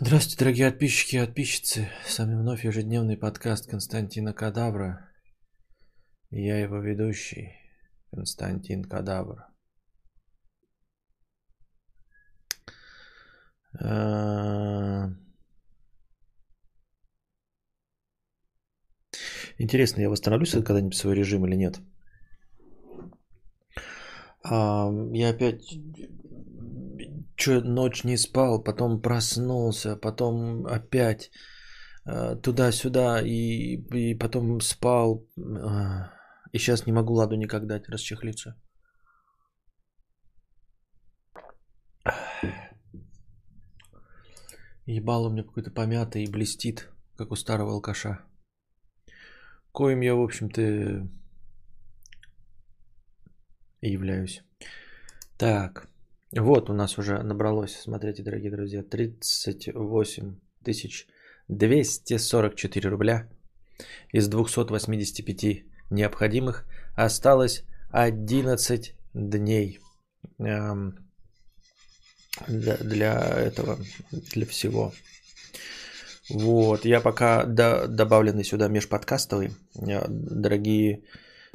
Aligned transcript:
Здравствуйте, 0.00 0.38
дорогие 0.38 0.70
подписчики 0.70 1.16
и 1.16 1.20
подписчицы. 1.20 1.88
С 2.06 2.18
вами 2.18 2.34
вновь 2.34 2.64
ежедневный 2.64 3.18
подкаст 3.18 3.68
Константина 3.68 4.32
Кадавра. 4.32 5.10
Я 6.30 6.58
его 6.58 6.78
ведущий, 6.78 7.52
Константин 8.10 8.84
Кадавр. 8.84 9.46
А, 13.78 15.10
Интересно, 19.58 20.00
я 20.00 20.08
восстановлюсь 20.08 20.52
когда-нибудь 20.52 20.96
свой 20.96 21.14
режим 21.14 21.46
или 21.46 21.54
нет? 21.54 21.80
А, 24.42 24.90
Я 25.12 25.28
опять 25.28 25.78
чё, 27.42 27.60
ночь 27.60 28.04
не 28.04 28.16
спал, 28.16 28.62
потом 28.62 29.02
проснулся, 29.02 29.96
потом 29.96 30.66
опять 30.66 31.30
э, 32.06 32.36
туда-сюда 32.42 33.20
и, 33.22 33.76
и 33.94 34.18
потом 34.18 34.60
спал. 34.60 35.26
э, 35.36 36.08
и 36.52 36.58
сейчас 36.58 36.86
не 36.86 36.92
могу 36.92 37.14
ладу 37.14 37.36
никак 37.36 37.66
дать 37.66 37.88
расчехлиться. 37.88 38.54
Ебало 44.86 45.28
у 45.28 45.30
меня 45.30 45.42
какой-то 45.42 45.70
помятый 45.70 46.24
и 46.24 46.30
блестит, 46.30 46.88
как 47.16 47.32
у 47.32 47.36
старого 47.36 47.72
алкаша. 47.72 48.20
Коим 49.72 50.02
я, 50.02 50.14
в 50.14 50.20
общем-то, 50.20 50.60
и 53.80 53.90
являюсь. 53.90 54.42
Так, 55.38 55.91
вот 56.32 56.70
у 56.70 56.72
нас 56.72 56.98
уже 56.98 57.22
набралось, 57.22 57.76
смотрите, 57.76 58.22
дорогие 58.22 58.50
друзья, 58.50 58.82
38 58.82 60.36
тысяч 60.64 61.06
244 61.48 62.88
рубля 62.88 63.28
из 64.12 64.28
285 64.28 65.64
необходимых. 65.90 66.66
Осталось 66.94 67.64
11 67.90 68.94
дней 69.12 69.80
эм, 70.38 70.96
для, 72.48 72.76
для 72.78 73.20
этого, 73.20 73.78
для 74.10 74.46
всего. 74.46 74.92
Вот, 76.30 76.86
я 76.86 77.00
пока 77.00 77.44
до, 77.44 77.86
добавленный 77.88 78.44
сюда 78.44 78.68
межподкастовый. 78.68 79.52
Э, 79.74 80.06
Дорогие, 80.08 81.04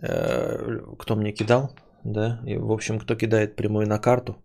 э, 0.02 0.82
кто 1.00 1.16
мне 1.16 1.32
кидал, 1.32 1.76
да, 2.04 2.42
и, 2.46 2.58
в 2.58 2.72
общем, 2.72 3.00
кто 3.00 3.16
кидает 3.16 3.56
прямой 3.56 3.88
на 3.88 3.98
карту, 3.98 4.44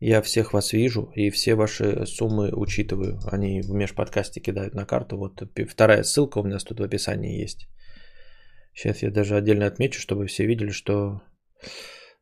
я 0.00 0.22
всех 0.22 0.54
вас 0.54 0.72
вижу 0.72 1.12
и 1.14 1.30
все 1.30 1.54
ваши 1.54 2.06
суммы 2.06 2.50
учитываю. 2.52 3.20
Они 3.30 3.60
в 3.60 3.70
межподкасте 3.70 4.40
кидают 4.40 4.74
на 4.74 4.86
карту. 4.86 5.18
Вот 5.18 5.42
вторая 5.68 6.02
ссылка 6.02 6.38
у 6.38 6.44
нас 6.44 6.64
тут 6.64 6.80
в 6.80 6.82
описании 6.82 7.42
есть. 7.42 7.68
Сейчас 8.72 9.02
я 9.02 9.10
даже 9.10 9.36
отдельно 9.36 9.66
отмечу, 9.66 10.00
чтобы 10.00 10.26
все 10.26 10.46
видели, 10.46 10.70
что 10.70 11.20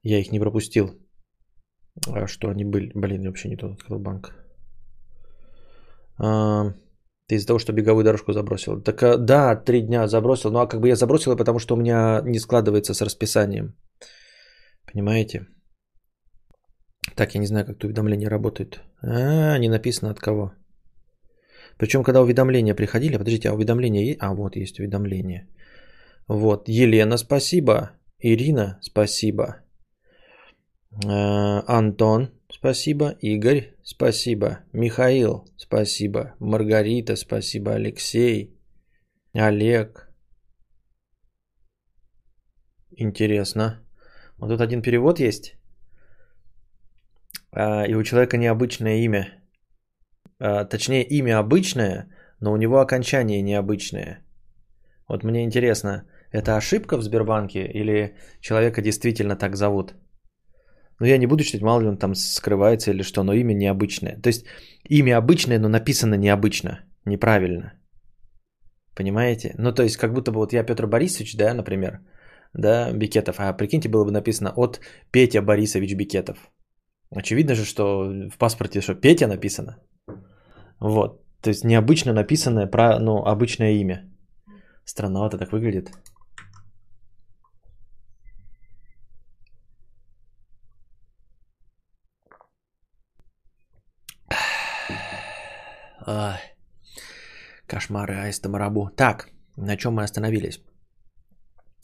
я 0.02 0.18
их 0.18 0.32
не 0.32 0.40
пропустил. 0.40 0.90
А 2.06 2.26
что 2.26 2.48
они 2.48 2.64
были. 2.64 2.90
Блин, 2.94 3.22
я 3.22 3.28
вообще 3.28 3.48
не 3.48 3.56
тот 3.56 3.72
открыл 3.72 4.00
банк. 4.00 4.34
А, 6.18 6.74
ты 7.28 7.36
из-за 7.36 7.46
того, 7.46 7.58
что 7.60 7.72
беговую 7.72 8.04
дорожку 8.04 8.32
забросил. 8.32 8.82
Так 8.82 9.02
а, 9.02 9.16
да, 9.16 9.54
три 9.54 9.82
дня 9.82 10.08
забросил. 10.08 10.50
Ну 10.50 10.58
а 10.58 10.66
как 10.66 10.80
бы 10.80 10.88
я 10.88 10.96
забросил, 10.96 11.36
потому 11.36 11.60
что 11.60 11.74
у 11.74 11.78
меня 11.78 12.22
не 12.24 12.40
складывается 12.40 12.92
с 12.92 13.02
расписанием. 13.02 13.76
Понимаете? 14.92 15.46
Так, 17.18 17.34
я 17.34 17.40
не 17.40 17.46
знаю, 17.46 17.66
как 17.66 17.76
это 17.76 17.86
уведомление 17.86 18.28
работает. 18.28 18.80
А, 19.02 19.58
не 19.58 19.68
написано 19.68 20.10
от 20.10 20.20
кого. 20.20 20.52
Причем, 21.76 22.04
когда 22.04 22.20
уведомления 22.20 22.76
приходили, 22.76 23.18
подождите, 23.18 23.48
а 23.48 23.54
уведомления 23.54 24.04
есть? 24.04 24.18
А, 24.22 24.32
вот 24.34 24.54
есть 24.54 24.78
уведомление. 24.78 25.48
Вот, 26.28 26.68
Елена, 26.68 27.16
спасибо. 27.18 27.90
Ирина, 28.20 28.78
спасибо. 28.82 29.44
Э, 31.04 31.62
Антон, 31.66 32.30
спасибо. 32.52 33.16
Игорь, 33.20 33.74
спасибо. 33.82 34.60
Михаил, 34.72 35.44
спасибо. 35.56 36.36
Маргарита, 36.38 37.16
спасибо. 37.16 37.72
Алексей, 37.72 38.56
Олег. 39.34 40.08
Интересно. 42.96 43.84
Вот 44.38 44.50
тут 44.50 44.60
один 44.60 44.82
перевод 44.82 45.18
есть. 45.18 45.57
А, 47.52 47.84
И 47.84 47.94
у 47.94 48.02
человека 48.02 48.36
необычное 48.36 48.98
имя. 49.04 49.42
А, 50.38 50.64
Точнее, 50.64 51.04
имя 51.04 51.38
обычное, 51.38 52.08
но 52.40 52.52
у 52.52 52.56
него 52.56 52.80
окончание 52.80 53.42
необычное. 53.42 54.24
Вот 55.08 55.24
мне 55.24 55.44
интересно, 55.44 56.04
это 56.32 56.56
ошибка 56.56 56.96
в 56.98 57.02
Сбербанке 57.02 57.66
или 57.66 58.16
человека 58.40 58.82
действительно 58.82 59.36
так 59.36 59.56
зовут? 59.56 59.94
Ну, 61.00 61.06
я 61.06 61.18
не 61.18 61.26
буду 61.26 61.44
читать, 61.44 61.62
мало 61.62 61.80
ли 61.80 61.88
он 61.88 61.96
там 61.96 62.14
скрывается 62.14 62.90
или 62.90 63.02
что, 63.02 63.22
но 63.22 63.32
имя 63.32 63.54
необычное. 63.54 64.20
То 64.20 64.28
есть, 64.28 64.44
имя 64.88 65.16
обычное, 65.16 65.58
но 65.58 65.68
написано 65.68 66.16
необычно, 66.16 66.80
неправильно. 67.04 67.72
Понимаете? 68.96 69.54
Ну, 69.58 69.72
то 69.72 69.82
есть, 69.82 69.96
как 69.96 70.12
будто 70.12 70.32
бы 70.32 70.38
вот 70.38 70.52
я 70.52 70.64
Петр 70.64 70.86
Борисович, 70.86 71.36
да, 71.36 71.54
например, 71.54 72.00
да, 72.52 72.92
Бикетов, 72.92 73.36
а 73.38 73.52
прикиньте, 73.52 73.88
было 73.88 74.04
бы 74.04 74.10
написано 74.10 74.52
от 74.56 74.80
Петя 75.12 75.40
Борисович 75.40 75.94
Бикетов. 75.94 76.50
Очевидно 77.10 77.54
же, 77.54 77.64
что 77.64 78.04
в 78.30 78.38
паспорте 78.38 78.80
что 78.80 78.94
Петя 78.94 79.26
написано. 79.26 79.78
Вот. 80.80 81.24
То 81.40 81.50
есть 81.50 81.64
необычно 81.64 82.12
написанное, 82.12 82.66
про, 82.66 82.98
ну, 82.98 83.24
обычное 83.24 83.72
имя. 83.72 84.04
Странновато 84.84 85.38
так 85.38 85.52
выглядит. 85.52 85.90
Ай. 96.06 96.40
Кошмары 97.66 98.14
Аиста 98.14 98.48
Марабу. 98.48 98.90
Так, 98.96 99.28
на 99.56 99.76
чем 99.76 99.94
мы 99.94 100.02
остановились? 100.02 100.60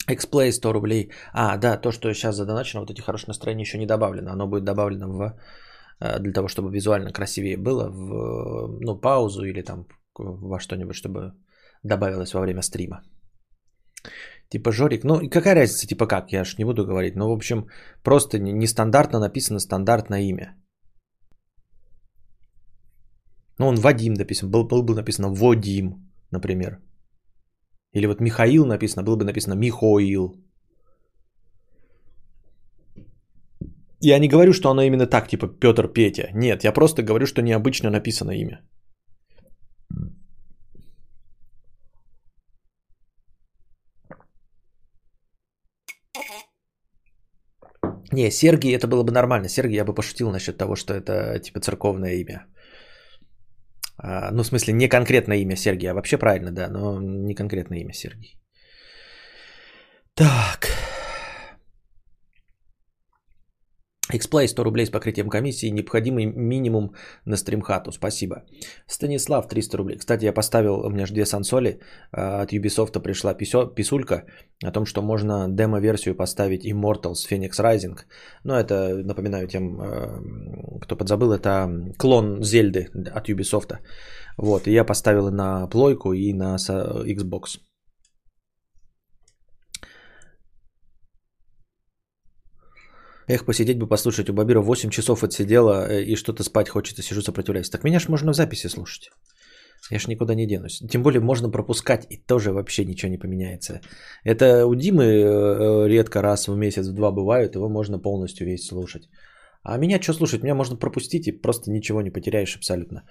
Xplay 0.07 0.51
100 0.51 0.73
рублей. 0.73 1.11
А, 1.33 1.57
да, 1.57 1.77
то, 1.77 1.91
что 1.91 2.13
сейчас 2.13 2.35
задоначено, 2.35 2.81
вот 2.81 2.91
эти 2.91 3.01
хорошие 3.01 3.27
настроения 3.27 3.63
еще 3.63 3.77
не 3.77 3.85
добавлено. 3.85 4.31
Оно 4.31 4.47
будет 4.47 4.63
добавлено 4.63 5.07
в, 5.07 5.39
э, 5.99 6.19
для 6.19 6.33
того, 6.33 6.47
чтобы 6.47 6.71
визуально 6.71 7.11
красивее 7.11 7.57
было, 7.57 7.89
в 7.89 8.79
ну, 8.81 9.01
паузу 9.01 9.45
или 9.45 9.61
там 9.61 9.87
во 10.17 10.59
что-нибудь, 10.59 10.95
чтобы 10.95 11.33
добавилось 11.83 12.33
во 12.33 12.41
время 12.41 12.61
стрима. 12.61 13.01
Типа 14.49 14.71
Жорик, 14.71 15.03
ну 15.03 15.29
какая 15.29 15.55
разница, 15.55 15.87
типа 15.87 16.07
как, 16.07 16.31
я 16.31 16.43
ж 16.43 16.57
не 16.57 16.65
буду 16.65 16.85
говорить. 16.85 17.15
Ну, 17.15 17.27
в 17.27 17.33
общем, 17.33 17.67
просто 18.03 18.39
не- 18.39 18.53
нестандартно 18.53 19.19
написано 19.19 19.59
стандартное 19.59 20.21
имя. 20.21 20.55
Ну, 23.59 23.67
он 23.67 23.75
Вадим 23.75 24.13
написан, 24.13 24.51
был, 24.51 24.67
был 24.67 24.83
бы 24.83 24.95
написано 24.95 25.29
Водим, 25.29 26.11
например. 26.31 26.79
Или 27.95 28.07
вот 28.07 28.21
Михаил 28.21 28.65
написано, 28.65 29.03
было 29.03 29.15
бы 29.15 29.23
написано 29.23 29.55
Михоил. 29.55 30.35
Я 34.01 34.19
не 34.19 34.27
говорю, 34.27 34.53
что 34.53 34.69
оно 34.69 34.81
именно 34.81 35.07
так, 35.07 35.27
типа 35.27 35.47
Петр 35.47 35.87
Петя. 35.87 36.29
Нет, 36.33 36.63
я 36.63 36.73
просто 36.73 37.03
говорю, 37.03 37.25
что 37.25 37.41
необычно 37.41 37.89
написано 37.89 38.31
имя. 38.31 38.61
Не, 48.11 48.29
Сергий 48.31 48.75
это 48.75 48.87
было 48.87 49.03
бы 49.03 49.11
нормально. 49.11 49.47
Сергий 49.47 49.77
я 49.77 49.85
бы 49.85 49.93
пошутил 49.93 50.31
насчет 50.31 50.57
того, 50.57 50.75
что 50.75 50.93
это 50.93 51.39
типа 51.39 51.59
церковное 51.61 52.15
имя. 52.15 52.45
А, 53.97 54.31
ну, 54.31 54.43
в 54.43 54.47
смысле, 54.47 54.73
не 54.73 54.87
конкретное 54.87 55.37
имя 55.37 55.55
Сергия, 55.55 55.91
а 55.91 55.93
вообще 55.93 56.17
правильно, 56.17 56.51
да, 56.51 56.69
но 56.69 57.01
не 57.01 57.35
конкретное 57.35 57.79
имя 57.79 57.93
Сергей. 57.93 58.37
Так. 60.13 60.84
Xplay 64.17 64.47
100 64.47 64.63
рублей 64.63 64.85
с 64.85 64.89
покрытием 64.89 65.29
комиссии, 65.29 65.71
необходимый 65.71 66.25
минимум 66.25 66.93
на 67.25 67.37
стримхату, 67.37 67.91
спасибо. 67.91 68.35
Станислав 68.87 69.47
300 69.47 69.77
рублей. 69.77 69.97
Кстати, 69.97 70.25
я 70.25 70.33
поставил, 70.33 70.79
у 70.79 70.89
меня 70.89 71.05
же 71.05 71.13
две 71.13 71.25
сансоли, 71.25 71.79
а, 72.11 72.41
от 72.41 72.53
Ubisoft 72.53 72.99
пришла 73.01 73.33
писё- 73.33 73.67
писулька 73.75 74.25
о 74.63 74.71
том, 74.71 74.85
что 74.85 75.01
можно 75.01 75.47
демо-версию 75.49 76.15
поставить 76.15 76.65
Immortals 76.65 77.27
Phoenix 77.29 77.59
Rising. 77.59 77.97
Но 78.43 78.59
это, 78.59 78.95
напоминаю 79.03 79.47
тем, 79.47 79.81
э, 79.81 80.79
кто 80.81 80.95
подзабыл, 80.95 81.33
это 81.33 81.69
клон 81.97 82.43
Зельды 82.43 82.89
от 83.15 83.29
Ubisoft. 83.29 83.77
Вот, 84.37 84.67
и 84.67 84.71
я 84.71 84.83
поставил 84.83 85.31
на 85.31 85.67
плойку 85.67 86.13
и 86.13 86.33
на 86.33 86.55
Xbox. 86.57 87.59
Эх, 93.27 93.45
посидеть 93.45 93.79
бы, 93.79 93.87
послушать. 93.87 94.29
У 94.29 94.33
Бабира 94.33 94.61
8 94.61 94.89
часов 94.89 95.23
отсидела 95.23 95.89
э, 95.89 96.03
и 96.03 96.15
что-то 96.15 96.43
спать 96.43 96.69
хочется, 96.69 97.01
сижу, 97.01 97.21
сопротивляюсь. 97.21 97.69
Так 97.69 97.83
меня 97.83 97.99
ж 97.99 98.07
можно 98.07 98.33
в 98.33 98.35
записи 98.35 98.67
слушать. 98.67 99.11
Я 99.91 99.99
ж 99.99 100.07
никуда 100.07 100.35
не 100.35 100.47
денусь. 100.47 100.81
Тем 100.89 101.03
более 101.03 101.21
можно 101.21 101.49
пропускать, 101.49 102.07
и 102.09 102.17
тоже 102.17 102.51
вообще 102.51 102.85
ничего 102.85 103.11
не 103.11 103.17
поменяется. 103.17 103.81
Это 104.23 104.65
у 104.67 104.75
Димы 104.75 105.03
э, 105.03 105.23
э, 105.23 105.87
редко 105.87 106.21
раз 106.21 106.47
в 106.47 106.55
месяц, 106.55 106.87
в 106.87 106.93
два 106.93 107.11
бывают, 107.11 107.55
его 107.55 107.69
можно 107.69 107.99
полностью 107.99 108.47
весь 108.47 108.67
слушать. 108.67 109.09
А 109.67 109.77
меня 109.77 109.99
что 109.99 110.13
слушать? 110.13 110.43
Меня 110.43 110.53
можно 110.53 110.77
пропустить 110.77 111.27
и 111.27 111.31
просто 111.31 111.71
ничего 111.71 112.01
не 112.01 112.11
потеряешь 112.11 112.55
абсолютно. 112.55 113.01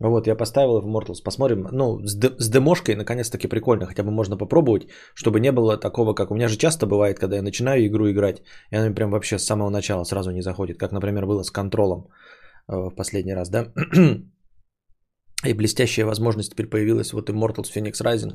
Вот, 0.00 0.26
я 0.26 0.36
поставил 0.36 0.80
в 0.80 0.86
Immortals. 0.86 1.22
Посмотрим. 1.24 1.66
Ну, 1.72 1.98
с, 2.04 2.14
д- 2.14 2.36
с 2.38 2.50
демошкой 2.50 2.94
наконец-таки 2.94 3.48
прикольно. 3.48 3.86
Хотя 3.86 4.02
бы 4.02 4.10
можно 4.10 4.36
попробовать, 4.36 4.86
чтобы 5.14 5.40
не 5.40 5.50
было 5.50 5.78
такого, 5.78 6.14
как 6.14 6.30
у 6.30 6.34
меня 6.34 6.48
же 6.48 6.58
часто 6.58 6.86
бывает, 6.86 7.18
когда 7.18 7.36
я 7.36 7.42
начинаю 7.42 7.86
игру 7.86 8.10
играть, 8.10 8.42
и 8.70 8.76
она 8.76 8.94
прям 8.94 9.10
вообще 9.10 9.38
с 9.38 9.46
самого 9.46 9.70
начала 9.70 10.04
сразу 10.04 10.30
не 10.30 10.42
заходит. 10.42 10.78
Как, 10.78 10.92
например, 10.92 11.24
было 11.24 11.42
с 11.42 11.50
контролем 11.50 12.08
э, 12.68 12.76
в 12.76 12.94
последний 12.94 13.34
раз, 13.34 13.48
да? 13.48 13.72
и 15.46 15.54
блестящая 15.54 16.06
возможность 16.06 16.50
теперь 16.50 16.68
появилась 16.68 17.12
вот 17.14 17.30
Immortals 17.30 17.72
Phoenix 17.74 18.02
Rising. 18.02 18.34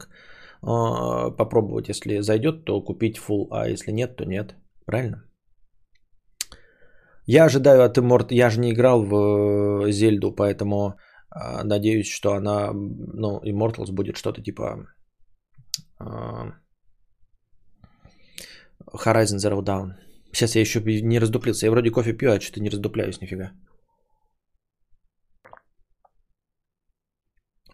Э, 0.64 1.36
попробовать, 1.38 1.90
если 1.90 2.22
зайдет, 2.22 2.66
то 2.66 2.82
купить 2.82 3.20
full, 3.20 3.48
а 3.52 3.70
если 3.70 3.92
нет, 3.92 4.16
то 4.16 4.26
нет. 4.26 4.56
Правильно? 4.86 5.29
Я 7.32 7.46
ожидаю 7.46 7.84
от 7.84 7.98
Immort, 7.98 8.34
я 8.34 8.50
же 8.50 8.60
не 8.60 8.72
играл 8.72 9.06
в 9.06 9.14
э, 9.14 9.92
Зельду, 9.92 10.36
поэтому 10.36 10.96
э, 11.36 11.64
надеюсь, 11.64 12.10
что 12.10 12.34
она, 12.34 12.74
ну, 12.74 13.40
Immortals 13.44 13.92
будет 13.92 14.18
что-то 14.18 14.42
типа 14.42 14.88
э, 16.00 16.06
Horizon 19.06 19.38
Zero 19.38 19.62
Dawn. 19.62 19.94
Сейчас 20.34 20.56
я 20.56 20.62
еще 20.62 20.82
не 20.82 21.20
раздуплился. 21.20 21.68
Я 21.68 21.72
вроде 21.72 21.92
кофе 21.92 22.14
пью, 22.14 22.32
а 22.32 22.40
что-то 22.40 22.62
не 22.62 22.70
раздупляюсь 22.70 23.22
нифига. 23.22 23.52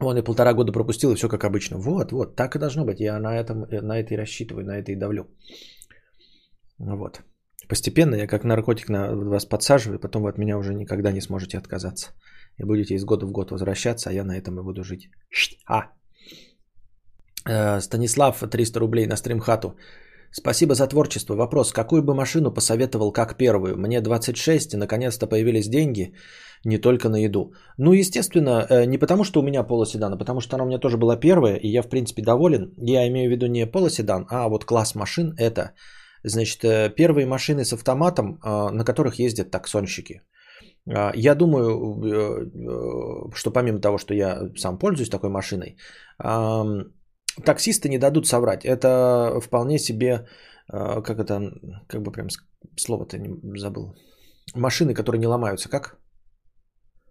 Вон 0.01 0.17
и 0.17 0.23
полтора 0.23 0.53
года 0.53 0.73
пропустил, 0.73 1.11
и 1.11 1.15
все 1.15 1.29
как 1.29 1.45
обычно. 1.45 1.77
Вот, 1.77 2.11
вот, 2.11 2.35
так 2.35 2.55
и 2.55 2.59
должно 2.59 2.83
быть. 2.83 2.99
Я 2.99 3.19
на, 3.19 3.39
этом, 3.39 3.61
на 3.71 3.99
это 3.99 4.13
и 4.13 4.17
рассчитываю, 4.17 4.65
на 4.65 4.77
это 4.79 4.91
и 4.91 4.99
давлю. 4.99 5.29
Вот. 6.77 7.21
Постепенно 7.67 8.15
я 8.15 8.27
как 8.27 8.43
наркотик 8.43 8.89
на 8.89 9.15
вас 9.15 9.45
подсаживаю, 9.45 9.99
потом 9.99 10.23
вы 10.23 10.29
от 10.29 10.37
меня 10.37 10.57
уже 10.57 10.73
никогда 10.73 11.11
не 11.11 11.21
сможете 11.21 11.57
отказаться. 11.57 12.11
И 12.57 12.63
будете 12.63 12.93
из 12.95 13.03
года 13.03 13.25
в 13.25 13.31
год 13.31 13.51
возвращаться, 13.51 14.09
а 14.09 14.13
я 14.13 14.23
на 14.23 14.37
этом 14.37 14.59
и 14.59 14.63
буду 14.63 14.83
жить. 14.83 15.09
А. 15.67 15.91
Э, 17.47 17.81
Станислав, 17.81 18.39
300 18.39 18.79
рублей 18.79 19.07
на 19.07 19.17
стримхату. 19.17 19.75
Спасибо 20.31 20.73
за 20.73 20.87
творчество. 20.87 21.35
Вопрос, 21.35 21.71
какую 21.71 22.03
бы 22.03 22.13
машину 22.13 22.51
посоветовал 22.51 23.11
как 23.11 23.37
первую? 23.37 23.77
Мне 23.77 24.01
26, 24.01 24.73
и 24.73 24.77
наконец-то 24.77 25.27
появились 25.27 25.69
деньги, 25.69 26.13
не 26.65 26.77
только 26.77 27.09
на 27.09 27.17
еду. 27.17 27.53
Ну, 27.77 27.93
естественно, 27.93 28.65
э, 28.69 28.85
не 28.85 28.97
потому, 28.97 29.23
что 29.23 29.39
у 29.39 29.43
меня 29.43 29.63
полоседан, 29.63 30.13
а 30.13 30.17
потому 30.17 30.41
что 30.41 30.55
она 30.55 30.63
у 30.63 30.67
меня 30.67 30.79
тоже 30.79 30.97
была 30.97 31.15
первая, 31.15 31.55
и 31.55 31.69
я, 31.69 31.81
в 31.81 31.89
принципе, 31.89 32.21
доволен. 32.21 32.73
Я 32.77 33.07
имею 33.07 33.29
в 33.29 33.31
виду 33.31 33.47
не 33.47 33.65
полоседан, 33.65 34.25
а 34.29 34.49
вот 34.49 34.65
класс 34.65 34.95
машин 34.95 35.33
это– 35.37 35.71
Значит, 36.27 36.63
э, 36.63 36.89
первые 36.95 37.27
машины 37.27 37.63
с 37.63 37.73
автоматом, 37.73 38.39
а, 38.41 38.71
на 38.71 38.83
которых 38.83 39.19
ездят 39.19 39.51
таксонщики. 39.51 40.21
А, 40.89 41.11
я 41.15 41.35
думаю, 41.35 41.69
э, 41.69 42.45
э, 42.45 43.35
что 43.35 43.51
помимо 43.51 43.79
того, 43.79 43.97
что 43.97 44.13
я 44.13 44.49
сам 44.57 44.79
пользуюсь 44.79 45.09
такой 45.09 45.29
машиной, 45.29 45.77
таксисты 47.45 47.89
не 47.89 47.99
дадут 47.99 48.27
соврать. 48.27 48.65
Это 48.65 49.39
вполне 49.41 49.77
себе, 49.77 50.25
как 50.67 51.19
это, 51.19 51.51
как 51.87 52.01
бы 52.01 52.11
прям 52.11 52.27
слово-то 52.77 53.17
не 53.17 53.59
забыл. 53.59 53.93
Машины, 54.55 54.93
которые 54.93 55.19
не 55.19 55.27
ломаются, 55.27 55.69
как? 55.69 55.99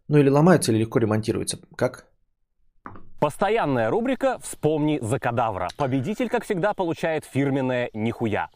Ну 0.08 0.18
или 0.18 0.30
ломаются, 0.30 0.72
или 0.72 0.80
легко 0.80 0.98
ремонтируются, 0.98 1.58
как? 1.76 2.06
Постоянная 3.20 3.90
рубрика 3.90 4.38
«Вспомни 4.42 4.98
за 5.02 5.18
кадавра». 5.18 5.68
Победитель, 5.76 6.28
как 6.28 6.44
всегда, 6.44 6.74
получает 6.74 7.24
фирменное 7.24 7.90
«Нихуя». 7.94 8.48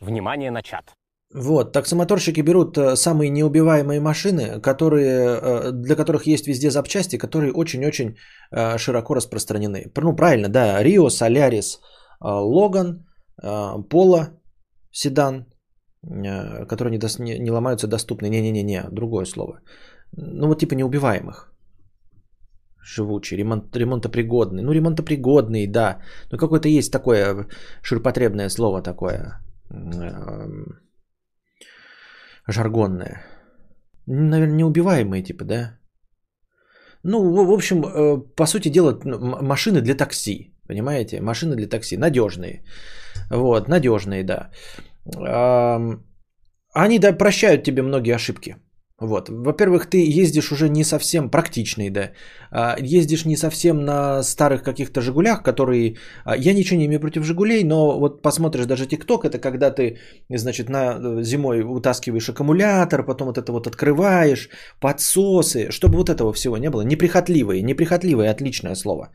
Внимание 0.00 0.50
на 0.50 0.62
чат. 0.62 0.94
Вот, 1.34 1.72
таксомоторщики 1.72 2.40
берут 2.40 2.78
э, 2.78 2.96
самые 2.96 3.30
неубиваемые 3.30 4.00
машины, 4.00 4.60
которые, 4.60 5.38
э, 5.42 5.72
для 5.72 5.96
которых 5.96 6.26
есть 6.26 6.46
везде 6.46 6.70
запчасти, 6.70 7.18
которые 7.18 7.52
очень-очень 7.52 8.16
э, 8.52 8.78
широко 8.78 9.14
распространены. 9.14 9.90
Ну, 9.96 10.16
правильно, 10.16 10.48
да, 10.48 10.82
Рио, 10.82 11.10
Солярис, 11.10 11.80
Логан, 12.20 13.04
Поло, 13.90 14.40
седан, 14.90 15.46
которые 16.02 16.92
не, 16.92 16.98
дос, 16.98 17.18
не, 17.18 17.38
не 17.38 17.50
ломаются, 17.50 17.86
доступны. 17.86 18.30
Не-не-не, 18.30 18.84
другое 18.90 19.26
слово. 19.26 19.60
Ну, 20.12 20.46
вот 20.46 20.60
типа 20.60 20.74
неубиваемых. 20.74 21.52
Живучий, 22.82 23.36
ремонт, 23.36 23.76
ремонтопригодный. 23.76 24.62
Ну, 24.62 24.72
ремонтопригодный, 24.72 25.66
да. 25.66 26.00
Но 26.32 26.38
какое-то 26.38 26.68
есть 26.68 26.90
такое 26.90 27.46
ширпотребное 27.82 28.48
слово 28.48 28.80
такое 28.82 29.42
жаргонное. 32.48 33.22
Наверное, 34.06 34.56
неубиваемые 34.56 35.22
типа, 35.22 35.44
да? 35.44 35.78
Ну, 37.02 37.44
в 37.44 37.52
общем, 37.52 37.84
э, 37.84 38.18
по 38.36 38.46
сути 38.46 38.68
дела, 38.68 38.98
машины 39.42 39.80
для 39.80 39.94
такси, 39.94 40.54
понимаете? 40.68 41.20
Машины 41.20 41.56
для 41.56 41.68
такси, 41.68 41.96
надежные. 41.96 42.64
Вот, 43.30 43.68
надежные, 43.68 44.24
да. 44.24 44.50
Они 46.74 46.98
да, 46.98 47.12
прощают 47.12 47.64
тебе 47.64 47.82
многие 47.82 48.14
ошибки. 48.14 48.56
Вот. 49.00 49.28
Во-первых, 49.28 49.90
ты 49.90 50.22
ездишь 50.22 50.52
уже 50.52 50.68
не 50.70 50.82
совсем 50.82 51.30
практичный, 51.30 51.90
да. 51.90 52.12
А, 52.50 52.76
ездишь 52.80 53.26
не 53.26 53.36
совсем 53.36 53.84
на 53.84 54.22
старых 54.22 54.62
каких-то 54.62 55.02
«Жигулях», 55.02 55.42
которые... 55.42 55.96
А, 56.24 56.34
я 56.36 56.54
ничего 56.54 56.78
не 56.78 56.86
имею 56.86 57.00
против 57.00 57.22
«Жигулей», 57.22 57.62
но 57.64 57.98
вот 57.98 58.22
посмотришь 58.22 58.64
даже 58.64 58.86
ТикТок, 58.86 59.26
это 59.26 59.38
когда 59.38 59.70
ты, 59.70 59.98
значит, 60.30 60.70
на 60.70 60.96
э, 60.98 61.22
зимой 61.22 61.62
утаскиваешь 61.62 62.30
аккумулятор, 62.30 63.04
потом 63.04 63.26
вот 63.26 63.36
это 63.36 63.52
вот 63.52 63.66
открываешь, 63.66 64.48
подсосы, 64.80 65.70
чтобы 65.70 65.98
вот 65.98 66.08
этого 66.08 66.32
всего 66.32 66.56
не 66.56 66.70
было. 66.70 66.80
Неприхотливые, 66.80 67.62
неприхотливые, 67.62 68.30
отличное 68.30 68.74
слово. 68.74 69.10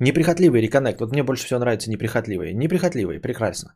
Неприхотливый 0.00 0.60
реконнект. 0.60 1.00
Вот 1.00 1.12
мне 1.12 1.22
больше 1.22 1.46
всего 1.46 1.60
нравится 1.60 1.90
неприхотливые. 1.90 2.54
Неприхотливые, 2.54 3.20
прекрасно. 3.20 3.74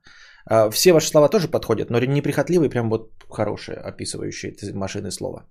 А, 0.51 0.71
все 0.71 0.93
ваши 0.93 1.09
слова 1.09 1.29
тоже 1.29 1.49
подходят, 1.49 1.91
но 1.91 1.99
неприхотливые, 1.99 2.71
прям 2.71 2.89
вот 2.89 3.11
хорошие, 3.29 3.77
описывающие 3.77 4.55
машины 4.75 5.11
слова. 5.11 5.47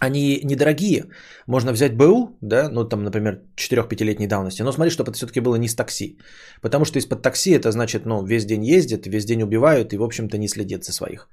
Они 0.00 0.40
недорогие. 0.44 1.04
Можно 1.46 1.72
взять 1.72 1.96
БУ, 1.96 2.36
да, 2.40 2.68
ну 2.68 2.88
там, 2.88 3.04
например, 3.04 3.42
4-5-летней 3.56 4.26
давности. 4.26 4.62
Но 4.62 4.72
смотри, 4.72 4.90
чтобы 4.90 5.10
это 5.10 5.16
все-таки 5.16 5.40
было 5.40 5.54
не 5.56 5.68
с 5.68 5.76
такси. 5.76 6.18
Потому 6.62 6.84
что 6.84 6.98
из-под 6.98 7.22
такси 7.22 7.50
это 7.52 7.70
значит, 7.70 8.06
ну, 8.06 8.24
весь 8.26 8.44
день 8.44 8.64
ездят, 8.64 9.06
весь 9.06 9.24
день 9.24 9.42
убивают 9.42 9.92
и, 9.92 9.98
в 9.98 10.02
общем-то, 10.02 10.36
не 10.36 10.48
следят 10.48 10.84
за 10.84 10.92
своих, 10.92 11.28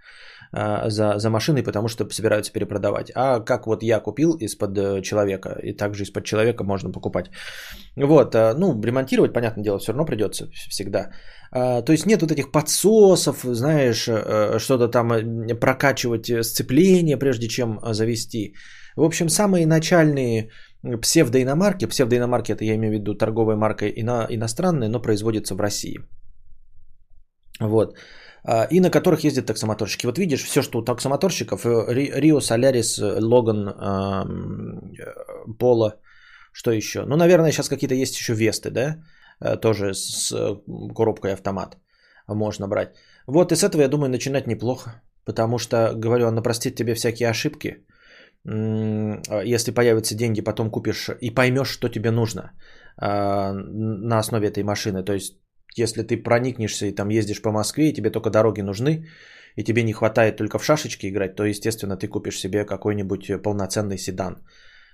а, 0.53 0.89
за, 0.89 1.17
за 1.17 1.29
машиной, 1.29 1.63
потому 1.63 1.87
что 1.87 2.07
собираются 2.11 2.51
перепродавать. 2.51 3.11
А 3.15 3.39
как 3.39 3.65
вот 3.65 3.83
я 3.83 3.99
купил 3.99 4.37
из-под 4.39 4.77
э, 4.77 5.01
человека, 5.01 5.57
и 5.63 5.73
также 5.73 6.03
из-под 6.03 6.23
человека 6.23 6.63
можно 6.63 6.91
покупать. 6.91 7.31
Вот, 7.95 8.35
э, 8.35 8.53
ну, 8.53 8.79
ремонтировать, 8.79 9.33
понятное 9.33 9.63
дело, 9.63 9.79
все 9.79 9.91
равно 9.91 10.05
придется 10.05 10.45
всегда. 10.69 11.09
А, 11.53 11.81
то 11.81 11.91
есть 11.91 12.05
нет 12.05 12.21
вот 12.21 12.31
этих 12.31 12.51
подсосов, 12.51 13.43
знаешь, 13.43 14.07
э, 14.07 14.59
что-то 14.59 14.87
там 14.87 15.11
э, 15.11 15.55
прокачивать 15.55 16.29
э, 16.29 16.43
сцепление, 16.43 17.17
прежде 17.17 17.47
чем 17.47 17.79
завести. 17.93 18.55
В 18.95 19.03
общем, 19.03 19.29
самые 19.29 19.67
начальные 19.67 20.49
псевдоиномарки, 21.01 21.87
псевдоиномарки 21.87 22.53
это 22.53 22.63
я 22.63 22.75
имею 22.75 22.93
в 22.93 22.99
виду 22.99 23.15
торговая 23.15 23.57
марка 23.57 23.85
ино, 23.87 24.25
иностранная, 24.29 24.89
но 24.89 25.01
производится 25.01 25.55
в 25.55 25.59
России. 25.59 25.99
Вот. 27.59 27.97
А, 28.45 28.67
и 28.71 28.79
на 28.79 28.89
которых 28.89 29.25
ездят 29.25 29.45
таксомоторщики. 29.45 30.05
Вот 30.05 30.17
видишь, 30.17 30.43
все, 30.43 30.61
что 30.61 30.79
у 30.79 30.85
таксомоторщиков, 30.85 31.65
Рио, 31.65 32.39
Солярис, 32.39 32.97
Логан, 32.97 33.73
Поло, 35.59 35.99
что 36.53 36.71
еще? 36.71 37.05
Ну, 37.05 37.17
наверное, 37.17 37.51
сейчас 37.51 37.67
какие-то 37.67 37.95
есть 37.95 38.17
еще 38.17 38.33
Весты, 38.33 38.71
да? 38.71 38.97
Э, 39.41 39.57
тоже 39.57 39.93
с 39.93 40.33
коробкой 40.95 41.33
автомат 41.33 41.77
можно 42.27 42.67
брать. 42.67 42.95
Вот 43.27 43.51
и 43.51 43.55
с 43.55 43.63
этого, 43.63 43.81
я 43.81 43.87
думаю, 43.87 44.09
начинать 44.09 44.47
неплохо. 44.47 45.01
Потому 45.25 45.57
что, 45.57 45.93
говорю, 45.95 46.27
она 46.27 46.41
простит 46.41 46.75
тебе 46.75 46.95
всякие 46.95 47.29
ошибки. 47.29 47.85
Если 48.43 49.71
появятся 49.71 50.15
деньги, 50.15 50.41
потом 50.41 50.71
купишь 50.71 51.09
и 51.21 51.29
поймешь, 51.29 51.69
что 51.69 51.89
тебе 51.89 52.11
нужно 52.11 52.41
э, 52.41 53.51
на 53.51 54.19
основе 54.19 54.47
этой 54.47 54.63
машины. 54.63 55.03
То 55.03 55.13
есть, 55.13 55.37
если 55.77 56.01
ты 56.01 56.17
проникнешься 56.17 56.87
и 56.87 56.95
там 56.95 57.09
ездишь 57.09 57.41
по 57.41 57.51
Москве, 57.51 57.89
и 57.89 57.93
тебе 57.93 58.09
только 58.09 58.29
дороги 58.29 58.61
нужны, 58.61 59.07
и 59.55 59.63
тебе 59.63 59.83
не 59.83 59.93
хватает 59.93 60.37
только 60.37 60.57
в 60.57 60.63
шашечки 60.63 61.07
играть, 61.07 61.35
то, 61.35 61.43
естественно, 61.43 61.97
ты 61.97 62.07
купишь 62.07 62.39
себе 62.39 62.65
какой-нибудь 62.65 63.43
полноценный 63.43 63.97
седан. 63.97 64.43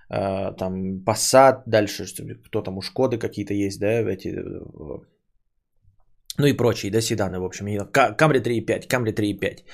Э, 0.10 0.54
там 0.58 1.04
Passat, 1.06 1.64
дальше 1.66 2.06
кто 2.46 2.62
там 2.62 2.78
у 2.78 2.82
Шкоды 2.82 3.18
какие-то 3.18 3.54
есть, 3.54 3.80
да, 3.80 3.88
эти, 3.88 4.30
э, 4.30 5.00
ну 6.38 6.46
и 6.46 6.54
прочие, 6.54 6.92
да, 6.92 7.02
седаны, 7.02 7.40
в 7.40 7.46
общем, 7.46 7.68
Camry 7.68 8.42
3.5, 8.42 8.88
Camry 8.88 9.14
3.5. 9.14 9.66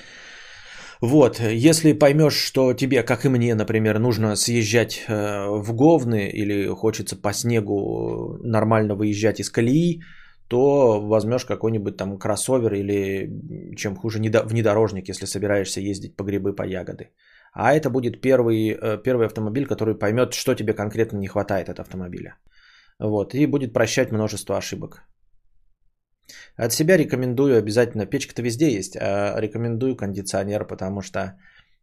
Вот, 1.00 1.40
если 1.40 1.92
поймешь, 1.92 2.34
что 2.34 2.72
тебе, 2.72 3.02
как 3.02 3.24
и 3.24 3.28
мне, 3.28 3.54
например, 3.54 3.98
нужно 3.98 4.36
съезжать 4.36 5.04
э, 5.06 5.46
в 5.48 5.74
Говны 5.74 6.30
или 6.30 6.66
хочется 6.68 7.16
по 7.16 7.32
снегу 7.32 8.38
нормально 8.42 8.94
выезжать 8.94 9.40
из 9.40 9.50
колеи, 9.50 10.00
то 10.48 11.00
возьмешь 11.00 11.44
какой-нибудь 11.44 11.96
там 11.96 12.18
кроссовер 12.18 12.74
или, 12.74 13.30
чем 13.76 13.96
хуже, 13.96 14.18
внедорожник, 14.18 15.08
если 15.08 15.26
собираешься 15.26 15.80
ездить 15.80 16.16
по 16.16 16.24
грибы, 16.24 16.54
по 16.54 16.62
ягоды. 16.62 17.10
А 17.54 17.72
это 17.72 17.88
будет 17.88 18.20
первый, 18.20 18.70
э, 18.70 19.02
первый 19.02 19.26
автомобиль, 19.26 19.66
который 19.66 19.94
поймет, 19.94 20.34
что 20.34 20.54
тебе 20.54 20.74
конкретно 20.74 21.18
не 21.18 21.28
хватает 21.28 21.68
от 21.68 21.78
автомобиля. 21.78 22.36
Вот, 22.98 23.34
и 23.34 23.46
будет 23.46 23.72
прощать 23.72 24.12
множество 24.12 24.56
ошибок. 24.56 25.02
От 26.56 26.72
себя 26.72 26.96
рекомендую 26.96 27.56
обязательно, 27.58 28.06
печка-то 28.06 28.42
везде 28.42 28.76
есть, 28.76 28.96
а 28.96 29.40
рекомендую 29.40 29.96
кондиционер, 29.96 30.66
потому 30.66 31.02
что 31.02 31.38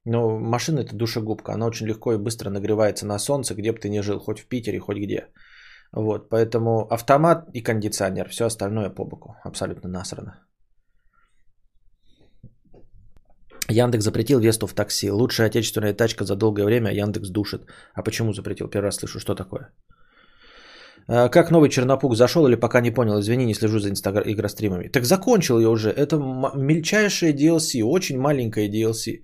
ну, 0.05 0.39
машина 0.39 0.79
это 0.79 0.95
душегубка, 0.95 1.53
она 1.53 1.67
очень 1.67 1.87
легко 1.87 2.13
и 2.13 2.17
быстро 2.17 2.49
нагревается 2.49 3.05
на 3.05 3.19
солнце, 3.19 3.55
где 3.55 3.71
бы 3.71 3.79
ты 3.79 3.89
ни 3.89 4.01
жил, 4.01 4.19
хоть 4.19 4.39
в 4.39 4.47
Питере, 4.47 4.79
хоть 4.79 4.97
где. 4.97 5.27
Вот, 5.91 6.29
поэтому 6.29 6.87
автомат 6.89 7.49
и 7.53 7.61
кондиционер, 7.61 8.29
все 8.29 8.45
остальное 8.45 8.89
по 8.89 9.05
боку, 9.05 9.35
абсолютно 9.43 9.89
насрано. 9.89 10.39
Яндекс 13.71 14.03
запретил 14.03 14.39
Весту 14.39 14.67
в 14.67 14.73
такси. 14.73 15.11
Лучшая 15.11 15.47
отечественная 15.47 15.93
тачка 15.93 16.25
за 16.25 16.35
долгое 16.35 16.65
время, 16.65 16.89
а 16.89 16.93
Яндекс 16.93 17.29
душит. 17.29 17.61
А 17.93 18.03
почему 18.03 18.33
запретил? 18.33 18.67
Первый 18.67 18.85
раз 18.85 18.95
слышу, 18.95 19.19
что 19.19 19.35
такое? 19.35 19.69
А, 21.07 21.29
как 21.29 21.51
новый 21.51 21.69
Чернопук 21.69 22.15
зашел 22.15 22.47
или 22.47 22.55
пока 22.55 22.81
не 22.81 22.91
понял? 22.91 23.19
Извини, 23.19 23.45
не 23.45 23.53
слежу 23.53 23.79
за 23.79 23.89
инстагр... 23.89 24.23
игростримами. 24.25 24.87
Так 24.87 25.05
закончил 25.05 25.59
я 25.59 25.69
уже. 25.69 25.89
Это 25.89 26.17
мельчайшее 26.55 27.33
DLC, 27.33 27.83
очень 27.83 28.19
маленькое 28.19 28.69
DLC. 28.69 29.21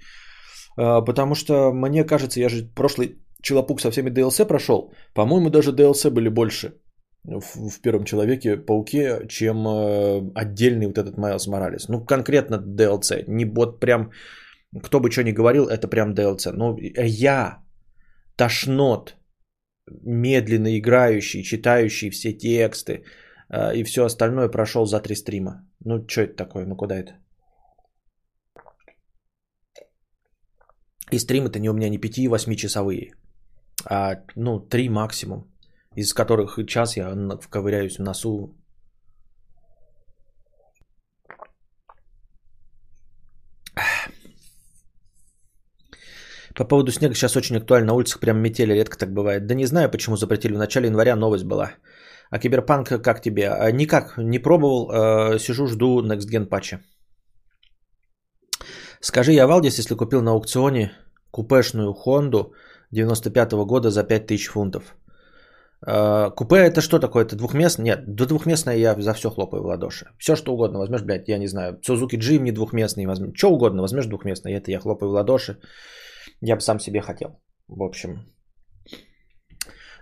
А, 0.78 1.02
потому 1.02 1.36
что 1.36 1.72
мне 1.74 2.04
кажется, 2.04 2.40
я 2.40 2.50
же 2.50 2.66
прошлый 2.76 3.18
Челопук 3.42 3.82
со 3.82 3.92
всеми 3.92 4.10
DLC 4.10 4.46
прошел. 4.46 4.94
По-моему, 5.14 5.50
даже 5.50 5.72
DLC 5.72 6.10
были 6.10 6.30
больше 6.30 6.74
в, 7.28 7.70
в 7.70 7.82
первом 7.82 8.06
человеке 8.06 8.58
пауке, 8.58 9.28
чем 9.28 9.68
э, 9.68 10.32
отдельный 10.36 10.88
вот 10.88 10.98
этот 10.98 11.18
Майлз 11.18 11.48
Моралес. 11.48 11.90
Ну, 11.90 12.06
конкретно 12.06 12.56
DLC. 12.56 13.24
Не 13.28 13.46
бот 13.46 13.80
прям, 13.80 14.12
кто 14.84 15.00
бы 15.00 15.12
что 15.12 15.24
ни 15.24 15.32
говорил, 15.32 15.68
это 15.68 15.88
прям 15.88 16.14
DLC. 16.14 16.52
Но 16.54 16.78
я, 16.80 17.60
тошнот, 18.36 19.16
медленно 20.04 20.78
играющий, 20.78 21.44
читающий 21.44 22.10
все 22.10 22.34
тексты 22.34 23.04
э, 23.50 23.76
и 23.76 23.84
все 23.84 24.06
остальное 24.06 24.50
прошел 24.50 24.86
за 24.86 25.00
три 25.00 25.16
стрима. 25.16 25.68
Ну, 25.86 26.06
что 26.08 26.22
это 26.22 26.36
такое? 26.36 26.66
Ну, 26.66 26.76
куда 26.76 26.96
это? 26.96 27.14
И 31.12 31.20
стримы-то 31.20 31.60
не 31.60 31.70
у 31.70 31.74
меня 31.74 31.90
не 31.90 31.98
5-8 31.98 32.56
часовые, 32.56 33.14
а 33.86 34.24
ну 34.36 34.60
3 34.60 34.90
максимум, 34.90 35.46
из 35.98 36.14
которых 36.14 36.60
час 36.68 36.98
я 36.98 37.16
ковыряюсь 37.50 37.98
в 37.98 38.04
носу. 38.04 38.56
По 46.56 46.68
поводу 46.68 46.92
снега 46.92 47.16
сейчас 47.16 47.36
очень 47.36 47.58
актуально. 47.58 47.88
На 47.88 47.94
улицах 47.94 48.20
прям 48.20 48.40
метели, 48.40 48.74
редко 48.74 48.98
так 48.98 49.12
бывает. 49.12 49.48
Да 49.48 49.56
не 49.56 49.66
знаю, 49.66 49.90
почему 49.92 50.18
запретили. 50.18 50.54
В 50.54 50.58
начале 50.58 50.88
января 50.88 51.16
новость 51.16 51.46
была. 51.46 51.72
А 52.30 52.40
Киберпанк 52.40 53.02
как 53.02 53.22
тебе? 53.22 53.50
А, 53.50 53.72
никак, 53.72 54.18
не 54.18 54.40
пробовал. 54.40 54.90
А, 54.92 55.40
сижу, 55.40 55.68
жду 55.68 56.04
Next 56.04 56.30
Gen 56.32 56.46
патча. 56.46 56.80
Скажи, 59.02 59.32
я 59.34 59.48
Валдис, 59.48 59.80
если 59.80 59.96
купил 59.96 60.22
на 60.22 60.32
аукционе 60.32 60.92
купешную 61.32 61.94
Хонду 61.94 62.54
95 62.92 63.54
года 63.66 63.90
за 63.90 64.04
5000 64.04 64.48
фунтов. 64.48 64.96
А, 65.86 66.30
купе 66.32 66.58
это 66.58 66.82
что 66.82 67.00
такое? 67.00 67.26
Это 67.26 67.36
двухместное? 67.36 67.86
Нет, 67.86 68.16
до 68.16 68.26
двухместное 68.26 68.78
я 68.78 68.96
за 69.00 69.14
все 69.14 69.30
хлопаю 69.30 69.64
в 69.64 69.66
ладоши. 69.68 70.08
Все 70.18 70.36
что 70.36 70.54
угодно 70.54 70.80
возьмешь, 70.80 71.04
блядь, 71.04 71.28
я 71.28 71.38
не 71.38 71.48
знаю. 71.48 71.80
Suzuki 71.88 72.18
Jim 72.18 72.40
не 72.40 72.52
двухместный 72.52 73.06
возьмешь. 73.06 73.38
Что 73.38 73.52
угодно 73.52 73.82
возьмешь 73.82 74.08
двухместное, 74.08 74.58
это 74.58 74.72
я 74.72 74.80
хлопаю 74.80 75.12
в 75.12 75.14
ладоши. 75.14 75.60
Я 76.42 76.56
бы 76.56 76.62
сам 76.62 76.80
себе 76.80 77.02
хотел. 77.02 77.40
В 77.68 77.84
общем. 77.84 78.26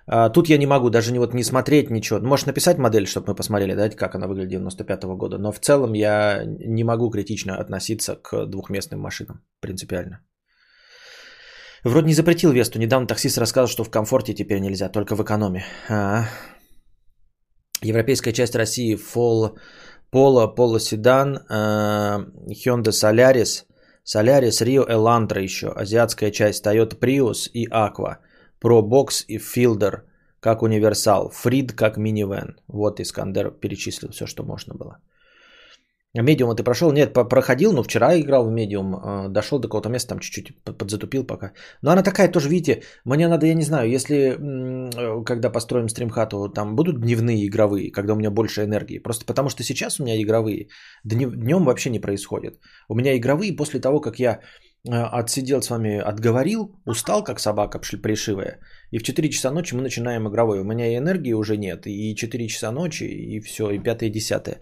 А, 0.07 0.29
тут 0.29 0.49
я 0.49 0.57
не 0.57 0.67
могу 0.67 0.89
даже 0.89 1.11
не, 1.11 1.19
вот, 1.19 1.33
не 1.33 1.43
смотреть 1.43 1.89
ничего. 1.89 2.19
Можешь 2.19 2.45
написать 2.45 2.77
модель, 2.77 3.07
чтобы 3.07 3.29
мы 3.29 3.35
посмотрели, 3.35 3.75
да, 3.75 3.89
как 3.89 4.15
она 4.15 4.27
выглядит 4.27 4.51
95 4.51 5.03
-го 5.03 5.17
года. 5.17 5.37
Но 5.37 5.51
в 5.51 5.59
целом 5.59 5.93
я 5.93 6.43
не 6.45 6.83
могу 6.83 7.09
критично 7.09 7.57
относиться 7.57 8.15
к 8.15 8.45
двухместным 8.45 8.99
машинам. 8.99 9.41
Принципиально. 9.61 10.19
Вроде 11.85 12.07
не 12.07 12.15
запретил 12.15 12.51
Весту. 12.51 12.79
Недавно 12.79 13.07
таксист 13.07 13.37
рассказал, 13.37 13.67
что 13.67 13.83
в 13.83 13.91
комфорте 13.91 14.33
теперь 14.33 14.59
нельзя, 14.59 14.89
только 14.89 15.15
в 15.15 15.23
экономе. 15.23 15.63
А-а. 15.87 16.27
Европейская 17.83 18.33
часть 18.33 18.55
России 18.55 18.95
Fall, 18.95 19.55
Polo, 20.11 20.55
Polo 20.55 20.77
Sedan, 20.77 21.41
э, 21.47 22.25
Hyundai 22.49 22.91
Solaris, 22.91 23.65
Solaris, 24.03 24.63
Rio 24.63 24.89
Elantra 24.89 25.39
еще, 25.39 25.67
азиатская 25.67 26.31
часть 26.31 26.65
Toyota 26.65 26.97
Prius 26.99 27.47
и 27.53 27.67
Aqua, 27.67 28.17
Pro 28.59 28.81
Box 28.81 29.23
и 29.27 29.37
Fielder 29.37 30.01
как 30.39 30.63
универсал, 30.63 31.29
Фрид 31.29 31.73
как 31.73 31.97
минивэн. 31.97 32.55
Вот 32.67 32.99
Искандер 32.99 33.51
перечислил 33.51 34.11
все, 34.11 34.25
что 34.25 34.43
можно 34.43 34.73
было. 34.73 34.97
Медиум 36.23 36.55
ты 36.55 36.63
прошел? 36.63 36.91
Нет, 36.91 37.13
проходил, 37.13 37.73
но 37.73 37.83
вчера 37.83 38.17
играл 38.19 38.47
в 38.47 38.51
медиум, 38.51 38.95
а, 38.95 39.27
дошел 39.27 39.59
до 39.59 39.67
какого-то 39.67 39.89
места, 39.89 40.09
там 40.09 40.19
чуть-чуть 40.19 40.63
подзатупил 40.63 41.25
пока. 41.25 41.51
Но 41.81 41.91
она 41.91 42.03
такая 42.03 42.31
тоже, 42.31 42.49
видите, 42.49 42.83
мне 43.05 43.27
надо, 43.27 43.45
я 43.45 43.53
не 43.53 43.63
знаю, 43.63 43.89
если 43.89 44.35
когда 45.25 45.49
построим 45.49 45.89
стримхату, 45.89 46.49
там 46.49 46.75
будут 46.75 47.01
дневные 47.01 47.45
игровые, 47.47 47.91
когда 47.91 48.13
у 48.13 48.15
меня 48.15 48.31
больше 48.31 48.63
энергии. 48.63 48.99
Просто 48.99 49.25
потому 49.25 49.49
что 49.49 49.63
сейчас 49.63 49.99
у 49.99 50.03
меня 50.03 50.21
игровые 50.21 50.67
днем 51.03 51.65
вообще 51.65 51.89
не 51.89 51.99
происходят. 51.99 52.55
У 52.89 52.95
меня 52.95 53.17
игровые 53.17 53.55
после 53.55 53.79
того, 53.79 53.99
как 53.99 54.19
я 54.19 54.39
а, 54.89 55.19
отсидел 55.19 55.61
с 55.61 55.69
вами, 55.69 55.97
отговорил, 55.97 56.79
устал, 56.85 57.23
как 57.23 57.39
собака 57.39 57.79
пришивая. 57.79 58.59
И 58.91 58.97
в 58.97 59.03
4 59.03 59.29
часа 59.29 59.51
ночи 59.51 59.75
мы 59.75 59.81
начинаем 59.81 60.27
игровой. 60.27 60.59
У 60.59 60.63
меня 60.63 60.87
и 60.87 60.97
энергии 60.97 61.33
уже 61.33 61.57
нет, 61.57 61.87
и 61.87 62.15
4 62.15 62.47
часа 62.47 62.71
ночи, 62.71 63.03
и 63.03 63.39
все, 63.39 63.71
и 63.71 63.79
5 63.79 64.03
и 64.03 64.09
10. 64.09 64.57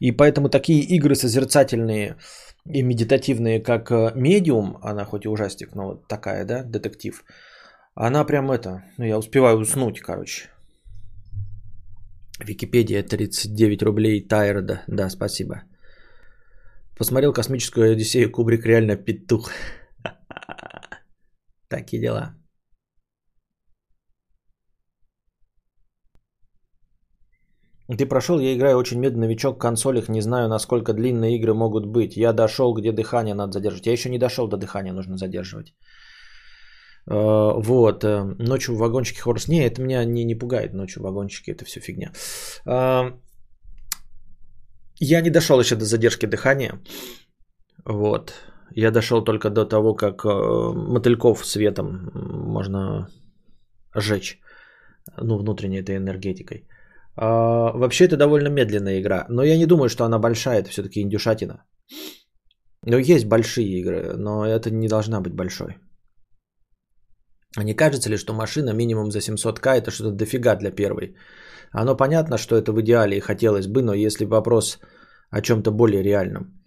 И 0.00 0.12
поэтому 0.12 0.48
такие 0.48 0.80
игры 0.80 1.14
созерцательные 1.14 2.16
и 2.66 2.82
медитативные, 2.82 3.60
как 3.60 3.90
э, 3.90 4.12
Медиум, 4.14 4.78
она 4.82 5.04
хоть 5.04 5.24
и 5.24 5.28
ужастик, 5.28 5.74
но 5.74 5.86
вот 5.86 6.08
такая, 6.08 6.44
да, 6.44 6.62
детектив, 6.62 7.24
она 7.94 8.24
прям 8.24 8.50
это, 8.50 8.84
ну 8.98 9.04
я 9.04 9.18
успеваю 9.18 9.58
уснуть, 9.58 10.00
короче. 10.00 10.48
Википедия 12.40 13.02
39 13.02 13.82
рублей 13.82 14.26
Тайрода, 14.26 14.82
да, 14.88 15.10
спасибо. 15.10 15.62
Посмотрел 16.96 17.32
космическую 17.32 17.92
Одиссею, 17.92 18.30
Кубрик 18.30 18.66
реально 18.66 18.96
петух. 18.96 19.50
Такие 21.68 22.00
дела. 22.00 22.34
Ты 27.86 28.06
прошел, 28.06 28.40
я 28.40 28.54
играю 28.54 28.78
очень 28.78 28.98
медленно, 28.98 29.26
новичок 29.26 29.56
в 29.56 29.58
консолях, 29.58 30.08
не 30.08 30.22
знаю, 30.22 30.48
насколько 30.48 30.92
длинные 30.94 31.36
игры 31.36 31.52
могут 31.52 31.86
быть. 31.86 32.16
Я 32.16 32.32
дошел, 32.32 32.72
где 32.74 32.92
дыхание 32.92 33.34
надо 33.34 33.52
задерживать. 33.52 33.86
Я 33.86 33.92
еще 33.92 34.10
не 34.10 34.18
дошел 34.18 34.48
до 34.48 34.56
дыхания, 34.56 34.92
нужно 34.92 35.18
задерживать. 35.18 35.74
Э, 37.10 37.52
вот, 37.62 38.04
э, 38.04 38.24
ночью 38.38 38.74
в 38.74 38.78
вагончике 38.78 39.20
хоррор. 39.20 39.40
Не, 39.48 39.66
это 39.66 39.82
меня 39.82 40.04
не, 40.04 40.24
не 40.24 40.34
пугает 40.34 40.74
ночью 40.74 41.02
в 41.02 41.04
вагончике, 41.04 41.52
это 41.52 41.64
все 41.64 41.80
фигня. 41.80 42.12
Э, 42.66 43.12
я 45.00 45.20
не 45.20 45.30
дошел 45.30 45.60
еще 45.60 45.76
до 45.76 45.84
задержки 45.84 46.26
дыхания. 46.26 46.80
Вот. 47.84 48.32
Я 48.76 48.90
дошел 48.90 49.24
только 49.24 49.50
до 49.50 49.66
того, 49.66 49.94
как 49.94 50.24
мотыльков 50.24 51.44
светом 51.44 52.10
можно 52.14 53.08
сжечь. 53.94 54.40
Ну, 55.18 55.36
внутренней 55.36 55.82
этой 55.82 55.96
энергетикой. 55.96 56.66
А, 57.16 57.72
вообще 57.72 58.04
это 58.04 58.16
довольно 58.16 58.48
медленная 58.48 59.00
игра, 59.00 59.26
но 59.28 59.42
я 59.44 59.56
не 59.56 59.66
думаю, 59.66 59.88
что 59.88 60.04
она 60.04 60.18
большая, 60.18 60.60
это 60.60 60.70
все-таки 60.70 61.00
индюшатина. 61.00 61.64
Но 62.86 62.98
есть 62.98 63.26
большие 63.26 63.80
игры, 63.80 64.14
но 64.16 64.44
это 64.44 64.70
не 64.70 64.88
должна 64.88 65.20
быть 65.20 65.34
большой. 65.34 65.78
А 67.56 67.62
не 67.64 67.74
кажется 67.74 68.10
ли, 68.10 68.16
что 68.16 68.34
машина 68.34 68.74
минимум 68.74 69.10
за 69.10 69.20
700к 69.20 69.68
это 69.68 69.90
что-то 69.90 70.10
дофига 70.10 70.56
для 70.56 70.70
первой? 70.70 71.16
Оно 71.72 71.96
понятно, 71.96 72.38
что 72.38 72.56
это 72.56 72.72
в 72.72 72.80
идеале 72.80 73.16
и 73.16 73.20
хотелось 73.20 73.66
бы, 73.66 73.82
но 73.82 73.94
если 73.94 74.24
вопрос 74.24 74.80
о 75.30 75.40
чем-то 75.40 75.70
более 75.70 76.02
реальном. 76.02 76.64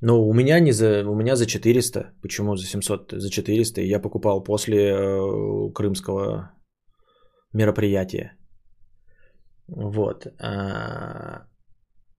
Ну, 0.00 0.28
у 0.28 0.34
меня 0.34 0.60
не 0.60 0.72
за, 0.72 1.04
у 1.06 1.14
меня 1.14 1.36
за 1.36 1.46
400. 1.46 2.12
Почему 2.22 2.56
за 2.56 2.66
700? 2.66 3.12
За 3.12 3.30
400. 3.30 3.82
Я 3.82 4.00
покупал 4.00 4.42
после 4.42 4.78
э, 4.78 5.72
крымского 5.74 6.52
мероприятия. 7.52 8.39
Вот. 9.70 10.26
А, 10.38 11.46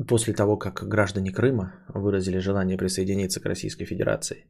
после 0.08 0.34
того, 0.34 0.58
как 0.58 0.88
граждане 0.88 1.32
Крыма 1.32 1.74
выразили 1.94 2.40
желание 2.40 2.78
присоединиться 2.78 3.40
к 3.42 3.46
Российской 3.46 3.86
Федерации. 3.86 4.46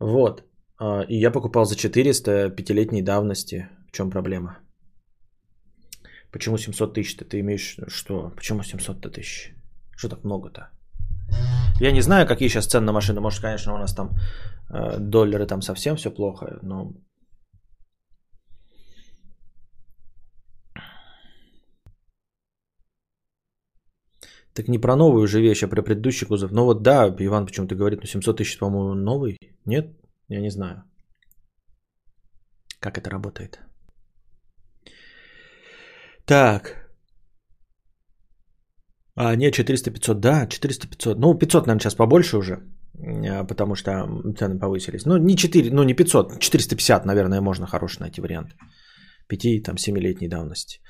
Вот. 0.00 0.44
А, 0.78 1.04
и 1.08 1.16
я 1.16 1.30
покупал 1.30 1.64
за 1.64 1.76
400 1.76 2.50
пятилетней 2.50 3.02
давности. 3.02 3.68
В 3.88 3.92
чем 3.92 4.10
проблема? 4.10 4.58
Почему 6.32 6.58
700 6.58 6.94
тысяч 6.94 7.16
Ты 7.16 7.40
имеешь 7.40 7.78
что? 7.88 8.32
Почему 8.36 8.62
700 8.62 9.12
тысяч? 9.12 9.54
Что 9.96 10.08
так 10.08 10.24
много-то? 10.24 10.70
Я 11.80 11.92
не 11.92 12.02
знаю, 12.02 12.26
какие 12.26 12.48
сейчас 12.48 12.66
цены 12.66 12.86
на 12.86 12.92
машины. 12.92 13.20
Может, 13.20 13.40
конечно, 13.42 13.74
у 13.74 13.78
нас 13.78 13.94
там 13.94 14.10
э, 14.70 14.98
доллары 14.98 15.46
там 15.46 15.62
совсем 15.62 15.96
все 15.96 16.10
плохо, 16.10 16.58
но 16.62 16.92
Так 24.60 24.68
не 24.68 24.78
про 24.78 24.96
новую 24.96 25.26
же 25.26 25.40
вещь, 25.40 25.62
а 25.62 25.68
про 25.68 25.82
предыдущий 25.82 26.26
кузов. 26.26 26.52
Ну 26.52 26.64
вот 26.64 26.82
да, 26.82 27.08
Иван 27.18 27.46
почему-то 27.46 27.74
говорит, 27.74 28.00
ну 28.02 28.06
700 28.06 28.36
тысяч, 28.36 28.58
по-моему, 28.58 28.94
новый. 28.94 29.38
Нет? 29.66 29.86
Я 30.28 30.40
не 30.40 30.50
знаю. 30.50 30.84
Как 32.80 32.98
это 32.98 33.10
работает? 33.10 33.60
Так. 36.26 36.92
А, 39.16 39.34
нет, 39.36 39.58
400-500. 39.58 40.14
Да, 40.14 40.46
400-500. 40.46 41.14
Ну, 41.18 41.38
500, 41.38 41.66
наверное, 41.66 41.80
сейчас 41.80 41.94
побольше 41.94 42.36
уже, 42.36 42.58
а, 43.30 43.44
потому 43.44 43.74
что 43.74 43.90
цены 44.38 44.58
повысились. 44.58 45.06
Ну, 45.06 45.16
не 45.16 45.36
4, 45.36 45.70
ну, 45.70 45.84
не 45.84 45.94
500, 45.94 46.38
450, 46.38 47.06
наверное, 47.06 47.40
можно 47.40 47.66
хороший 47.66 48.00
найти 48.00 48.20
вариант. 48.20 48.56
5, 49.28 49.62
там, 49.62 49.76
7-летней 49.76 50.28
давности. 50.28 50.80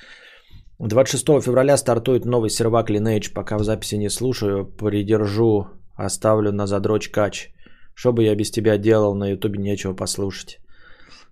26 0.88 1.42
февраля 1.42 1.76
стартует 1.76 2.24
новый 2.24 2.48
сервак 2.48 2.90
Lineage. 2.90 3.32
Пока 3.34 3.58
в 3.58 3.64
записи 3.64 3.96
не 3.96 4.10
слушаю, 4.10 4.64
придержу, 4.64 5.66
оставлю 5.94 6.52
на 6.52 6.66
задроч 6.66 7.10
кач. 7.10 7.52
Что 7.94 8.12
бы 8.12 8.24
я 8.24 8.34
без 8.34 8.50
тебя 8.50 8.78
делал, 8.78 9.14
на 9.14 9.30
ютубе 9.30 9.58
нечего 9.58 9.94
послушать. 9.94 10.58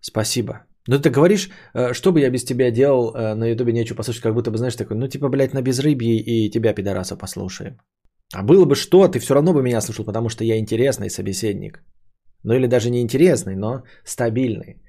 Спасибо. 0.00 0.52
Ну 0.86 0.98
ты 0.98 1.10
говоришь, 1.10 1.50
э, 1.74 1.94
что 1.94 2.12
бы 2.12 2.20
я 2.20 2.30
без 2.30 2.44
тебя 2.44 2.70
делал, 2.70 3.14
э, 3.14 3.34
на 3.34 3.46
ютубе 3.46 3.72
нечего 3.72 3.96
послушать, 3.96 4.22
как 4.22 4.34
будто 4.34 4.50
бы, 4.50 4.58
знаешь, 4.58 4.76
такой, 4.76 4.96
ну 4.96 5.08
типа, 5.08 5.28
блядь, 5.28 5.54
на 5.54 5.62
безрыбье 5.62 6.18
и 6.18 6.50
тебя, 6.50 6.74
пидораса, 6.74 7.16
послушаем. 7.16 7.78
А 8.34 8.42
было 8.42 8.66
бы 8.66 8.74
что, 8.74 9.08
ты 9.08 9.18
все 9.18 9.34
равно 9.34 9.54
бы 9.54 9.62
меня 9.62 9.80
слушал, 9.80 10.04
потому 10.04 10.28
что 10.28 10.44
я 10.44 10.58
интересный 10.58 11.08
собеседник. 11.08 11.82
Ну 12.44 12.54
или 12.54 12.66
даже 12.66 12.90
не 12.90 13.00
интересный, 13.00 13.56
но 13.56 13.82
стабильный. 14.04 14.82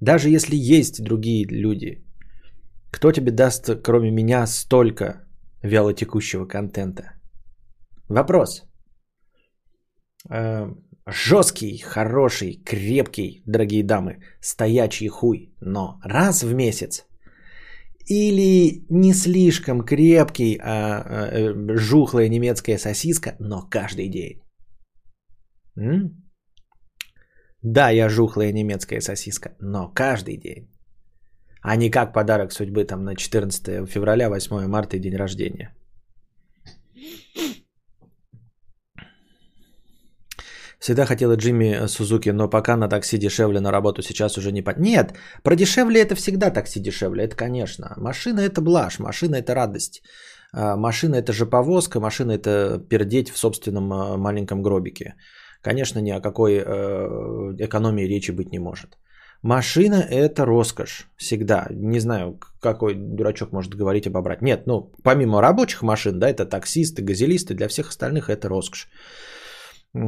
Даже 0.00 0.28
если 0.28 0.56
есть 0.56 1.02
другие 1.02 1.46
люди, 1.46 2.04
кто 2.94 3.12
тебе 3.12 3.32
даст, 3.32 3.82
кроме 3.82 4.10
меня, 4.10 4.46
столько 4.46 5.26
вялотекущего 5.62 6.46
контента? 6.46 7.02
Вопрос. 8.08 8.62
Э, 10.30 10.68
жесткий, 11.06 11.78
хороший, 11.78 12.62
крепкий, 12.64 13.42
дорогие 13.46 13.82
дамы, 13.82 14.22
стоячий 14.40 15.08
хуй, 15.08 15.52
но 15.60 15.98
раз 16.04 16.44
в 16.44 16.54
месяц. 16.54 17.04
Или 18.06 18.86
не 18.90 19.12
слишком 19.12 19.84
крепкий, 19.84 20.56
а, 20.62 21.02
а 21.02 21.28
э, 21.32 21.76
жухлая 21.76 22.28
немецкая 22.28 22.78
сосиска, 22.78 23.34
но 23.40 23.68
каждый 23.68 24.08
день. 24.08 24.40
М? 25.76 26.22
Да, 27.62 27.90
я 27.90 28.08
жухлая 28.08 28.52
немецкая 28.52 29.00
сосиска, 29.00 29.56
но 29.60 29.90
каждый 29.92 30.36
день 30.36 30.73
а 31.64 31.76
не 31.76 31.90
как 31.90 32.12
подарок 32.12 32.52
судьбы 32.52 32.84
там 32.84 33.04
на 33.04 33.16
14 33.16 33.88
февраля, 33.88 34.28
8 34.28 34.68
марта 34.68 34.96
и 34.96 35.00
день 35.00 35.16
рождения. 35.16 35.74
Всегда 40.78 41.06
хотела 41.06 41.36
Джимми 41.36 41.86
Сузуки, 41.86 42.32
но 42.32 42.50
пока 42.50 42.76
на 42.76 42.88
такси 42.88 43.16
дешевле 43.16 43.60
на 43.60 43.72
работу 43.72 44.02
сейчас 44.02 44.36
уже 44.36 44.52
не... 44.52 44.62
По... 44.62 44.74
Нет, 44.78 45.14
про 45.42 45.56
дешевле 45.56 46.02
это 46.02 46.14
всегда 46.14 46.50
такси 46.50 46.80
дешевле, 46.80 47.24
это 47.24 47.34
конечно. 47.34 47.94
Машина 47.96 48.40
это 48.40 48.60
блажь, 48.60 48.98
машина 48.98 49.36
это 49.36 49.54
радость. 49.54 50.02
А, 50.52 50.76
машина 50.76 51.14
это 51.14 51.32
же 51.32 51.46
повозка, 51.46 51.98
машина 51.98 52.32
это 52.32 52.78
пердеть 52.90 53.30
в 53.30 53.38
собственном 53.38 53.90
а, 53.92 54.16
маленьком 54.18 54.62
гробике. 54.62 55.14
Конечно, 55.62 56.00
ни 56.00 56.10
о 56.10 56.20
какой 56.20 56.56
э, 56.56 56.62
экономии 57.58 58.06
речи 58.06 58.32
быть 58.32 58.52
не 58.52 58.58
может. 58.58 58.98
Машина– 59.44 59.96
это 60.10 60.46
роскошь. 60.46 61.06
Всегда. 61.16 61.66
Не 61.70 62.00
знаю, 62.00 62.38
какой 62.60 62.94
дурачок 62.94 63.52
может 63.52 63.74
говорить 63.74 64.06
обобрать. 64.06 64.42
Нет, 64.42 64.66
ну, 64.66 64.90
помимо 65.02 65.42
рабочих 65.42 65.82
машин, 65.82 66.18
да, 66.18 66.30
это 66.30 66.46
таксисты, 66.46 67.02
газелисты, 67.02 67.54
для 67.54 67.68
всех 67.68 67.90
остальных 67.90 68.30
это 68.30 68.48
роскошь. 68.48 68.88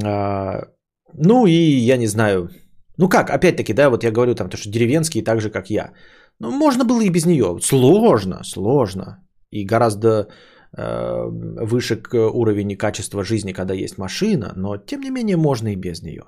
А, 0.05 0.69
ну 1.13 1.47
и 1.47 1.53
я 1.53 1.99
не 1.99 2.07
знаю. 2.07 2.49
Ну 2.97 3.11
как, 3.11 3.29
опять-таки, 3.29 3.75
да, 3.75 3.91
вот 3.91 4.05
я 4.05 4.11
говорю 4.11 4.35
там, 4.35 4.49
то, 4.49 4.57
что 4.57 4.71
деревенские 4.71 5.23
так 5.23 5.41
же, 5.41 5.51
как 5.51 5.69
я. 5.69 5.93
Ну, 6.39 6.51
можно 6.51 6.87
было 6.87 7.03
и 7.03 7.11
без 7.11 7.27
нее. 7.27 7.59
Сложно, 7.61 8.43
сложно. 8.43 9.19
И 9.51 9.67
гораздо 9.67 10.29
э, 10.79 11.25
выше 11.63 12.03
уровень 12.13 12.77
качества 12.79 13.23
жизни, 13.23 13.53
когда 13.53 13.75
есть 13.75 13.99
машина, 13.99 14.55
но 14.57 14.79
тем 14.79 15.03
не 15.03 15.11
менее 15.11 15.37
можно 15.37 15.69
и 15.69 15.77
без 15.77 16.03
нее. 16.03 16.23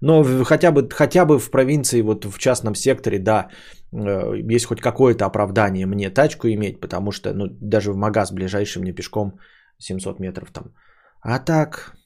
Но 0.00 0.24
хотя 0.44 0.72
бы, 0.72 0.88
хотя 0.90 1.24
бы 1.24 1.38
в 1.38 1.50
провинции, 1.50 2.02
вот 2.02 2.24
в 2.24 2.38
частном 2.38 2.74
секторе, 2.74 3.18
да, 3.18 3.48
э, 3.92 4.54
есть 4.54 4.66
хоть 4.66 4.80
какое-то 4.80 5.24
оправдание 5.26 5.86
мне 5.86 6.10
тачку 6.10 6.48
иметь, 6.48 6.80
потому 6.80 7.12
что 7.12 7.32
ну, 7.34 7.46
даже 7.60 7.92
в 7.92 7.96
магаз 7.96 8.32
ближайший 8.32 8.82
мне 8.82 8.92
пешком 8.92 9.38
700 9.78 10.20
метров 10.20 10.50
там. 10.52 10.74
А 11.22 11.38
так, 11.38 11.96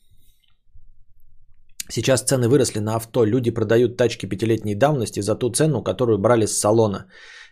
сейчас 1.91 2.23
цены 2.23 2.49
выросли 2.49 2.81
на 2.81 2.97
авто. 2.97 3.25
Люди 3.25 3.51
продают 3.51 3.97
тачки 3.97 4.27
пятилетней 4.27 4.75
давности 4.75 5.21
за 5.21 5.35
ту 5.35 5.51
цену, 5.51 5.83
которую 5.83 6.19
брали 6.19 6.47
с 6.47 6.59
салона. 6.59 7.07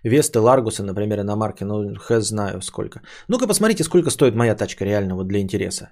Весты, 0.04 0.38
Ларгусы, 0.38 0.82
например, 0.82 1.24
на 1.24 1.36
марке, 1.36 1.64
ну, 1.64 1.94
хз 1.96 2.28
знаю 2.28 2.62
сколько. 2.62 3.02
Ну-ка 3.28 3.46
посмотрите, 3.46 3.84
сколько 3.84 4.10
стоит 4.10 4.34
моя 4.34 4.54
тачка 4.54 4.84
реально, 4.84 5.16
вот 5.16 5.26
для 5.26 5.40
интереса. 5.40 5.88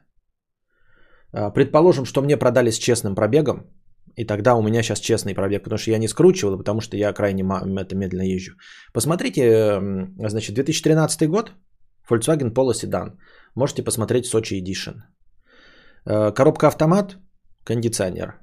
А, 1.33 1.51
предположим, 1.51 2.05
что 2.05 2.23
мне 2.23 2.37
продали 2.37 2.71
с 2.71 2.79
честным 2.79 3.15
пробегом, 3.15 3.67
и 4.17 4.25
тогда 4.25 4.55
у 4.55 4.63
меня 4.63 4.83
сейчас 4.83 5.01
честный 5.01 5.35
пробег, 5.35 5.63
потому 5.63 5.79
что 5.79 5.91
я 5.91 5.99
не 5.99 6.09
скручивал, 6.09 6.57
потому 6.59 6.81
что 6.81 6.97
я 6.97 7.13
крайне 7.13 7.43
это 7.43 7.95
медленно 7.95 8.23
езжу. 8.23 8.53
Посмотрите, 8.93 9.81
значит, 10.29 10.55
2013 10.55 11.29
год, 11.29 11.53
Volkswagen 12.11 12.53
Polo 12.55 12.73
Sedan. 12.73 13.19
Можете 13.55 13.83
посмотреть 13.83 14.27
Сочи 14.27 14.55
Edition. 14.55 15.03
Э, 16.07 16.33
коробка 16.33 16.69
автомат, 16.69 17.19
кондиционер. 17.65 18.41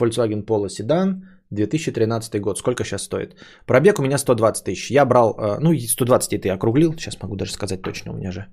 Volkswagen 0.00 0.44
Polo 0.44 0.66
Sedan, 0.66 1.22
2013 1.50 2.40
год. 2.40 2.58
Сколько 2.58 2.84
сейчас 2.84 3.02
стоит? 3.02 3.36
Пробег 3.66 3.98
у 3.98 4.02
меня 4.02 4.18
120 4.18 4.64
тысяч. 4.64 4.90
Я 4.90 5.04
брал, 5.04 5.36
э, 5.38 5.58
ну 5.60 5.72
120 5.74 6.32
это 6.32 6.48
я 6.48 6.54
округлил. 6.54 6.92
Сейчас 6.94 7.20
могу 7.22 7.36
даже 7.36 7.52
сказать 7.52 7.82
точно. 7.82 8.12
У 8.12 8.16
меня 8.16 8.32
же, 8.32 8.46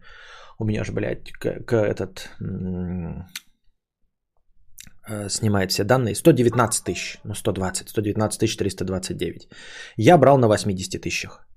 у 0.60 0.65
меня 0.65 0.84
же, 0.84 0.91
блядь, 0.91 1.32
к, 1.32 1.63
к 1.65 1.74
этот 1.74 2.30
снимает 5.30 5.72
все 5.72 5.84
данные. 5.84 6.15
119 6.15 6.84
тысяч, 6.84 7.19
ну 7.24 7.34
120, 7.34 7.89
119 7.89 8.39
тысяч 8.39 8.58
329. 8.58 9.50
Я 9.98 10.17
брал 10.17 10.38
на 10.38 10.48
80 10.48 11.02
тысячах. 11.02 11.50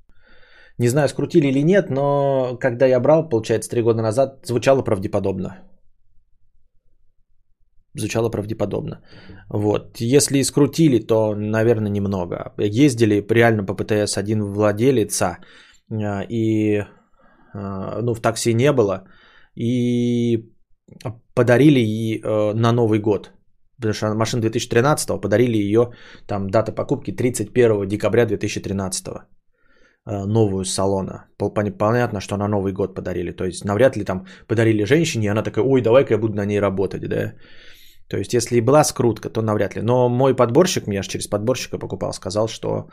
Не 0.79 0.89
знаю, 0.89 1.09
скрутили 1.09 1.49
или 1.49 1.63
нет, 1.63 1.91
но 1.91 2.57
когда 2.61 2.87
я 2.87 3.01
брал, 3.01 3.29
получается, 3.29 3.71
3 3.71 3.83
года 3.83 4.03
назад, 4.03 4.47
звучало 4.47 4.83
правдеподобно. 4.83 5.49
Звучало 7.95 8.31
правдеподобно. 8.31 9.03
Вот. 9.51 10.01
Если 10.01 10.43
скрутили, 10.43 10.99
то, 10.99 11.35
наверное, 11.35 11.91
немного. 11.91 12.55
Ездили 12.59 13.25
реально 13.31 13.65
по 13.65 13.75
ПТС 13.75 14.17
один 14.17 14.43
владелица, 14.43 15.39
э, 15.91 16.25
и 16.29 16.79
э, 16.79 18.01
ну, 18.03 18.15
в 18.15 18.21
такси 18.21 18.55
не 18.55 18.73
было, 18.73 19.05
и 19.55 20.51
подарили 21.35 21.81
и 21.81 22.23
на 22.23 22.73
Новый 22.73 22.99
год 22.99 23.31
потому 23.83 23.95
что 23.95 24.15
машина 24.15 24.43
2013 24.43 25.21
подарили 25.21 25.57
ее, 25.57 25.93
там 26.27 26.49
дата 26.49 26.73
покупки 26.73 27.13
31 27.13 27.89
декабря 27.89 28.27
2013 28.27 29.07
э, 30.07 30.25
новую 30.27 30.65
салона. 30.65 31.27
Понятно, 31.79 32.21
что 32.21 32.37
на 32.37 32.49
Новый 32.49 32.73
год 32.73 32.95
подарили. 32.95 33.33
То 33.33 33.45
есть 33.45 33.65
навряд 33.65 33.97
ли 33.97 34.05
там 34.05 34.27
подарили 34.49 34.85
женщине, 34.85 35.27
и 35.27 35.31
она 35.31 35.43
такая, 35.43 35.65
ой, 35.65 35.83
давай-ка 35.83 36.15
я 36.15 36.19
буду 36.19 36.35
на 36.35 36.47
ней 36.47 36.61
работать, 36.61 37.09
да. 37.09 37.35
То 38.09 38.19
есть 38.19 38.35
если 38.35 38.57
и 38.57 38.61
была 38.61 38.85
скрутка, 38.85 39.31
то 39.31 39.43
навряд 39.43 39.77
ли. 39.77 39.83
Но 39.83 40.09
мой 40.09 40.37
подборщик, 40.37 40.89
я 40.89 41.03
же 41.03 41.09
через 41.09 41.29
подборщика 41.29 41.79
покупал, 41.79 42.13
сказал, 42.13 42.49
что 42.49 42.89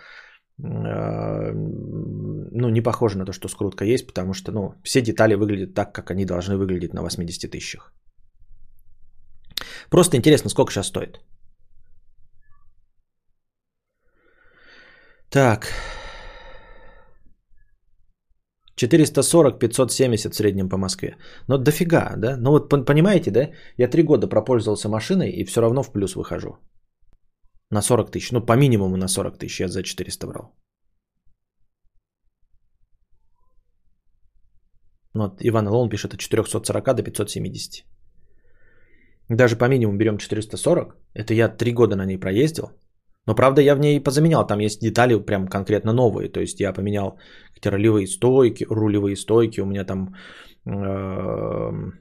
ну, 0.62 2.70
не 2.70 2.82
похоже 2.82 3.18
на 3.18 3.26
то, 3.26 3.32
что 3.32 3.48
скрутка 3.48 3.86
есть, 3.86 4.08
потому 4.08 4.34
что 4.34 4.52
ну, 4.52 4.74
все 4.84 5.02
детали 5.02 5.36
выглядят 5.36 5.74
так, 5.74 5.94
как 5.94 6.12
они 6.12 6.26
должны 6.26 6.58
выглядеть 6.58 6.94
на 6.94 7.02
80 7.02 7.52
тысячах. 7.52 7.94
Просто 9.90 10.18
интересно, 10.18 10.50
сколько 10.50 10.72
сейчас 10.72 10.88
стоит. 10.88 11.20
Так. 15.30 15.74
440-570 18.82 20.32
в 20.32 20.36
среднем 20.36 20.70
по 20.70 20.78
Москве. 20.78 21.18
Но 21.48 21.58
дофига, 21.58 22.16
да? 22.18 22.38
Ну 22.38 22.52
вот 22.52 22.70
понимаете, 22.70 23.32
да? 23.32 23.52
Я 23.78 23.88
три 23.88 24.04
года 24.04 24.28
пропользовался 24.28 24.90
машиной 24.90 25.30
и 25.30 25.46
все 25.46 25.62
равно 25.62 25.84
в 25.84 25.92
плюс 25.92 26.16
выхожу. 26.16 26.58
На 27.72 27.82
40 27.82 28.12
тысяч. 28.12 28.32
Ну 28.32 28.46
по 28.46 28.56
минимуму 28.56 28.98
на 28.98 29.08
40 29.08 29.38
тысяч 29.38 29.60
я 29.60 29.68
за 29.68 29.84
400 29.84 30.28
брал. 30.28 30.56
Вот 35.14 35.42
Иван 35.42 35.68
Лон 35.68 35.90
пишет 35.90 36.14
от 36.14 36.20
440 36.20 36.96
до 36.96 37.04
570. 37.04 37.86
Даже 39.30 39.56
по 39.56 39.66
минимуму 39.66 39.98
берем 39.98 40.18
440. 40.18 40.96
Это 41.14 41.34
я 41.34 41.50
три 41.50 41.72
года 41.72 41.96
на 41.96 42.06
ней 42.06 42.18
проездил. 42.18 42.72
Но 43.28 43.36
правда 43.36 43.62
я 43.62 43.76
в 43.76 43.80
ней 43.80 44.04
позаменял. 44.04 44.48
Там 44.48 44.60
есть 44.60 44.82
детали 44.82 45.16
прям 45.20 45.48
конкретно 45.48 45.94
новые. 45.94 46.30
То 46.30 46.40
есть 46.40 46.60
я 46.60 46.74
поменял 46.74 47.20
какие-то 47.48 47.72
рулевые 47.72 48.08
стойки, 48.08 48.66
рулевые 48.70 49.16
стойки. 49.16 49.62
У 49.62 49.66
меня 49.66 49.86
там 49.86 50.16
эм, 50.66 51.94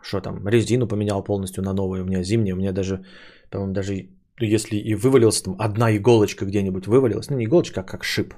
что 0.00 0.20
там, 0.20 0.48
резину 0.48 0.88
поменял 0.88 1.22
полностью 1.24 1.62
на 1.62 1.74
новую. 1.74 2.02
У 2.02 2.06
меня 2.06 2.22
зимняя. 2.22 2.54
У 2.54 2.58
меня 2.58 2.72
даже, 2.72 3.04
по-моему, 3.50 3.72
даже 3.74 4.08
если 4.40 4.76
и 4.76 4.94
вывалился 4.94 5.44
там 5.44 5.56
одна 5.58 5.90
иголочка 5.96 6.46
где-нибудь 6.46 6.86
вывалилась. 6.86 7.30
Ну 7.30 7.36
не 7.36 7.44
иголочка, 7.44 7.80
а 7.80 7.84
как 7.84 8.04
шип. 8.04 8.34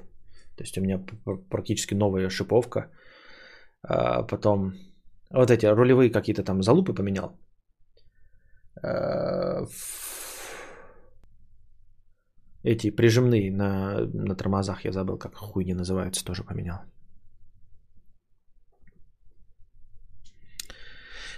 То 0.57 0.63
есть 0.63 0.77
у 0.77 0.81
меня 0.81 1.01
практически 1.49 1.95
новая 1.95 2.29
шиповка. 2.29 2.89
А 3.83 4.23
потом 4.23 4.73
вот 5.31 5.49
эти 5.49 5.65
рулевые 5.65 6.09
какие-то 6.09 6.43
там 6.43 6.61
залупы 6.61 6.93
поменял. 6.93 7.37
А, 8.83 9.65
эти 12.63 12.91
прижимные 12.91 13.51
на, 13.51 14.07
на 14.13 14.35
тормозах, 14.35 14.85
я 14.85 14.91
забыл, 14.91 15.17
как 15.17 15.35
хуйни 15.35 15.73
называются, 15.73 16.25
тоже 16.25 16.43
поменял. 16.43 16.79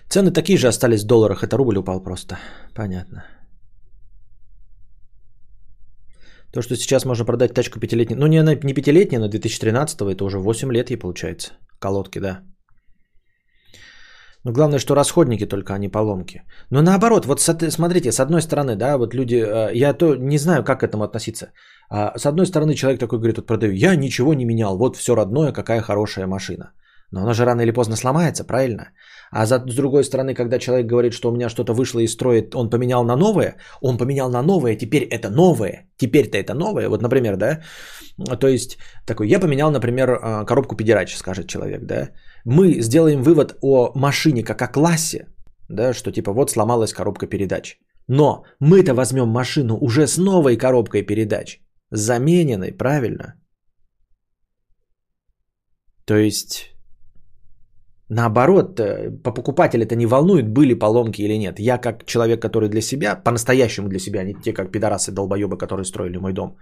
Цены 0.10 0.32
такие 0.32 0.58
же 0.58 0.67
остались 0.67 1.04
в 1.04 1.08
долларах, 1.08 1.43
это 1.43 1.56
рубль 1.56 1.78
упал 1.78 2.04
просто. 2.04 2.39
Понятно. 2.73 3.23
То, 6.52 6.63
что 6.63 6.75
сейчас 6.75 7.06
можно 7.06 7.25
продать 7.25 7.54
тачку 7.54 7.80
пятилетней, 7.80 8.17
ну 8.17 8.25
не, 8.25 8.41
не 8.41 8.73
пятилетняя, 8.73 9.19
но 9.19 9.28
2013 9.28 10.02
это 10.02 10.23
уже 10.23 10.39
8 10.39 10.71
лет 10.71 10.89
ей 10.89 10.97
получается. 10.97 11.54
Колодки, 11.80 12.19
да. 12.19 12.41
Но 14.45 14.54
главное, 14.54 14.80
что 14.80 14.95
расходники 14.95 15.45
только, 15.45 15.73
а 15.73 15.78
не 15.78 15.89
поломки. 15.89 16.43
Но 16.69 16.82
наоборот, 16.82 17.25
вот 17.25 17.41
смотрите, 17.41 18.12
с 18.12 18.19
одной 18.19 18.41
стороны, 18.41 18.75
да, 18.75 18.97
вот 18.97 19.13
люди, 19.13 19.36
э, 19.36 19.71
я 19.73 19.93
то 19.93 20.15
не 20.15 20.38
знаю, 20.38 20.63
как 20.63 20.80
к 20.80 20.84
этому 20.84 21.04
относиться. 21.04 21.52
А, 21.89 22.17
с 22.17 22.25
одной 22.25 22.45
стороны, 22.45 22.75
человек 22.75 22.99
такой 22.99 23.17
говорит, 23.19 23.38
вот 23.38 23.47
продаю, 23.47 23.73
я 23.73 23.95
ничего 23.95 24.34
не 24.34 24.45
менял, 24.45 24.78
вот 24.78 24.95
все 24.95 25.15
родное, 25.15 25.52
какая 25.52 25.82
хорошая 25.82 26.28
машина. 26.28 26.71
Но 27.12 27.21
она 27.21 27.34
же 27.34 27.45
рано 27.45 27.62
или 27.62 27.71
поздно 27.71 27.95
сломается, 27.95 28.43
правильно? 28.43 28.91
А 29.32 29.45
за, 29.45 29.60
с 29.67 29.75
другой 29.75 30.04
стороны, 30.04 30.34
когда 30.34 30.60
человек 30.60 30.88
говорит, 30.88 31.13
что 31.13 31.30
у 31.30 31.36
меня 31.36 31.49
что-то 31.49 31.73
вышло 31.73 31.99
из 31.99 32.13
строя, 32.13 32.43
он 32.54 32.69
поменял 32.69 33.04
на 33.04 33.15
новое, 33.15 33.56
он 33.82 33.97
поменял 33.97 34.30
на 34.30 34.41
новое, 34.43 34.75
теперь 34.75 35.04
это 35.04 35.30
новое, 35.30 35.88
теперь-то 35.97 36.38
это 36.38 36.54
новое. 36.54 36.88
Вот, 36.88 37.02
например, 37.02 37.36
да, 37.36 37.62
то 38.39 38.47
есть 38.47 38.78
такой, 39.06 39.28
я 39.28 39.39
поменял, 39.39 39.71
например, 39.71 40.10
э, 40.10 40.45
коробку 40.45 40.75
педерач, 40.75 41.15
скажет 41.15 41.47
человек, 41.47 41.86
да. 41.86 42.10
Мы 42.45 42.82
сделаем 42.82 43.23
вывод 43.23 43.58
о 43.62 43.91
машине 43.95 44.43
как 44.43 44.62
о 44.62 44.67
классе, 44.67 45.28
да, 45.69 45.93
что 45.93 46.12
типа 46.12 46.34
вот 46.34 46.52
сломалась 46.52 46.93
коробка 46.93 47.28
передач. 47.28 47.80
Но 48.08 48.43
мы-то 48.60 48.93
возьмем 48.93 49.28
машину 49.28 49.78
уже 49.78 50.08
с 50.08 50.17
новой 50.17 50.58
коробкой 50.58 51.04
передач, 51.04 51.62
замененной, 51.91 52.71
правильно? 52.71 53.36
То 56.06 56.17
есть 56.17 56.80
Наоборот, 58.12 58.75
по 59.23 59.32
покупателя 59.32 59.84
это 59.84 59.95
не 59.95 60.08
волнует, 60.08 60.49
были 60.49 60.73
поломки 60.73 61.21
или 61.21 61.38
нет. 61.38 61.60
Я 61.60 61.78
как 61.78 62.06
человек, 62.06 62.41
который 62.41 62.69
для 62.69 62.82
себя, 62.82 63.15
по-настоящему 63.15 63.88
для 63.88 63.99
себя, 63.99 64.23
не 64.23 64.34
те 64.34 64.52
как 64.52 64.71
пидорасы 64.71 65.12
долбоебы, 65.12 65.58
которые 65.58 65.86
строили 65.86 66.17
мой 66.17 66.34
дом. 66.34 66.58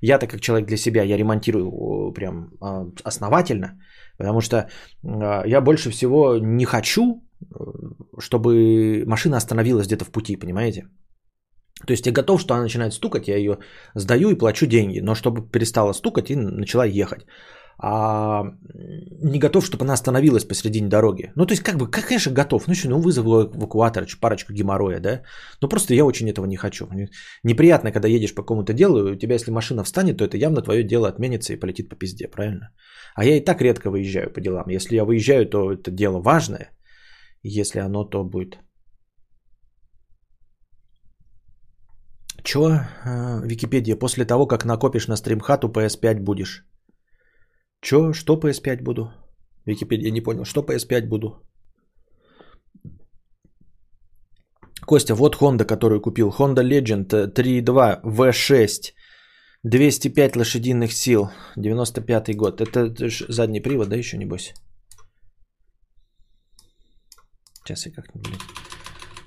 Я-то 0.00 0.28
как 0.28 0.40
человек 0.40 0.68
для 0.68 0.76
себя, 0.76 1.02
я 1.02 1.16
ремонтирую 1.16 2.12
прям 2.12 2.50
а, 2.60 2.86
основательно, 3.02 3.80
потому 4.18 4.40
что 4.40 4.56
а, 5.04 5.44
я 5.46 5.60
больше 5.60 5.90
всего 5.90 6.38
не 6.38 6.64
хочу, 6.64 7.02
э, 7.04 7.54
чтобы 8.18 9.04
машина 9.06 9.36
остановилась 9.36 9.86
где-то 9.86 10.04
в 10.04 10.10
пути, 10.10 10.36
понимаете? 10.36 10.88
То 11.86 11.92
есть 11.92 12.06
я 12.06 12.12
готов, 12.12 12.40
что 12.40 12.54
она 12.54 12.62
начинает 12.62 12.92
стукать, 12.92 13.28
я 13.28 13.36
ее 13.36 13.58
сдаю 13.94 14.30
и 14.30 14.38
плачу 14.38 14.66
деньги, 14.66 15.00
но 15.00 15.14
чтобы 15.14 15.50
перестала 15.50 15.92
стукать 15.92 16.30
и 16.30 16.36
начала 16.36 16.86
ехать 16.86 17.26
а 17.78 18.42
не 19.22 19.38
готов, 19.38 19.66
чтобы 19.66 19.84
она 19.84 19.92
остановилась 19.94 20.44
посредине 20.44 20.88
дороги. 20.88 21.32
Ну, 21.36 21.46
то 21.46 21.52
есть, 21.52 21.62
как 21.62 21.76
бы, 21.76 21.90
как, 21.90 22.06
конечно, 22.06 22.32
готов. 22.32 22.66
Ну, 22.66 22.72
еще, 22.72 22.88
ну, 22.88 23.00
вызову 23.00 23.42
эвакуатор, 23.42 24.06
парочку 24.20 24.52
геморроя, 24.52 25.00
да. 25.00 25.22
Но 25.60 25.68
просто 25.68 25.94
я 25.94 26.04
очень 26.04 26.28
этого 26.28 26.46
не 26.46 26.56
хочу. 26.56 26.88
Неприятно, 27.44 27.92
когда 27.92 28.08
едешь 28.08 28.34
по 28.34 28.42
какому-то 28.42 28.72
делу, 28.72 29.12
у 29.12 29.18
тебя, 29.18 29.34
если 29.34 29.50
машина 29.50 29.84
встанет, 29.84 30.16
то 30.18 30.24
это 30.24 30.38
явно 30.38 30.62
твое 30.62 30.84
дело 30.84 31.08
отменится 31.08 31.52
и 31.52 31.56
полетит 31.56 31.88
по 31.88 31.96
пизде, 31.96 32.28
правильно? 32.28 32.70
А 33.16 33.24
я 33.24 33.36
и 33.36 33.44
так 33.44 33.62
редко 33.62 33.90
выезжаю 33.90 34.32
по 34.32 34.40
делам. 34.40 34.68
Если 34.68 34.96
я 34.96 35.04
выезжаю, 35.04 35.46
то 35.48 35.72
это 35.72 35.90
дело 35.90 36.20
важное. 36.20 36.70
Если 37.42 37.80
оно, 37.80 38.04
то 38.04 38.24
будет. 38.24 38.58
Чё? 42.44 42.80
А, 43.04 43.40
Википедия. 43.44 43.96
После 43.96 44.26
того, 44.26 44.46
как 44.46 44.64
накопишь 44.64 45.08
на 45.08 45.16
стримхату, 45.16 45.68
PS5 45.68 46.20
будешь. 46.20 46.66
Чё? 47.80 48.12
Что 48.12 48.36
PS5 48.36 48.82
буду? 48.82 49.10
Википедия 49.64 50.12
не 50.12 50.20
понял. 50.20 50.44
Что 50.44 50.60
PS5 50.60 51.08
буду? 51.08 51.42
Костя, 54.86 55.14
вот 55.14 55.36
Honda, 55.36 55.64
которую 55.64 56.02
купил. 56.02 56.28
Honda 56.28 56.62
Legend 56.62 57.32
3.2 57.32 58.02
V6. 58.04 58.92
205 59.66 60.36
лошадиных 60.36 60.92
сил. 60.92 61.30
95 61.56 62.36
год. 62.36 62.60
Это, 62.60 62.80
это 62.80 63.08
задний 63.28 63.60
привод, 63.60 63.88
да, 63.88 63.96
еще 63.96 64.16
небось? 64.16 64.54
Сейчас 67.64 67.86
я 67.86 67.92
как-нибудь 67.92 68.40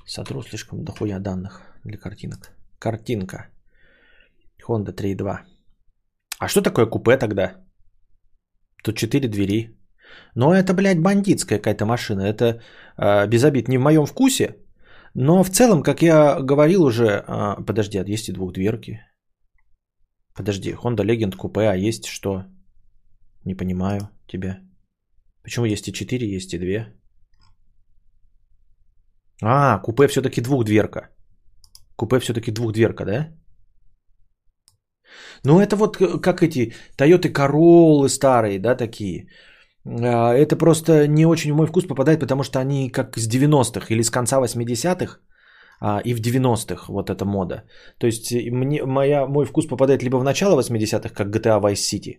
сотру 0.05 0.41
слишком 0.43 0.83
дохуя 0.85 1.19
данных 1.19 1.61
для 1.83 1.97
картинок. 1.97 2.51
Картинка. 2.79 3.49
Honda 4.67 4.93
3.2. 4.93 5.39
А 6.39 6.47
что 6.47 6.61
такое 6.61 6.85
купе 6.85 7.17
тогда? 7.17 7.55
Тут 8.83 8.95
четыре 8.95 9.27
двери. 9.27 9.77
Но 10.35 10.53
это, 10.53 10.73
блядь, 10.73 11.01
бандитская 11.01 11.59
какая-то 11.59 11.85
машина. 11.85 12.21
Это 12.21 12.61
э, 12.97 13.27
без 13.27 13.43
обид 13.43 13.67
не 13.67 13.77
в 13.77 13.81
моем 13.81 14.05
вкусе. 14.05 14.55
Но 15.13 15.43
в 15.43 15.49
целом, 15.49 15.83
как 15.83 16.01
я 16.01 16.39
говорил 16.39 16.83
уже... 16.83 17.25
Э, 17.27 17.55
подожди, 17.65 17.97
а 17.97 18.05
есть 18.07 18.29
и 18.29 18.33
двухдверки. 18.33 19.01
Подожди, 20.35 20.71
Honda 20.71 21.03
Legend 21.03 21.35
купе, 21.35 21.61
а 21.61 21.75
есть 21.75 22.05
что? 22.05 22.45
Не 23.45 23.55
понимаю 23.55 24.09
тебя. 24.27 24.59
Почему 25.43 25.65
есть 25.65 25.87
и 25.87 25.93
четыре, 25.93 26.35
есть 26.35 26.53
и 26.53 26.59
две? 26.59 26.93
А, 29.41 29.79
купе 29.79 30.07
все-таки 30.07 30.41
двухдверка. 30.41 31.09
Купе 31.95 32.19
все-таки 32.19 32.51
двухдверка, 32.51 33.05
да? 33.05 33.27
Ну, 35.43 35.59
это 35.59 35.75
вот 35.75 35.97
как 35.97 36.43
эти 36.43 36.73
Toyota 36.97 37.31
Corolla 37.31 38.09
старые, 38.09 38.59
да, 38.59 38.75
такие. 38.75 39.27
А, 39.85 40.33
это 40.33 40.55
просто 40.55 41.07
не 41.07 41.25
очень 41.25 41.53
в 41.53 41.55
мой 41.55 41.67
вкус 41.67 41.85
попадает, 41.85 42.19
потому 42.19 42.43
что 42.43 42.59
они 42.59 42.89
как 42.89 43.17
с 43.17 43.27
90-х 43.27 43.87
или 43.89 44.03
с 44.03 44.11
конца 44.11 44.39
80-х 44.39 45.19
а, 45.81 46.01
и 46.05 46.13
в 46.13 46.21
90-х 46.21 46.85
вот 46.89 47.09
эта 47.09 47.25
мода. 47.25 47.63
То 47.99 48.07
есть 48.07 48.31
мне, 48.31 48.85
моя, 48.85 49.27
мой 49.27 49.45
вкус 49.45 49.67
попадает 49.67 50.03
либо 50.03 50.17
в 50.17 50.23
начало 50.23 50.59
80-х, 50.59 51.09
как 51.09 51.35
GTA 51.35 51.61
Vice 51.61 51.73
City, 51.73 52.17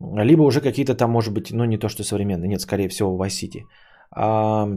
либо 0.00 0.42
уже 0.42 0.60
какие-то 0.60 0.94
там, 0.94 1.10
может 1.10 1.34
быть, 1.34 1.50
ну 1.52 1.64
не 1.64 1.78
то, 1.78 1.88
что 1.88 2.04
современные, 2.04 2.48
нет, 2.48 2.60
скорее 2.60 2.88
всего 2.88 3.16
Vice 3.16 3.42
City. 3.42 3.62
А, 4.10 4.68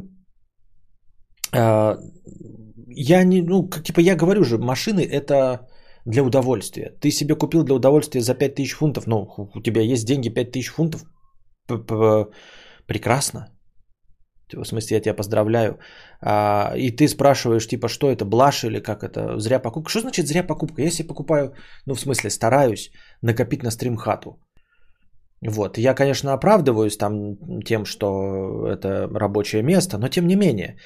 а, 1.53 1.97
я 2.87 3.23
не, 3.23 3.41
ну, 3.41 3.69
как, 3.69 3.83
типа 3.83 3.99
я 3.99 4.15
говорю 4.15 4.43
же, 4.43 4.57
машины 4.57 5.01
это 5.01 5.67
для 6.05 6.23
удовольствия. 6.23 6.91
Ты 6.99 7.11
себе 7.11 7.35
купил 7.35 7.63
для 7.63 7.75
удовольствия 7.75 8.21
за 8.21 8.33
5000 8.33 8.73
фунтов, 8.73 9.07
ну, 9.07 9.27
у 9.55 9.61
тебя 9.61 9.81
есть 9.81 10.07
деньги 10.07 10.29
5000 10.29 10.69
фунтов, 10.69 11.03
прекрасно. 12.87 13.47
В 14.53 14.65
смысле, 14.65 14.97
я 14.97 15.01
тебя 15.01 15.15
поздравляю. 15.15 15.79
А, 16.21 16.73
и 16.77 16.91
ты 16.91 17.07
спрашиваешь, 17.07 17.67
типа, 17.67 17.87
что 17.87 18.11
это, 18.11 18.25
блаш 18.25 18.63
или 18.63 18.79
как 18.79 19.03
это, 19.03 19.39
зря 19.39 19.59
покупка. 19.59 19.89
Что 19.89 20.01
значит 20.01 20.27
зря 20.27 20.43
покупка? 20.43 20.91
Себе 20.91 21.07
покупаю, 21.07 21.53
ну, 21.85 21.95
в 21.95 21.99
смысле, 21.99 22.29
стараюсь 22.29 22.91
накопить 23.21 23.63
на 23.63 23.71
стримхату. 23.71 24.39
Вот, 25.47 25.77
я, 25.77 25.93
конечно, 25.95 26.33
оправдываюсь 26.33 26.97
там 26.97 27.37
тем, 27.65 27.85
что 27.85 28.67
это 28.67 29.07
рабочее 29.07 29.63
место, 29.63 29.97
но 29.97 30.07
тем 30.07 30.27
не 30.27 30.35
менее. 30.35 30.77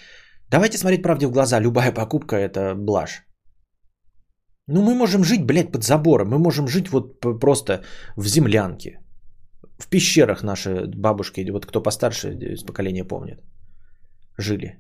Давайте 0.50 0.78
смотреть 0.78 1.04
правде 1.04 1.28
в 1.28 1.32
глаза, 1.32 1.60
любая 1.60 1.92
покупка 1.92 2.36
это 2.36 2.76
блажь. 2.76 3.24
Ну, 4.68 4.82
мы 4.82 4.96
можем 4.96 5.24
жить, 5.24 5.46
блядь, 5.46 5.72
под 5.72 5.84
забором. 5.84 6.30
Мы 6.30 6.40
можем 6.40 6.68
жить 6.68 6.90
вот 6.90 7.20
просто 7.40 7.84
в 8.16 8.28
землянке. 8.28 9.00
в 9.78 9.90
пещерах 9.90 10.44
наши 10.44 10.86
бабушки, 10.88 11.52
вот 11.52 11.66
кто 11.66 11.82
постарше 11.84 12.34
из 12.34 12.64
поколения 12.64 13.04
помнит, 13.04 13.40
жили. 14.38 14.80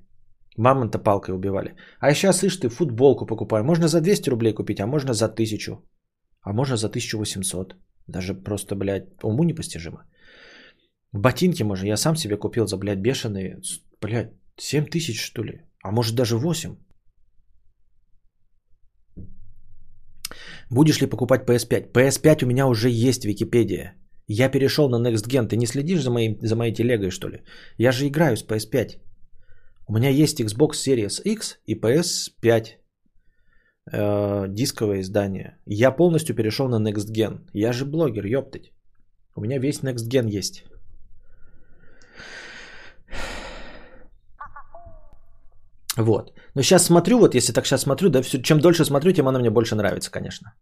Мамонта 0.58 1.00
палкой 1.00 1.36
убивали. 1.36 1.76
А 2.00 2.13
сейчас, 2.13 2.44
ишь 2.44 2.58
ты, 2.58 2.70
футболку 2.70 3.26
покупаю. 3.26 3.63
Можно 3.63 3.88
за 3.88 4.02
200 4.02 4.30
рублей 4.30 4.54
купить, 4.54 4.80
а 4.80 4.88
можно 4.88 5.13
за 5.13 5.26
1000. 5.26 5.78
А 6.41 6.54
можно 6.54 6.78
за 6.78 6.88
1800. 6.88 7.76
Даже 8.08 8.34
просто, 8.34 8.76
блядь, 8.76 9.08
уму 9.24 9.44
непостижимо. 9.44 10.06
Ботинки 11.12 11.63
можно. 11.63 11.88
Я 11.88 11.98
сам 11.98 12.15
себе 12.15 12.38
купил 12.38 12.68
за, 12.68 12.78
блядь, 12.78 13.00
бешеные. 13.00 13.62
Блядь, 14.02 14.32
7 14.58 14.86
тысяч, 14.86 15.22
что 15.22 15.44
ли? 15.44 15.62
А 15.84 15.91
может 15.91 16.15
даже 16.15 16.38
8. 16.38 16.76
Будешь 20.70 21.02
ли 21.02 21.08
покупать 21.08 21.48
PS5? 21.48 21.91
PS5 21.91 22.44
у 22.44 22.48
меня 22.48 22.68
уже 22.68 22.89
есть 22.89 23.26
Википедия. 23.26 23.96
Я 24.28 24.50
перешел 24.50 24.89
на 24.89 25.08
Next 25.08 25.28
Gen. 25.28 25.48
Ты 25.48 25.58
не 25.58 25.68
следишь 25.68 26.02
за, 26.02 26.12
моим, 26.12 26.38
за 26.41 26.56
моей 26.56 26.74
телегой, 26.74 27.12
что 27.12 27.30
ли? 27.30 27.44
Я 27.78 27.91
же 27.91 28.08
играю 28.08 28.36
с 28.36 28.46
PS5. 28.46 29.00
У 29.88 29.93
меня 29.93 30.10
есть 30.10 30.41
Xbox 30.41 30.71
Series 30.86 31.21
X 31.24 31.60
и 31.67 31.76
PS5 31.76 32.65
э, 33.91 34.45
дисковое 34.50 35.02
издание. 35.02 35.58
Я 35.67 35.91
полностью 35.91 36.36
перешел 36.36 36.67
на 36.67 36.80
Next 36.80 37.12
Gen. 37.12 37.48
Я 37.54 37.71
же 37.71 37.86
блогер, 37.86 38.26
ёптать. 38.26 38.71
У 39.36 39.41
меня 39.41 39.60
весь 39.60 39.84
Next 39.84 40.10
Gen 40.10 40.28
есть. 40.28 40.63
Вот. 45.98 46.34
Но 46.56 46.62
сейчас 46.63 46.86
смотрю, 46.86 47.19
вот 47.19 47.36
если 47.36 47.54
так 47.54 47.65
сейчас 47.65 47.82
смотрю, 47.82 48.10
да, 48.10 48.21
все, 48.21 48.41
чем 48.41 48.60
дольше 48.60 48.86
смотрю, 48.86 49.13
тем 49.13 49.28
она 49.28 49.39
мне 49.39 49.50
больше 49.50 49.76
нравится, 49.76 50.12
конечно. 50.12 50.54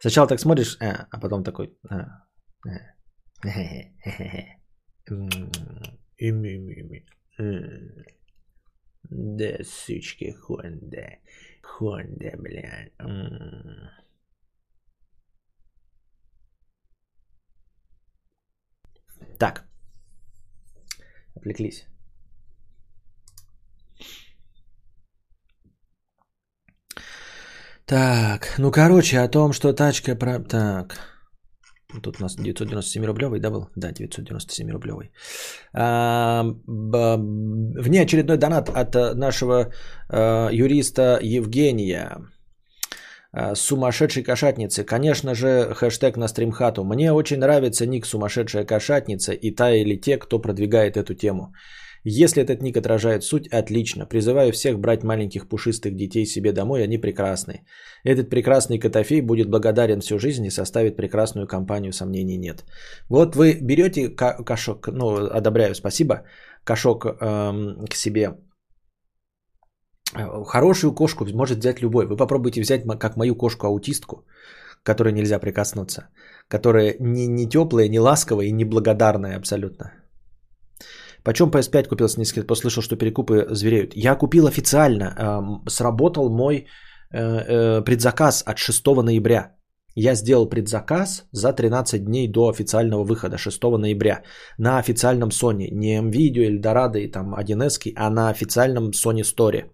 Сначала 0.00 0.28
так 0.28 0.40
смотришь, 0.40 0.76
а, 0.80 1.06
а 1.10 1.20
потом 1.20 1.42
такой... 1.42 1.70
А, 3.44 3.48
а, 7.38 8.15
да, 9.10 9.64
сучки, 9.64 10.32
Хонда. 10.32 11.18
Хонда, 11.62 12.32
бля. 12.36 12.88
Так. 19.38 19.64
Отвлеклись. 21.34 21.86
Так, 27.86 28.54
ну 28.58 28.72
короче, 28.72 29.20
о 29.20 29.28
том, 29.28 29.52
что 29.52 29.72
тачка 29.72 30.16
про... 30.16 30.40
Так, 30.40 31.15
тут 32.02 32.16
у 32.20 32.22
нас 32.22 32.36
997 32.36 33.04
рублевый, 33.04 33.40
да, 33.40 33.50
был? 33.50 33.68
Да, 33.76 33.92
997 33.92 34.70
рублевый. 34.70 35.10
А, 35.72 36.44
б, 36.66 37.16
внеочередной 37.80 38.36
донат 38.36 38.68
от 38.68 38.96
э, 38.96 39.14
нашего 39.14 39.72
а, 40.08 40.48
юриста 40.50 41.18
Евгения. 41.22 42.18
А, 43.32 43.54
сумасшедшей 43.54 44.22
кошатницы. 44.22 44.84
Конечно 44.84 45.34
же, 45.34 45.74
хэштег 45.74 46.16
на 46.16 46.28
стримхату. 46.28 46.84
Мне 46.84 47.12
очень 47.12 47.38
нравится 47.38 47.86
ник 47.86 48.06
сумасшедшая 48.06 48.64
кошатница 48.64 49.32
и 49.32 49.50
та 49.50 49.70
или 49.70 50.00
те, 50.00 50.16
кто 50.16 50.38
продвигает 50.38 50.96
эту 50.96 51.14
тему. 51.14 51.52
Если 52.08 52.40
этот 52.40 52.62
ник 52.62 52.76
отражает 52.76 53.24
суть, 53.24 53.48
отлично. 53.48 54.06
Призываю 54.06 54.52
всех 54.52 54.78
брать 54.78 55.02
маленьких 55.02 55.48
пушистых 55.48 55.96
детей 55.96 56.24
себе 56.24 56.52
домой, 56.52 56.84
они 56.84 56.98
прекрасны. 56.98 57.66
Этот 58.04 58.30
прекрасный 58.30 58.78
котофей 58.78 59.20
будет 59.22 59.50
благодарен 59.50 60.00
всю 60.00 60.18
жизнь 60.18 60.46
и 60.46 60.50
составит 60.50 60.96
прекрасную 60.96 61.48
компанию, 61.48 61.92
сомнений 61.92 62.38
нет. 62.38 62.64
Вот 63.08 63.34
вы 63.34 63.58
берете 63.60 64.08
кошок, 64.08 64.86
ну, 64.86 65.16
одобряю, 65.16 65.74
спасибо, 65.74 66.22
кошок 66.64 67.06
эм, 67.06 67.84
к 67.90 67.94
себе. 67.94 68.36
Хорошую 70.46 70.94
кошку 70.94 71.26
может 71.34 71.58
взять 71.58 71.82
любой. 71.82 72.06
Вы 72.06 72.16
попробуйте 72.16 72.60
взять 72.60 72.84
как 73.00 73.16
мою 73.16 73.34
кошку-аутистку, 73.34 74.24
которой 74.84 75.12
нельзя 75.12 75.40
прикоснуться, 75.40 76.08
которая 76.46 76.94
не, 77.00 77.26
не 77.26 77.48
теплая, 77.48 77.88
не 77.88 77.98
ласковая 77.98 78.46
и 78.46 78.52
не 78.52 78.64
благодарная 78.64 79.36
абсолютно. 79.36 80.05
Почем 81.26 81.50
PS5 81.50 81.88
купил 81.88 82.08
с 82.08 82.16
низких? 82.16 82.46
Послышал, 82.46 82.82
что 82.82 82.96
перекупы 82.96 83.46
звереют. 83.50 83.96
Я 83.96 84.14
купил 84.14 84.46
официально. 84.46 85.04
Э, 85.04 85.68
сработал 85.68 86.30
мой 86.30 86.54
э, 86.56 87.18
э, 87.18 87.84
предзаказ 87.84 88.44
от 88.46 88.58
6 88.58 88.86
ноября. 89.02 89.56
Я 89.96 90.14
сделал 90.14 90.48
предзаказ 90.48 91.24
за 91.32 91.52
13 91.52 92.04
дней 92.04 92.28
до 92.28 92.48
официального 92.48 93.02
выхода 93.04 93.38
6 93.38 93.62
ноября 93.62 94.22
на 94.58 94.78
официальном 94.78 95.30
Sony. 95.30 95.68
Не 95.72 96.00
MVideo, 96.00 96.46
Eldorado 96.46 96.98
и 96.98 97.10
там 97.10 97.34
1С, 97.34 97.92
а 97.96 98.10
на 98.10 98.30
официальном 98.30 98.90
Sony 98.90 99.24
Store. 99.24 99.64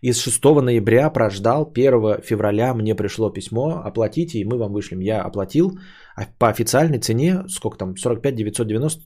И 0.00 0.12
с 0.12 0.20
6 0.20 0.44
ноября 0.62 1.10
прождал, 1.10 1.64
1 1.64 2.22
февраля 2.22 2.74
мне 2.74 2.96
пришло 2.96 3.30
письмо, 3.30 3.82
оплатите, 3.84 4.38
и 4.38 4.44
мы 4.44 4.58
вам 4.58 4.72
вышлем. 4.72 4.98
Я 5.00 5.22
оплатил, 5.22 5.78
а 6.16 6.26
по 6.38 6.48
официальной 6.48 6.98
цене, 6.98 7.44
сколько 7.48 7.78
там, 7.78 7.96
45 7.96 8.34
990, 8.34 9.00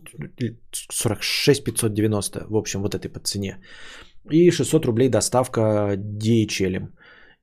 46 0.73 1.65
590, 1.65 2.47
в 2.49 2.57
общем, 2.57 2.83
вот 2.83 2.95
этой 2.95 3.09
по 3.09 3.21
цене. 3.21 3.59
И 4.31 4.51
600 4.51 4.87
рублей 4.87 5.09
доставка 5.09 5.95
DHL. 5.97 6.89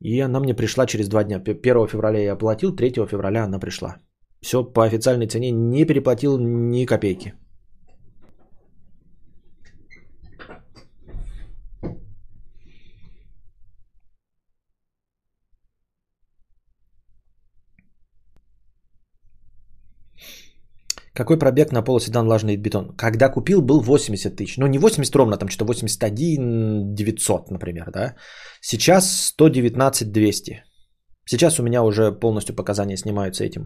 И 0.02 0.19
она 0.19 0.39
мне 0.39 0.54
пришла 0.54 0.86
через 0.86 1.08
два 1.08 1.23
дня. 1.23 1.38
1 1.38 1.88
февраля 1.88 2.19
я 2.19 2.34
оплатил, 2.34 2.76
3 2.76 3.08
февраля 3.08 3.45
она 3.45 3.60
пришла. 3.60 3.97
Все 4.41 4.63
по 4.63 4.84
официальной 4.84 5.28
цене, 5.28 5.52
не 5.52 5.86
переплатил 5.86 6.38
ни 6.38 6.86
копейки. 6.86 7.34
Какой 21.15 21.38
пробег 21.38 21.71
на 21.71 21.84
полуседан 21.84 22.26
влажный 22.26 22.58
бетон? 22.58 22.95
Когда 22.97 23.30
купил, 23.30 23.62
был 23.62 23.82
80 23.82 24.36
тысяч. 24.36 24.58
Ну, 24.58 24.67
не 24.67 24.80
80 24.80 25.15
ровно, 25.15 25.38
там 25.38 25.49
что-то 25.49 25.65
81 25.65 26.95
900, 26.95 27.52
например, 27.52 27.91
да. 27.91 28.15
Сейчас 28.62 29.28
119 29.28 30.12
200. 30.12 30.63
Сейчас 31.26 31.60
у 31.60 31.63
меня 31.63 31.84
уже 31.84 32.12
полностью 32.12 32.56
показания 32.56 32.97
снимаются 32.97 33.43
этим. 33.43 33.62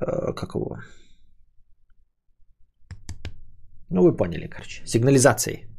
Э, 0.00 0.32
как 0.34 0.54
его? 0.54 0.78
Ну, 3.90 4.02
вы 4.02 4.16
поняли, 4.16 4.48
короче. 4.48 4.82
Сигнализацией. 4.86 5.75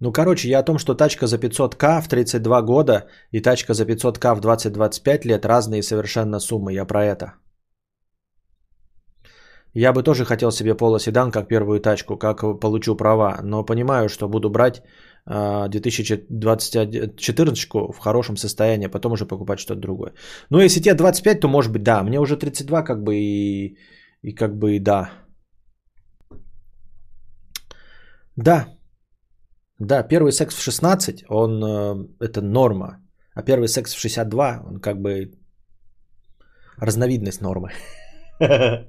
Ну, 0.00 0.12
короче, 0.12 0.48
я 0.48 0.60
о 0.60 0.62
том, 0.62 0.78
что 0.78 0.94
тачка 0.94 1.26
за 1.26 1.36
500к 1.36 2.00
в 2.00 2.08
32 2.08 2.62
года 2.62 3.06
и 3.32 3.40
тачка 3.40 3.74
за 3.74 3.84
500к 3.84 4.34
в 4.34 4.40
20-25 4.40 5.26
лет 5.26 5.44
разные 5.44 5.82
совершенно 5.82 6.40
суммы. 6.40 6.72
Я 6.72 6.86
про 6.86 7.04
это. 7.04 7.34
Я 9.74 9.92
бы 9.92 10.02
тоже 10.02 10.24
хотел 10.24 10.50
себе 10.50 10.74
полоседан 10.74 11.30
как 11.30 11.48
первую 11.48 11.80
тачку, 11.80 12.16
как 12.16 12.60
получу 12.60 12.96
права, 12.96 13.40
но 13.42 13.64
понимаю, 13.64 14.08
что 14.08 14.28
буду 14.28 14.50
брать 14.50 14.82
2014 15.26 16.74
в 17.92 17.98
хорошем 17.98 18.36
состоянии, 18.36 18.86
а 18.86 18.90
потом 18.90 19.12
уже 19.12 19.26
покупать 19.26 19.60
что-то 19.60 19.80
другое. 19.80 20.12
Ну, 20.50 20.60
если 20.60 20.80
тебе 20.80 20.94
25, 20.94 21.40
то 21.40 21.48
может 21.48 21.72
быть 21.72 21.82
да. 21.82 22.02
Мне 22.02 22.18
уже 22.18 22.36
32 22.36 22.82
как 22.82 23.04
бы 23.04 23.14
и, 23.16 23.76
и 24.22 24.34
как 24.34 24.58
бы 24.58 24.76
и 24.76 24.80
да. 24.80 25.10
Да, 28.36 28.66
да, 29.80 30.02
первый 30.02 30.32
секс 30.32 30.54
в 30.54 30.60
16, 30.62 31.24
он 31.28 31.64
э, 31.64 32.06
это 32.20 32.42
норма. 32.42 32.98
А 33.34 33.42
первый 33.42 33.66
секс 33.66 33.94
в 33.94 33.98
62, 33.98 34.60
он 34.66 34.80
как 34.80 35.00
бы 35.00 35.30
разновидность 36.76 37.40
нормы. 37.40 37.70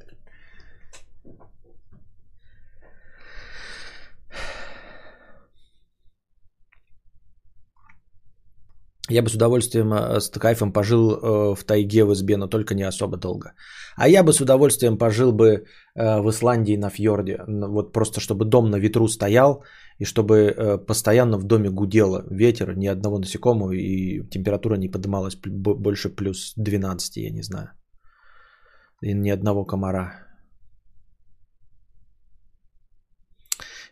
Я 9.10 9.22
бы 9.24 9.30
с 9.30 9.36
удовольствием, 9.36 9.94
э, 9.94 10.20
с 10.20 10.30
кайфом 10.30 10.74
пожил 10.74 11.12
э, 11.12 11.56
в 11.56 11.64
тайге 11.64 12.04
в 12.04 12.12
избе, 12.12 12.36
но 12.36 12.48
только 12.48 12.76
не 12.76 12.84
особо 12.84 13.16
долго. 13.16 13.54
А 13.96 14.10
я 14.10 14.24
бы 14.24 14.34
с 14.34 14.42
удовольствием 14.42 14.98
пожил 14.98 15.32
бы 15.32 15.66
в 15.96 16.30
Исландии 16.30 16.78
на 16.78 16.90
фьорде. 16.90 17.40
Вот 17.48 17.94
просто 17.94 18.20
чтобы 18.20 18.46
дом 18.46 18.70
на 18.70 18.78
ветру 18.78 19.08
стоял, 19.08 19.64
и 20.02 20.06
чтобы 20.06 20.84
постоянно 20.88 21.38
в 21.38 21.44
доме 21.44 21.70
гудело 21.70 22.26
ветер, 22.32 22.76
ни 22.76 22.88
одного 22.88 23.20
насекомого, 23.20 23.72
и 23.72 24.28
температура 24.30 24.76
не 24.78 24.92
поднималась 24.92 25.36
больше 25.36 26.10
плюс 26.16 26.54
12, 26.58 27.18
я 27.18 27.30
не 27.30 27.44
знаю. 27.44 27.70
И 29.04 29.14
ни 29.14 29.30
одного 29.30 29.66
комара. 29.66 30.14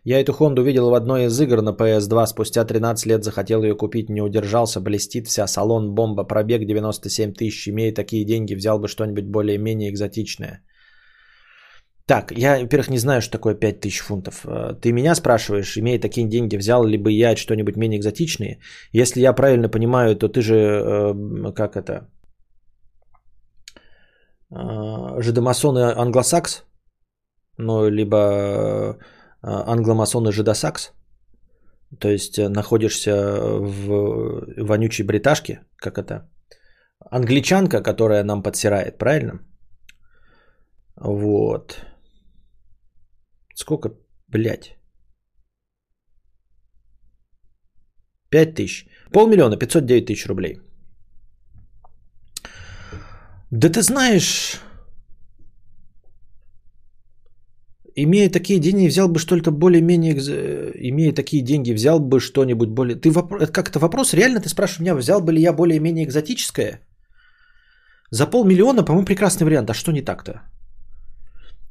Я 0.04 0.19
эту 0.19 0.34
Хонду 0.34 0.63
видел 0.63 0.89
в 0.89 0.95
одной 0.95 1.26
из 1.26 1.39
игр 1.41 1.62
на 1.62 1.74
PS2. 1.74 2.26
Спустя 2.26 2.65
13 2.65 3.06
лет 3.06 3.24
захотел 3.24 3.62
ее 3.62 3.76
купить, 3.78 4.10
не 4.10 4.22
удержался. 4.22 4.82
Блестит 4.82 5.28
вся, 5.28 5.48
салон, 5.48 5.93
бомба, 5.93 6.24
пробег 6.24 6.65
97 6.65 7.34
тысяч. 7.34 7.67
Имея 7.67 7.93
такие 7.93 8.26
деньги, 8.26 8.56
взял 8.56 8.80
бы 8.80 8.88
что-нибудь 8.88 9.26
более-менее 9.26 9.91
экзотичное. 9.91 10.63
Так, 12.10 12.32
я, 12.32 12.60
во-первых, 12.60 12.89
не 12.89 12.98
знаю, 12.98 13.22
что 13.22 13.32
такое 13.32 13.54
5000 13.54 14.02
фунтов. 14.02 14.43
Э, 14.45 14.74
ты 14.82 14.91
меня 14.91 15.15
спрашиваешь, 15.15 15.78
имея 15.78 16.00
такие 16.00 16.28
деньги, 16.28 16.58
взял 16.58 16.84
ли 16.84 16.98
бы 16.98 17.12
я 17.12 17.36
что-нибудь 17.36 17.78
менее 17.78 18.00
экзотичное? 18.00 18.58
Если 18.93 19.22
я 19.22 19.34
правильно 19.34 19.69
понимаю, 19.69 20.15
то 20.15 20.28
ты 20.28 20.41
же, 20.41 20.56
э, 20.56 21.54
как 21.54 21.76
это, 21.76 22.10
э, 24.52 25.22
жидомасон 25.22 25.78
и 25.78 25.82
англосакс? 25.82 26.63
Ну, 27.58 27.89
либо 27.89 28.98
англомасон 29.43 30.28
и 30.30 30.32
жидосакс? 30.32 30.93
То 32.00 32.10
есть 32.10 32.39
находишься 32.39 33.13
в 33.60 34.48
вонючей 34.58 35.06
бриташке, 35.06 35.60
как 35.76 35.98
это? 35.98 36.28
Англичанка, 37.12 37.84
которая 37.84 38.24
нам 38.24 38.41
подсирает, 38.41 38.98
правильно? 38.98 39.39
Вот. 40.95 41.88
Сколько, 43.60 43.89
блядь? 44.28 44.78
Пять 48.30 48.56
тысяч. 48.56 48.88
Полмиллиона, 49.12 49.58
509 49.58 50.06
тысяч 50.06 50.28
рублей. 50.28 50.60
Да 53.52 53.69
ты 53.69 53.82
знаешь, 53.82 54.62
имея 57.95 58.30
такие 58.30 58.60
деньги, 58.60 58.88
взял 58.88 59.10
бы 59.10 59.19
что-то 59.19 59.52
более-менее, 59.52 60.13
имея 60.89 61.13
такие 61.13 61.43
деньги, 61.43 61.74
взял 61.74 62.00
бы 62.00 62.19
что-нибудь 62.19 62.69
более... 62.69 62.95
Ты 62.95 63.12
вопрос, 63.12 63.41
это 63.41 63.80
вопрос? 63.80 64.13
Реально 64.13 64.39
ты 64.39 64.48
спрашиваешь 64.48 64.80
меня, 64.80 64.95
взял 64.95 65.22
бы 65.22 65.34
ли 65.34 65.41
я 65.41 65.54
более-менее 65.54 66.06
экзотическое? 66.06 66.80
За 68.12 68.26
полмиллиона, 68.26 68.86
по-моему, 68.86 69.06
прекрасный 69.06 69.45
вариант. 69.45 69.69
А 69.69 69.74
что 69.74 69.91
не 69.91 70.02
так-то? 70.02 70.43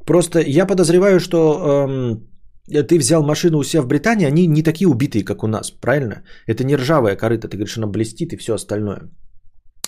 Просто 0.09 0.40
я 0.40 0.66
подозреваю, 0.66 1.21
что 1.21 1.38
эм, 1.38 2.87
ты 2.88 2.99
взял 2.99 3.23
машину 3.23 3.59
у 3.59 3.64
себя 3.64 3.83
в 3.83 3.87
Британии, 3.87 4.27
они 4.27 4.47
не 4.47 4.62
такие 4.62 4.88
убитые, 4.88 5.23
как 5.23 5.42
у 5.42 5.47
нас, 5.47 5.71
правильно? 5.71 6.23
Это 6.47 6.64
не 6.64 6.77
ржавая 6.77 7.16
корыта, 7.16 7.49
ты 7.49 7.57
говоришь, 7.57 7.77
она 7.77 7.87
блестит 7.87 8.33
и 8.33 8.37
все 8.38 8.55
остальное. 8.55 9.11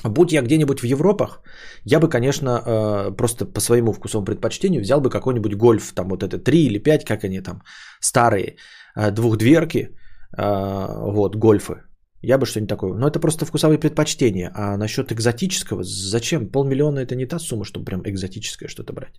Будь 0.04 0.32
я 0.32 0.42
где-нибудь 0.42 0.80
в 0.80 0.84
Европах, 0.84 1.40
я 1.84 2.00
бы, 2.00 2.10
конечно, 2.10 2.48
э, 2.50 3.16
просто 3.16 3.46
по 3.46 3.60
своему 3.60 3.94
вкусовому 3.94 4.26
предпочтению 4.26 4.82
взял 4.82 5.00
бы 5.00 5.08
какой-нибудь 5.08 5.54
гольф, 5.54 5.92
там 5.94 6.08
вот 6.08 6.22
это 6.22 6.38
3 6.38 6.66
или 6.66 6.78
5, 6.78 7.04
как 7.04 7.24
они 7.24 7.40
там, 7.40 7.62
старые, 8.00 8.56
э, 8.96 9.10
двухдверки, 9.10 9.88
э, 10.36 11.12
вот, 11.12 11.36
гольфы. 11.36 11.74
Я 12.22 12.36
бы 12.36 12.44
что-нибудь 12.44 12.68
такое. 12.68 12.92
Но 12.92 13.08
это 13.08 13.20
просто 13.20 13.46
вкусовые 13.46 13.78
предпочтения. 13.78 14.52
А 14.54 14.76
насчет 14.76 15.12
экзотического, 15.12 15.82
зачем? 15.82 16.50
Полмиллиона 16.52 16.98
это 16.98 17.14
не 17.16 17.26
та 17.26 17.38
сумма, 17.38 17.64
чтобы 17.64 17.86
прям 17.86 18.02
экзотическое 18.04 18.68
что-то 18.68 18.92
брать. 18.92 19.14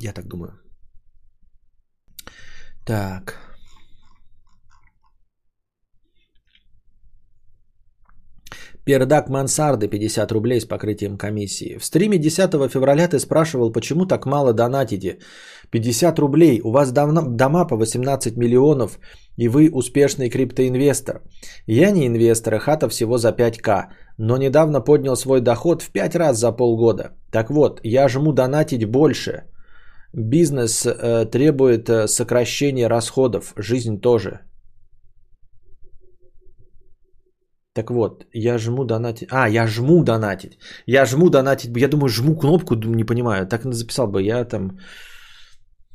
Я 0.00 0.12
так 0.12 0.28
думаю. 0.28 0.52
Так. 2.86 3.34
Пердак 8.84 9.28
Мансарды 9.28 9.88
50 9.88 10.32
рублей 10.32 10.60
с 10.60 10.64
покрытием 10.64 11.18
комиссии. 11.18 11.76
В 11.78 11.84
стриме 11.84 12.16
10 12.18 12.70
февраля 12.70 13.08
ты 13.08 13.18
спрашивал, 13.18 13.72
почему 13.72 14.06
так 14.06 14.24
мало 14.24 14.54
донатите. 14.54 15.18
50 15.70 16.18
рублей, 16.18 16.60
у 16.64 16.70
вас 16.70 16.92
дома 16.92 17.66
по 17.66 17.76
18 17.76 18.36
миллионов, 18.36 18.98
и 19.36 19.48
вы 19.48 19.68
успешный 19.70 20.30
криптоинвестор. 20.30 21.20
Я 21.66 21.90
не 21.90 22.06
инвестор, 22.06 22.54
а 22.54 22.58
хата 22.58 22.88
всего 22.88 23.18
за 23.18 23.32
5к, 23.32 23.88
но 24.16 24.38
недавно 24.38 24.80
поднял 24.80 25.16
свой 25.16 25.40
доход 25.40 25.82
в 25.82 25.90
5 25.90 26.16
раз 26.16 26.38
за 26.38 26.52
полгода. 26.52 27.10
Так 27.30 27.50
вот, 27.50 27.80
я 27.84 28.08
жму 28.08 28.32
донатить 28.32 28.86
больше– 28.86 29.42
Бизнес 30.14 30.86
э, 30.86 31.26
требует 31.26 31.88
э, 31.88 32.06
сокращения 32.08 32.88
расходов, 32.88 33.52
жизнь 33.56 34.00
тоже. 34.00 34.40
Так 37.74 37.90
вот, 37.90 38.24
я 38.34 38.58
жму 38.58 38.84
донатить. 38.84 39.28
А, 39.30 39.48
я 39.48 39.66
жму 39.66 40.02
донатить. 40.02 40.58
Я 40.86 41.06
жму 41.06 41.30
донатить. 41.30 41.76
Я 41.76 41.88
думаю, 41.88 42.08
жму 42.08 42.36
кнопку, 42.36 42.74
не 42.74 43.04
понимаю. 43.04 43.46
Так 43.46 43.62
записал 43.64 44.08
бы. 44.08 44.22
Я 44.22 44.44
там... 44.44 44.78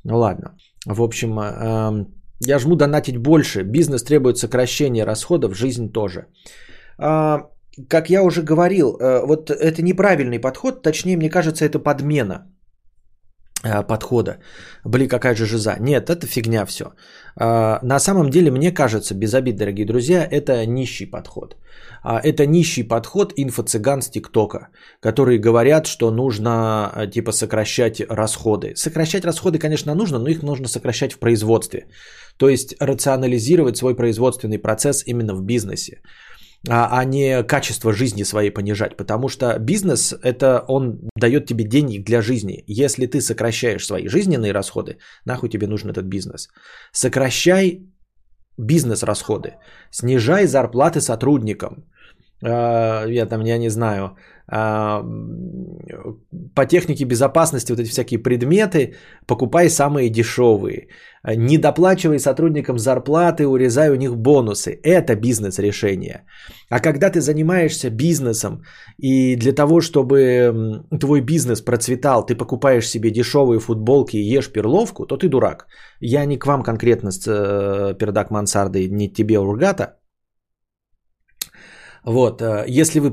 Ну 0.04 0.18
ладно. 0.18 0.56
В 0.86 1.02
общем, 1.02 1.40
э, 1.40 2.06
я 2.48 2.60
жму 2.60 2.76
донатить 2.76 3.18
больше. 3.18 3.64
Бизнес 3.64 4.04
требует 4.04 4.38
сокращения 4.38 5.06
расходов, 5.06 5.58
жизнь 5.58 5.92
тоже. 5.92 6.28
Э, 7.00 7.40
как 7.90 8.10
я 8.10 8.24
уже 8.24 8.44
говорил, 8.44 8.98
э, 8.98 9.26
вот 9.26 9.50
это 9.50 9.82
неправильный 9.82 10.40
подход. 10.40 10.84
Точнее, 10.84 11.18
мне 11.18 11.30
кажется, 11.30 11.66
это 11.66 11.80
подмена. 11.80 12.53
Э, 13.66 13.82
подхода. 13.88 14.40
Блин, 14.84 15.08
какая 15.08 15.36
же 15.36 15.46
жиза. 15.46 15.78
Нет, 15.80 16.10
это 16.10 16.28
фигня 16.28 16.66
все. 16.66 16.86
А, 17.38 17.80
на 17.82 18.00
самом 18.00 18.30
деле, 18.30 18.52
мне 18.52 18.74
кажется, 18.74 19.16
без 19.16 19.34
обид, 19.34 19.56
дорогие 19.56 19.86
друзья, 19.86 20.28
это 20.30 20.66
нищий 20.66 21.06
подход. 21.06 21.56
А, 22.04 22.20
это 22.20 22.46
нищий 22.46 22.84
подход 22.84 23.34
инфо-цыган 23.38 24.02
с 24.02 24.10
ТикТока, 24.10 24.68
которые 25.00 25.40
говорят, 25.40 25.88
что 25.88 26.12
нужно 26.12 26.92
э, 26.94 27.08
типа 27.08 27.32
сокращать 27.32 28.02
расходы. 28.10 28.74
Сокращать 28.76 29.24
расходы, 29.24 29.60
конечно, 29.60 29.96
нужно, 29.96 30.20
но 30.20 30.28
их 30.28 30.44
нужно 30.44 30.68
сокращать 30.68 31.14
в 31.14 31.20
производстве. 31.20 31.88
То 32.38 32.50
есть 32.50 32.76
рационализировать 32.82 33.78
свой 33.78 33.96
производственный 33.96 34.60
процесс 34.60 35.04
именно 35.08 35.36
в 35.36 35.42
бизнесе 35.42 36.02
а, 36.70 37.00
а 37.00 37.06
не 37.06 37.44
качество 37.44 37.94
жизни 37.94 38.24
своей 38.24 38.52
понижать. 38.52 38.98
Потому 38.98 39.30
что 39.30 39.58
бизнес, 39.60 40.14
это 40.24 40.64
он 40.68 41.00
дает 41.20 41.46
тебе 41.46 41.66
деньги 41.66 41.98
для 41.98 42.22
жизни. 42.22 42.64
Если 42.68 43.06
ты 43.06 43.22
сокращаешь 43.22 43.86
свои 43.86 44.08
жизненные 44.08 44.54
расходы, 44.54 44.98
нахуй 45.26 45.50
тебе 45.50 45.68
нужен 45.68 45.90
этот 45.90 46.06
бизнес. 46.06 46.50
Сокращай 46.92 47.82
бизнес-расходы. 48.58 49.56
Снижай 49.92 50.48
зарплаты 50.48 51.02
сотрудникам. 51.02 51.86
А, 52.46 53.06
я 53.08 53.26
там, 53.26 53.44
я 53.46 53.58
не 53.58 53.70
знаю, 53.70 54.16
а, 54.48 55.02
по 56.56 56.66
технике 56.66 57.06
безопасности 57.06 57.72
вот 57.72 57.80
эти 57.80 57.90
всякие 57.90 58.20
предметы 58.20 58.96
покупай 59.28 59.70
самые 59.70 60.10
дешевые. 60.10 60.88
Не 61.26 61.58
доплачивай 61.58 62.20
сотрудникам 62.20 62.78
зарплаты, 62.78 63.48
урезай 63.48 63.90
у 63.90 63.96
них 63.96 64.18
бонусы. 64.18 64.80
Это 64.84 65.16
бизнес-решение. 65.16 66.26
А 66.70 66.80
когда 66.80 67.10
ты 67.10 67.22
занимаешься 67.22 67.90
бизнесом 67.90 68.64
и 68.98 69.38
для 69.38 69.54
того, 69.54 69.80
чтобы 69.80 70.84
твой 71.00 71.22
бизнес 71.22 71.62
процветал, 71.62 72.26
ты 72.26 72.36
покупаешь 72.36 72.90
себе 72.90 73.10
дешевые 73.10 73.60
футболки 73.60 74.18
и 74.18 74.38
ешь 74.38 74.52
перловку, 74.52 75.06
то 75.06 75.16
ты 75.16 75.30
дурак. 75.30 75.68
Я 76.02 76.26
не 76.26 76.38
к 76.38 76.46
вам 76.46 76.62
конкретно 76.64 77.12
с 77.12 77.26
э, 77.26 77.98
пердак 77.98 78.30
мансарды, 78.30 78.90
не 78.90 79.08
тебе 79.08 79.40
ургата, 79.40 79.96
вот, 82.06 82.42
э, 82.42 82.66
если 82.68 83.00
вы 83.00 83.12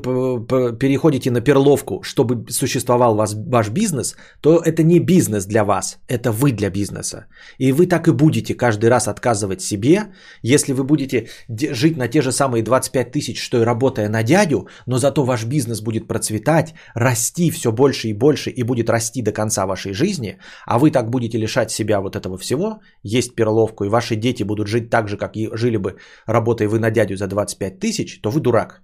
переходите 0.77 1.31
на 1.31 1.41
перловку, 1.41 2.01
чтобы 2.03 2.45
существовал 2.49 3.15
вас, 3.15 3.33
ваш 3.33 3.69
бизнес, 3.69 4.15
то 4.41 4.59
это 4.59 4.83
не 4.83 4.99
бизнес 4.99 5.45
для 5.45 5.63
вас, 5.63 5.99
это 6.07 6.31
вы 6.31 6.51
для 6.51 6.69
бизнеса. 6.69 7.25
И 7.57 7.71
вы 7.71 7.87
так 7.87 8.07
и 8.07 8.11
будете 8.11 8.53
каждый 8.53 8.89
раз 8.89 9.07
отказывать 9.07 9.61
себе, 9.61 10.11
если 10.43 10.73
вы 10.73 10.83
будете 10.83 11.27
жить 11.47 11.97
на 11.97 12.07
те 12.07 12.21
же 12.21 12.31
самые 12.31 12.63
25 12.63 13.11
тысяч, 13.11 13.41
что 13.41 13.61
и 13.61 13.65
работая 13.65 14.09
на 14.09 14.23
дядю, 14.23 14.67
но 14.85 14.97
зато 14.97 15.23
ваш 15.23 15.45
бизнес 15.45 15.81
будет 15.81 16.07
процветать, 16.07 16.73
расти 16.95 17.49
все 17.51 17.71
больше 17.71 18.09
и 18.09 18.13
больше 18.13 18.49
и 18.49 18.63
будет 18.63 18.89
расти 18.89 19.21
до 19.21 19.31
конца 19.31 19.65
вашей 19.65 19.93
жизни, 19.93 20.37
а 20.65 20.79
вы 20.79 20.91
так 20.91 21.09
будете 21.09 21.37
лишать 21.37 21.71
себя 21.71 22.01
вот 22.01 22.15
этого 22.15 22.37
всего, 22.37 22.81
есть 23.03 23.35
перловку, 23.35 23.85
и 23.85 23.89
ваши 23.89 24.15
дети 24.15 24.43
будут 24.43 24.67
жить 24.67 24.89
так 24.89 25.07
же, 25.07 25.17
как 25.17 25.37
и 25.37 25.49
жили 25.53 25.77
бы, 25.77 25.95
работая 26.25 26.67
вы 26.67 26.79
на 26.79 26.91
дядю 26.91 27.15
за 27.15 27.27
25 27.27 27.79
тысяч, 27.79 28.19
то 28.21 28.31
вы 28.31 28.41
дурак. 28.41 28.80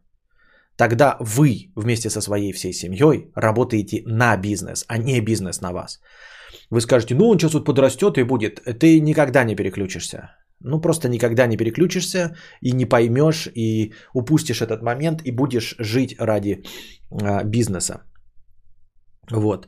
Тогда 0.78 1.18
вы 1.20 1.72
вместе 1.76 2.10
со 2.10 2.22
своей 2.22 2.54
всей 2.54 2.74
семьей 2.74 3.32
работаете 3.36 4.04
на 4.06 4.38
бизнес, 4.38 4.86
а 4.88 4.98
не 4.98 5.22
бизнес 5.22 5.62
на 5.62 5.72
вас. 5.72 6.00
Вы 6.70 6.82
скажете, 6.82 7.16
ну 7.16 7.30
он 7.30 7.40
сейчас 7.40 7.54
вот 7.54 7.66
подрастет 7.66 8.18
и 8.18 8.24
будет. 8.24 8.62
Ты 8.80 9.02
никогда 9.02 9.44
не 9.44 9.56
переключишься. 9.56 10.30
Ну 10.60 10.82
просто 10.82 11.10
никогда 11.10 11.48
не 11.48 11.58
переключишься 11.58 12.36
и 12.62 12.72
не 12.72 12.86
поймешь, 12.86 13.48
и 13.56 13.94
упустишь 14.14 14.62
этот 14.62 14.82
момент, 14.82 15.22
и 15.26 15.32
будешь 15.32 15.76
жить 15.80 16.16
ради 16.20 16.64
а, 17.12 17.44
бизнеса. 17.44 18.04
Вот. 19.32 19.68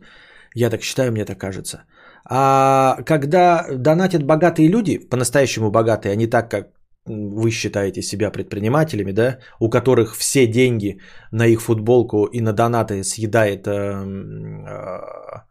Я 0.56 0.70
так 0.70 0.82
считаю, 0.82 1.12
мне 1.12 1.26
так 1.26 1.40
кажется. 1.40 1.84
А 2.26 2.98
когда 3.06 3.66
донатят 3.72 4.24
богатые 4.24 4.70
люди, 4.70 5.00
по-настоящему 5.10 5.72
богатые, 5.72 6.14
а 6.14 6.16
не 6.16 6.28
так, 6.28 6.52
как 6.52 6.79
вы 7.10 7.52
считаете 7.52 8.02
себя 8.02 8.32
предпринимателями, 8.32 9.12
да, 9.12 9.40
у 9.60 9.70
которых 9.70 10.16
все 10.16 10.48
деньги 10.48 11.00
на 11.32 11.48
их 11.48 11.62
футболку 11.62 12.26
и 12.26 12.42
на 12.42 12.54
донаты 12.54 13.04
съедает 13.04 13.68
э, 13.68 13.72
э, 13.72 15.44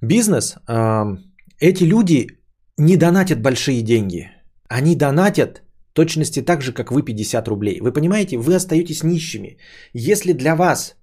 бизнес, 0.00 0.56
э, 0.68 1.16
Эти 1.60 1.84
люди 1.84 2.26
не 2.78 2.96
донатят 2.96 3.40
большие 3.40 3.82
деньги. 3.82 4.30
Они 4.68 4.96
донатят 4.96 5.62
точности 5.92 6.42
так 6.42 6.62
же, 6.62 6.72
как 6.72 6.90
вы 6.90 7.02
50 7.02 7.48
рублей. 7.48 7.80
Вы 7.80 7.92
понимаете, 7.92 8.36
вы 8.36 8.54
остаетесь 8.54 9.04
нищими. 9.04 9.58
Если 9.94 10.32
для 10.32 10.54
вас 10.56 10.96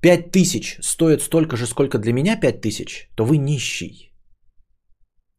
5000 0.00 0.78
стоит 0.82 1.22
столько 1.22 1.56
же, 1.56 1.66
сколько 1.66 1.98
для 1.98 2.12
меня 2.12 2.40
5000, 2.40 3.10
то 3.16 3.24
вы 3.24 3.38
нищий. 3.38 4.13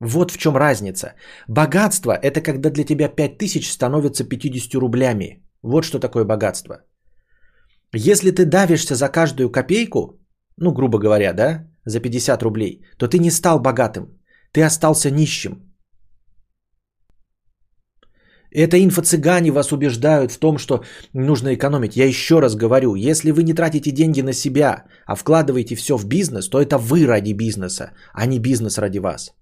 Вот 0.01 0.31
в 0.31 0.37
чем 0.37 0.57
разница. 0.57 1.13
Богатство– 1.47 2.11
это 2.23 2.41
когда 2.41 2.69
для 2.69 2.83
тебя 2.83 3.07
5000 3.07 3.71
становится 3.71 4.23
50 4.23 4.75
рублями. 4.75 5.43
Вот 5.61 5.85
что 5.85 5.99
такое 5.99 6.25
богатство. 6.25 6.75
Если 7.93 8.31
ты 8.31 8.45
давишься 8.45 8.95
за 8.95 9.09
каждую 9.09 9.49
копейку, 9.49 10.19
ну, 10.57 10.73
грубо 10.73 10.99
говоря, 10.99 11.33
да, 11.33 11.67
за 11.85 11.99
50 11.99 12.43
рублей, 12.43 12.81
то 12.97 13.07
ты 13.07 13.19
не 13.19 13.31
стал 13.31 13.59
богатым, 13.59 14.19
ты 14.51 14.63
остался 14.63 15.11
нищим. 15.11 15.75
Это 18.51 18.77
инфо-цыгане 18.77 19.51
вас 19.51 19.71
убеждают 19.71 20.31
в 20.31 20.39
том, 20.39 20.57
что 20.57 20.83
нужно 21.13 21.53
экономить. 21.53 21.97
Я 21.97 22.05
еще 22.05 22.39
раз 22.39 22.55
говорю, 22.55 22.95
если 22.95 23.31
вы 23.31 23.43
не 23.43 23.53
тратите 23.53 23.91
деньги 23.91 24.21
на 24.21 24.33
себя, 24.33 24.85
а 25.05 25.15
вкладываете 25.15 25.75
все 25.75 25.97
в 25.97 26.05
бизнес, 26.05 26.49
то 26.49 26.61
это 26.61 26.77
вы 26.77 27.05
ради 27.05 27.33
бизнеса, 27.33 27.91
а 28.13 28.25
не 28.25 28.39
бизнес 28.39 28.77
ради 28.77 28.99
вас. 28.99 29.33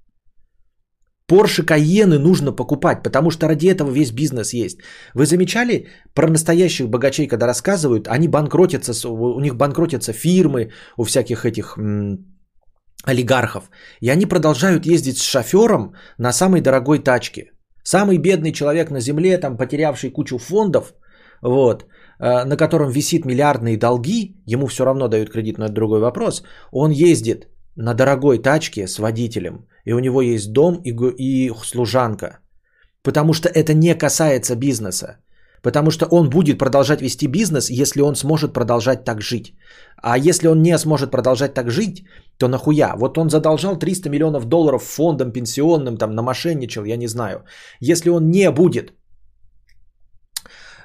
Порше 1.28 1.64
Каены 1.64 2.20
нужно 2.20 2.52
покупать, 2.52 3.04
потому 3.04 3.32
что 3.32 3.48
ради 3.48 3.68
этого 3.68 3.92
весь 3.92 4.12
бизнес 4.12 4.54
есть. 4.54 4.80
Вы 5.14 5.26
замечали 5.26 5.88
про 6.14 6.28
настоящих 6.28 6.90
богачей, 6.90 7.28
когда 7.28 7.48
рассказывают, 7.48 8.08
они 8.08 8.28
банкротятся, 8.28 9.10
у 9.10 9.40
них 9.40 9.56
банкротятся 9.56 10.12
фирмы, 10.12 10.72
у 10.98 11.06
всяких 11.06 11.46
этих 11.46 11.78
м- 11.78 12.18
олигархов. 13.06 13.70
И 14.02 14.10
они 14.10 14.26
продолжают 14.26 14.86
ездить 14.86 15.18
с 15.18 15.24
шофером 15.24 15.94
на 16.18 16.34
самой 16.34 16.62
дорогой 16.62 17.00
тачке. 17.00 17.52
Самый 17.84 18.18
бедный 18.18 18.52
человек 18.52 18.92
на 18.92 19.00
земле, 19.00 19.38
там 19.38 19.58
потерявший 19.58 20.10
кучу 20.10 20.38
фондов, 20.38 20.94
вот, 21.42 21.84
э, 22.20 22.46
на 22.46 22.58
котором 22.58 22.90
висит 22.92 23.26
миллиардные 23.26 23.78
долги, 23.78 24.42
ему 24.46 24.68
все 24.68 24.86
равно 24.86 25.08
дают 25.08 25.30
кредит, 25.30 25.58
но 25.58 25.66
это 25.66 25.74
другой 25.74 26.00
вопрос, 26.00 26.44
он 26.72 26.92
ездит 26.92 27.48
на 27.76 27.94
дорогой 27.94 28.40
тачке 28.40 28.88
с 28.88 29.00
водителем, 29.00 29.68
и 29.86 29.94
у 29.94 30.00
него 30.00 30.22
есть 30.22 30.52
дом 30.52 30.82
и, 30.84 30.92
и 31.18 31.52
служанка. 31.64 32.40
Потому 33.04 33.34
что 33.34 33.50
это 33.50 33.74
не 33.74 33.96
касается 33.96 34.56
бизнеса. 34.56 35.18
Потому 35.62 35.92
что 35.92 36.06
он 36.06 36.30
будет 36.30 36.58
продолжать 36.58 37.02
вести 37.02 37.28
бизнес, 37.28 37.70
если 37.70 38.02
он 38.02 38.16
сможет 38.16 38.54
продолжать 38.54 39.06
так 39.06 39.22
жить. 39.22 39.54
А 40.02 40.18
если 40.18 40.48
он 40.48 40.62
не 40.62 40.78
сможет 40.78 41.12
продолжать 41.12 41.54
так 41.54 41.72
жить, 41.72 42.04
то 42.38 42.48
нахуя? 42.48 42.96
Вот 42.98 43.18
он 43.18 43.30
задолжал 43.30 43.80
300 43.80 44.10
миллионов 44.10 44.46
долларов 44.46 44.84
фондам 44.84 45.32
пенсионным, 45.32 45.98
там 45.98 46.16
намошенничал, 46.16 46.84
я 46.86 46.98
не 46.98 47.08
знаю. 47.08 47.46
Если 47.80 48.10
он 48.10 48.30
не 48.30 48.52
будет 48.52 48.94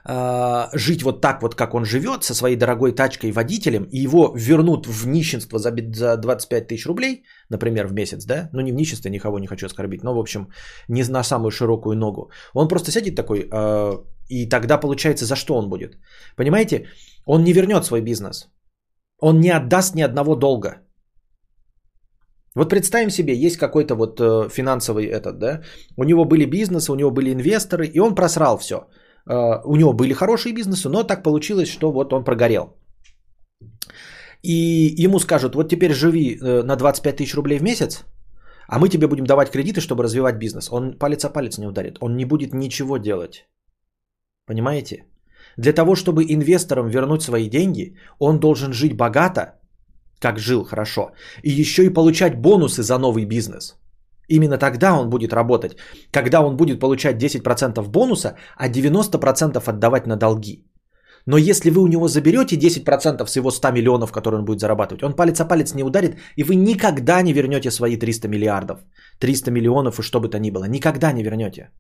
э, 0.04 0.68
жить 0.74 1.02
вот 1.02 1.20
так 1.20 1.42
вот, 1.42 1.54
как 1.54 1.74
он 1.74 1.84
живет, 1.84 2.24
со 2.24 2.34
своей 2.34 2.56
дорогой 2.56 2.92
тачкой 2.92 3.32
водителем, 3.32 3.84
и 3.84 3.98
его 3.98 4.32
вернут 4.36 4.86
в 4.86 5.06
нищенство 5.06 5.58
за, 5.58 5.72
за 5.92 6.16
25 6.16 6.68
тысяч 6.68 6.86
рублей, 6.86 7.24
например, 7.50 7.86
в 7.86 7.92
месяц, 7.92 8.24
да? 8.24 8.50
Ну, 8.52 8.60
не 8.60 8.72
в 8.72 8.74
нищенство, 8.74 9.08
никого 9.08 9.38
не 9.38 9.46
хочу 9.46 9.66
оскорбить, 9.66 10.04
но, 10.04 10.14
в 10.14 10.18
общем, 10.18 10.48
не 10.88 11.04
на 11.04 11.22
самую 11.22 11.50
широкую 11.50 11.96
ногу. 11.96 12.30
Он 12.54 12.68
просто 12.68 12.90
сядет 12.90 13.16
такой, 13.16 13.48
э, 13.50 13.92
и 14.28 14.48
тогда 14.48 14.78
получается, 14.78 15.24
за 15.24 15.36
что 15.36 15.54
он 15.54 15.68
будет? 15.68 15.98
Понимаете? 16.36 16.86
Он 17.26 17.44
не 17.44 17.52
вернет 17.52 17.84
свой 17.84 18.00
бизнес. 18.00 18.48
Он 19.20 19.40
не 19.40 19.50
отдаст 19.50 19.94
ни 19.94 20.02
одного 20.02 20.36
долга. 20.36 20.82
Вот 22.54 22.70
представим 22.70 23.10
себе, 23.10 23.34
есть 23.34 23.56
какой-то 23.56 23.94
вот 23.94 24.20
э, 24.20 24.48
финансовый 24.48 25.06
этот, 25.06 25.38
да, 25.38 25.62
у 25.96 26.04
него 26.04 26.24
были 26.24 26.44
бизнесы, 26.44 26.92
у 26.92 26.96
него 26.96 27.10
были 27.10 27.32
инвесторы, 27.32 27.86
и 27.86 28.00
он 28.00 28.14
просрал 28.14 28.58
все. 28.58 28.88
Э, 29.28 29.60
у 29.64 29.76
него 29.76 29.92
были 29.92 30.12
хорошие 30.12 30.54
бизнесы, 30.54 30.88
но 30.88 31.04
так 31.04 31.22
получилось, 31.22 31.68
что 31.68 31.92
вот 31.92 32.12
он 32.12 32.24
прогорел. 32.24 32.76
И 34.42 34.94
ему 35.04 35.18
скажут, 35.18 35.54
вот 35.54 35.68
теперь 35.68 35.92
живи 35.92 36.38
э, 36.40 36.62
на 36.62 36.76
25 36.76 37.16
тысяч 37.16 37.34
рублей 37.34 37.58
в 37.58 37.62
месяц, 37.62 38.04
а 38.68 38.78
мы 38.78 38.88
тебе 38.88 39.06
будем 39.06 39.24
давать 39.24 39.50
кредиты, 39.50 39.80
чтобы 39.80 40.04
развивать 40.04 40.38
бизнес. 40.38 40.68
Он 40.70 40.98
палец 40.98 41.24
о 41.24 41.30
палец 41.30 41.58
не 41.58 41.66
ударит, 41.66 41.98
он 42.00 42.16
не 42.16 42.24
будет 42.24 42.54
ничего 42.54 42.98
делать. 42.98 43.48
Понимаете? 44.46 45.04
Для 45.56 45.72
того, 45.72 45.96
чтобы 45.96 46.24
инвесторам 46.24 46.88
вернуть 46.88 47.22
свои 47.22 47.48
деньги, 47.48 47.96
он 48.18 48.38
должен 48.38 48.72
жить 48.72 48.96
богато, 48.96 49.58
как 50.20 50.38
жил 50.38 50.64
хорошо, 50.64 51.12
и 51.42 51.50
еще 51.50 51.84
и 51.84 51.92
получать 51.92 52.40
бонусы 52.40 52.82
за 52.82 52.98
новый 52.98 53.24
бизнес. 53.24 53.76
Именно 54.28 54.58
тогда 54.58 54.94
он 54.94 55.08
будет 55.10 55.32
работать, 55.32 55.76
когда 56.12 56.40
он 56.40 56.56
будет 56.56 56.80
получать 56.80 57.22
10% 57.22 57.88
бонуса, 57.88 58.36
а 58.56 58.68
90% 58.68 59.68
отдавать 59.68 60.06
на 60.06 60.16
долги. 60.16 60.64
Но 61.26 61.36
если 61.36 61.70
вы 61.70 61.82
у 61.82 61.88
него 61.88 62.08
заберете 62.08 62.56
10% 62.56 63.26
с 63.26 63.36
его 63.36 63.50
100 63.50 63.72
миллионов, 63.72 64.12
которые 64.12 64.38
он 64.38 64.44
будет 64.44 64.60
зарабатывать, 64.60 65.02
он 65.02 65.12
палец 65.12 65.40
о 65.40 65.44
палец 65.44 65.74
не 65.74 65.82
ударит, 65.82 66.16
и 66.36 66.42
вы 66.42 66.54
никогда 66.54 67.22
не 67.22 67.32
вернете 67.32 67.70
свои 67.70 67.96
300 67.96 68.28
миллиардов, 68.28 68.80
300 69.18 69.50
миллионов 69.50 69.98
и 69.98 70.02
что 70.02 70.20
бы 70.20 70.28
то 70.28 70.38
ни 70.38 70.50
было. 70.50 70.64
Никогда 70.64 71.12
не 71.12 71.22
вернете. 71.22 71.70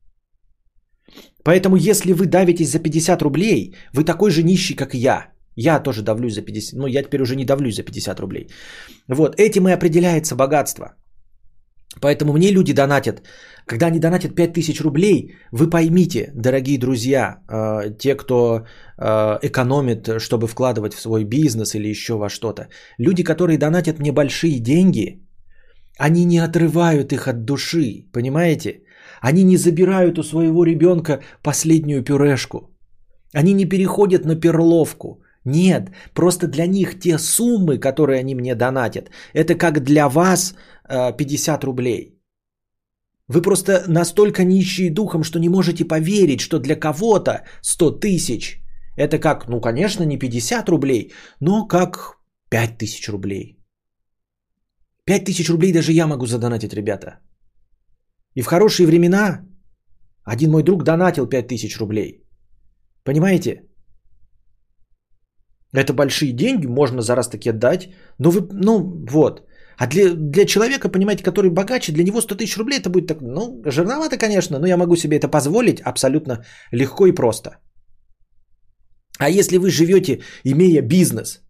Поэтому 1.44 1.76
если 1.76 2.12
вы 2.12 2.26
давитесь 2.26 2.70
за 2.70 2.78
50 2.78 3.22
рублей, 3.22 3.74
вы 3.94 4.04
такой 4.04 4.30
же 4.30 4.42
нищий, 4.42 4.76
как 4.76 4.94
и 4.94 4.98
я. 4.98 5.32
Я 5.56 5.82
тоже 5.82 6.02
давлюсь 6.02 6.34
за 6.34 6.42
50, 6.42 6.78
ну 6.78 6.86
я 6.86 7.02
теперь 7.02 7.22
уже 7.22 7.36
не 7.36 7.44
давлюсь 7.44 7.76
за 7.76 7.82
50 7.82 8.20
рублей. 8.20 8.48
Вот, 9.08 9.40
этим 9.40 9.68
и 9.68 9.72
определяется 9.72 10.36
богатство. 10.36 10.94
Поэтому 12.00 12.32
мне 12.32 12.50
люди 12.50 12.72
донатят. 12.72 13.22
Когда 13.66 13.86
они 13.86 13.98
донатят 13.98 14.34
5000 14.34 14.80
рублей, 14.80 15.36
вы 15.52 15.70
поймите, 15.70 16.30
дорогие 16.34 16.78
друзья, 16.78 17.38
э, 17.48 17.90
те, 17.98 18.14
кто 18.14 18.64
э, 18.98 19.38
экономит, 19.42 20.08
чтобы 20.18 20.46
вкладывать 20.46 20.94
в 20.94 21.00
свой 21.00 21.24
бизнес 21.24 21.74
или 21.74 21.88
еще 21.88 22.14
во 22.14 22.28
что-то. 22.28 22.68
Люди, 22.98 23.22
которые 23.22 23.58
донатят 23.58 23.98
мне 23.98 24.12
большие 24.12 24.60
деньги, 24.60 25.20
они 25.98 26.24
не 26.24 26.38
отрывают 26.38 27.12
их 27.12 27.28
от 27.28 27.44
души, 27.44 28.06
понимаете? 28.12 28.82
Они 29.20 29.44
не 29.44 29.56
забирают 29.56 30.18
у 30.18 30.22
своего 30.22 30.64
ребенка 30.64 31.20
последнюю 31.42 32.04
пюрешку. 32.04 32.70
Они 33.34 33.52
не 33.52 33.64
переходят 33.64 34.24
на 34.24 34.36
перловку. 34.36 35.22
Нет, 35.44 35.90
просто 36.14 36.46
для 36.46 36.66
них 36.66 36.98
те 36.98 37.18
суммы, 37.18 37.78
которые 37.78 38.20
они 38.20 38.34
мне 38.34 38.54
донатят, 38.54 39.10
это 39.34 39.54
как 39.54 39.82
для 39.82 40.08
вас 40.08 40.54
50 40.88 41.62
э, 41.62 41.66
рублей. 41.66 42.14
Вы 43.28 43.42
просто 43.42 43.84
настолько 43.88 44.44
нищие 44.44 44.90
духом, 44.90 45.22
что 45.22 45.38
не 45.38 45.48
можете 45.48 45.84
поверить, 45.84 46.40
что 46.40 46.58
для 46.58 46.76
кого-то 46.76 47.44
100 47.62 48.00
тысяч 48.00 48.62
это 48.96 49.18
как, 49.18 49.48
ну, 49.48 49.60
конечно, 49.60 50.04
не 50.04 50.18
50 50.18 50.68
рублей, 50.68 51.12
но 51.40 51.66
как 51.68 52.18
5 52.50 52.78
тысяч 52.78 53.08
рублей. 53.08 53.58
5 55.04 55.24
тысяч 55.24 55.48
рублей 55.48 55.72
даже 55.72 55.92
я 55.92 56.06
могу 56.06 56.26
задонатить, 56.26 56.74
ребята. 56.74 57.20
И 58.34 58.42
в 58.42 58.46
хорошие 58.46 58.86
времена 58.86 59.46
один 60.24 60.50
мой 60.50 60.62
друг 60.62 60.84
донатил 60.84 61.26
5000 61.26 61.78
рублей. 61.78 62.24
Понимаете? 63.04 63.67
Это 65.74 65.92
большие 65.92 66.32
деньги, 66.32 66.66
можно 66.66 67.02
за 67.02 67.14
раз 67.14 67.28
таки 67.28 67.50
отдать. 67.50 67.88
Но 68.18 68.30
вы, 68.30 68.48
ну 68.52 69.04
вот. 69.10 69.42
А 69.78 69.86
для, 69.86 70.14
для 70.14 70.44
человека, 70.44 70.88
понимаете, 70.88 71.22
который 71.22 71.50
богаче, 71.50 71.92
для 71.92 72.04
него 72.04 72.20
100 72.20 72.34
тысяч 72.34 72.56
рублей 72.56 72.78
это 72.78 72.90
будет 72.90 73.06
так, 73.06 73.20
ну, 73.20 73.62
жирновато, 73.64 74.16
конечно, 74.18 74.58
но 74.58 74.66
я 74.66 74.76
могу 74.76 74.96
себе 74.96 75.16
это 75.16 75.28
позволить 75.28 75.80
абсолютно 75.80 76.44
легко 76.72 77.06
и 77.06 77.12
просто. 77.12 77.50
А 79.18 79.30
если 79.30 79.58
вы 79.58 79.70
живете, 79.70 80.22
имея 80.44 80.82
бизнес, 80.82 81.42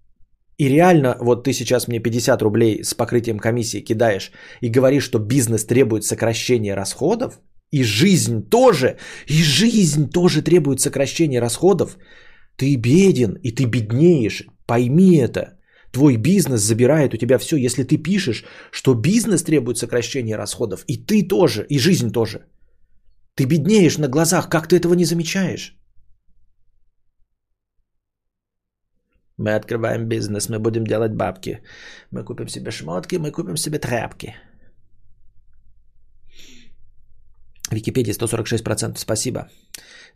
и 0.59 0.69
реально, 0.69 1.17
вот 1.21 1.45
ты 1.45 1.53
сейчас 1.53 1.89
мне 1.89 2.01
50 2.01 2.43
рублей 2.43 2.85
с 2.85 2.95
покрытием 2.95 3.39
комиссии 3.39 3.85
кидаешь 3.85 4.33
и 4.61 4.69
говоришь, 4.69 5.05
что 5.05 5.19
бизнес 5.19 5.65
требует 5.65 6.05
сокращения 6.05 6.75
расходов, 6.75 7.41
и 7.71 7.83
жизнь 7.85 8.49
тоже, 8.51 8.97
и 9.27 9.43
жизнь 9.43 10.11
тоже 10.11 10.43
требует 10.43 10.81
сокращения 10.81 11.41
расходов, 11.41 11.99
ты 12.59 12.77
беден, 12.77 13.39
и 13.43 13.53
ты 13.53 13.67
беднеешь. 13.67 14.45
Пойми 14.67 15.17
это. 15.17 15.59
Твой 15.93 16.17
бизнес 16.17 16.61
забирает 16.61 17.15
у 17.15 17.17
тебя 17.17 17.39
все. 17.39 17.57
Если 17.57 17.85
ты 17.85 18.03
пишешь, 18.03 18.45
что 18.73 18.95
бизнес 18.95 19.43
требует 19.43 19.79
сокращения 19.79 20.37
расходов, 20.37 20.85
и 20.87 20.97
ты 20.97 21.29
тоже, 21.29 21.67
и 21.71 21.79
жизнь 21.79 22.11
тоже. 22.13 22.39
Ты 23.35 23.47
беднеешь 23.47 23.99
на 23.99 24.09
глазах, 24.09 24.49
как 24.49 24.69
ты 24.69 24.77
этого 24.77 24.95
не 24.95 25.05
замечаешь? 25.05 25.77
Мы 29.39 29.55
открываем 29.55 30.09
бизнес, 30.09 30.49
мы 30.49 30.59
будем 30.59 30.85
делать 30.85 31.13
бабки. 31.13 31.63
Мы 32.11 32.25
купим 32.25 32.49
себе 32.49 32.73
шмотки, 32.73 33.19
мы 33.19 33.31
купим 33.31 33.57
себе 33.57 33.79
тряпки. 33.79 34.35
Википедия 37.71 38.15
146%, 38.15 38.99
спасибо. 38.99 39.49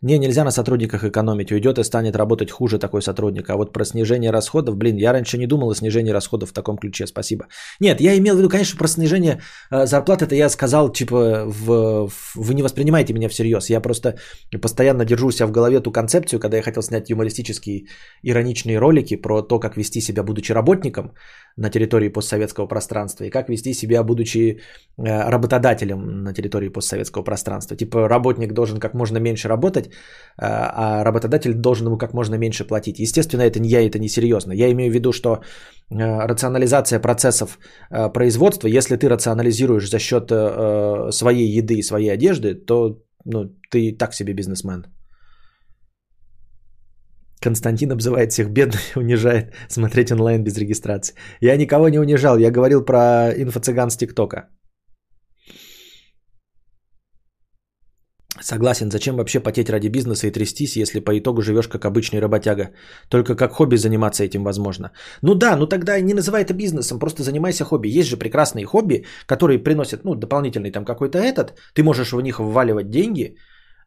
Не, 0.03 0.17
нельзя 0.17 0.43
на 0.43 0.51
сотрудниках 0.51 1.05
экономить, 1.05 1.51
уйдет 1.51 1.79
и 1.79 1.83
станет 1.83 2.15
работать 2.17 2.51
хуже 2.51 2.77
такой 2.77 3.01
сотрудник. 3.01 3.49
А 3.49 3.55
вот 3.55 3.71
про 3.71 3.85
снижение 3.85 4.31
расходов, 4.31 4.75
блин, 4.75 4.97
я 4.97 5.13
раньше 5.13 5.37
не 5.37 5.47
думал 5.47 5.69
о 5.69 5.75
снижении 5.75 6.11
расходов 6.11 6.49
в 6.49 6.53
таком 6.53 6.77
ключе, 6.77 7.07
спасибо. 7.07 7.47
Нет, 7.79 8.01
я 8.01 8.17
имел 8.17 8.35
в 8.35 8.37
виду, 8.39 8.49
конечно, 8.49 8.77
про 8.77 8.87
снижение 8.87 9.39
э, 9.71 9.85
зарплат, 9.85 10.21
это 10.21 10.35
я 10.35 10.49
сказал, 10.49 10.91
типа, 10.91 11.45
в, 11.45 12.09
в, 12.09 12.35
вы 12.35 12.53
не 12.53 12.63
воспринимаете 12.63 13.13
меня 13.13 13.29
всерьез. 13.29 13.69
Я 13.69 13.79
просто 13.79 14.17
постоянно 14.61 15.05
держу 15.05 15.31
себя 15.31 15.47
в 15.47 15.51
голове 15.51 15.79
ту 15.79 15.91
концепцию, 15.91 16.39
когда 16.41 16.57
я 16.57 16.63
хотел 16.63 16.83
снять 16.83 17.09
юмористические, 17.09 17.85
ироничные 18.23 18.79
ролики 18.79 19.15
про 19.15 19.41
то, 19.41 19.57
как 19.59 19.77
вести 19.77 20.01
себя, 20.01 20.23
будучи 20.23 20.51
работником 20.51 21.13
на 21.55 21.69
территории 21.69 22.09
постсоветского 22.09 22.67
пространства, 22.67 23.23
и 23.23 23.29
как 23.29 23.47
вести 23.47 23.73
себя, 23.73 24.03
будучи 24.03 24.59
э, 24.97 25.29
работодателем 25.29 26.23
на 26.23 26.33
территории 26.33 26.67
постсоветского 26.69 27.23
пространства. 27.23 27.77
Типа, 27.77 28.09
работник 28.09 28.53
должен 28.53 28.79
как 28.79 28.93
можно 28.93 29.19
меньше 29.19 29.47
работать, 29.47 29.92
а, 30.37 30.99
а 30.99 31.03
работодатель 31.03 31.53
должен 31.53 31.87
ему 31.87 31.97
как 31.97 32.13
можно 32.13 32.35
меньше 32.35 32.65
платить. 32.67 32.99
Естественно, 32.99 33.41
это 33.43 33.59
не 33.59 33.69
я, 33.69 33.85
это 33.85 33.99
не 33.99 34.09
серьезно. 34.09 34.53
Я 34.53 34.71
имею 34.71 34.91
в 34.91 34.95
виду, 34.95 35.11
что 35.11 35.29
э, 35.29 36.27
рационализация 36.27 36.99
процессов 36.99 37.59
э, 37.91 38.09
производства, 38.13 38.67
если 38.67 38.97
ты 38.97 39.09
рационализируешь 39.09 39.89
за 39.89 39.99
счет 39.99 40.31
э, 40.31 41.11
своей 41.11 41.57
еды 41.57 41.75
и 41.75 41.83
своей 41.83 42.09
одежды, 42.09 42.55
то 42.55 43.03
ну, 43.25 43.45
ты 43.69 43.91
так 43.97 44.13
себе 44.13 44.33
бизнесмен. 44.33 44.85
Константин 47.43 47.91
обзывает 47.91 48.31
всех 48.31 48.49
бедных 48.49 48.81
унижает 48.95 49.53
смотреть 49.69 50.11
онлайн 50.11 50.43
без 50.43 50.57
регистрации. 50.57 51.15
Я 51.41 51.57
никого 51.57 51.89
не 51.89 51.99
унижал, 51.99 52.37
я 52.37 52.51
говорил 52.51 52.85
про 52.85 53.31
инфо-цыган 53.37 53.89
с 53.89 53.97
ТикТока. 53.97 54.49
Согласен, 58.43 58.91
зачем 58.91 59.15
вообще 59.15 59.39
потеть 59.39 59.69
ради 59.69 59.87
бизнеса 59.89 60.27
и 60.27 60.31
трястись, 60.31 60.75
если 60.75 60.99
по 60.99 61.17
итогу 61.17 61.41
живешь 61.41 61.69
как 61.69 61.85
обычный 61.85 62.19
работяга? 62.19 62.71
Только 63.09 63.35
как 63.35 63.53
хобби 63.53 63.77
заниматься 63.77 64.23
этим 64.23 64.43
возможно. 64.43 64.91
Ну 65.21 65.33
да, 65.35 65.55
ну 65.55 65.65
тогда 65.65 66.01
не 66.01 66.13
называй 66.13 66.43
это 66.43 66.53
бизнесом, 66.53 66.99
просто 66.99 67.23
занимайся 67.23 67.63
хобби. 67.63 67.87
Есть 67.87 68.09
же 68.09 68.17
прекрасные 68.17 68.65
хобби, 68.65 69.05
которые 69.27 69.63
приносят, 69.63 70.03
ну, 70.03 70.15
дополнительный 70.15 70.71
там 70.71 70.83
какой-то 70.83 71.19
этот, 71.19 71.53
ты 71.73 71.83
можешь 71.83 72.11
в 72.11 72.21
них 72.21 72.39
вваливать 72.39 72.89
деньги, 72.89 73.37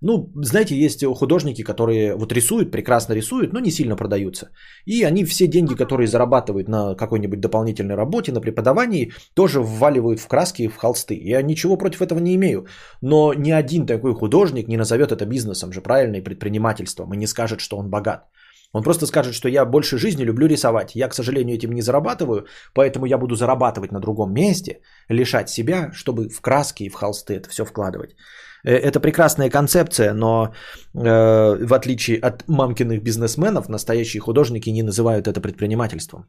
ну, 0.00 0.30
знаете, 0.34 0.76
есть 0.76 1.04
художники, 1.04 1.62
которые 1.62 2.16
вот 2.16 2.32
рисуют, 2.32 2.70
прекрасно 2.70 3.14
рисуют, 3.14 3.52
но 3.52 3.60
не 3.60 3.70
сильно 3.70 3.96
продаются. 3.96 4.50
И 4.84 5.02
они 5.04 5.24
все 5.24 5.46
деньги, 5.46 5.74
которые 5.74 6.06
зарабатывают 6.06 6.68
на 6.68 6.94
какой-нибудь 6.94 7.40
дополнительной 7.40 7.94
работе, 7.94 8.32
на 8.32 8.40
преподавании, 8.40 9.12
тоже 9.34 9.60
вваливают 9.60 10.20
в 10.20 10.28
краски 10.28 10.62
и 10.62 10.68
в 10.68 10.76
холсты. 10.76 11.14
Я 11.14 11.42
ничего 11.42 11.76
против 11.76 12.02
этого 12.02 12.18
не 12.18 12.34
имею. 12.34 12.66
Но 13.02 13.34
ни 13.34 13.50
один 13.50 13.86
такой 13.86 14.14
художник 14.14 14.68
не 14.68 14.76
назовет 14.76 15.12
это 15.12 15.26
бизнесом 15.26 15.72
же, 15.72 15.80
правильно, 15.80 16.16
и 16.16 16.24
предпринимательством, 16.24 17.12
и 17.14 17.16
не 17.16 17.26
скажет, 17.26 17.60
что 17.60 17.76
он 17.76 17.90
богат. 17.90 18.26
Он 18.72 18.82
просто 18.82 19.06
скажет, 19.06 19.34
что 19.34 19.48
я 19.48 19.64
больше 19.64 19.98
жизни 19.98 20.24
люблю 20.24 20.46
рисовать. 20.46 20.94
Я, 20.94 21.08
к 21.08 21.14
сожалению, 21.14 21.56
этим 21.56 21.72
не 21.72 21.82
зарабатываю, 21.82 22.46
поэтому 22.74 23.06
я 23.06 23.18
буду 23.18 23.34
зарабатывать 23.34 23.92
на 23.92 24.00
другом 24.00 24.32
месте, 24.32 24.80
лишать 25.08 25.48
себя, 25.48 25.90
чтобы 25.94 26.28
в 26.28 26.40
краски 26.40 26.84
и 26.84 26.90
в 26.90 26.94
холсты 26.94 27.34
это 27.34 27.48
все 27.48 27.64
вкладывать. 27.64 28.16
Э, 28.64 28.70
это 28.70 29.00
прекрасная 29.00 29.50
концепция, 29.50 30.14
но 30.14 30.52
э, 30.94 31.66
в 31.66 31.74
отличие 31.74 32.18
от 32.18 32.48
мамкиных 32.48 33.02
бизнесменов, 33.02 33.68
настоящие 33.68 34.20
художники 34.20 34.70
не 34.70 34.82
называют 34.82 35.28
это 35.28 35.40
предпринимательством. 35.40 36.24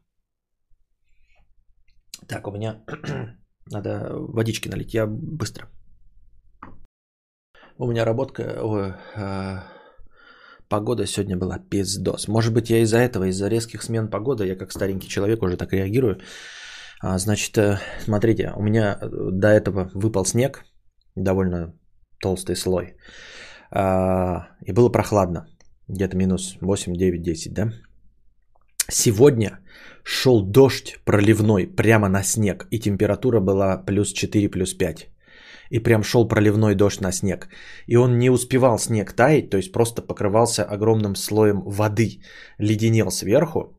Так, 2.28 2.46
у 2.46 2.50
меня 2.50 2.82
надо 3.72 4.10
водички 4.12 4.68
налить, 4.68 4.94
я 4.94 5.06
быстро. 5.06 5.68
У 7.78 7.86
меня 7.86 8.04
работка, 8.04 8.42
ой, 8.62 8.92
э, 9.16 9.62
погода 10.68 11.06
сегодня 11.06 11.36
была 11.36 11.58
пиздос. 11.58 12.28
Может 12.28 12.52
быть, 12.52 12.70
я 12.70 12.78
из-за 12.82 12.98
этого, 12.98 13.24
из-за 13.28 13.48
резких 13.48 13.82
смен 13.82 14.10
погоды, 14.10 14.46
я 14.46 14.56
как 14.56 14.72
старенький 14.72 15.08
человек 15.08 15.42
уже 15.42 15.56
так 15.56 15.72
реагирую. 15.72 16.20
А, 17.00 17.18
значит, 17.18 17.56
э, 17.58 17.78
смотрите, 18.04 18.52
у 18.56 18.62
меня 18.62 18.98
э, 19.00 19.08
до 19.32 19.48
этого 19.48 19.90
выпал 19.94 20.24
снег, 20.24 20.64
довольно 21.14 21.72
толстый 22.20 22.56
слой. 22.56 22.94
А, 23.70 24.48
и 24.66 24.72
было 24.72 24.88
прохладно. 24.92 25.46
Где-то 25.88 26.16
минус 26.16 26.56
8, 26.60 26.96
9, 26.96 27.22
10, 27.22 27.52
да? 27.54 27.72
Сегодня 28.90 29.58
шел 30.02 30.42
дождь 30.42 30.98
проливной 31.04 31.66
прямо 31.66 32.08
на 32.08 32.22
снег. 32.22 32.66
И 32.70 32.78
температура 32.78 33.40
была 33.40 33.76
плюс 33.76 34.12
4, 34.12 34.48
плюс 34.48 34.74
5. 34.74 35.08
И 35.70 35.80
прям 35.80 36.02
шел 36.02 36.28
проливной 36.28 36.74
дождь 36.74 37.00
на 37.00 37.12
снег. 37.12 37.48
И 37.86 37.96
он 37.96 38.18
не 38.18 38.30
успевал 38.30 38.78
снег 38.78 39.12
таять, 39.12 39.50
то 39.50 39.56
есть 39.56 39.72
просто 39.72 40.02
покрывался 40.02 40.64
огромным 40.64 41.14
слоем 41.14 41.62
воды. 41.66 42.22
Леденел 42.58 43.10
сверху. 43.10 43.76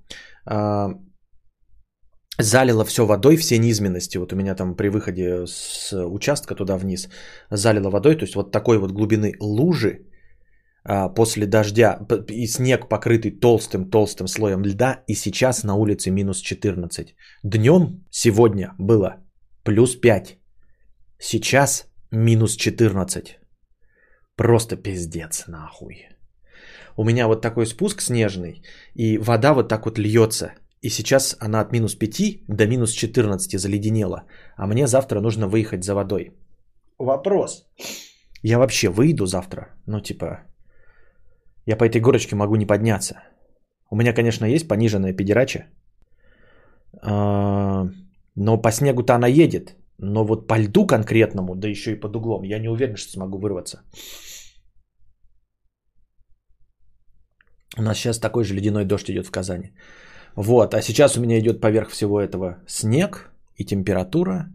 Залило 2.42 2.86
все 2.86 3.06
водой, 3.06 3.36
все 3.36 3.58
низменности. 3.58 4.18
Вот 4.18 4.32
у 4.32 4.36
меня 4.36 4.56
там 4.56 4.76
при 4.76 4.88
выходе 4.88 5.46
с 5.46 5.94
участка 5.94 6.56
туда 6.56 6.78
вниз 6.78 7.10
залило 7.52 7.90
водой. 7.90 8.16
То 8.16 8.24
есть 8.24 8.36
вот 8.36 8.52
такой 8.52 8.78
вот 8.78 8.92
глубины 8.92 9.34
лужи 9.42 10.06
а, 10.86 11.10
после 11.10 11.46
дождя 11.46 12.00
и 12.30 12.48
снег 12.48 12.88
покрытый 12.88 13.32
толстым-толстым 13.32 14.28
слоем 14.28 14.64
льда. 14.64 15.04
И 15.08 15.16
сейчас 15.16 15.64
на 15.64 15.76
улице 15.76 16.12
минус 16.12 16.40
14. 16.40 17.14
Днем 17.44 18.06
сегодня 18.10 18.74
было 18.78 19.18
плюс 19.64 19.96
5. 19.96 20.38
Сейчас 21.20 21.88
минус 22.12 22.56
14. 22.56 23.38
Просто 24.38 24.78
пиздец 24.78 25.48
нахуй. 25.48 26.08
У 26.96 27.04
меня 27.04 27.28
вот 27.28 27.42
такой 27.42 27.66
спуск 27.66 28.02
снежный, 28.02 28.64
и 28.94 29.18
вода 29.18 29.54
вот 29.54 29.68
так 29.68 29.86
вот 29.86 30.00
льется 30.00 30.54
и 30.82 30.90
сейчас 30.90 31.36
она 31.40 31.62
от 31.62 31.72
минус 31.72 31.96
5 31.96 32.46
до 32.48 32.68
минус 32.68 32.92
14 32.92 33.60
заледенела. 33.60 34.24
А 34.58 34.68
мне 34.68 34.88
завтра 34.88 35.20
нужно 35.22 35.48
выехать 35.48 35.84
за 35.84 35.94
водой. 35.94 36.32
Вопрос. 36.98 37.66
Я 38.44 38.58
вообще 38.60 38.90
выйду 38.90 39.26
завтра? 39.26 39.68
Ну, 39.88 40.00
типа, 40.02 40.40
я 41.66 41.76
по 41.78 41.84
этой 41.84 42.02
горочке 42.02 42.36
могу 42.36 42.56
не 42.56 42.66
подняться. 42.66 43.16
У 43.92 43.96
меня, 43.96 44.14
конечно, 44.14 44.46
есть 44.46 44.68
пониженная 44.68 45.14
педерача. 45.14 45.66
А, 47.02 47.86
но 48.36 48.62
по 48.62 48.72
снегу-то 48.72 49.16
она 49.16 49.28
едет. 49.28 49.76
Но 49.98 50.24
вот 50.24 50.48
по 50.48 50.58
льду 50.58 50.88
конкретному, 50.88 51.56
да 51.56 51.68
еще 51.68 51.92
и 51.92 52.00
под 52.00 52.16
углом, 52.16 52.44
я 52.44 52.60
не 52.60 52.70
уверен, 52.70 52.96
что 52.96 53.12
смогу 53.12 53.38
вырваться. 53.38 53.84
У 57.78 57.82
нас 57.82 57.98
сейчас 57.98 58.20
такой 58.20 58.46
же 58.46 58.54
ледяной 58.54 58.86
дождь 58.86 59.10
идет 59.10 59.28
в 59.28 59.32
Казани. 59.32 59.74
Вот, 60.42 60.74
а 60.74 60.82
сейчас 60.82 61.18
у 61.18 61.22
меня 61.22 61.38
идет 61.38 61.60
поверх 61.60 61.90
всего 61.90 62.22
этого 62.22 62.64
снег 62.66 63.30
и 63.58 63.66
температура. 63.66 64.48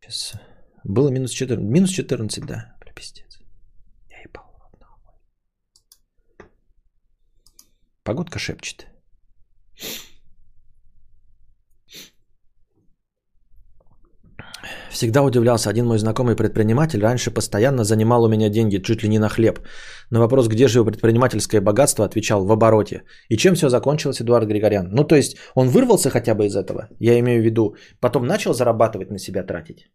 Сейчас 0.00 0.40
было 0.84 1.10
минус 1.10 1.32
14. 1.32 1.62
Минус 1.62 1.90
14, 1.90 2.46
да. 2.46 2.74
Пиздец. 2.94 3.40
Я 4.08 4.22
ебал. 4.22 4.46
Погодка 8.04 8.38
шепчет. 8.38 8.86
Всегда 14.90 15.22
удивлялся, 15.22 15.70
один 15.70 15.86
мой 15.86 15.98
знакомый 15.98 16.34
предприниматель 16.34 17.00
раньше 17.00 17.30
постоянно 17.30 17.84
занимал 17.84 18.24
у 18.24 18.28
меня 18.28 18.48
деньги 18.48 18.82
чуть 18.82 19.02
ли 19.02 19.08
не 19.08 19.18
на 19.18 19.28
хлеб. 19.28 19.60
На 20.10 20.20
вопрос, 20.20 20.48
где 20.48 20.68
же 20.68 20.78
его 20.78 20.90
предпринимательское 20.90 21.60
богатство, 21.60 22.04
отвечал 22.04 22.44
в 22.44 22.52
обороте. 22.52 23.02
И 23.28 23.36
чем 23.36 23.54
все 23.54 23.68
закончилось, 23.68 24.20
Эдуард 24.20 24.48
Григорян? 24.48 24.88
Ну, 24.90 25.04
то 25.04 25.14
есть, 25.14 25.36
он 25.54 25.68
вырвался 25.68 26.10
хотя 26.10 26.34
бы 26.34 26.46
из 26.46 26.56
этого, 26.56 26.88
я 26.98 27.18
имею 27.20 27.40
в 27.40 27.44
виду, 27.44 27.76
потом 28.00 28.26
начал 28.26 28.52
зарабатывать 28.52 29.10
на 29.10 29.18
себя 29.18 29.44
тратить. 29.44 29.90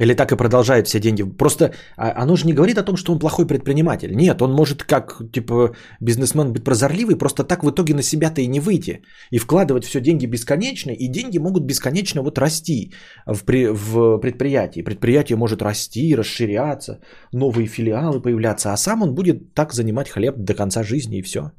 Или 0.00 0.14
так 0.14 0.32
и 0.32 0.36
продолжает 0.36 0.86
все 0.86 0.98
деньги. 0.98 1.22
Просто 1.22 1.64
а, 1.96 2.22
оно 2.22 2.36
же 2.36 2.46
не 2.46 2.54
говорит 2.54 2.78
о 2.78 2.82
том, 2.82 2.96
что 2.96 3.12
он 3.12 3.18
плохой 3.18 3.46
предприниматель. 3.46 4.10
Нет, 4.14 4.42
он 4.42 4.52
может 4.52 4.82
как 4.82 5.22
типа 5.32 5.74
бизнесмен 6.00 6.52
быть 6.52 6.64
прозорливый, 6.64 7.18
просто 7.18 7.44
так 7.44 7.62
в 7.62 7.70
итоге 7.70 7.94
на 7.94 8.02
себя-то 8.02 8.40
и 8.40 8.48
не 8.48 8.60
выйти. 8.60 9.02
И 9.30 9.38
вкладывать 9.38 9.84
все 9.84 10.00
деньги 10.00 10.26
бесконечно, 10.26 10.90
и 10.90 11.08
деньги 11.08 11.38
могут 11.38 11.64
бесконечно 11.64 12.22
вот 12.22 12.38
расти 12.38 12.92
в, 13.26 13.44
при, 13.44 13.66
в 13.66 14.18
предприятии. 14.20 14.82
Предприятие 14.82 15.36
может 15.36 15.62
расти, 15.62 16.16
расширяться, 16.16 17.00
новые 17.32 17.66
филиалы 17.66 18.22
появляться, 18.22 18.72
а 18.72 18.76
сам 18.76 19.02
он 19.02 19.14
будет 19.14 19.54
так 19.54 19.72
занимать 19.72 20.08
хлеб 20.08 20.34
до 20.38 20.54
конца 20.54 20.82
жизни 20.82 21.18
и 21.18 21.22
все. 21.22 21.52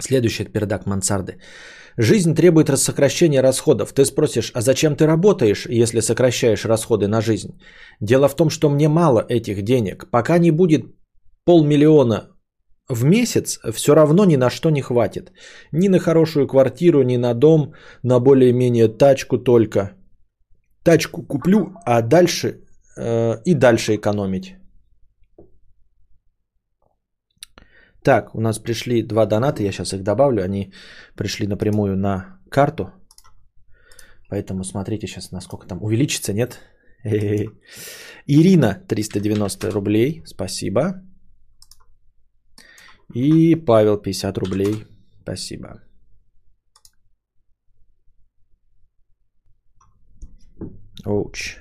Следующий 0.00 0.44
пердак 0.44 0.86
мансарды. 0.86 1.36
Жизнь 1.96 2.34
требует 2.34 2.68
сокращения 2.78 3.42
расходов. 3.42 3.92
Ты 3.92 4.04
спросишь, 4.04 4.50
а 4.54 4.60
зачем 4.60 4.96
ты 4.96 5.06
работаешь, 5.06 5.66
если 5.66 6.00
сокращаешь 6.00 6.64
расходы 6.64 7.06
на 7.08 7.20
жизнь? 7.20 7.60
Дело 8.00 8.28
в 8.28 8.36
том, 8.36 8.50
что 8.50 8.70
мне 8.70 8.88
мало 8.88 9.24
этих 9.28 9.62
денег. 9.62 10.10
Пока 10.10 10.38
не 10.38 10.50
будет 10.50 10.86
полмиллиона 11.44 12.28
в 12.88 13.04
месяц, 13.04 13.58
все 13.72 13.94
равно 13.94 14.24
ни 14.24 14.36
на 14.36 14.50
что 14.50 14.70
не 14.70 14.82
хватит. 14.82 15.32
Ни 15.72 15.88
на 15.88 15.98
хорошую 15.98 16.46
квартиру, 16.46 17.02
ни 17.02 17.16
на 17.16 17.34
дом, 17.34 17.74
на 18.02 18.20
более-менее 18.20 18.88
тачку 18.88 19.38
только. 19.38 19.92
тачку 20.84 21.22
куплю, 21.22 21.74
а 21.84 22.02
дальше 22.02 22.60
э, 22.96 23.36
и 23.44 23.54
дальше 23.54 23.94
экономить. 23.96 24.56
Так, 28.04 28.34
у 28.34 28.40
нас 28.40 28.58
пришли 28.58 29.02
два 29.02 29.26
доната, 29.26 29.62
я 29.62 29.72
сейчас 29.72 29.92
их 29.92 30.02
добавлю, 30.02 30.42
они 30.42 30.72
пришли 31.14 31.46
напрямую 31.46 31.96
на 31.96 32.40
карту. 32.50 32.90
Поэтому 34.28 34.64
смотрите 34.64 35.06
сейчас, 35.06 35.30
насколько 35.30 35.66
там 35.66 35.82
увеличится, 35.82 36.32
нет? 36.32 36.58
Ирина, 38.26 38.74
390 38.88 39.70
рублей, 39.70 40.22
спасибо. 40.26 41.02
И 43.14 43.54
Павел, 43.56 43.98
50 43.98 44.38
рублей, 44.38 44.86
спасибо. 45.22 45.82
Оуч. 51.04 51.58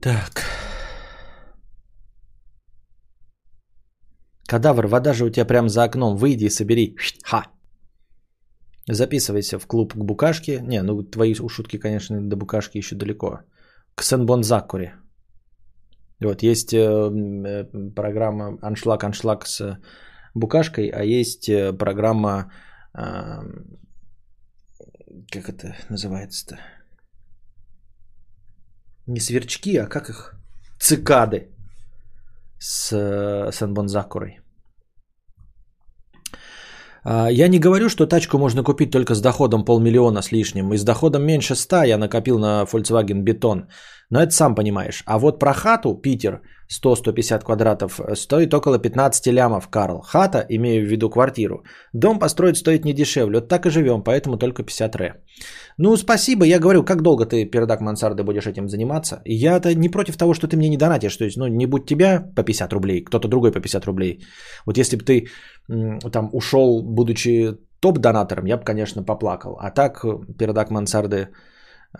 Так. 0.00 0.44
Кадавр, 4.46 4.86
вода 4.86 5.12
же 5.12 5.24
у 5.24 5.30
тебя 5.30 5.44
прям 5.44 5.68
за 5.68 5.84
окном. 5.84 6.16
Выйди 6.16 6.46
и 6.46 6.50
собери. 6.50 6.96
Ха. 7.24 7.44
Записывайся 8.88 9.58
в 9.58 9.66
клуб 9.66 9.92
к 9.92 10.04
букашке. 10.04 10.60
Не, 10.62 10.82
ну 10.82 11.02
твои 11.02 11.34
шутки, 11.34 11.78
конечно, 11.78 12.20
до 12.20 12.36
букашки 12.36 12.78
еще 12.78 12.96
далеко. 12.96 13.40
К 13.94 14.02
Сенбонзакуре. 14.02 14.94
Вот, 16.20 16.42
есть 16.42 16.72
э, 16.72 16.78
э, 16.78 17.64
программа 17.94 18.58
«Аншлаг-аншлаг» 18.62 19.46
с 19.46 19.78
букашкой, 20.34 20.88
а 20.88 21.04
есть 21.04 21.48
э, 21.48 21.72
программа, 21.72 22.50
как 22.92 23.44
это 25.48 25.76
называется-то? 25.90 26.58
Не 29.08 29.20
сверчки, 29.20 29.74
а 29.78 29.86
как 29.86 30.10
их? 30.10 30.34
Цикады 30.78 31.48
с 32.58 32.92
э, 32.92 33.50
Сенбонзакурой. 33.52 34.38
А, 34.38 34.47
я 37.30 37.48
не 37.48 37.58
говорю, 37.58 37.88
что 37.88 38.06
тачку 38.06 38.38
можно 38.38 38.62
купить 38.62 38.90
только 38.90 39.14
с 39.14 39.20
доходом 39.20 39.64
полмиллиона 39.64 40.22
с 40.22 40.32
лишним. 40.32 40.72
И 40.72 40.76
с 40.76 40.84
доходом 40.84 41.24
меньше 41.24 41.54
100 41.54 41.84
я 41.84 41.98
накопил 41.98 42.38
на 42.38 42.64
Volkswagen 42.64 43.22
Бетон. 43.22 43.68
Но 44.10 44.22
это 44.22 44.32
сам 44.32 44.54
понимаешь. 44.54 45.02
А 45.06 45.18
вот 45.18 45.38
про 45.38 45.52
хату, 45.52 45.94
Питер, 45.94 46.40
100-150 46.70 47.44
квадратов, 47.44 48.00
стоит 48.14 48.54
около 48.54 48.78
15 48.78 49.26
лямов, 49.32 49.68
Карл. 49.68 50.00
Хата, 50.00 50.44
имею 50.48 50.86
в 50.86 50.90
виду 50.90 51.10
квартиру. 51.10 51.62
Дом 51.92 52.18
построить 52.18 52.56
стоит 52.56 52.84
не 52.84 52.94
дешевле. 52.94 53.40
Вот 53.40 53.48
так 53.48 53.66
и 53.66 53.70
живем, 53.70 54.02
поэтому 54.02 54.38
только 54.38 54.62
50 54.62 54.96
ре. 54.96 55.14
Ну, 55.76 55.96
спасибо. 55.96 56.44
Я 56.44 56.58
говорю, 56.58 56.84
как 56.84 57.02
долго 57.02 57.26
ты, 57.26 57.44
пердак 57.44 57.80
мансарды, 57.80 58.24
будешь 58.24 58.46
этим 58.46 58.68
заниматься? 58.68 59.20
Я-то 59.24 59.74
не 59.74 59.88
против 59.90 60.16
того, 60.16 60.34
что 60.34 60.48
ты 60.48 60.56
мне 60.56 60.68
не 60.68 60.76
донатишь. 60.76 61.16
То 61.16 61.24
есть, 61.24 61.36
ну, 61.36 61.46
не 61.46 61.66
будь 61.66 61.86
тебя 61.86 62.32
по 62.34 62.42
50 62.42 62.72
рублей, 62.72 63.04
кто-то 63.04 63.28
другой 63.28 63.52
по 63.52 63.60
50 63.60 63.84
рублей. 63.84 64.20
Вот 64.66 64.78
если 64.78 64.96
бы 64.96 65.04
ты 65.04 65.28
там 65.68 66.30
ушел, 66.32 66.82
будучи 66.82 67.56
топ-донатором, 67.80 68.46
я 68.46 68.56
бы, 68.56 68.64
конечно, 68.64 69.02
поплакал. 69.02 69.58
А 69.60 69.70
так, 69.70 70.04
пердак 70.38 70.70
мансарды, 70.70 71.28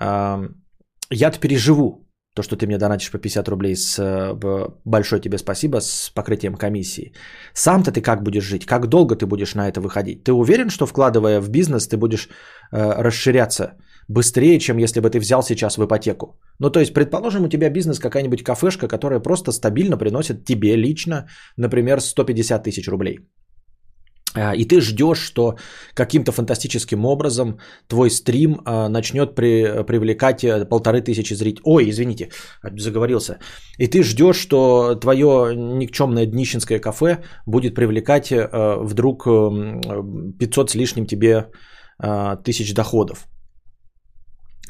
я-то 0.00 1.40
переживу 1.40 2.08
то, 2.38 2.42
что 2.42 2.56
ты 2.56 2.66
мне 2.66 2.78
донатишь 2.78 3.10
по 3.10 3.18
50 3.18 3.48
рублей 3.48 3.74
с 3.74 3.98
э, 3.98 4.34
большое 4.84 5.20
тебе 5.20 5.38
спасибо 5.38 5.80
с 5.80 6.10
покрытием 6.14 6.54
комиссии. 6.54 7.12
Сам-то 7.54 7.90
ты 7.90 8.00
как 8.00 8.22
будешь 8.22 8.44
жить? 8.44 8.64
Как 8.64 8.86
долго 8.86 9.16
ты 9.16 9.26
будешь 9.26 9.54
на 9.54 9.68
это 9.68 9.80
выходить? 9.80 10.22
Ты 10.24 10.32
уверен, 10.32 10.70
что 10.70 10.86
вкладывая 10.86 11.40
в 11.40 11.48
бизнес, 11.48 11.88
ты 11.88 11.96
будешь 11.96 12.28
э, 12.28 13.02
расширяться 13.02 13.72
быстрее, 14.08 14.58
чем 14.60 14.78
если 14.78 15.00
бы 15.00 15.10
ты 15.10 15.18
взял 15.18 15.42
сейчас 15.42 15.78
в 15.78 15.84
ипотеку? 15.84 16.38
Ну, 16.60 16.70
то 16.70 16.78
есть, 16.78 16.94
предположим, 16.94 17.44
у 17.44 17.48
тебя 17.48 17.70
бизнес 17.70 17.98
какая-нибудь 17.98 18.44
кафешка, 18.44 18.86
которая 18.86 19.20
просто 19.20 19.50
стабильно 19.52 19.96
приносит 19.96 20.44
тебе 20.44 20.76
лично, 20.76 21.26
например, 21.56 22.00
150 22.00 22.62
тысяч 22.62 22.88
рублей. 22.88 23.18
А, 24.34 24.54
и 24.54 24.64
ты 24.64 24.80
ждешь, 24.80 25.18
что 25.18 25.56
каким-то 25.94 26.32
фантастическим 26.32 27.04
образом 27.04 27.58
твой 27.86 28.10
стрим 28.10 28.60
а, 28.64 28.88
начнет 28.88 29.34
при, 29.34 29.82
привлекать 29.84 30.44
э, 30.44 30.64
полторы 30.64 31.00
тысячи 31.00 31.34
зрителей. 31.34 31.62
Ой, 31.64 31.90
извините, 31.90 32.30
заговорился. 32.62 33.38
И 33.78 33.86
ты 33.86 34.02
ждешь, 34.02 34.36
что 34.36 34.94
твое 34.94 35.54
никчемное 35.56 36.26
днищенское 36.26 36.78
кафе 36.78 37.18
будет 37.46 37.74
привлекать 37.74 38.30
э, 38.30 38.76
вдруг 38.80 39.24
500 39.24 40.70
с 40.70 40.74
лишним 40.74 41.06
тебе 41.06 41.46
а, 41.98 42.36
тысяч 42.36 42.74
доходов. 42.74 43.26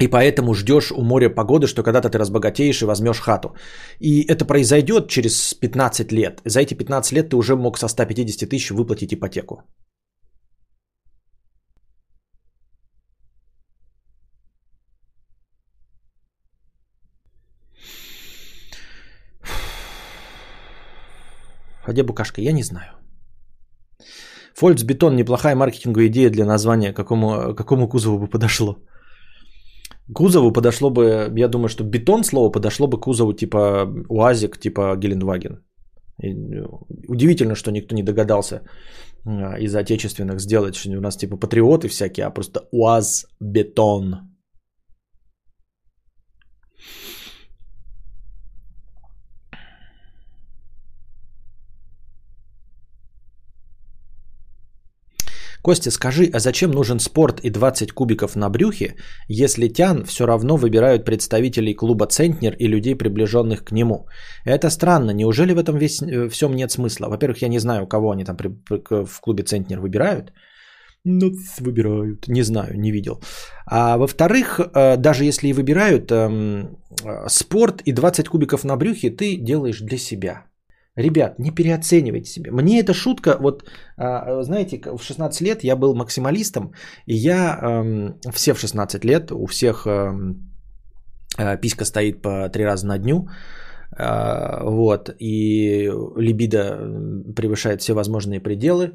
И 0.01 0.07
поэтому 0.07 0.55
ждешь 0.55 0.92
у 0.92 1.03
моря 1.03 1.28
погоды, 1.28 1.66
что 1.66 1.82
когда-то 1.82 2.09
ты 2.09 2.18
разбогатеешь 2.18 2.82
и 2.82 2.86
возьмешь 2.86 3.20
хату. 3.20 3.57
И 4.01 4.22
это 4.22 4.44
произойдет 4.44 5.09
через 5.09 5.55
15 5.55 6.12
лет. 6.12 6.40
За 6.44 6.61
эти 6.61 6.74
15 6.74 7.12
лет 7.12 7.30
ты 7.30 7.36
уже 7.36 7.57
мог 7.57 7.78
со 7.78 7.88
150 7.88 8.49
тысяч 8.49 8.70
выплатить 8.70 9.12
ипотеку. 9.12 9.62
А 21.86 21.92
где 21.92 22.03
букашка? 22.03 22.40
Я 22.40 22.53
не 22.53 22.62
знаю. 22.62 22.92
Фольксбетон 24.55 25.16
неплохая 25.16 25.57
маркетинговая 25.57 26.09
идея 26.09 26.30
для 26.30 26.44
названия. 26.44 26.92
Какому, 26.92 27.55
какому 27.55 27.88
кузову 27.88 28.18
бы 28.18 28.26
подошло? 28.28 28.76
Кузову 30.15 30.53
подошло 30.53 30.91
бы, 30.91 31.33
я 31.37 31.49
думаю, 31.49 31.69
что 31.69 31.85
бетон 31.85 32.25
слово 32.25 32.51
подошло 32.51 32.87
бы 32.87 33.01
кузову 33.01 33.33
типа 33.33 33.87
УАЗик, 34.09 34.59
типа 34.59 34.97
Гелендваген. 34.97 35.63
И 36.23 36.35
удивительно, 37.09 37.55
что 37.55 37.71
никто 37.71 37.95
не 37.95 38.03
догадался 38.03 38.63
а, 39.25 39.59
из 39.59 39.75
отечественных 39.75 40.41
сделать, 40.41 40.75
что 40.75 40.91
у 40.91 41.01
нас 41.01 41.17
типа 41.17 41.37
патриоты 41.37 41.89
всякие, 41.89 42.27
а 42.27 42.31
просто 42.31 42.61
УАЗ 42.73 43.27
бетон. 43.41 44.15
Костя, 55.63 55.91
скажи, 55.91 56.31
а 56.33 56.39
зачем 56.39 56.71
нужен 56.71 56.99
спорт 57.01 57.41
и 57.41 57.51
20 57.51 57.93
кубиков 57.93 58.37
на 58.37 58.49
брюхе, 58.49 58.95
если 59.29 59.69
Тян 59.69 60.05
все 60.05 60.27
равно 60.27 60.57
выбирают 60.57 61.05
представителей 61.05 61.75
клуба 61.75 62.07
Центнер 62.07 62.55
и 62.59 62.69
людей, 62.69 62.95
приближенных 62.95 63.65
к 63.65 63.73
нему? 63.73 64.07
Это 64.45 64.71
странно. 64.71 65.13
Неужели 65.13 65.53
в 65.53 65.59
этом 65.59 65.79
весь, 65.79 66.03
э, 66.03 66.29
всем 66.29 66.55
нет 66.55 66.71
смысла? 66.71 67.09
Во-первых, 67.09 67.43
я 67.43 67.49
не 67.49 67.59
знаю, 67.59 67.87
кого 67.87 68.11
они 68.11 68.25
там 68.25 68.37
при, 68.37 68.49
в 69.05 69.21
клубе 69.21 69.43
Центнер 69.43 69.81
выбирают. 69.81 70.33
Ну, 71.05 71.33
выбирают. 71.61 72.29
Не 72.29 72.43
знаю, 72.43 72.79
не 72.79 72.93
видел. 72.93 73.21
А 73.67 73.97
во-вторых, 73.97 74.61
э, 74.61 74.97
даже 74.97 75.25
если 75.25 75.49
и 75.49 75.53
выбирают, 75.53 76.11
эм, 76.11 76.77
э, 77.05 77.29
спорт 77.29 77.83
и 77.87 77.93
20 77.93 78.29
кубиков 78.29 78.65
на 78.65 78.77
брюхе 78.77 79.11
ты 79.11 79.37
делаешь 79.37 79.81
для 79.81 79.99
себя. 79.99 80.47
Ребят, 80.99 81.38
не 81.38 81.53
переоценивайте 81.53 82.30
себя. 82.30 82.51
Мне 82.53 82.80
эта 82.80 82.92
шутка, 82.92 83.36
вот, 83.40 83.62
а, 83.96 84.42
знаете, 84.42 84.80
в 84.80 85.03
16 85.03 85.42
лет 85.42 85.64
я 85.64 85.76
был 85.76 85.94
максималистом, 85.94 86.72
и 87.07 87.14
я, 87.14 87.59
эм, 87.62 88.18
все 88.32 88.53
в 88.53 88.59
16 88.59 89.05
лет, 89.05 89.30
у 89.30 89.46
всех 89.46 89.86
эм, 89.86 90.51
э, 91.38 91.57
писька 91.61 91.84
стоит 91.84 92.20
по 92.22 92.49
три 92.49 92.64
раза 92.64 92.86
на 92.86 92.99
дню, 92.99 93.28
э, 93.96 94.64
вот, 94.64 95.14
и 95.20 95.88
либидо 96.16 96.76
превышает 97.36 97.80
все 97.80 97.94
возможные 97.94 98.40
пределы, 98.40 98.94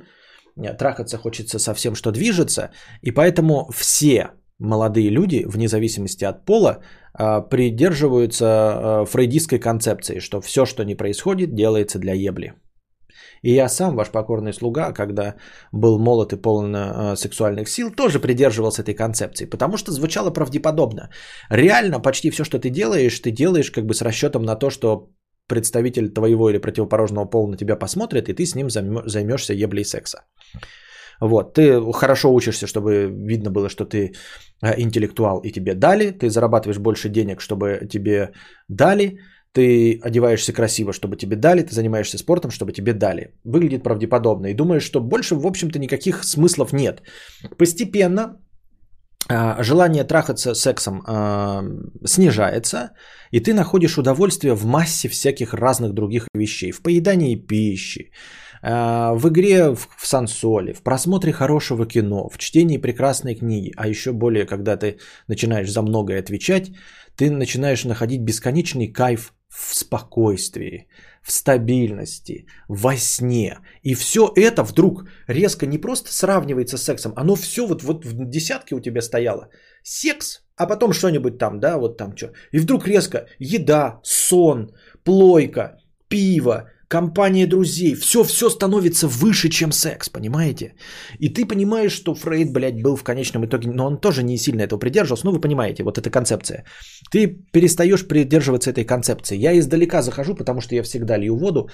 трахаться 0.78 1.18
хочется 1.18 1.58
со 1.58 1.74
всем, 1.74 1.96
что 1.96 2.12
движется, 2.12 2.70
и 3.02 3.12
поэтому 3.12 3.72
все 3.72 4.32
молодые 4.64 5.10
люди, 5.10 5.46
вне 5.46 5.68
зависимости 5.68 6.26
от 6.26 6.46
пола, 6.46 6.80
а, 7.14 7.42
придерживаются 7.42 8.46
а, 8.46 9.06
фрейдистской 9.06 9.60
концепции, 9.60 10.20
что 10.20 10.42
все, 10.42 10.66
что 10.66 10.84
не 10.84 10.96
происходит, 10.96 11.56
делается 11.56 12.00
для 12.00 12.14
ебли. 12.14 12.54
И 13.44 13.54
я 13.54 13.70
сам, 13.70 13.96
ваш 13.96 14.10
покорный 14.10 14.54
слуга, 14.54 14.94
когда 14.94 15.36
был 15.74 16.00
молод 16.00 16.34
и 16.34 16.42
полон 16.42 16.76
а, 16.76 17.16
сексуальных 17.16 17.68
сил, 17.68 17.92
тоже 17.92 18.20
придерживался 18.20 18.82
этой 18.82 18.96
концепции, 18.96 19.46
потому 19.46 19.78
что 19.78 19.92
звучало 19.92 20.32
правдеподобно. 20.32 21.10
Реально 21.50 22.00
почти 22.00 22.32
все, 22.32 22.44
что 22.44 22.60
ты 22.60 22.70
делаешь, 22.70 23.20
ты 23.20 23.32
делаешь 23.32 23.72
как 23.72 23.86
бы 23.86 23.94
с 23.94 24.02
расчетом 24.02 24.44
на 24.44 24.56
то, 24.56 24.70
что 24.70 25.10
представитель 25.48 26.10
твоего 26.10 26.50
или 26.50 26.58
противоположного 26.58 27.26
пола 27.26 27.52
на 27.52 27.58
тебя 27.58 27.76
посмотрит, 27.76 28.30
и 28.30 28.34
ты 28.34 28.46
с 28.46 28.56
ним 28.56 28.70
займешься 28.70 29.54
еблей 29.54 29.84
секса. 29.84 30.24
Вот, 31.22 31.54
ты 31.54 31.80
хорошо 31.94 32.34
учишься, 32.34 32.68
чтобы 32.68 33.12
видно 33.28 33.52
было, 33.52 33.70
что 33.70 33.86
ты 33.86 34.14
э, 34.62 34.82
интеллектуал 34.82 35.40
и 35.40 35.52
тебе 35.52 35.74
дали, 35.74 36.12
ты 36.12 36.30
зарабатываешь 36.30 36.80
больше 36.80 37.10
денег, 37.10 37.42
чтобы 37.42 37.88
тебе 37.90 38.32
дали, 38.70 39.20
ты 39.54 40.00
одеваешься 40.04 40.54
красиво, 40.54 40.94
чтобы 40.94 41.16
тебе 41.16 41.36
дали, 41.36 41.62
ты 41.62 41.74
занимаешься 41.74 42.18
спортом, 42.18 42.52
чтобы 42.52 42.72
тебе 42.72 42.94
дали. 42.94 43.34
Выглядит 43.44 43.84
правдеподобно. 43.84 44.48
И 44.48 44.56
думаешь, 44.56 44.84
что 44.84 45.00
больше, 45.00 45.36
в 45.36 45.46
общем-то, 45.46 45.80
никаких 45.80 46.24
смыслов 46.24 46.74
нет. 46.74 47.04
Постепенно 47.58 48.40
а, 49.30 49.64
желание 49.64 50.04
трахаться 50.04 50.56
сексом 50.56 51.02
э, 51.08 51.62
снижается, 52.06 52.92
и 53.32 53.40
ты 53.40 53.54
находишь 53.54 53.98
удовольствие 53.98 54.54
в 54.54 54.66
массе 54.66 55.08
всяких 55.08 55.54
разных 55.54 55.94
других 55.94 56.28
вещей. 56.34 56.72
В 56.72 56.82
поедании 56.82 57.36
пищи, 57.36 58.12
в 58.64 59.28
игре 59.28 59.76
в, 59.76 59.90
в 59.98 60.08
сансоле, 60.08 60.74
в 60.74 60.84
просмотре 60.84 61.34
хорошего 61.34 61.86
кино, 61.86 62.30
в 62.30 62.38
чтении 62.38 62.78
прекрасной 62.78 63.36
книги. 63.36 63.74
А 63.76 63.88
еще 63.88 64.14
более, 64.14 64.46
когда 64.46 64.78
ты 64.78 65.00
начинаешь 65.28 65.70
за 65.70 65.82
многое 65.82 66.20
отвечать, 66.20 66.72
ты 67.18 67.30
начинаешь 67.30 67.84
находить 67.84 68.22
бесконечный 68.22 68.88
кайф 68.88 69.34
в 69.50 69.76
спокойствии, 69.76 70.88
в 71.22 71.32
стабильности, 71.32 72.48
во 72.68 72.98
сне. 72.98 73.60
И 73.84 73.94
все 73.96 74.32
это 74.36 74.64
вдруг 74.64 75.06
резко 75.28 75.66
не 75.66 75.78
просто 75.78 76.12
сравнивается 76.12 76.78
с 76.78 76.84
сексом, 76.84 77.14
оно 77.16 77.36
все 77.36 77.68
вот, 77.68 77.84
вот 77.84 78.06
в 78.06 78.30
десятке 78.30 78.76
у 78.76 78.80
тебя 78.80 79.02
стояло. 79.02 79.50
Секс, 79.84 80.42
а 80.56 80.66
потом 80.66 80.94
что-нибудь 80.94 81.38
там, 81.38 81.60
да, 81.60 81.78
вот 81.78 81.98
там 81.98 82.16
что. 82.16 82.32
И 82.52 82.60
вдруг 82.60 82.88
резко 82.88 83.28
еда, 83.40 84.00
сон, 84.04 84.72
плойка, 85.04 85.78
пиво, 86.08 86.70
компания 86.94 87.48
друзей, 87.48 87.96
все-все 87.96 88.50
становится 88.50 89.08
выше, 89.08 89.50
чем 89.50 89.72
секс, 89.72 90.10
понимаете? 90.10 90.76
И 91.20 91.30
ты 91.30 91.48
понимаешь, 91.48 91.92
что 91.92 92.14
Фрейд, 92.14 92.54
блядь, 92.54 92.84
был 92.84 92.96
в 92.98 93.04
конечном 93.04 93.46
итоге, 93.46 93.72
но 93.72 93.88
он 93.88 94.00
тоже 94.00 94.24
не 94.24 94.38
сильно 94.38 94.62
этого 94.62 94.80
придерживался, 94.80 95.26
ну 95.26 95.32
вы 95.32 95.42
понимаете, 95.42 95.84
вот 95.84 95.98
эта 95.98 96.12
концепция. 96.12 96.64
Ты 97.12 97.28
перестаешь 97.52 98.08
придерживаться 98.08 98.70
этой 98.70 98.86
концепции. 98.86 99.38
Я 99.38 99.58
издалека 99.58 100.02
захожу, 100.02 100.36
потому 100.36 100.62
что 100.62 100.76
я 100.76 100.84
всегда 100.84 101.18
лью 101.18 101.36
воду. 101.36 101.68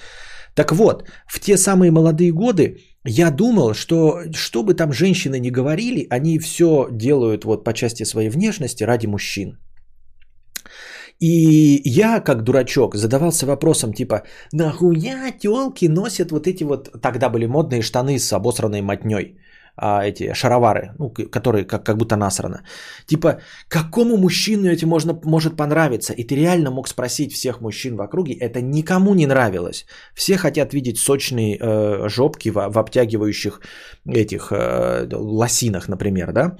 Так 0.54 0.72
вот, 0.72 1.04
в 1.26 1.38
те 1.38 1.58
самые 1.58 1.90
молодые 1.90 2.32
годы 2.32 2.78
я 3.04 3.30
думал, 3.30 3.74
что 3.74 4.22
что 4.34 4.62
бы 4.62 4.72
там 4.72 4.92
женщины 4.92 5.38
не 5.38 5.50
говорили, 5.50 6.06
они 6.10 6.38
все 6.38 6.88
делают 6.90 7.44
вот 7.44 7.64
по 7.64 7.72
части 7.72 8.04
своей 8.04 8.30
внешности 8.30 8.84
ради 8.84 9.06
мужчин. 9.06 9.58
И 11.20 11.82
я, 11.84 12.20
как 12.20 12.42
дурачок, 12.42 12.94
задавался 12.94 13.46
вопросом 13.46 13.92
типа, 13.92 14.22
нахуя 14.52 15.30
телки 15.38 15.88
носят 15.88 16.32
вот 16.32 16.46
эти 16.46 16.64
вот, 16.64 16.90
тогда 17.02 17.28
были 17.28 17.46
модные 17.46 17.82
штаны 17.82 18.18
с 18.18 18.32
обосранной 18.32 18.80
мотней 18.80 19.36
а, 19.76 20.04
эти 20.04 20.32
шаровары, 20.32 20.92
ну, 20.98 21.10
которые 21.10 21.64
как, 21.64 21.84
как 21.84 21.96
будто 21.96 22.16
насрано. 22.16 22.62
Типа, 23.06 23.40
какому 23.68 24.16
мужчину 24.16 24.68
эти 24.68 24.86
можно, 24.86 25.18
может 25.24 25.56
понравиться? 25.56 26.12
И 26.12 26.24
ты 26.24 26.36
реально 26.36 26.70
мог 26.70 26.88
спросить 26.88 27.32
всех 27.32 27.60
мужчин 27.60 27.96
в 27.96 28.00
округе, 28.00 28.34
это 28.34 28.62
никому 28.62 29.14
не 29.14 29.26
нравилось. 29.26 29.86
Все 30.14 30.36
хотят 30.36 30.72
видеть 30.74 30.98
сочные 30.98 31.58
э, 31.60 32.08
жопки 32.08 32.50
в, 32.50 32.54
в 32.54 32.78
обтягивающих 32.78 33.60
этих 34.06 34.52
э, 34.52 35.08
лосинах, 35.12 35.88
например, 35.88 36.32
да? 36.32 36.56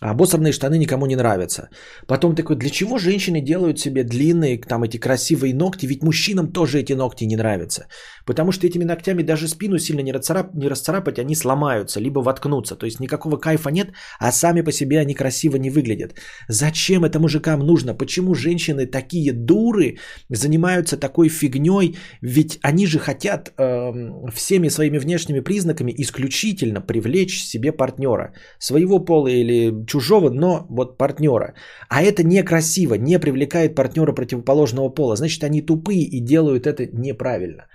А 0.00 0.10
обосранные 0.10 0.52
штаны 0.52 0.78
никому 0.78 1.06
не 1.06 1.16
нравятся. 1.16 1.68
Потом 2.06 2.34
такой, 2.34 2.56
для 2.56 2.70
чего 2.70 2.98
женщины 2.98 3.42
делают 3.42 3.78
себе 3.78 4.02
длинные, 4.02 4.58
там 4.58 4.82
эти 4.82 4.96
красивые 4.96 5.54
ногти? 5.54 5.86
Ведь 5.86 6.02
мужчинам 6.02 6.52
тоже 6.52 6.80
эти 6.80 6.94
ногти 6.94 7.24
не 7.24 7.36
нравятся. 7.36 7.86
Потому 8.24 8.52
что 8.52 8.66
этими 8.66 8.84
ногтями 8.84 9.22
даже 9.22 9.46
спину 9.48 9.78
сильно 9.78 10.00
не, 10.00 10.12
расцарап, 10.12 10.54
не 10.54 10.68
расцарапать, 10.68 11.18
они 11.18 11.34
сломаются, 11.34 12.00
либо 12.00 12.20
воткнутся. 12.20 12.76
То 12.76 12.86
есть 12.86 13.00
никакого 13.00 13.36
кайфа 13.36 13.70
нет, 13.70 13.92
а 14.18 14.32
сами 14.32 14.62
по 14.62 14.72
себе 14.72 15.00
они 15.00 15.14
красиво 15.14 15.56
не 15.56 15.68
выглядят. 15.70 16.14
Зачем 16.48 17.04
это 17.04 17.18
мужикам 17.18 17.60
нужно? 17.60 17.94
Почему 17.94 18.34
женщины 18.34 18.86
такие 18.86 19.32
дуры 19.32 19.98
занимаются 20.30 20.96
такой 20.96 21.28
фигней? 21.28 21.98
Ведь 22.22 22.58
они 22.62 22.86
же 22.86 22.98
хотят 22.98 23.52
э, 23.58 23.92
всеми 24.32 24.68
своими 24.68 24.98
внешними 24.98 25.40
признаками 25.40 25.92
исключительно 25.98 26.80
привлечь 26.80 27.42
себе 27.42 27.72
партнера. 27.72 28.32
Своего 28.58 28.98
пола 29.04 29.28
или 29.28 29.70
чужого, 29.90 30.30
но 30.30 30.66
вот 30.70 30.98
партнера. 30.98 31.54
А 31.88 32.02
это 32.02 32.22
некрасиво, 32.24 32.94
не 32.94 33.18
привлекает 33.18 33.74
партнера 33.74 34.12
противоположного 34.12 34.94
пола. 34.94 35.16
Значит, 35.16 35.44
они 35.44 35.66
тупые 35.66 36.02
и 36.02 36.20
делают 36.20 36.66
это 36.66 36.86
неправильно. 36.92 37.66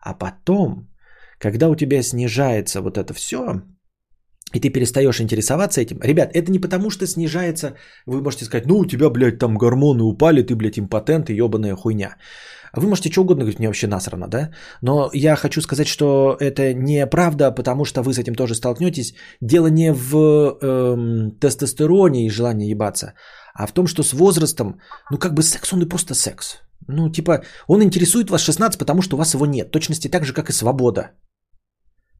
А 0.00 0.14
потом, 0.14 0.88
когда 1.38 1.68
у 1.68 1.74
тебя 1.74 2.02
снижается 2.02 2.80
вот 2.80 2.98
это 2.98 3.12
все, 3.14 3.62
и 4.54 4.60
ты 4.60 4.70
перестаешь 4.70 5.20
интересоваться 5.20 5.80
этим. 5.80 5.98
Ребят, 6.02 6.30
это 6.34 6.52
не 6.52 6.60
потому, 6.60 6.90
что 6.90 7.06
снижается, 7.06 7.74
вы 8.06 8.22
можете 8.22 8.44
сказать, 8.44 8.66
ну 8.66 8.78
у 8.78 8.86
тебя, 8.86 9.10
блядь, 9.10 9.38
там 9.38 9.58
гормоны 9.58 10.04
упали, 10.04 10.42
ты, 10.42 10.54
блядь, 10.54 10.78
импотент 10.78 11.30
и 11.30 11.34
ебаная 11.34 11.74
хуйня. 11.74 12.16
Вы 12.76 12.88
можете 12.88 13.10
что 13.10 13.22
угодно 13.22 13.44
говорить, 13.44 13.58
мне 13.58 13.68
вообще 13.68 13.86
насрано, 13.86 14.28
да? 14.28 14.50
Но 14.82 15.10
я 15.12 15.36
хочу 15.36 15.60
сказать, 15.60 15.86
что 15.86 16.36
это 16.40 16.74
неправда, 16.74 17.50
потому 17.52 17.84
что 17.84 18.02
вы 18.02 18.12
с 18.12 18.18
этим 18.18 18.34
тоже 18.34 18.54
столкнетесь. 18.54 19.14
Дело 19.40 19.68
не 19.68 19.92
в 19.92 20.16
эм, 20.62 21.30
тестостероне 21.40 22.26
и 22.26 22.30
желании 22.30 22.70
ебаться, 22.70 23.14
а 23.54 23.66
в 23.66 23.72
том, 23.72 23.86
что 23.86 24.02
с 24.02 24.12
возрастом, 24.12 24.80
ну 25.10 25.18
как 25.18 25.34
бы 25.34 25.42
секс, 25.42 25.72
он 25.72 25.82
и 25.82 25.88
просто 25.88 26.14
секс. 26.14 26.58
Ну 26.88 27.10
типа, 27.10 27.42
он 27.68 27.82
интересует 27.82 28.30
вас 28.30 28.42
16, 28.42 28.78
потому 28.78 29.02
что 29.02 29.16
у 29.16 29.18
вас 29.18 29.34
его 29.34 29.46
нет. 29.46 29.70
Точности 29.70 30.08
так 30.08 30.24
же, 30.24 30.32
как 30.32 30.50
и 30.50 30.52
свобода. 30.52 31.10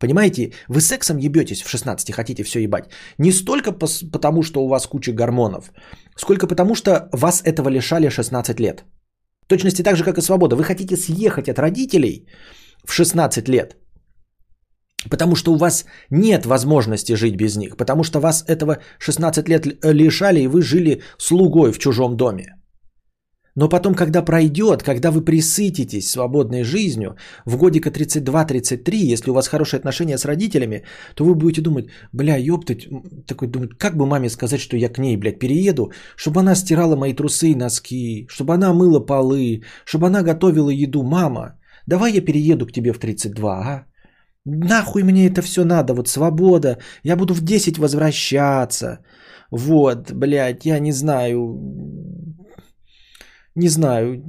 Понимаете, 0.00 0.52
вы 0.68 0.80
сексом 0.80 1.18
ебетесь 1.18 1.62
в 1.62 1.68
16, 1.68 2.12
хотите 2.12 2.42
все 2.44 2.60
ебать. 2.60 2.90
Не 3.18 3.32
столько 3.32 3.72
потому, 4.12 4.42
что 4.42 4.64
у 4.64 4.68
вас 4.68 4.86
куча 4.86 5.12
гормонов, 5.12 5.72
сколько 6.16 6.46
потому, 6.46 6.74
что 6.74 7.08
вас 7.12 7.42
этого 7.42 7.68
лишали 7.68 8.08
16 8.08 8.60
лет. 8.60 8.84
В 9.44 9.48
точности 9.48 9.82
так 9.82 9.96
же, 9.96 10.04
как 10.04 10.18
и 10.18 10.22
свобода. 10.22 10.56
Вы 10.56 10.64
хотите 10.64 10.96
съехать 10.96 11.48
от 11.48 11.58
родителей 11.58 12.26
в 12.84 12.92
16 12.92 13.48
лет, 13.48 13.76
потому 15.10 15.36
что 15.36 15.52
у 15.52 15.56
вас 15.56 15.84
нет 16.10 16.46
возможности 16.46 17.16
жить 17.16 17.36
без 17.36 17.56
них, 17.56 17.76
потому 17.76 18.04
что 18.04 18.20
вас 18.20 18.44
этого 18.48 18.78
16 18.98 19.48
лет 19.48 19.66
лишали, 19.84 20.40
и 20.40 20.48
вы 20.48 20.62
жили 20.62 21.02
слугой 21.18 21.72
в 21.72 21.78
чужом 21.78 22.16
доме. 22.16 22.53
Но 23.56 23.68
потом, 23.68 23.94
когда 23.94 24.22
пройдет, 24.22 24.82
когда 24.82 25.10
вы 25.10 25.24
присытитесь 25.24 26.10
свободной 26.10 26.64
жизнью, 26.64 27.16
в 27.46 27.56
годика 27.56 27.90
32-33, 27.90 29.12
если 29.12 29.30
у 29.30 29.34
вас 29.34 29.48
хорошие 29.48 29.78
отношения 29.78 30.18
с 30.18 30.24
родителями, 30.24 30.82
то 31.14 31.24
вы 31.24 31.34
будете 31.34 31.62
думать, 31.62 31.86
бля, 32.12 32.36
ёптать, 32.36 32.88
такой 33.26 33.48
думать, 33.48 33.70
как 33.78 33.96
бы 33.96 34.06
маме 34.06 34.28
сказать, 34.28 34.60
что 34.60 34.76
я 34.76 34.88
к 34.88 34.98
ней, 34.98 35.16
блядь, 35.16 35.38
перееду, 35.38 35.92
чтобы 36.16 36.40
она 36.40 36.56
стирала 36.56 36.96
мои 36.96 37.14
трусы 37.14 37.50
и 37.50 37.54
носки, 37.54 38.26
чтобы 38.28 38.54
она 38.54 38.72
мыла 38.74 38.98
полы, 38.98 39.62
чтобы 39.84 40.06
она 40.08 40.22
готовила 40.22 40.70
еду. 40.70 41.02
Мама, 41.04 41.58
давай 41.86 42.12
я 42.12 42.24
перееду 42.24 42.66
к 42.66 42.72
тебе 42.72 42.92
в 42.92 42.98
32, 42.98 43.50
а? 43.50 43.86
Нахуй 44.46 45.02
мне 45.04 45.26
это 45.26 45.42
все 45.42 45.64
надо, 45.64 45.94
вот 45.94 46.08
свобода, 46.08 46.78
я 47.04 47.16
буду 47.16 47.34
в 47.34 47.40
10 47.40 47.78
возвращаться. 47.78 48.98
Вот, 49.50 50.12
блядь, 50.12 50.66
я 50.66 50.80
не 50.80 50.92
знаю, 50.92 51.58
не 53.54 53.68
знаю, 53.68 54.22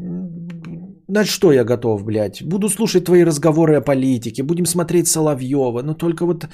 на 1.08 1.26
что 1.26 1.52
я 1.52 1.64
готов, 1.64 2.04
блядь. 2.04 2.44
Буду 2.44 2.70
слушать 2.70 3.06
твои 3.06 3.24
разговоры 3.24 3.76
о 3.76 3.82
политике, 3.82 4.44
будем 4.44 4.66
смотреть 4.66 5.08
Соловьева, 5.08 5.82
но 5.82 5.94
только 5.94 6.26
вот, 6.26 6.48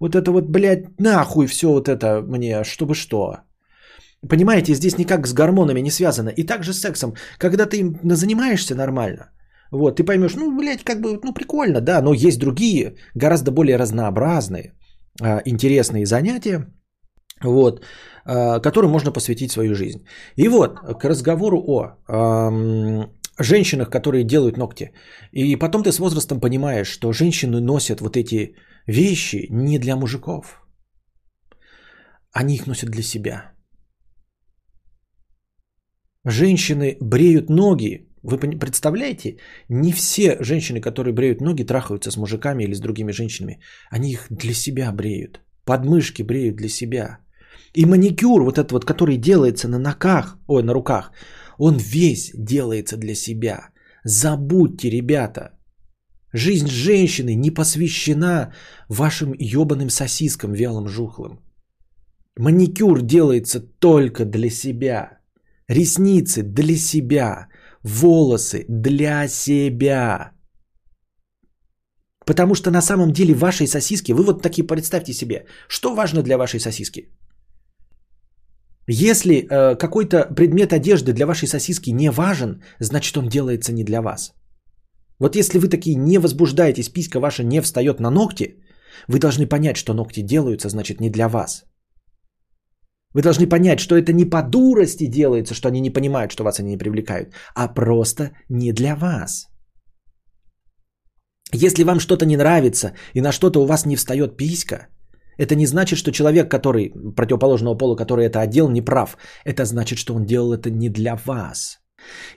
вот 0.00 0.14
это 0.14 0.32
вот, 0.32 0.48
блядь, 0.48 0.98
нахуй 0.98 1.46
все 1.46 1.68
вот 1.68 1.88
это 1.88 2.22
мне, 2.22 2.64
чтобы 2.64 2.94
что. 2.94 3.36
Понимаете, 4.28 4.74
здесь 4.74 4.98
никак 4.98 5.26
с 5.26 5.32
гормонами 5.32 5.80
не 5.80 5.90
связано. 5.90 6.30
И 6.30 6.42
также 6.46 6.72
с 6.72 6.80
сексом. 6.80 7.14
Когда 7.38 7.66
ты 7.66 7.78
им 7.78 7.98
занимаешься 8.02 8.74
нормально, 8.74 9.30
вот, 9.70 9.96
ты 9.96 10.04
поймешь, 10.04 10.34
ну, 10.34 10.56
блядь, 10.56 10.84
как 10.84 11.00
бы, 11.00 11.20
ну, 11.22 11.32
прикольно, 11.32 11.80
да, 11.80 12.00
но 12.02 12.14
есть 12.14 12.38
другие, 12.38 12.96
гораздо 13.14 13.50
более 13.50 13.76
разнообразные, 13.76 14.72
а, 15.20 15.42
интересные 15.44 16.06
занятия, 16.06 16.66
вот, 17.44 17.84
а, 18.24 18.60
которым 18.60 18.90
можно 18.90 19.12
посвятить 19.12 19.52
свою 19.52 19.74
жизнь. 19.74 20.06
И 20.36 20.48
вот, 20.48 20.80
к 20.80 21.04
разговору 21.04 21.62
о 21.66 21.98
эм, 22.08 23.10
женщинах, 23.38 23.90
которые 23.90 24.24
делают 24.24 24.56
ногти. 24.56 24.92
И 25.32 25.56
потом 25.56 25.82
ты 25.82 25.92
с 25.92 25.98
возрастом 25.98 26.40
понимаешь, 26.40 26.88
что 26.88 27.12
женщины 27.12 27.60
носят 27.60 28.00
вот 28.00 28.16
эти 28.16 28.54
вещи 28.86 29.46
не 29.50 29.78
для 29.78 29.96
мужиков. 29.96 30.62
Они 32.32 32.54
их 32.54 32.66
носят 32.66 32.90
для 32.90 33.02
себя. 33.02 33.52
Женщины 36.24 36.96
бреют 37.00 37.50
ноги. 37.50 38.08
Вы 38.22 38.38
представляете, 38.38 39.36
не 39.68 39.92
все 39.92 40.36
женщины, 40.40 40.80
которые 40.80 41.14
бреют 41.14 41.40
ноги, 41.40 41.62
трахаются 41.62 42.10
с 42.10 42.16
мужиками 42.16 42.64
или 42.64 42.74
с 42.74 42.80
другими 42.80 43.12
женщинами. 43.12 43.60
Они 43.90 44.10
их 44.10 44.26
для 44.30 44.52
себя 44.52 44.92
бреют. 44.92 45.40
Подмышки 45.64 46.22
бреют 46.22 46.56
для 46.56 46.68
себя. 46.68 47.18
И 47.76 47.84
маникюр, 47.84 48.42
вот 48.42 48.58
этот 48.58 48.72
вот, 48.72 48.84
который 48.84 49.18
делается 49.18 49.68
на 49.68 49.78
ногах, 49.78 50.38
ой, 50.48 50.62
на 50.62 50.72
руках, 50.72 51.12
он 51.58 51.76
весь 51.76 52.32
делается 52.34 52.96
для 52.96 53.14
себя. 53.14 53.68
Забудьте, 54.04 54.90
ребята. 54.90 55.50
Жизнь 56.32 56.68
женщины 56.68 57.34
не 57.34 57.50
посвящена 57.50 58.54
вашим 58.88 59.34
ебаным 59.38 59.90
сосискам 59.90 60.52
вялым 60.52 60.88
жухлым. 60.88 61.38
Маникюр 62.38 63.02
делается 63.02 63.60
только 63.60 64.24
для 64.24 64.50
себя. 64.50 65.18
Ресницы 65.68 66.42
для 66.42 66.76
себя. 66.76 67.48
волосы 67.82 68.64
для 68.68 69.28
себя. 69.28 70.32
Потому 72.26 72.54
что 72.54 72.70
на 72.70 72.80
самом 72.80 73.12
деле 73.12 73.34
вашей 73.34 73.66
сосиски, 73.66 74.12
вы 74.12 74.24
вот 74.24 74.42
такие 74.42 74.66
представьте 74.66 75.12
себе, 75.12 75.46
что 75.68 75.94
важно 75.94 76.22
для 76.22 76.36
вашей 76.38 76.58
сосиски? 76.58 77.10
Если 78.88 79.34
э, 79.34 79.76
какой-то 79.76 80.28
предмет 80.34 80.72
одежды 80.72 81.12
для 81.12 81.26
вашей 81.26 81.48
сосиски 81.48 81.90
не 81.90 82.10
важен, 82.10 82.62
значит 82.80 83.16
он 83.16 83.28
делается 83.28 83.72
не 83.72 83.84
для 83.84 84.00
вас. 84.00 84.32
Вот 85.18 85.36
если 85.36 85.58
вы 85.58 85.68
такие 85.68 85.96
не 85.96 86.18
возбуждаетесь, 86.18 86.88
писька 86.88 87.20
ваша 87.20 87.42
не 87.42 87.60
встает 87.60 88.00
на 88.00 88.10
ногти, 88.10 88.56
вы 89.08 89.18
должны 89.18 89.46
понять, 89.46 89.76
что 89.76 89.94
ногти 89.94 90.22
делаются, 90.22 90.68
значит 90.68 91.00
не 91.00 91.10
для 91.10 91.28
вас. 91.28 91.64
Вы 93.14 93.22
должны 93.22 93.48
понять, 93.48 93.80
что 93.80 93.96
это 93.96 94.12
не 94.12 94.24
по 94.24 94.42
дурости 94.42 95.06
делается, 95.06 95.54
что 95.54 95.68
они 95.68 95.80
не 95.80 95.90
понимают, 95.90 96.30
что 96.32 96.44
вас 96.44 96.60
они 96.60 96.70
не 96.70 96.78
привлекают, 96.78 97.28
а 97.54 97.66
просто 97.68 98.32
не 98.48 98.72
для 98.72 98.94
вас. 98.94 99.48
Если 101.52 101.84
вам 101.84 101.98
что-то 101.98 102.26
не 102.26 102.36
нравится 102.36 102.92
и 103.14 103.20
на 103.20 103.32
что-то 103.32 103.62
у 103.62 103.66
вас 103.66 103.86
не 103.86 103.96
встает 103.96 104.36
писька, 104.36 104.88
это 105.38 105.54
не 105.54 105.66
значит, 105.66 105.98
что 105.98 106.12
человек, 106.12 106.50
который 106.50 106.92
противоположного 107.16 107.78
пола, 107.78 107.96
который 107.96 108.26
это 108.26 108.40
одел, 108.40 108.68
не 108.68 108.82
прав. 108.82 109.16
Это 109.44 109.64
значит, 109.64 109.98
что 109.98 110.14
он 110.14 110.24
делал 110.24 110.52
это 110.52 110.70
не 110.70 110.88
для 110.88 111.16
вас. 111.16 111.78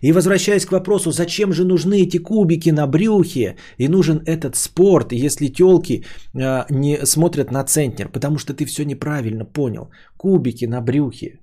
И 0.02 0.12
возвращаясь 0.12 0.66
к 0.66 0.72
вопросу, 0.72 1.12
зачем 1.12 1.54
же 1.54 1.66
нужны 1.66 2.02
эти 2.02 2.18
кубики 2.18 2.72
на 2.72 2.88
брюхе 2.88 3.56
и 3.78 3.88
нужен 3.88 4.22
этот 4.26 4.56
спорт, 4.56 5.12
если 5.12 5.48
телки 5.48 6.04
э, 6.34 6.66
не 6.70 7.06
смотрят 7.06 7.52
на 7.52 7.64
центнер, 7.64 8.10
потому 8.10 8.38
что 8.38 8.54
ты 8.54 8.66
все 8.66 8.86
неправильно 8.86 9.46
понял. 9.46 9.90
Кубики 10.18 10.66
на 10.66 10.82
брюхе. 10.82 11.40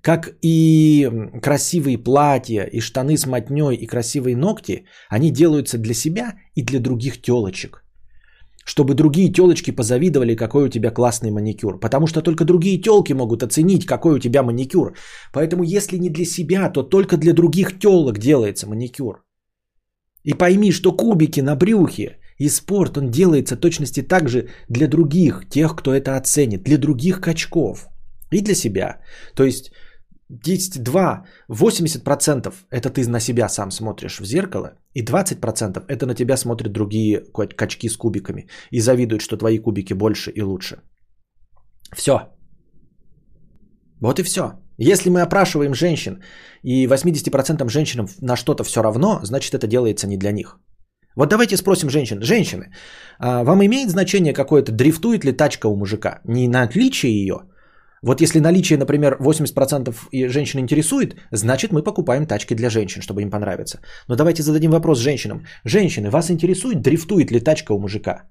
Как 0.00 0.36
и 0.42 1.10
красивые 1.42 1.98
платья, 1.98 2.64
и 2.72 2.80
штаны 2.80 3.16
с 3.16 3.26
мотней, 3.26 3.74
и 3.74 3.86
красивые 3.86 4.36
ногти, 4.36 4.84
они 5.08 5.30
делаются 5.30 5.78
для 5.78 5.94
себя 5.94 6.34
и 6.54 6.62
для 6.62 6.78
других 6.78 7.22
телочек 7.22 7.83
чтобы 8.64 8.94
другие 8.94 9.32
телочки 9.32 9.70
позавидовали, 9.70 10.34
какой 10.34 10.64
у 10.64 10.68
тебя 10.68 10.90
классный 10.90 11.30
маникюр. 11.30 11.78
Потому 11.80 12.06
что 12.06 12.22
только 12.22 12.44
другие 12.44 12.80
телки 12.80 13.12
могут 13.14 13.42
оценить, 13.42 13.86
какой 13.86 14.14
у 14.14 14.18
тебя 14.18 14.42
маникюр. 14.42 14.94
Поэтому 15.32 15.62
если 15.62 15.98
не 15.98 16.10
для 16.10 16.24
себя, 16.24 16.70
то 16.70 16.82
только 16.82 17.16
для 17.16 17.32
других 17.32 17.78
телок 17.78 18.18
делается 18.18 18.66
маникюр. 18.66 19.24
И 20.24 20.34
пойми, 20.34 20.72
что 20.72 20.92
кубики 20.92 21.40
на 21.40 21.56
брюхе 21.56 22.18
и 22.38 22.48
спорт, 22.48 22.96
он 22.96 23.10
делается 23.10 23.56
точности 23.56 24.02
так 24.02 24.28
же 24.28 24.48
для 24.68 24.88
других, 24.88 25.48
тех, 25.50 25.76
кто 25.76 25.92
это 25.92 26.16
оценит, 26.16 26.62
для 26.64 26.78
других 26.78 27.20
качков 27.20 27.88
и 28.30 28.40
для 28.40 28.54
себя. 28.54 29.00
То 29.34 29.44
есть 29.44 29.72
10-2, 30.34 31.24
80% 31.50 32.54
это 32.70 32.90
ты 32.90 33.08
на 33.08 33.20
себя 33.20 33.48
сам 33.48 33.70
смотришь 33.70 34.20
в 34.20 34.24
зеркало, 34.24 34.78
и 34.94 35.04
20% 35.04 35.84
это 35.88 36.06
на 36.06 36.14
тебя 36.14 36.36
смотрят 36.36 36.72
другие 36.72 37.24
качки 37.56 37.88
с 37.88 37.96
кубиками 37.96 38.48
и 38.70 38.80
завидуют, 38.80 39.22
что 39.22 39.36
твои 39.36 39.58
кубики 39.58 39.94
больше 39.94 40.30
и 40.30 40.42
лучше. 40.42 40.76
Все. 41.96 42.18
Вот 44.00 44.18
и 44.18 44.22
все. 44.22 44.52
Если 44.78 45.10
мы 45.10 45.22
опрашиваем 45.22 45.74
женщин, 45.74 46.22
и 46.62 46.86
80% 46.86 47.68
женщинам 47.68 48.08
на 48.20 48.36
что-то 48.36 48.64
все 48.64 48.82
равно, 48.82 49.20
значит 49.22 49.54
это 49.54 49.66
делается 49.66 50.06
не 50.06 50.16
для 50.16 50.32
них. 50.32 50.58
Вот 51.16 51.28
давайте 51.28 51.56
спросим 51.56 51.90
женщин. 51.90 52.22
Женщины, 52.22 52.72
а 53.18 53.44
вам 53.44 53.64
имеет 53.64 53.90
значение 53.90 54.32
какое-то, 54.32 54.72
дрифтует 54.72 55.24
ли 55.24 55.32
тачка 55.32 55.68
у 55.68 55.76
мужика? 55.76 56.20
Не 56.24 56.48
на 56.48 56.62
отличие 56.62 57.12
ее, 57.12 57.34
вот 58.04 58.20
если 58.20 58.40
наличие, 58.40 58.78
например, 58.78 59.16
80% 59.18 60.28
женщин 60.28 60.60
интересует, 60.60 61.16
значит 61.32 61.72
мы 61.72 61.82
покупаем 61.82 62.26
тачки 62.26 62.54
для 62.54 62.68
женщин, 62.68 63.00
чтобы 63.00 63.22
им 63.22 63.30
понравиться. 63.30 63.80
Но 64.08 64.16
давайте 64.16 64.42
зададим 64.42 64.70
вопрос 64.70 64.98
женщинам. 64.98 65.46
Женщины, 65.64 66.10
вас 66.10 66.30
интересует, 66.30 66.82
дрифтует 66.82 67.30
ли 67.30 67.40
тачка 67.40 67.72
у 67.72 67.78
мужика? 67.78 68.28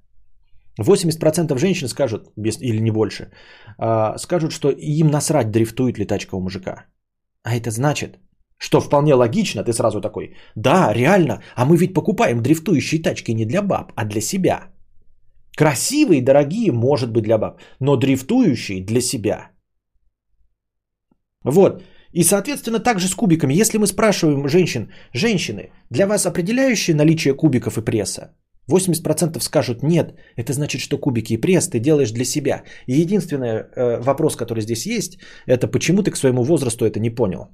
80% 0.80 1.58
женщин 1.58 1.88
скажут, 1.88 2.32
без, 2.36 2.62
или 2.62 2.82
не 2.82 2.92
больше, 2.92 3.32
а, 3.80 4.18
скажут, 4.18 4.52
что 4.52 4.70
им 4.70 5.10
насрать, 5.10 5.50
дрифтует 5.52 5.98
ли 5.98 6.06
тачка 6.06 6.36
у 6.36 6.42
мужика. 6.42 6.86
А 7.44 7.56
это 7.56 7.72
значит, 7.72 8.20
что 8.60 8.80
вполне 8.80 9.16
логично, 9.16 9.64
ты 9.64 9.74
сразу 9.74 10.02
такой, 10.02 10.36
да, 10.56 10.94
реально, 10.94 11.42
а 11.56 11.66
мы 11.66 11.78
ведь 11.78 11.94
покупаем 11.94 12.42
дрифтующие 12.42 13.02
тачки 13.02 13.34
не 13.34 13.46
для 13.46 13.62
баб, 13.62 13.92
а 13.96 14.06
для 14.06 14.22
себя. 14.22 14.68
Красивые, 15.58 16.22
дорогие, 16.22 16.72
может 16.72 17.12
быть 17.12 17.24
для 17.24 17.38
баб, 17.38 17.60
но 17.80 17.96
дрифтующие 17.96 18.86
для 18.86 19.02
себя– 19.02 19.50
вот. 21.44 21.84
И, 22.14 22.24
соответственно, 22.24 22.80
также 22.80 23.08
с 23.08 23.16
кубиками. 23.16 23.54
Если 23.62 23.78
мы 23.78 23.88
спрашиваем 23.88 24.48
женщин, 24.48 24.92
женщины, 25.14 25.72
для 25.90 26.08
вас 26.08 26.26
определяющее 26.26 26.96
наличие 26.96 27.34
кубиков 27.34 27.78
и 27.78 27.82
пресса? 27.82 28.36
80% 28.72 29.40
скажут 29.42 29.84
нет, 29.84 30.16
это 30.38 30.54
значит, 30.54 30.82
что 30.82 30.98
кубики 30.98 31.34
и 31.34 31.42
пресс 31.42 31.68
ты 31.68 31.80
делаешь 31.80 32.12
для 32.12 32.26
себя. 32.26 32.64
И 32.88 32.94
единственный 32.94 33.48
э, 33.48 34.00
вопрос, 34.02 34.36
который 34.36 34.62
здесь 34.62 34.86
есть, 34.86 35.20
это 35.48 35.68
почему 35.68 36.02
ты 36.02 36.12
к 36.12 36.18
своему 36.18 36.44
возрасту 36.44 36.86
это 36.86 37.00
не 37.00 37.10
понял. 37.10 37.48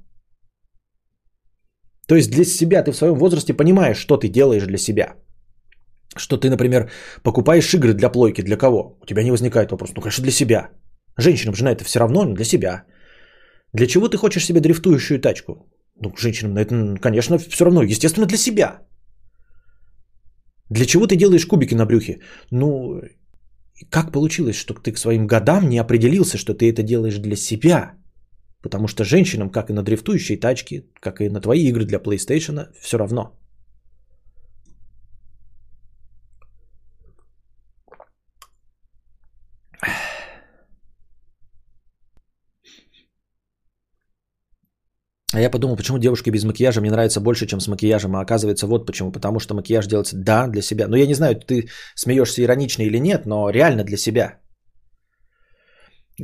То 2.06 2.16
есть 2.16 2.30
для 2.30 2.44
себя 2.44 2.82
ты 2.82 2.92
в 2.92 2.96
своем 2.96 3.14
возрасте 3.14 3.54
понимаешь, 3.54 3.98
что 3.98 4.16
ты 4.16 4.28
делаешь 4.28 4.66
для 4.66 4.78
себя. 4.78 5.14
Что 6.16 6.36
ты, 6.36 6.50
например, 6.50 6.90
покупаешь 7.22 7.74
игры 7.74 7.94
для 7.94 8.10
плойки, 8.10 8.42
для 8.42 8.56
кого? 8.56 8.98
У 9.02 9.06
тебя 9.06 9.22
не 9.22 9.30
возникает 9.30 9.70
вопрос, 9.70 9.92
ну, 9.94 10.02
конечно, 10.02 10.22
для 10.22 10.32
себя. 10.32 10.70
Женщинам 11.16 11.54
же 11.54 11.64
на 11.64 11.72
это 11.72 11.84
все 11.84 12.00
равно, 12.00 12.24
но 12.24 12.34
для 12.34 12.44
себя. 12.44 12.84
Для 13.72 13.86
чего 13.86 14.08
ты 14.08 14.16
хочешь 14.16 14.44
себе 14.44 14.60
дрифтующую 14.60 15.20
тачку? 15.20 15.52
Ну, 16.00 16.12
женщинам, 16.16 16.56
это, 16.56 16.96
конечно, 17.00 17.38
все 17.38 17.64
равно, 17.64 17.82
естественно, 17.82 18.26
для 18.26 18.38
себя. 18.38 18.80
Для 20.70 20.86
чего 20.86 21.06
ты 21.06 21.16
делаешь 21.16 21.46
кубики 21.46 21.74
на 21.74 21.86
брюхе? 21.86 22.20
Ну, 22.50 23.00
как 23.90 24.12
получилось, 24.12 24.56
что 24.56 24.74
ты 24.74 24.92
к 24.92 24.98
своим 24.98 25.26
годам 25.26 25.68
не 25.68 25.78
определился, 25.78 26.38
что 26.38 26.54
ты 26.54 26.70
это 26.70 26.82
делаешь 26.82 27.18
для 27.18 27.36
себя? 27.36 27.94
Потому 28.62 28.88
что 28.88 29.04
женщинам, 29.04 29.50
как 29.50 29.70
и 29.70 29.72
на 29.72 29.82
дрифтующей 29.82 30.36
тачке, 30.36 30.84
как 31.00 31.20
и 31.20 31.28
на 31.28 31.40
твои 31.40 31.68
игры 31.68 31.84
для 31.84 31.98
PlayStation, 31.98 32.68
все 32.80 32.98
равно. 32.98 33.39
А 45.32 45.40
я 45.40 45.50
подумал, 45.50 45.76
почему 45.76 45.98
девушки 45.98 46.30
без 46.30 46.44
макияжа 46.44 46.80
мне 46.80 46.90
нравятся 46.90 47.20
больше, 47.20 47.46
чем 47.46 47.60
с 47.60 47.68
макияжем. 47.68 48.16
А 48.16 48.20
оказывается, 48.20 48.66
вот 48.66 48.86
почему. 48.86 49.12
Потому 49.12 49.38
что 49.38 49.54
макияж 49.54 49.86
делается, 49.86 50.16
да, 50.16 50.48
для 50.48 50.62
себя. 50.62 50.88
Но 50.88 50.96
я 50.96 51.06
не 51.06 51.14
знаю, 51.14 51.36
ты 51.36 51.68
смеешься 51.94 52.42
иронично 52.42 52.82
или 52.82 52.98
нет, 52.98 53.26
но 53.26 53.50
реально 53.50 53.84
для 53.84 53.96
себя. 53.96 54.40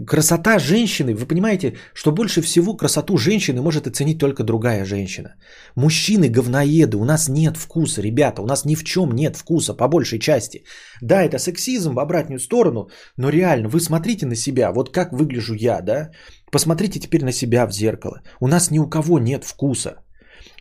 Красота 0.05 0.59
женщины, 0.59 1.14
вы 1.14 1.26
понимаете, 1.26 1.76
что 1.94 2.12
больше 2.12 2.42
всего 2.42 2.76
красоту 2.76 3.16
женщины 3.16 3.62
может 3.62 3.86
оценить 3.86 4.18
только 4.18 4.42
другая 4.42 4.84
женщина. 4.84 5.36
Мужчины 5.76 6.28
говноеды, 6.28 6.97
у 6.97 7.05
нас 7.05 7.28
нет 7.28 7.57
вкуса, 7.57 8.03
ребята, 8.03 8.42
у 8.42 8.47
нас 8.47 8.64
ни 8.64 8.74
в 8.74 8.84
чем 8.84 9.12
нет 9.12 9.36
вкуса, 9.36 9.74
по 9.74 9.88
большей 9.88 10.18
части. 10.18 10.64
Да, 11.03 11.22
это 11.22 11.38
сексизм 11.38 11.94
в 11.94 12.01
обратную 12.01 12.40
сторону, 12.40 12.88
но 13.16 13.30
реально, 13.30 13.68
вы 13.68 13.80
смотрите 13.80 14.26
на 14.26 14.34
себя, 14.34 14.72
вот 14.72 14.90
как 14.90 15.12
выгляжу 15.12 15.55
я, 15.55 15.80
да? 15.80 16.11
Посмотрите 16.51 17.01
теперь 17.01 17.24
на 17.24 17.32
себя 17.32 17.66
в 17.66 17.72
зеркало. 17.72 18.22
У 18.40 18.49
нас 18.49 18.70
ни 18.70 18.78
у 18.78 18.88
кого 18.88 19.18
нет 19.18 19.44
вкуса. 19.44 19.97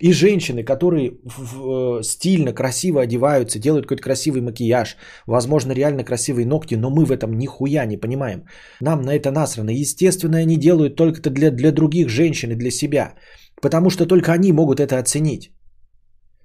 И 0.02 0.12
женщины, 0.12 0.64
которые 0.64 1.12
в, 1.24 2.04
стильно, 2.04 2.54
красиво 2.54 3.02
одеваются, 3.02 3.60
делают 3.60 3.86
какой-то 3.86 4.04
красивый 4.04 4.42
макияж, 4.42 4.98
возможно, 5.26 5.72
реально 5.74 6.04
красивые 6.04 6.46
ногти, 6.46 6.76
но 6.76 6.90
мы 6.90 7.06
в 7.06 7.12
этом 7.12 7.38
нихуя 7.38 7.86
не 7.86 7.98
понимаем. 7.98 8.44
Нам 8.82 9.02
на 9.02 9.16
это 9.16 9.32
насрано. 9.32 9.72
Естественно, 9.72 10.38
они 10.38 10.58
делают 10.58 10.96
только 10.96 11.30
для, 11.30 11.52
для 11.52 11.72
других 11.72 12.10
женщин 12.10 12.52
и 12.52 12.56
для 12.56 12.72
себя, 12.72 13.14
потому 13.62 13.90
что 13.90 14.06
только 14.06 14.34
они 14.34 14.52
могут 14.52 14.80
это 14.80 15.00
оценить. 15.00 15.55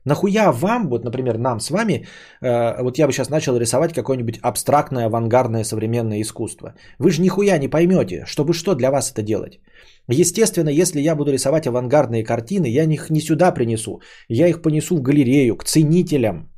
Нахуя 0.05 0.51
вам, 0.53 0.89
вот, 0.89 1.05
например, 1.05 1.39
нам 1.39 1.61
с 1.61 1.71
вами, 1.71 2.07
э, 2.41 2.83
вот 2.83 2.99
я 2.99 3.07
бы 3.07 3.13
сейчас 3.13 3.31
начал 3.31 3.57
рисовать 3.57 3.93
какое-нибудь 3.93 4.39
абстрактное, 4.43 5.07
авангардное 5.07 5.65
современное 5.65 6.23
искусство. 6.23 6.75
Вы 6.99 7.11
же 7.11 7.21
нихуя 7.21 7.59
не 7.59 7.69
поймете, 7.69 8.25
чтобы 8.27 8.55
что 8.55 8.75
для 8.75 8.91
вас 8.91 9.13
это 9.13 9.23
делать. 9.23 9.61
Естественно, 10.09 10.71
если 10.71 11.01
я 11.01 11.15
буду 11.15 11.33
рисовать 11.33 11.67
авангардные 11.67 12.25
картины, 12.25 12.67
я 12.67 12.85
их 12.85 13.11
не 13.11 13.21
сюда 13.21 13.53
принесу, 13.53 14.01
я 14.29 14.49
их 14.49 14.63
понесу 14.63 14.97
в 14.97 15.03
галерею, 15.03 15.57
к 15.57 15.65
ценителям. 15.65 16.51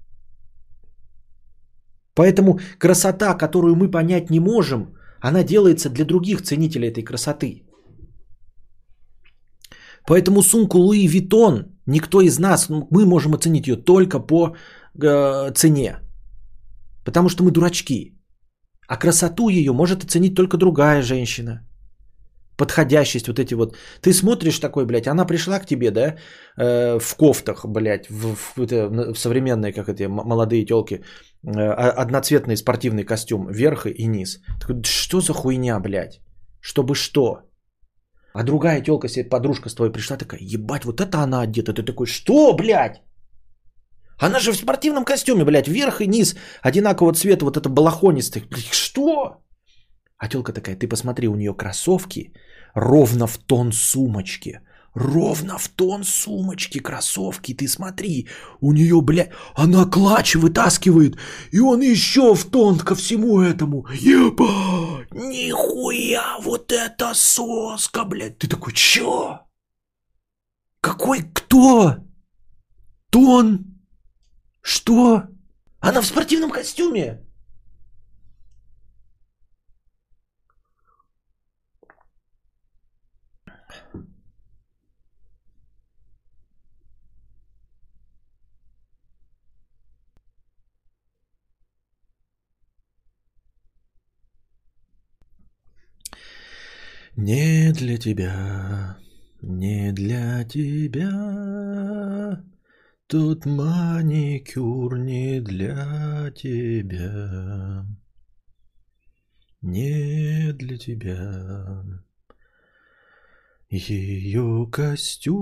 Поэтому 2.15 2.61
красота, 2.79 3.35
которую 3.35 3.75
мы 3.75 3.91
понять 3.91 4.31
не 4.31 4.41
можем, 4.41 4.95
она 5.21 5.43
делается 5.43 5.91
для 5.91 6.05
других 6.05 6.43
ценителей 6.43 6.89
этой 6.89 7.03
красоты. 7.03 7.63
Поэтому 10.07 10.43
сумку 10.43 10.79
Луи 10.79 11.07
Витон 11.09 11.72
никто 11.87 12.21
из 12.21 12.39
нас, 12.39 12.69
ну, 12.69 12.87
мы 12.91 13.07
можем 13.07 13.35
оценить 13.35 13.67
ее 13.67 13.77
только 13.77 14.19
по 14.21 14.57
э, 15.03 15.53
цене. 15.55 16.01
Потому 17.05 17.29
что 17.29 17.45
мы 17.45 17.51
дурачки. 17.51 18.19
А 18.89 18.97
красоту 18.97 19.49
ее 19.49 19.73
может 19.73 20.05
оценить 20.05 20.35
только 20.35 20.57
другая 20.57 21.03
женщина. 21.03 21.61
подходящесть, 22.57 23.27
вот 23.27 23.39
эти 23.39 23.55
вот. 23.55 23.77
Ты 24.01 24.13
смотришь 24.13 24.59
такой, 24.59 24.87
блядь, 24.87 25.07
она 25.07 25.25
пришла 25.27 25.59
к 25.59 25.67
тебе, 25.67 25.91
да, 25.91 26.17
э, 26.57 26.99
в 27.01 27.17
кофтах, 27.17 27.65
блядь, 27.67 28.09
в, 28.09 28.37
в, 28.37 28.57
в, 28.57 29.15
в 29.15 29.19
современные, 29.19 29.73
как 29.73 29.89
эти 29.89 30.07
молодые 30.09 30.65
телки, 30.65 30.95
э, 30.95 31.51
одноцветный 31.51 32.57
спортивный 32.57 33.05
костюм, 33.05 33.49
верх 33.51 33.87
и 33.87 34.07
низ. 34.07 34.41
Такой, 34.61 34.83
что 34.85 35.21
за 35.21 35.33
хуйня, 35.33 35.81
блядь? 35.81 36.21
Чтобы 36.61 36.95
что? 36.95 37.41
А 38.35 38.43
другая 38.43 38.81
телка 38.83 39.09
себе, 39.09 39.29
подружка 39.29 39.69
с 39.69 39.75
твоей 39.75 39.93
пришла, 39.93 40.17
такая, 40.17 40.41
ебать, 40.41 40.85
вот 40.85 41.01
это 41.01 41.19
она 41.19 41.43
одета. 41.43 41.73
Ты 41.73 41.83
такой, 41.83 42.07
что, 42.07 42.55
блядь? 42.55 43.03
Она 44.19 44.39
же 44.41 44.53
в 44.53 44.57
спортивном 44.57 45.05
костюме, 45.05 45.45
блядь, 45.45 45.69
вверх 45.69 46.01
и 46.01 46.07
низ 46.07 46.37
одинакового 46.63 47.13
цвета, 47.13 47.45
вот 47.45 47.57
это 47.57 47.69
балахонистый. 47.69 48.45
Что? 48.71 49.43
А 50.19 50.29
телка 50.29 50.53
такая, 50.53 50.77
ты 50.77 50.89
посмотри, 50.89 51.29
у 51.29 51.35
нее 51.35 51.55
кроссовки 51.55 52.33
ровно 52.75 53.27
в 53.27 53.39
тон 53.39 53.73
сумочки. 53.73 54.61
Ровно 54.95 55.57
в 55.57 55.69
тон 55.69 56.05
сумочки, 56.05 56.79
кроссовки, 56.79 57.55
ты 57.55 57.67
смотри, 57.67 58.29
у 58.61 58.73
нее, 58.73 59.01
блядь, 59.01 59.31
она 59.55 59.87
клатч 59.87 60.35
вытаскивает, 60.35 61.17
и 61.51 61.61
он 61.61 61.81
еще 61.81 62.35
в 62.35 62.45
тон 62.45 62.79
ко 62.79 62.95
всему 62.95 63.41
этому. 63.41 63.87
Еба, 63.91 65.07
нихуя, 65.11 66.37
вот 66.41 66.73
это 66.73 67.15
соска, 67.15 68.05
блядь. 68.05 68.39
Ты 68.39 68.49
такой, 68.49 68.75
чё? 68.75 69.41
Какой 70.83 71.23
кто? 71.23 71.97
Тон? 73.09 73.65
Что? 74.61 75.23
Она 75.81 76.03
в 76.03 76.07
спортивном 76.07 76.51
костюме. 76.51 77.22
Не 97.17 97.73
для 97.73 97.99
тебя, 97.99 98.97
не 99.43 99.93
для 99.93 100.45
тебя, 100.45 101.11
Тут 103.13 103.45
маникюр 103.45 104.99
не 104.99 105.41
для 105.41 106.33
тебя, 106.35 107.87
не 109.61 110.53
для 110.55 110.79
тебя. 110.79 111.85
Ее 113.69 114.67
костюм 114.73 115.39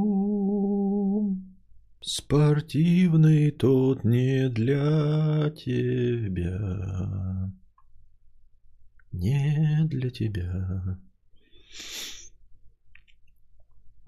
спортивный 2.00 3.52
тот 3.52 4.02
не 4.02 4.48
для 4.48 5.50
тебя, 5.50 7.52
не 9.12 9.84
для 9.84 10.10
тебя. 10.10 10.98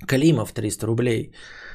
Климов 0.07 0.53
300 0.53 0.87
рублей 0.87 1.33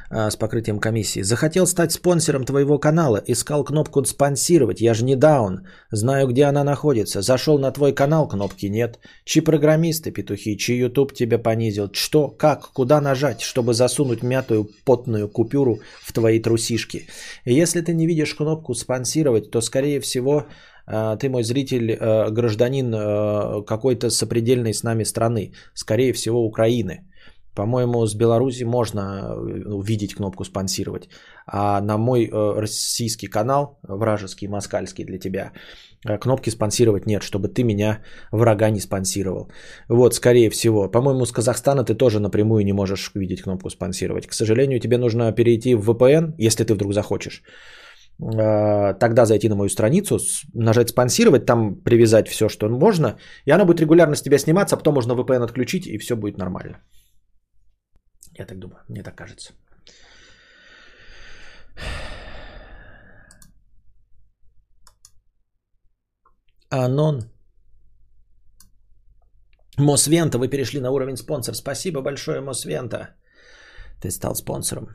а, 0.09 0.29
с 0.29 0.35
покрытием 0.35 0.79
комиссии. 0.79 1.23
Захотел 1.23 1.67
стать 1.67 1.91
спонсором 1.91 2.45
твоего 2.45 2.79
канала, 2.79 3.21
искал 3.27 3.63
кнопку 3.63 4.03
спонсировать, 4.05 4.81
я 4.81 4.93
же 4.93 5.03
не 5.03 5.15
даун, 5.15 5.67
знаю, 5.91 6.27
где 6.27 6.45
она 6.45 6.63
находится. 6.63 7.21
Зашел 7.21 7.59
на 7.59 7.71
твой 7.71 7.93
канал, 7.93 8.27
кнопки 8.27 8.69
нет. 8.69 8.99
Чи 9.25 9.41
программисты, 9.41 10.11
петухи, 10.11 10.57
чи 10.57 10.77
YouTube 10.77 11.13
тебя 11.13 11.39
понизил. 11.39 11.89
Что, 11.93 12.29
как, 12.29 12.71
куда 12.73 13.01
нажать, 13.01 13.41
чтобы 13.41 13.73
засунуть 13.73 14.23
мятую 14.23 14.69
потную 14.85 15.29
купюру 15.29 15.79
в 16.01 16.13
твои 16.13 16.39
трусишки? 16.39 17.07
Если 17.45 17.81
ты 17.81 17.93
не 17.93 18.07
видишь 18.07 18.35
кнопку 18.35 18.73
спонсировать, 18.75 19.51
то, 19.51 19.61
скорее 19.61 19.99
всего, 19.99 20.45
ты 21.19 21.29
мой 21.29 21.43
зритель, 21.43 21.97
а, 21.99 22.29
гражданин 22.29 23.65
какой-то 23.65 24.09
сопредельной 24.09 24.73
с 24.73 24.83
нами 24.83 25.03
страны, 25.03 25.53
скорее 25.73 26.13
всего, 26.13 26.45
Украины. 26.45 27.01
По-моему, 27.57 28.05
с 28.05 28.15
Беларуси 28.15 28.65
можно 28.65 29.01
э, 29.01 29.69
увидеть 29.69 30.13
кнопку 30.13 30.45
спонсировать. 30.45 31.09
А 31.47 31.81
на 31.81 31.97
мой 31.97 32.25
э, 32.25 32.59
российский 32.61 33.27
канал, 33.27 33.79
вражеский, 33.87 34.47
москальский 34.47 35.05
для 35.05 35.17
тебя, 35.17 35.51
э, 36.07 36.19
кнопки 36.19 36.51
спонсировать 36.51 37.07
нет, 37.07 37.23
чтобы 37.23 37.47
ты 37.47 37.63
меня, 37.63 37.99
врага, 38.31 38.69
не 38.69 38.79
спонсировал. 38.79 39.49
Вот, 39.89 40.13
скорее 40.13 40.51
всего. 40.51 40.91
По-моему, 40.91 41.25
с 41.25 41.31
Казахстана 41.31 41.83
ты 41.83 41.95
тоже 41.95 42.19
напрямую 42.19 42.63
не 42.63 42.73
можешь 42.73 43.11
видеть 43.15 43.41
кнопку 43.41 43.71
спонсировать. 43.71 44.27
К 44.27 44.33
сожалению, 44.33 44.79
тебе 44.79 44.97
нужно 44.97 45.31
перейти 45.31 45.75
в 45.75 45.89
VPN, 45.89 46.35
если 46.37 46.63
ты 46.63 46.75
вдруг 46.75 46.93
захочешь. 46.93 47.41
Тогда 48.19 49.25
зайти 49.25 49.49
на 49.49 49.55
мою 49.55 49.69
страницу, 49.69 50.19
нажать 50.53 50.89
спонсировать, 50.89 51.45
там 51.45 51.75
привязать 51.75 52.27
все, 52.27 52.49
что 52.49 52.69
можно, 52.69 53.17
и 53.45 53.51
она 53.51 53.65
будет 53.65 53.81
регулярно 53.81 54.15
с 54.15 54.21
тебя 54.21 54.39
сниматься, 54.39 54.75
а 54.75 54.77
потом 54.79 54.95
можно 54.95 55.13
VPN 55.13 55.43
отключить, 55.43 55.85
и 55.85 55.97
все 55.99 56.15
будет 56.15 56.37
нормально. 56.37 56.81
Я 58.39 58.45
так 58.45 58.59
думаю, 58.59 58.79
мне 58.89 59.03
так 59.03 59.15
кажется. 59.15 59.53
Анон. 66.69 67.21
Мосвента, 69.77 70.39
вы 70.39 70.49
перешли 70.49 70.79
на 70.79 70.89
уровень 70.91 71.17
спонсор. 71.17 71.55
Спасибо 71.55 72.01
большое, 72.01 72.41
Мосвента. 72.41 73.15
Ты 74.01 74.09
стал 74.09 74.35
спонсором. 74.35 74.87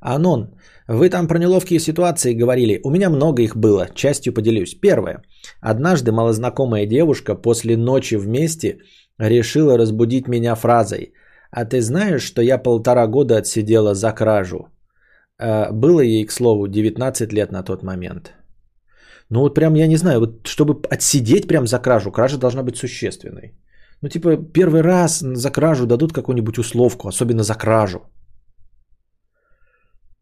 Анон, 0.00 0.54
вы 0.88 1.10
там 1.10 1.28
про 1.28 1.38
неловкие 1.38 1.80
ситуации 1.80 2.34
говорили. 2.34 2.80
У 2.84 2.90
меня 2.90 3.10
много 3.10 3.42
их 3.42 3.56
было. 3.56 3.88
Частью 3.94 4.32
поделюсь. 4.32 4.74
Первое. 4.74 5.22
Однажды 5.60 6.12
малознакомая 6.12 6.86
девушка 6.86 7.34
после 7.34 7.76
ночи 7.76 8.16
вместе 8.16 8.78
решила 9.18 9.78
разбудить 9.78 10.28
меня 10.28 10.54
фразой– 10.54 11.12
а 11.50 11.64
ты 11.64 11.80
знаешь, 11.80 12.22
что 12.22 12.42
я 12.42 12.58
полтора 12.58 13.06
года 13.06 13.36
отсидела 13.38 13.94
за 13.94 14.12
кражу? 14.12 14.68
Э, 15.38 15.72
было 15.72 16.00
ей, 16.00 16.26
к 16.26 16.32
слову, 16.32 16.68
19 16.68 17.32
лет 17.32 17.52
на 17.52 17.62
тот 17.62 17.82
момент. 17.82 18.34
Ну 19.30 19.40
вот 19.40 19.54
прям, 19.54 19.74
я 19.74 19.86
не 19.86 19.96
знаю, 19.96 20.20
вот 20.20 20.46
чтобы 20.46 20.74
отсидеть 20.90 21.48
прям 21.48 21.66
за 21.66 21.78
кражу, 21.78 22.12
кража 22.12 22.38
должна 22.38 22.62
быть 22.62 22.76
существенной. 22.76 23.54
Ну 24.02 24.08
типа 24.08 24.36
первый 24.36 24.82
раз 24.82 25.20
за 25.20 25.50
кражу 25.50 25.86
дадут 25.86 26.12
какую-нибудь 26.12 26.58
условку, 26.58 27.08
особенно 27.08 27.42
за 27.42 27.54
кражу. 27.54 28.00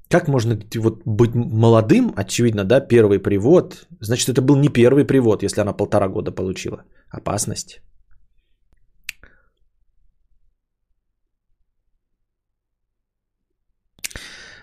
Как 0.08 0.28
можно 0.28 0.58
вот 0.76 1.02
быть 1.04 1.34
молодым, 1.34 2.12
очевидно, 2.16 2.64
да, 2.64 2.80
первый 2.80 3.18
привод. 3.18 3.86
Значит, 4.00 4.28
это 4.28 4.42
был 4.42 4.56
не 4.56 4.68
первый 4.68 5.04
привод, 5.04 5.42
если 5.42 5.60
она 5.60 5.72
полтора 5.72 6.08
года 6.08 6.30
получила. 6.30 6.84
Опасность. 7.10 7.80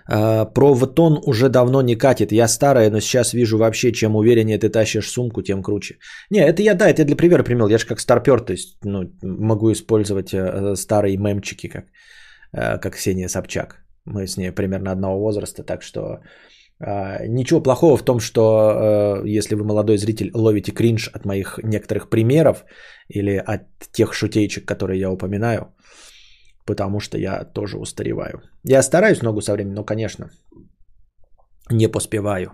А, 0.08 0.46
про 0.46 0.74
ватон 0.74 1.20
уже 1.26 1.50
давно 1.50 1.82
не 1.82 1.96
катит. 1.96 2.32
Я 2.32 2.48
старая, 2.48 2.92
но 2.92 3.00
сейчас 3.00 3.34
вижу 3.34 3.58
вообще, 3.58 3.92
чем 3.92 4.16
увереннее 4.16 4.58
ты 4.58 4.70
тащишь 4.70 5.10
сумку, 5.10 5.42
тем 5.42 5.64
круче. 5.64 5.98
Не, 6.30 6.40
это 6.40 6.62
я, 6.62 6.76
да, 6.76 6.90
это 6.90 7.02
я 7.02 7.06
для 7.06 7.16
примера 7.16 7.44
примел. 7.44 7.70
Я 7.70 7.78
же 7.78 7.88
как 7.88 8.00
старпер, 8.00 8.42
то 8.42 8.54
есть 8.54 8.78
ну, 8.84 9.04
могу 9.22 9.72
использовать 9.72 10.34
э, 10.34 10.76
старые 10.76 11.18
мемчики, 11.18 11.68
как, 11.68 11.86
э, 12.54 12.78
как 12.80 12.96
Ксения 12.96 13.30
Собчак. 13.30 13.86
Мы 14.12 14.28
с 14.28 14.38
ней 14.38 14.52
примерно 14.52 14.92
одного 14.92 15.20
возраста, 15.20 15.64
так 15.64 15.82
что 15.82 16.20
э, 16.80 17.28
ничего 17.28 17.64
плохого 17.64 17.98
в 17.98 18.04
том, 18.04 18.20
что 18.20 18.42
э, 19.24 19.38
если 19.38 19.56
вы 19.56 19.64
молодой 19.64 19.98
зритель 19.98 20.32
ловите 20.34 20.72
кринж 20.72 21.10
от 21.14 21.26
моих 21.26 21.60
некоторых 21.64 22.10
примеров 22.10 22.66
или 23.08 23.36
от 23.38 23.62
тех 23.92 24.14
шутейчик, 24.14 24.66
которые 24.66 25.00
я 25.00 25.10
упоминаю, 25.12 25.74
потому 26.66 27.00
что 27.00 27.18
я 27.18 27.44
тоже 27.44 27.78
устареваю. 27.78 28.42
Я 28.64 28.82
стараюсь 28.84 29.22
много 29.22 29.42
со 29.42 29.54
временем, 29.54 29.76
но, 29.76 29.86
конечно, 29.86 30.30
не 31.70 31.88
поспеваю. 31.88 32.52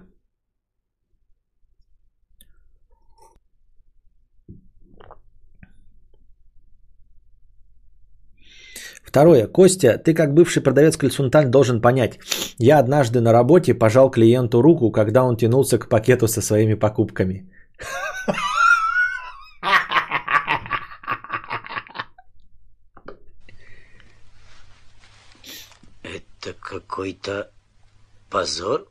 Второе. 9.07 9.47
Костя, 9.47 9.97
ты 9.97 10.13
как 10.13 10.33
бывший 10.33 10.61
продавец 10.61 10.97
Кальсунталь 10.97 11.47
должен 11.47 11.81
понять. 11.81 12.19
Я 12.57 12.77
однажды 12.77 13.21
на 13.21 13.31
работе 13.31 13.73
пожал 13.73 14.11
клиенту 14.11 14.61
руку, 14.61 14.91
когда 14.91 15.23
он 15.23 15.37
тянулся 15.37 15.79
к 15.79 15.87
пакету 15.87 16.27
со 16.27 16.41
своими 16.41 16.73
покупками. 16.73 17.49
Это 26.03 26.53
какой-то 26.59 27.49
позор? 28.29 28.89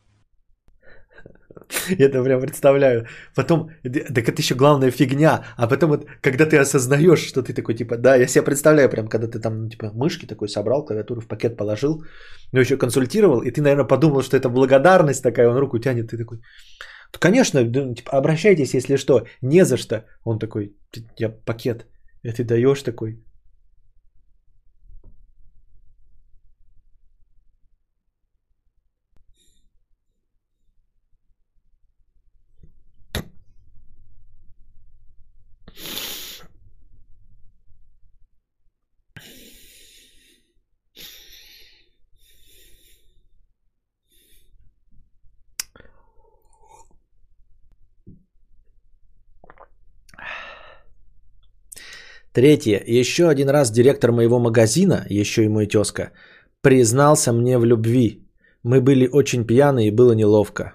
Я 1.99 2.07
это 2.07 2.23
прям 2.23 2.41
представляю. 2.41 3.07
Потом, 3.35 3.71
так 3.83 4.29
это 4.29 4.43
еще 4.43 4.55
главная 4.55 4.91
фигня. 4.91 5.45
А 5.57 5.67
потом, 5.67 5.91
вот, 5.91 6.07
когда 6.21 6.47
ты 6.47 6.59
осознаешь, 6.59 7.27
что 7.27 7.43
ты 7.43 7.53
такой, 7.53 7.75
типа, 7.75 7.97
да, 7.97 8.17
я 8.17 8.27
себе 8.27 8.45
представляю, 8.45 8.91
прям, 8.91 9.09
когда 9.09 9.27
ты 9.27 9.39
там, 9.39 9.63
ну, 9.63 9.69
типа, 9.69 9.91
мышки 9.95 10.27
такой 10.27 10.49
собрал, 10.49 10.85
клавиатуру 10.85 11.21
в 11.21 11.27
пакет 11.27 11.57
положил, 11.57 12.05
но 12.53 12.61
еще 12.61 12.77
консультировал, 12.77 13.43
и 13.43 13.51
ты, 13.51 13.63
наверное, 13.63 13.87
подумал, 13.87 14.23
что 14.23 14.37
это 14.37 14.49
благодарность 14.49 15.23
такая, 15.23 15.49
он 15.49 15.59
руку 15.59 15.79
тянет, 15.79 16.11
ты 16.11 16.19
такой, 16.19 16.39
конечно, 17.19 17.65
типа, 17.95 18.13
обращайтесь, 18.13 18.75
если 18.75 18.97
что, 18.97 19.27
не 19.43 19.65
за 19.65 19.77
что. 19.77 20.05
Он 20.25 20.39
такой, 20.39 20.77
я 21.19 21.31
пакет, 21.31 21.87
и 22.23 22.33
ты 22.33 22.45
даешь 22.45 22.83
такой, 22.83 23.25
Третье. 52.37 52.83
Еще 52.87 53.31
один 53.31 53.49
раз 53.49 53.71
директор 53.71 54.13
моего 54.13 54.39
магазина, 54.39 55.07
еще 55.09 55.45
и 55.45 55.49
мой 55.49 55.67
тезка, 55.67 56.13
признался 56.61 57.33
мне 57.33 57.59
в 57.59 57.65
любви. 57.65 58.29
Мы 58.63 58.83
были 58.83 59.09
очень 59.11 59.47
пьяны 59.47 59.87
и 59.87 59.91
было 59.91 60.13
неловко. 60.13 60.75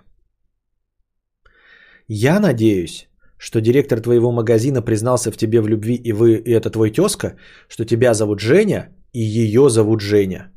Я 2.08 2.40
надеюсь, 2.40 3.08
что 3.38 3.62
директор 3.62 4.02
твоего 4.02 4.32
магазина 4.32 4.82
признался 4.82 5.32
в 5.32 5.38
тебе 5.38 5.62
в 5.62 5.68
любви, 5.68 5.94
и 5.94 6.14
вы, 6.14 6.34
и 6.34 6.52
это 6.52 6.72
твой 6.72 6.90
тезка, 6.90 7.36
что 7.70 7.86
тебя 7.86 8.16
зовут 8.16 8.40
Женя, 8.40 8.90
и 9.14 9.20
ее 9.22 9.70
зовут 9.70 10.02
Женя. 10.02 10.52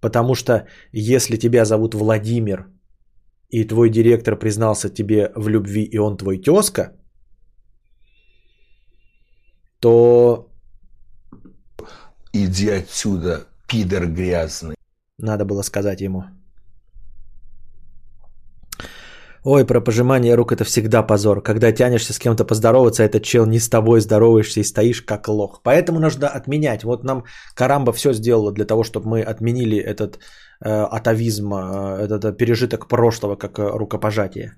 Потому 0.00 0.34
что 0.34 0.66
если 0.92 1.36
тебя 1.36 1.64
зовут 1.64 1.94
Владимир, 1.94 2.66
и 3.50 3.68
твой 3.68 3.88
директор 3.88 4.36
признался 4.36 4.88
тебе 4.88 5.30
в 5.36 5.48
любви, 5.48 5.84
и 5.84 5.96
он 5.98 6.16
твой 6.16 6.38
тезка– 6.38 6.96
то... 9.80 10.48
Иди 12.32 12.68
отсюда, 12.68 13.46
пидор 13.66 14.06
грязный. 14.06 14.76
Надо 15.18 15.44
было 15.44 15.62
сказать 15.62 16.00
ему. 16.00 16.24
Ой, 19.48 19.64
про 19.64 19.80
пожимание 19.80 20.34
рук 20.34 20.50
это 20.50 20.64
всегда 20.64 21.04
позор. 21.04 21.40
Когда 21.40 21.70
тянешься 21.70 22.12
с 22.12 22.18
кем-то 22.18 22.44
поздороваться, 22.44 23.04
этот 23.04 23.22
чел 23.22 23.46
не 23.46 23.60
с 23.60 23.68
тобой 23.68 24.00
здороваешься 24.00 24.60
и 24.60 24.64
стоишь 24.64 25.02
как 25.02 25.28
лох. 25.28 25.60
Поэтому 25.62 26.00
нужно 26.00 26.26
отменять. 26.26 26.82
Вот 26.82 27.04
нам 27.04 27.24
Карамба 27.54 27.92
все 27.92 28.12
сделала 28.12 28.52
для 28.52 28.64
того, 28.64 28.82
чтобы 28.82 29.08
мы 29.08 29.22
отменили 29.22 29.78
этот 29.78 30.18
э, 30.60 30.68
атовизм, 30.68 31.54
э, 31.54 32.06
этот 32.06 32.24
э, 32.24 32.32
пережиток 32.32 32.88
прошлого, 32.88 33.36
как 33.36 33.60
э, 33.60 33.62
рукопожатие. 33.62 34.56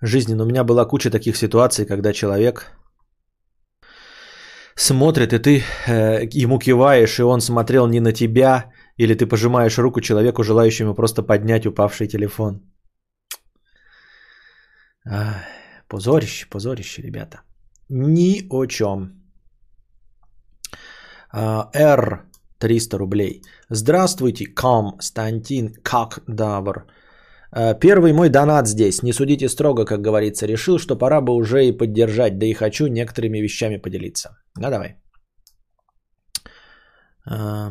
Жизни, 0.00 0.34
но 0.34 0.44
у 0.44 0.46
меня 0.46 0.64
была 0.64 0.84
куча 0.84 1.10
таких 1.10 1.36
ситуаций, 1.36 1.86
когда 1.86 2.12
человек 2.12 2.72
смотрит, 4.76 5.32
и 5.32 5.38
ты 5.38 5.62
э, 5.86 6.26
ему 6.32 6.58
киваешь, 6.58 7.18
и 7.18 7.22
он 7.22 7.40
смотрел 7.40 7.86
не 7.86 8.00
на 8.00 8.12
тебя, 8.12 8.72
или 8.96 9.14
ты 9.14 9.26
пожимаешь 9.26 9.78
руку 9.78 10.00
человеку, 10.00 10.42
желающему 10.42 10.94
просто 10.94 11.22
поднять 11.22 11.66
упавший 11.66 12.08
телефон. 12.08 12.60
Позорище, 15.88 16.46
позорище, 16.50 17.02
ребята. 17.02 17.42
Ни 17.88 18.46
о 18.50 18.66
чем. 18.66 19.22
Р. 21.32 22.30
300 22.60 22.98
рублей. 22.98 23.42
Здравствуйте, 23.70 24.46
Константин 24.46 25.72
Какдавр. 25.82 26.86
Э, 27.56 27.74
первый 27.80 28.12
мой 28.12 28.28
донат 28.28 28.68
здесь. 28.68 29.02
Не 29.02 29.12
судите 29.12 29.48
строго, 29.48 29.84
как 29.84 30.00
говорится. 30.00 30.46
Решил, 30.46 30.78
что 30.78 30.96
пора 30.96 31.20
бы 31.20 31.34
уже 31.34 31.66
и 31.66 31.72
поддержать, 31.72 32.38
да 32.38 32.46
и 32.46 32.54
хочу 32.54 32.86
некоторыми 32.86 33.38
вещами 33.38 33.76
поделиться. 33.76 34.30
Ну 34.56 34.70
давай. 34.70 34.96
Э, 37.30 37.70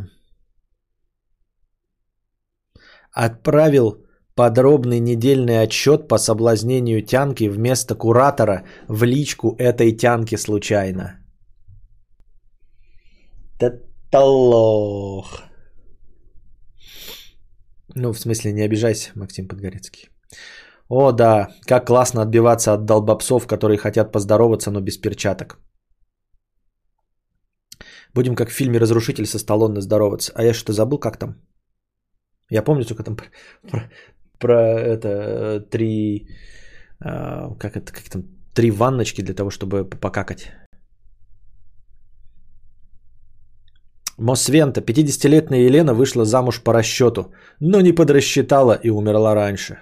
отправил 3.12 4.06
подробный 4.36 5.00
недельный 5.00 5.62
отчет 5.62 6.08
по 6.08 6.18
соблазнению 6.18 7.02
тянки 7.06 7.50
вместо 7.50 7.96
куратора 7.96 8.64
в 8.88 9.04
личку 9.04 9.56
этой 9.58 9.98
тянки 9.98 10.38
случайно. 10.38 11.20
Таталох. 13.60 15.49
Ну, 17.96 18.14
в 18.14 18.20
смысле, 18.20 18.54
не 18.54 18.66
обижайся, 18.66 19.12
Максим 19.16 19.48
Подгорецкий. 19.48 20.10
О, 20.90 21.12
да, 21.12 21.48
как 21.66 21.88
классно 21.88 22.22
отбиваться 22.22 22.74
от 22.74 22.86
долбопсов, 22.86 23.48
которые 23.48 23.78
хотят 23.78 24.12
поздороваться, 24.12 24.72
но 24.72 24.82
без 24.82 24.98
перчаток. 24.98 25.60
Будем 28.14 28.36
как 28.36 28.50
в 28.50 28.54
фильме 28.54 28.80
«Разрушитель» 28.80 29.26
со 29.26 29.40
Сталлоне 29.40 29.82
здороваться. 29.82 30.32
А 30.36 30.44
я 30.44 30.54
что-то 30.54 30.74
забыл, 30.74 31.00
как 31.00 31.18
там? 31.18 31.36
Я 32.50 32.64
помню 32.64 32.86
только 32.86 33.04
там 33.04 33.16
про, 33.16 33.26
про, 33.70 33.92
про 34.40 34.80
это 34.80 35.62
три... 35.70 36.28
А, 37.00 37.56
как 37.56 37.76
это, 37.76 37.94
как 37.94 38.10
там, 38.10 38.24
три 38.56 38.72
ванночки 38.72 39.22
для 39.22 39.36
того, 39.36 39.50
чтобы 39.50 39.86
покакать. 39.86 40.52
Мосвента, 44.20 44.82
50-летняя 44.82 45.66
Елена 45.66 45.94
вышла 45.94 46.26
замуж 46.26 46.62
по 46.62 46.74
расчету, 46.74 47.34
но 47.60 47.82
не 47.82 47.94
подрасчитала 47.94 48.74
и 48.74 48.90
умерла 48.90 49.34
раньше. 49.34 49.78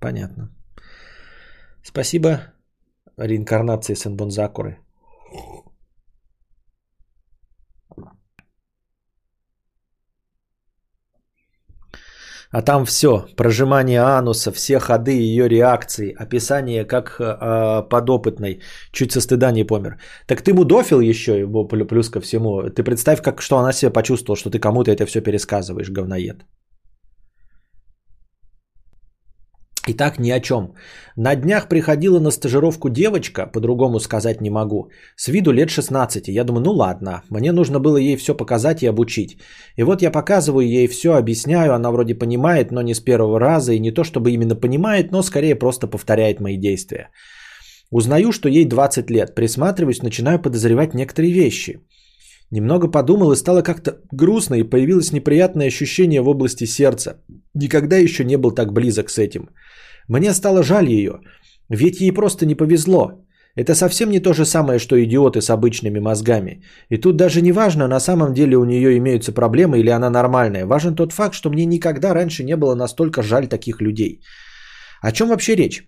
Понятно. 0.00 0.50
Спасибо 1.84 2.40
реинкарнации 3.16 3.94
Сенбонзакуры. 3.94 4.78
А 12.50 12.62
там 12.62 12.86
все, 12.86 13.26
прожимание 13.36 14.00
ануса, 14.00 14.52
все 14.52 14.78
ходы 14.78 15.10
ее 15.10 15.48
реакции, 15.48 16.14
описание 16.18 16.84
как 16.84 17.20
э, 17.20 17.82
подопытной, 17.90 18.60
чуть 18.90 19.12
со 19.12 19.20
стыда 19.20 19.52
не 19.52 19.64
помер. 19.64 19.98
Так 20.26 20.40
ты 20.42 20.54
мудофил 20.54 21.00
еще, 21.00 21.46
плюс 21.86 22.08
ко 22.08 22.20
всему. 22.20 22.62
Ты 22.70 22.82
представь, 22.82 23.20
как, 23.22 23.42
что 23.42 23.58
она 23.58 23.72
себя 23.72 23.90
почувствовала, 23.90 24.38
что 24.38 24.50
ты 24.50 24.58
кому-то 24.58 24.90
это 24.90 25.04
все 25.04 25.20
пересказываешь, 25.20 25.90
говноед. 25.90 26.46
Итак, 29.90 30.18
ни 30.18 30.30
о 30.30 30.40
чем. 30.40 30.74
На 31.16 31.34
днях 31.34 31.68
приходила 31.68 32.20
на 32.20 32.30
стажировку 32.30 32.90
девочка, 32.90 33.46
по-другому 33.46 34.00
сказать 34.00 34.40
не 34.40 34.50
могу, 34.50 34.90
с 35.16 35.28
виду 35.28 35.50
лет 35.50 35.70
16. 35.70 36.28
Я 36.28 36.44
думаю, 36.44 36.64
ну 36.64 36.72
ладно, 36.72 37.22
мне 37.30 37.52
нужно 37.52 37.80
было 37.80 37.96
ей 37.96 38.16
все 38.16 38.34
показать 38.36 38.82
и 38.82 38.88
обучить. 38.88 39.38
И 39.76 39.82
вот 39.82 40.02
я 40.02 40.10
показываю 40.10 40.68
ей 40.68 40.88
все, 40.88 41.14
объясняю, 41.14 41.72
она 41.72 41.90
вроде 41.90 42.14
понимает, 42.14 42.70
но 42.70 42.82
не 42.82 42.94
с 42.94 43.00
первого 43.00 43.40
раза, 43.40 43.72
и 43.72 43.80
не 43.80 43.90
то 43.90 44.04
чтобы 44.04 44.30
именно 44.30 44.54
понимает, 44.54 45.10
но 45.10 45.22
скорее 45.22 45.54
просто 45.54 45.86
повторяет 45.86 46.40
мои 46.40 46.58
действия. 46.58 47.08
Узнаю, 47.90 48.32
что 48.32 48.48
ей 48.50 48.66
20 48.66 49.10
лет, 49.10 49.34
присматриваюсь, 49.34 50.02
начинаю 50.02 50.38
подозревать 50.42 50.94
некоторые 50.94 51.32
вещи. 51.32 51.80
Немного 52.50 52.88
подумал 52.88 53.32
и 53.32 53.36
стало 53.36 53.62
как-то 53.62 53.90
грустно, 54.12 54.56
и 54.56 54.70
появилось 54.70 55.12
неприятное 55.12 55.66
ощущение 55.66 56.20
в 56.20 56.28
области 56.28 56.66
сердца. 56.66 57.22
Никогда 57.54 57.96
еще 57.96 58.24
не 58.24 58.36
был 58.36 58.52
так 58.52 58.72
близок 58.72 59.10
с 59.10 59.18
этим. 59.18 59.48
Мне 60.08 60.34
стало 60.34 60.62
жаль 60.62 60.88
ее, 60.88 61.20
ведь 61.68 62.00
ей 62.00 62.12
просто 62.12 62.46
не 62.46 62.54
повезло. 62.54 63.12
Это 63.56 63.74
совсем 63.74 64.10
не 64.10 64.20
то 64.20 64.32
же 64.32 64.44
самое, 64.44 64.78
что 64.78 64.96
идиоты 64.96 65.40
с 65.40 65.50
обычными 65.50 65.98
мозгами. 65.98 66.62
И 66.90 66.96
тут 66.96 67.16
даже 67.16 67.42
не 67.42 67.52
важно, 67.52 67.88
на 67.88 68.00
самом 68.00 68.32
деле 68.32 68.56
у 68.56 68.64
нее 68.64 68.96
имеются 68.98 69.32
проблемы 69.32 69.80
или 69.80 69.90
она 69.90 70.10
нормальная. 70.10 70.66
Важен 70.66 70.94
тот 70.94 71.12
факт, 71.12 71.34
что 71.34 71.50
мне 71.50 71.66
никогда 71.66 72.14
раньше 72.14 72.44
не 72.44 72.56
было 72.56 72.74
настолько 72.74 73.22
жаль 73.22 73.48
таких 73.48 73.80
людей. 73.80 74.20
О 75.02 75.10
чем 75.12 75.28
вообще 75.28 75.56
речь? 75.56 75.82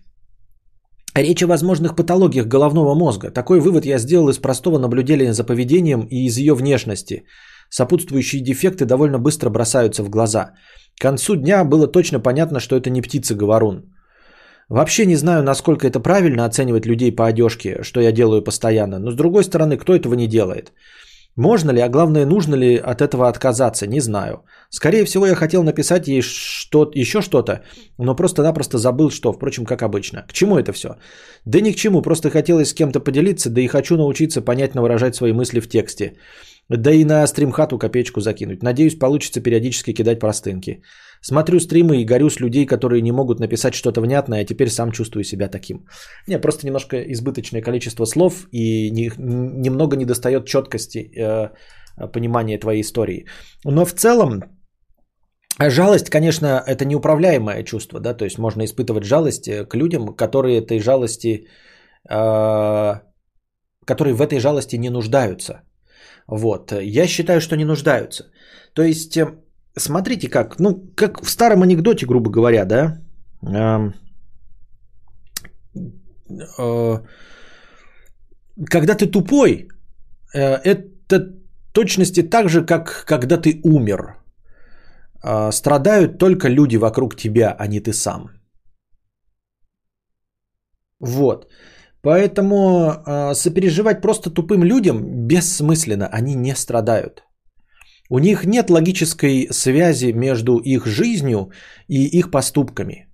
Речь 1.15 1.43
о 1.43 1.47
возможных 1.47 1.95
патологиях 1.95 2.47
головного 2.47 2.93
мозга. 2.93 3.31
Такой 3.31 3.59
вывод 3.59 3.85
я 3.85 3.99
сделал 3.99 4.29
из 4.29 4.37
простого 4.37 4.77
наблюдения 4.77 5.33
за 5.33 5.43
поведением 5.43 6.07
и 6.09 6.25
из 6.25 6.37
ее 6.37 6.53
внешности. 6.53 7.23
Сопутствующие 7.69 8.43
дефекты 8.43 8.85
довольно 8.85 9.17
быстро 9.17 9.49
бросаются 9.49 10.03
в 10.03 10.09
глаза. 10.09 10.51
К 10.97 11.01
концу 11.01 11.35
дня 11.35 11.63
было 11.63 11.87
точно 11.87 12.19
понятно, 12.19 12.59
что 12.59 12.75
это 12.75 12.89
не 12.89 13.01
птица-говорун. 13.01 13.90
Вообще 14.71 15.05
не 15.05 15.17
знаю, 15.17 15.43
насколько 15.43 15.85
это 15.85 15.99
правильно 15.99 16.45
оценивать 16.45 16.85
людей 16.85 17.11
по 17.11 17.27
одежке, 17.27 17.83
что 17.83 17.99
я 17.99 18.13
делаю 18.13 18.41
постоянно. 18.41 18.99
Но 18.99 19.11
с 19.11 19.15
другой 19.15 19.43
стороны, 19.43 19.77
кто 19.77 19.93
этого 19.93 20.15
не 20.15 20.27
делает? 20.27 20.71
Можно 21.35 21.71
ли, 21.71 21.81
а 21.81 21.89
главное, 21.89 22.25
нужно 22.25 22.55
ли 22.55 22.77
от 22.77 23.01
этого 23.01 23.27
отказаться, 23.27 23.85
не 23.87 23.99
знаю. 23.99 24.45
Скорее 24.69 25.03
всего, 25.03 25.27
я 25.27 25.35
хотел 25.35 25.63
написать 25.63 26.07
ей 26.07 26.21
что 26.21 26.89
еще 26.95 27.21
что-то, 27.21 27.63
но 27.97 28.15
просто-напросто 28.15 28.77
забыл, 28.77 29.11
что, 29.11 29.33
впрочем, 29.33 29.65
как 29.65 29.81
обычно. 29.81 30.25
К 30.27 30.31
чему 30.31 30.57
это 30.57 30.71
все? 30.71 30.95
Да 31.45 31.59
ни 31.59 31.71
к 31.71 31.75
чему, 31.75 32.01
просто 32.01 32.29
хотелось 32.29 32.69
с 32.69 32.73
кем-то 32.73 33.01
поделиться, 33.01 33.49
да 33.49 33.61
и 33.61 33.67
хочу 33.67 33.97
научиться 33.97 34.41
понятно 34.41 34.81
выражать 34.81 35.15
свои 35.15 35.33
мысли 35.33 35.59
в 35.59 35.67
тексте. 35.67 36.13
Да 36.69 36.91
и 36.91 37.03
на 37.03 37.27
стримхату 37.27 37.77
копеечку 37.77 38.21
закинуть. 38.21 38.63
Надеюсь, 38.63 38.99
получится 38.99 39.41
периодически 39.41 39.93
кидать 39.93 40.19
простынки. 40.19 40.81
Смотрю 41.21 41.59
стримы 41.59 42.01
и 42.01 42.05
горю 42.05 42.29
с 42.29 42.39
людей, 42.39 42.65
которые 42.65 43.01
не 43.01 43.11
могут 43.11 43.39
написать 43.39 43.73
что-то 43.73 44.01
внятное, 44.01 44.41
а 44.41 44.45
теперь 44.45 44.69
сам 44.69 44.91
чувствую 44.91 45.23
себя 45.23 45.47
таким. 45.47 45.85
Не, 46.27 46.39
просто 46.39 46.65
немножко 46.65 46.97
избыточное 46.97 47.61
количество 47.61 48.05
слов 48.05 48.47
и 48.51 48.91
не, 48.91 49.11
немного 49.17 49.95
недостает 49.95 50.45
четкости 50.45 50.99
э, 50.99 51.49
понимания 52.13 52.57
твоей 52.57 52.81
истории. 52.81 53.25
Но 53.65 53.85
в 53.85 53.93
целом 53.93 54.41
Жалость, 55.69 56.09
конечно, 56.09 56.63
это 56.65 56.85
неуправляемое 56.85 57.63
чувство, 57.63 57.99
да, 57.99 58.13
то 58.13 58.25
есть 58.25 58.37
можно 58.37 58.63
испытывать 58.63 59.03
жалость 59.03 59.47
э, 59.47 59.65
к 59.65 59.75
людям, 59.75 60.15
которые 60.15 60.57
этой 60.57 60.79
жалости, 60.79 61.45
э, 62.09 62.93
которые 63.85 64.13
в 64.15 64.21
этой 64.21 64.39
жалости 64.39 64.77
не 64.77 64.89
нуждаются. 64.89 65.61
Вот, 66.27 66.71
я 66.71 67.07
считаю, 67.07 67.41
что 67.41 67.57
не 67.57 67.65
нуждаются. 67.65 68.31
То 68.73 68.81
есть 68.81 69.17
э, 69.17 69.27
смотрите 69.77 70.29
как, 70.29 70.59
ну, 70.59 70.91
как 70.95 71.23
в 71.23 71.29
старом 71.29 71.63
анекдоте, 71.63 72.05
грубо 72.05 72.29
говоря, 72.29 72.65
да, 72.65 72.97
э, 73.43 73.91
э, 76.59 76.99
когда 78.69 78.95
ты 78.95 79.07
тупой, 79.07 79.67
э, 80.33 80.57
это 80.63 81.35
точности 81.73 82.23
так 82.23 82.49
же, 82.49 82.65
как 82.65 83.05
когда 83.05 83.37
ты 83.37 83.61
умер. 83.63 84.17
Э, 85.23 85.51
страдают 85.51 86.17
только 86.17 86.49
люди 86.49 86.77
вокруг 86.77 87.15
тебя, 87.15 87.55
а 87.59 87.67
не 87.67 87.79
ты 87.79 87.93
сам. 87.93 88.29
Вот. 90.99 91.47
Поэтому 92.03 93.03
сопереживать 93.33 94.01
просто 94.01 94.31
тупым 94.31 94.63
людям 94.63 95.27
бессмысленно, 95.27 96.07
они 96.07 96.35
не 96.35 96.55
страдают. 96.55 97.23
У 98.13 98.19
них 98.19 98.45
нет 98.45 98.69
логической 98.69 99.47
связи 99.51 100.11
между 100.11 100.57
их 100.57 100.85
жизнью 100.85 101.51
и 101.87 102.19
их 102.19 102.29
поступками. 102.29 103.07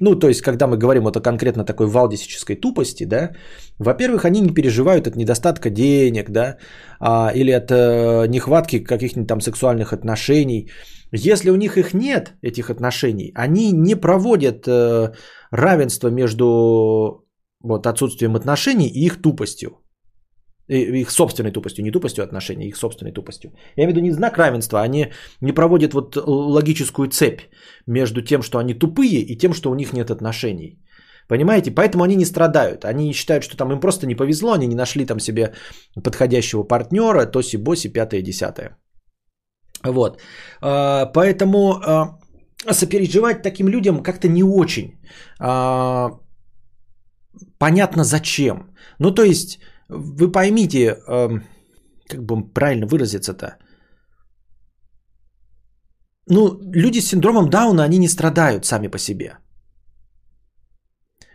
Ну, 0.00 0.18
то 0.18 0.28
есть, 0.28 0.40
когда 0.40 0.66
мы 0.66 0.78
говорим 0.78 1.04
вот 1.04 1.16
о 1.16 1.20
конкретно 1.20 1.64
такой 1.64 1.86
валдисической 1.86 2.56
тупости, 2.56 3.04
да, 3.04 3.32
во-первых, 3.78 4.24
они 4.24 4.40
не 4.40 4.54
переживают 4.54 5.06
от 5.06 5.16
недостатка 5.16 5.68
денег, 5.70 6.30
да, 6.30 6.56
а, 7.00 7.32
или 7.34 7.50
от 7.50 7.70
э, 7.70 8.26
нехватки 8.28 8.78
каких-нибудь 8.84 9.28
там 9.28 9.40
сексуальных 9.40 9.92
отношений. 9.92 10.70
Если 11.12 11.50
у 11.50 11.56
них 11.56 11.76
их 11.76 11.92
нет, 11.92 12.32
этих 12.42 12.70
отношений, 12.70 13.30
они 13.34 13.72
не 13.72 13.94
проводят 13.94 14.66
э, 14.66 15.12
равенство 15.50 16.08
между 16.08 17.26
вот, 17.62 17.86
отсутствием 17.86 18.36
отношений 18.36 18.88
и 18.88 19.04
их 19.04 19.20
тупостью 19.20 19.83
их 20.68 21.10
собственной 21.10 21.52
тупостью, 21.52 21.84
не 21.84 21.90
тупостью 21.90 22.24
отношений, 22.24 22.68
их 22.68 22.76
собственной 22.76 23.12
тупостью. 23.12 23.50
Я 23.76 23.84
имею 23.84 23.88
в 23.88 23.96
виду 23.96 24.00
не 24.00 24.12
знак 24.12 24.38
равенства, 24.38 24.80
они 24.82 25.12
не 25.40 25.52
проводят 25.52 25.94
вот 25.94 26.16
логическую 26.26 27.08
цепь 27.08 27.40
между 27.86 28.22
тем, 28.22 28.42
что 28.42 28.58
они 28.58 28.74
тупые 28.74 29.20
и 29.20 29.36
тем, 29.36 29.52
что 29.54 29.70
у 29.70 29.74
них 29.74 29.92
нет 29.92 30.10
отношений. 30.10 30.78
Понимаете? 31.28 31.70
Поэтому 31.70 32.04
они 32.04 32.16
не 32.16 32.24
страдают. 32.24 32.84
Они 32.84 33.12
считают, 33.12 33.44
что 33.44 33.56
там 33.56 33.72
им 33.72 33.80
просто 33.80 34.06
не 34.06 34.14
повезло, 34.14 34.52
они 34.52 34.66
не 34.66 34.74
нашли 34.74 35.06
там 35.06 35.20
себе 35.20 35.54
подходящего 36.02 36.64
партнера, 36.64 37.26
тоси, 37.26 37.56
боси, 37.56 37.88
пятое, 37.88 38.22
десятое. 38.22 38.76
Вот. 39.84 40.20
А, 40.60 41.06
поэтому 41.06 41.74
а, 41.82 42.18
сопереживать 42.70 43.42
таким 43.42 43.68
людям 43.68 44.02
как-то 44.02 44.28
не 44.28 44.42
очень. 44.42 45.00
А, 45.40 46.10
понятно 47.58 48.04
зачем. 48.04 48.74
Ну, 48.98 49.10
то 49.10 49.24
есть 49.24 49.58
вы 49.88 50.32
поймите, 50.32 50.96
эм, 51.08 51.42
как 52.08 52.24
бы 52.24 52.52
правильно 52.54 52.86
выразиться-то. 52.86 53.56
Ну, 56.26 56.58
люди 56.72 57.00
с 57.00 57.08
синдромом 57.08 57.50
Дауна, 57.50 57.84
они 57.84 57.98
не 57.98 58.08
страдают 58.08 58.64
сами 58.64 58.88
по 58.88 58.98
себе. 58.98 59.38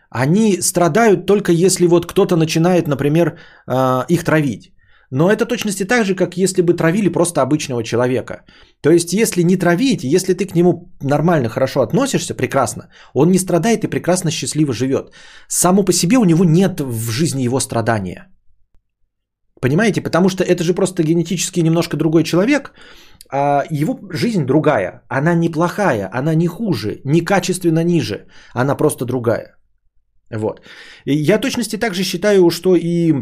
Они 0.09 0.61
страдают 0.61 1.25
только 1.27 1.51
если 1.51 1.87
вот 1.87 2.07
кто-то 2.07 2.35
начинает, 2.35 2.87
например, 2.87 3.37
э, 3.67 4.05
их 4.09 4.23
травить. 4.23 4.73
Но 5.11 5.31
это 5.31 5.45
точности 5.45 5.85
так 5.85 6.05
же, 6.05 6.15
как 6.15 6.37
если 6.37 6.61
бы 6.61 6.73
травили 6.73 7.09
просто 7.09 7.41
обычного 7.41 7.83
человека. 7.83 8.45
То 8.81 8.91
есть, 8.91 9.13
если 9.13 9.43
не 9.43 9.57
травить, 9.57 10.03
если 10.03 10.33
ты 10.33 10.45
к 10.45 10.55
нему 10.55 10.91
нормально, 11.01 11.49
хорошо 11.49 11.81
относишься, 11.81 12.35
прекрасно, 12.35 12.89
он 13.13 13.31
не 13.31 13.39
страдает 13.39 13.83
и 13.83 13.87
прекрасно 13.87 14.31
счастливо 14.31 14.73
живет. 14.73 15.11
Само 15.47 15.83
по 15.83 15.93
себе 15.93 16.17
у 16.17 16.25
него 16.25 16.45
нет 16.45 16.79
в 16.79 17.09
жизни 17.09 17.43
его 17.43 17.59
страдания. 17.59 18.27
Понимаете? 19.61 20.01
Потому 20.01 20.29
что 20.29 20.43
это 20.43 20.63
же 20.63 20.73
просто 20.73 21.03
генетически 21.03 21.59
немножко 21.61 21.97
другой 21.97 22.23
человек, 22.23 22.73
а 23.31 23.63
его 23.69 23.99
жизнь 24.09 24.45
другая. 24.45 25.03
Она 25.09 25.33
неплохая, 25.35 26.09
она 26.13 26.35
не 26.35 26.47
хуже, 26.47 27.01
не 27.05 27.21
качественно 27.21 27.83
ниже, 27.83 28.27
она 28.53 28.75
просто 28.75 29.05
другая. 29.05 29.55
Вот. 30.31 30.61
И 31.05 31.13
я 31.13 31.39
точности 31.39 31.77
также 31.77 32.03
считаю, 32.03 32.49
что 32.49 32.75
и 32.75 33.13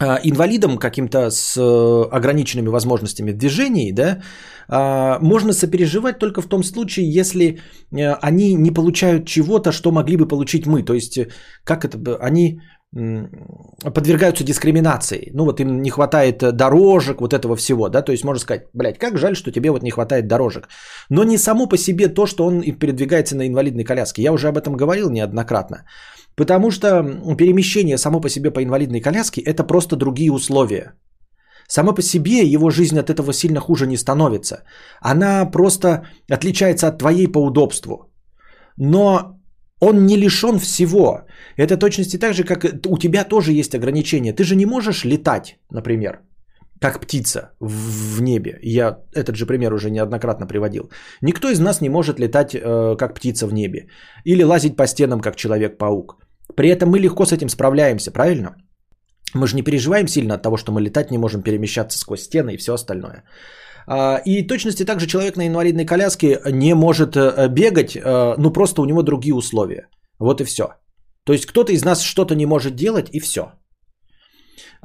а, 0.00 0.18
инвалидам 0.24 0.78
каким-то 0.78 1.30
с 1.30 1.56
э, 1.56 2.16
ограниченными 2.16 2.68
возможностями 2.68 3.32
в 3.32 3.36
движении, 3.36 3.92
да, 3.92 4.22
а, 4.68 5.18
можно 5.20 5.52
сопереживать 5.52 6.18
только 6.18 6.42
в 6.42 6.48
том 6.48 6.64
случае, 6.64 7.12
если 7.20 7.58
э, 7.92 8.12
они 8.20 8.54
не 8.54 8.72
получают 8.72 9.26
чего-то, 9.26 9.70
что 9.70 9.92
могли 9.92 10.16
бы 10.16 10.26
получить 10.26 10.66
мы. 10.66 10.82
То 10.82 10.94
есть, 10.94 11.16
э, 11.18 11.28
как 11.64 11.84
это, 11.84 12.16
они 12.16 12.60
подвергаются 12.94 14.44
дискриминации. 14.44 15.30
Ну 15.34 15.44
вот 15.44 15.60
им 15.60 15.82
не 15.82 15.90
хватает 15.90 16.42
э, 16.42 16.52
дорожек, 16.52 17.20
вот 17.20 17.32
этого 17.32 17.56
всего, 17.56 17.88
да, 17.88 18.02
то 18.02 18.12
есть 18.12 18.24
можно 18.24 18.40
сказать, 18.40 18.68
блядь, 18.72 18.98
как 18.98 19.18
жаль, 19.18 19.34
что 19.34 19.50
тебе 19.50 19.70
вот 19.70 19.82
не 19.82 19.90
хватает 19.90 20.28
дорожек. 20.28 20.68
Но 21.10 21.24
не 21.24 21.38
само 21.38 21.66
по 21.66 21.76
себе 21.76 22.08
то, 22.08 22.26
что 22.26 22.46
он 22.46 22.62
передвигается 22.62 23.36
на 23.36 23.48
инвалидной 23.48 23.84
коляске. 23.84 24.22
Я 24.22 24.32
уже 24.32 24.48
об 24.48 24.56
этом 24.56 24.76
говорил 24.76 25.10
неоднократно. 25.10 25.84
Потому 26.36 26.70
что 26.70 27.02
перемещение 27.36 27.98
само 27.98 28.20
по 28.20 28.28
себе 28.28 28.50
по 28.50 28.62
инвалидной 28.62 29.00
коляске– 29.00 29.40
это 29.44 29.64
просто 29.64 29.96
другие 29.96 30.32
условия. 30.32 30.94
Само 31.68 31.94
по 31.94 32.02
себе 32.02 32.42
его 32.42 32.70
жизнь 32.70 32.98
от 32.98 33.10
этого 33.10 33.32
сильно 33.32 33.60
хуже 33.60 33.86
не 33.86 33.96
становится. 33.96 34.62
Она 35.00 35.50
просто 35.50 36.06
отличается 36.30 36.88
от 36.88 36.98
твоей 36.98 37.26
по 37.26 37.38
удобству. 37.38 38.12
Но 38.76 39.40
он 39.84 40.06
не 40.06 40.16
лишен 40.16 40.58
всего. 40.58 41.20
Это 41.58 41.76
точности 41.76 42.18
так 42.18 42.34
же, 42.34 42.44
как 42.44 42.64
у 42.86 42.98
тебя 42.98 43.24
тоже 43.24 43.52
есть 43.52 43.74
ограничения. 43.74 44.32
Ты 44.32 44.44
же 44.44 44.56
не 44.56 44.66
можешь 44.66 45.04
летать, 45.04 45.58
например, 45.70 46.20
как 46.80 47.00
птица 47.00 47.50
в 47.60 48.22
небе. 48.22 48.58
Я 48.62 48.98
этот 49.14 49.36
же 49.36 49.46
пример 49.46 49.72
уже 49.72 49.90
неоднократно 49.90 50.46
приводил. 50.46 50.90
Никто 51.22 51.50
из 51.50 51.60
нас 51.60 51.80
не 51.80 51.88
может 51.88 52.18
летать 52.18 52.54
э, 52.54 52.96
как 52.96 53.14
птица 53.14 53.46
в 53.46 53.52
небе. 53.52 53.88
Или 54.24 54.44
лазить 54.44 54.76
по 54.76 54.86
стенам, 54.86 55.20
как 55.20 55.36
человек-паук. 55.36 56.16
При 56.56 56.68
этом 56.68 56.90
мы 56.90 56.98
легко 56.98 57.24
с 57.26 57.32
этим 57.32 57.48
справляемся, 57.48 58.10
правильно? 58.10 58.54
Мы 59.34 59.46
же 59.46 59.56
не 59.56 59.62
переживаем 59.62 60.08
сильно 60.08 60.34
от 60.34 60.42
того, 60.42 60.56
что 60.56 60.72
мы 60.72 60.80
летать 60.80 61.10
не 61.10 61.18
можем, 61.18 61.42
перемещаться 61.42 61.98
сквозь 61.98 62.22
стены 62.22 62.54
и 62.54 62.58
все 62.58 62.72
остальное. 62.74 63.24
А, 63.86 64.20
и 64.24 64.46
точности 64.46 64.84
также 64.84 65.06
человек 65.06 65.36
на 65.36 65.46
инвалидной 65.46 65.84
коляске 65.84 66.40
не 66.52 66.74
может 66.74 67.16
э, 67.16 67.48
бегать, 67.48 67.96
э, 67.96 68.34
ну 68.38 68.52
просто 68.52 68.82
у 68.82 68.84
него 68.84 69.02
другие 69.02 69.34
условия. 69.34 69.88
Вот 70.18 70.40
и 70.40 70.44
все. 70.44 70.64
То 71.24 71.32
есть 71.32 71.46
кто-то 71.46 71.72
из 71.72 71.84
нас 71.84 72.02
что-то 72.02 72.34
не 72.34 72.46
может 72.46 72.76
делать 72.76 73.08
и 73.12 73.20
все. 73.20 73.52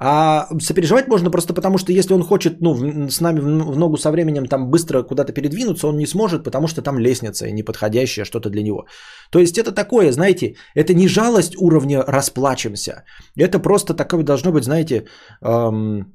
А 0.01 0.47
сопереживать 0.61 1.07
можно 1.07 1.31
просто 1.31 1.53
потому, 1.53 1.77
что 1.77 1.91
если 1.91 2.13
он 2.13 2.23
хочет 2.23 2.61
ну, 2.61 3.09
с 3.09 3.19
нами 3.19 3.39
в 3.39 3.77
ногу 3.77 3.97
со 3.97 4.11
временем 4.11 4.45
там 4.45 4.69
быстро 4.69 5.03
куда-то 5.03 5.33
передвинуться, 5.33 5.87
он 5.87 5.97
не 5.97 6.07
сможет, 6.07 6.43
потому 6.43 6.67
что 6.67 6.81
там 6.81 6.99
лестница 6.99 7.51
неподходящая, 7.51 8.25
что-то 8.25 8.49
для 8.49 8.63
него. 8.63 8.85
То 9.29 9.39
есть 9.39 9.57
это 9.57 9.73
такое, 9.73 10.11
знаете, 10.11 10.55
это 10.73 10.93
не 10.93 11.07
жалость 11.07 11.55
уровня 11.57 12.01
расплачемся. 12.07 13.03
Это 13.37 13.59
просто 13.59 13.93
такое 13.93 14.23
должно 14.23 14.53
быть, 14.53 14.63
знаете, 14.63 15.05
эм, 15.41 16.13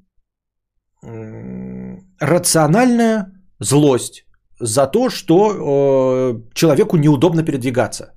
рациональная 2.20 3.32
злость 3.60 4.24
за 4.60 4.86
то, 4.86 5.10
что 5.10 5.34
э, 5.34 6.54
человеку 6.54 6.96
неудобно 6.96 7.42
передвигаться. 7.42 8.14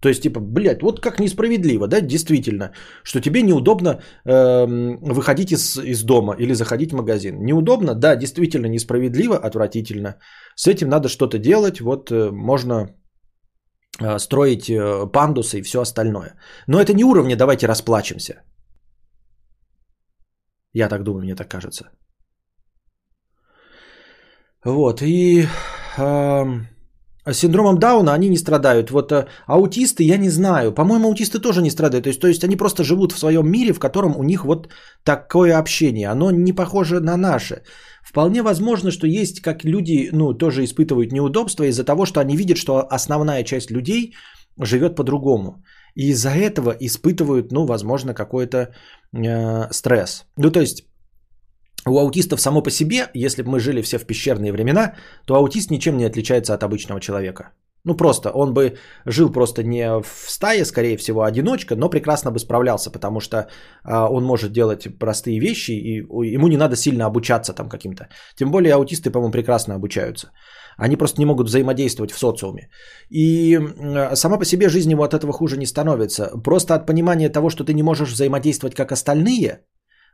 То 0.00 0.08
есть, 0.08 0.22
типа, 0.22 0.40
блядь, 0.40 0.82
вот 0.82 1.00
как 1.00 1.20
несправедливо, 1.20 1.86
да, 1.86 2.00
действительно, 2.00 2.72
что 3.04 3.20
тебе 3.20 3.42
неудобно 3.42 4.00
э, 4.24 4.66
выходить 5.14 5.52
из, 5.52 5.76
из 5.76 6.02
дома 6.02 6.36
или 6.38 6.54
заходить 6.54 6.92
в 6.92 6.96
магазин. 6.96 7.44
Неудобно, 7.44 7.94
да, 7.94 8.16
действительно 8.16 8.66
несправедливо, 8.66 9.36
отвратительно. 9.36 10.16
С 10.56 10.66
этим 10.66 10.88
надо 10.88 11.08
что-то 11.08 11.38
делать, 11.38 11.80
вот 11.80 12.10
э, 12.10 12.30
можно 12.32 12.88
э, 14.00 14.18
строить 14.18 14.70
э, 14.70 15.06
пандусы 15.12 15.58
и 15.58 15.62
все 15.62 15.80
остальное. 15.80 16.34
Но 16.66 16.80
это 16.80 16.94
не 16.94 17.04
уровни, 17.04 17.34
давайте 17.34 17.66
расплачемся. 17.66 18.42
Я 20.72 20.88
так 20.88 21.02
думаю, 21.02 21.24
мне 21.24 21.36
так 21.36 21.48
кажется. 21.48 21.90
Вот, 24.64 25.02
и 25.02 25.46
э, 25.96 26.44
синдромом 27.32 27.78
Дауна 27.78 28.12
они 28.12 28.28
не 28.28 28.36
страдают. 28.36 28.90
Вот 28.90 29.12
э, 29.12 29.26
аутисты, 29.46 30.04
я 30.04 30.18
не 30.18 30.30
знаю. 30.30 30.72
По-моему, 30.72 31.08
аутисты 31.08 31.38
тоже 31.38 31.62
не 31.62 31.70
страдают. 31.70 32.04
То 32.04 32.08
есть, 32.08 32.20
то 32.20 32.28
есть 32.28 32.44
они 32.44 32.56
просто 32.56 32.84
живут 32.84 33.12
в 33.12 33.18
своем 33.18 33.50
мире, 33.50 33.72
в 33.72 33.78
котором 33.78 34.16
у 34.16 34.22
них 34.22 34.44
вот 34.44 34.68
такое 35.04 35.58
общение. 35.58 36.08
Оно 36.08 36.30
не 36.30 36.52
похоже 36.52 37.00
на 37.00 37.16
наше. 37.16 37.62
Вполне 38.02 38.42
возможно, 38.42 38.90
что 38.90 39.06
есть 39.06 39.40
как 39.40 39.64
люди, 39.64 40.10
ну, 40.12 40.34
тоже 40.34 40.64
испытывают 40.64 41.12
неудобства 41.12 41.64
из-за 41.64 41.84
того, 41.84 42.04
что 42.04 42.20
они 42.20 42.36
видят, 42.36 42.58
что 42.58 42.86
основная 42.90 43.44
часть 43.44 43.70
людей 43.70 44.14
живет 44.58 44.96
по-другому. 44.96 45.64
И 45.94 46.10
из-за 46.10 46.30
этого 46.30 46.70
испытывают, 46.80 47.52
ну, 47.52 47.66
возможно, 47.66 48.14
какой-то 48.14 48.58
э, 49.12 49.72
стресс. 49.72 50.26
Ну, 50.36 50.50
то 50.50 50.60
есть 50.60 50.84
у 51.86 51.98
аутистов 51.98 52.40
само 52.40 52.62
по 52.62 52.70
себе, 52.70 53.08
если 53.14 53.42
бы 53.42 53.50
мы 53.50 53.60
жили 53.60 53.82
все 53.82 53.98
в 53.98 54.06
пещерные 54.06 54.52
времена, 54.52 54.94
то 55.26 55.34
аутист 55.34 55.70
ничем 55.70 55.96
не 55.96 56.04
отличается 56.04 56.54
от 56.54 56.62
обычного 56.62 57.00
человека. 57.00 57.52
Ну 57.84 57.96
просто, 57.96 58.30
он 58.30 58.52
бы 58.52 58.76
жил 59.06 59.32
просто 59.32 59.62
не 59.62 59.88
в 60.02 60.30
стае, 60.30 60.64
скорее 60.64 60.96
всего, 60.96 61.22
одиночка, 61.22 61.76
но 61.76 61.88
прекрасно 61.88 62.30
бы 62.30 62.38
справлялся, 62.38 62.90
потому 62.90 63.20
что 63.20 63.48
а, 63.84 64.08
он 64.10 64.24
может 64.24 64.52
делать 64.52 64.98
простые 64.98 65.40
вещи, 65.40 65.72
и 65.72 66.02
ему 66.34 66.48
не 66.48 66.56
надо 66.56 66.76
сильно 66.76 67.06
обучаться 67.06 67.54
там 67.54 67.68
каким-то. 67.68 68.08
Тем 68.36 68.50
более 68.50 68.74
аутисты, 68.74 69.10
по-моему, 69.10 69.32
прекрасно 69.32 69.74
обучаются. 69.74 70.30
Они 70.76 70.96
просто 70.96 71.20
не 71.20 71.26
могут 71.26 71.46
взаимодействовать 71.46 72.12
в 72.12 72.18
социуме. 72.18 72.68
И 73.08 73.56
а, 73.56 74.14
сама 74.14 74.38
по 74.38 74.44
себе 74.44 74.68
жизнь 74.68 74.90
ему 74.90 75.02
от 75.02 75.14
этого 75.14 75.32
хуже 75.32 75.56
не 75.56 75.66
становится. 75.66 76.30
Просто 76.44 76.74
от 76.74 76.86
понимания 76.86 77.30
того, 77.30 77.48
что 77.48 77.64
ты 77.64 77.72
не 77.72 77.82
можешь 77.82 78.12
взаимодействовать 78.12 78.74
как 78.74 78.92
остальные, 78.92 79.64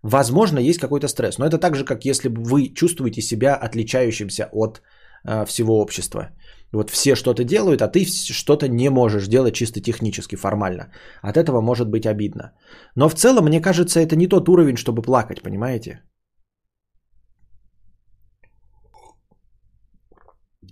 возможно, 0.06 0.58
есть 0.58 0.80
какой-то 0.80 1.08
стресс. 1.08 1.38
Но 1.38 1.46
это 1.46 1.58
так 1.58 1.76
же, 1.76 1.84
как 1.84 2.04
если 2.04 2.28
бы 2.28 2.42
вы 2.42 2.74
чувствуете 2.74 3.22
себя 3.22 3.54
отличающимся 3.54 4.48
от 4.52 4.82
а, 5.24 5.44
всего 5.44 5.80
общества. 5.80 6.30
Вот 6.72 6.90
все 6.90 7.14
что-то 7.14 7.44
делают, 7.44 7.82
а 7.82 7.88
ты 7.88 8.04
что-то 8.04 8.68
не 8.68 8.90
можешь 8.90 9.28
делать 9.28 9.54
чисто 9.54 9.80
технически, 9.80 10.36
формально. 10.36 10.92
От 11.22 11.36
этого 11.36 11.60
может 11.60 11.88
быть 11.88 12.06
обидно. 12.06 12.52
Но 12.96 13.08
в 13.08 13.14
целом, 13.14 13.44
мне 13.44 13.60
кажется, 13.60 14.00
это 14.00 14.16
не 14.16 14.28
тот 14.28 14.48
уровень, 14.48 14.76
чтобы 14.76 15.02
плакать, 15.02 15.42
понимаете? 15.42 16.02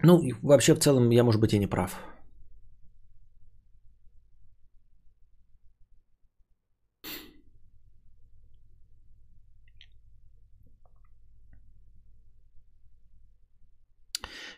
Ну, 0.02 0.20
вообще 0.42 0.74
в 0.74 0.78
целом 0.78 1.10
я, 1.10 1.24
может 1.24 1.40
быть, 1.40 1.52
и 1.52 1.58
не 1.58 1.66
прав. 1.66 2.13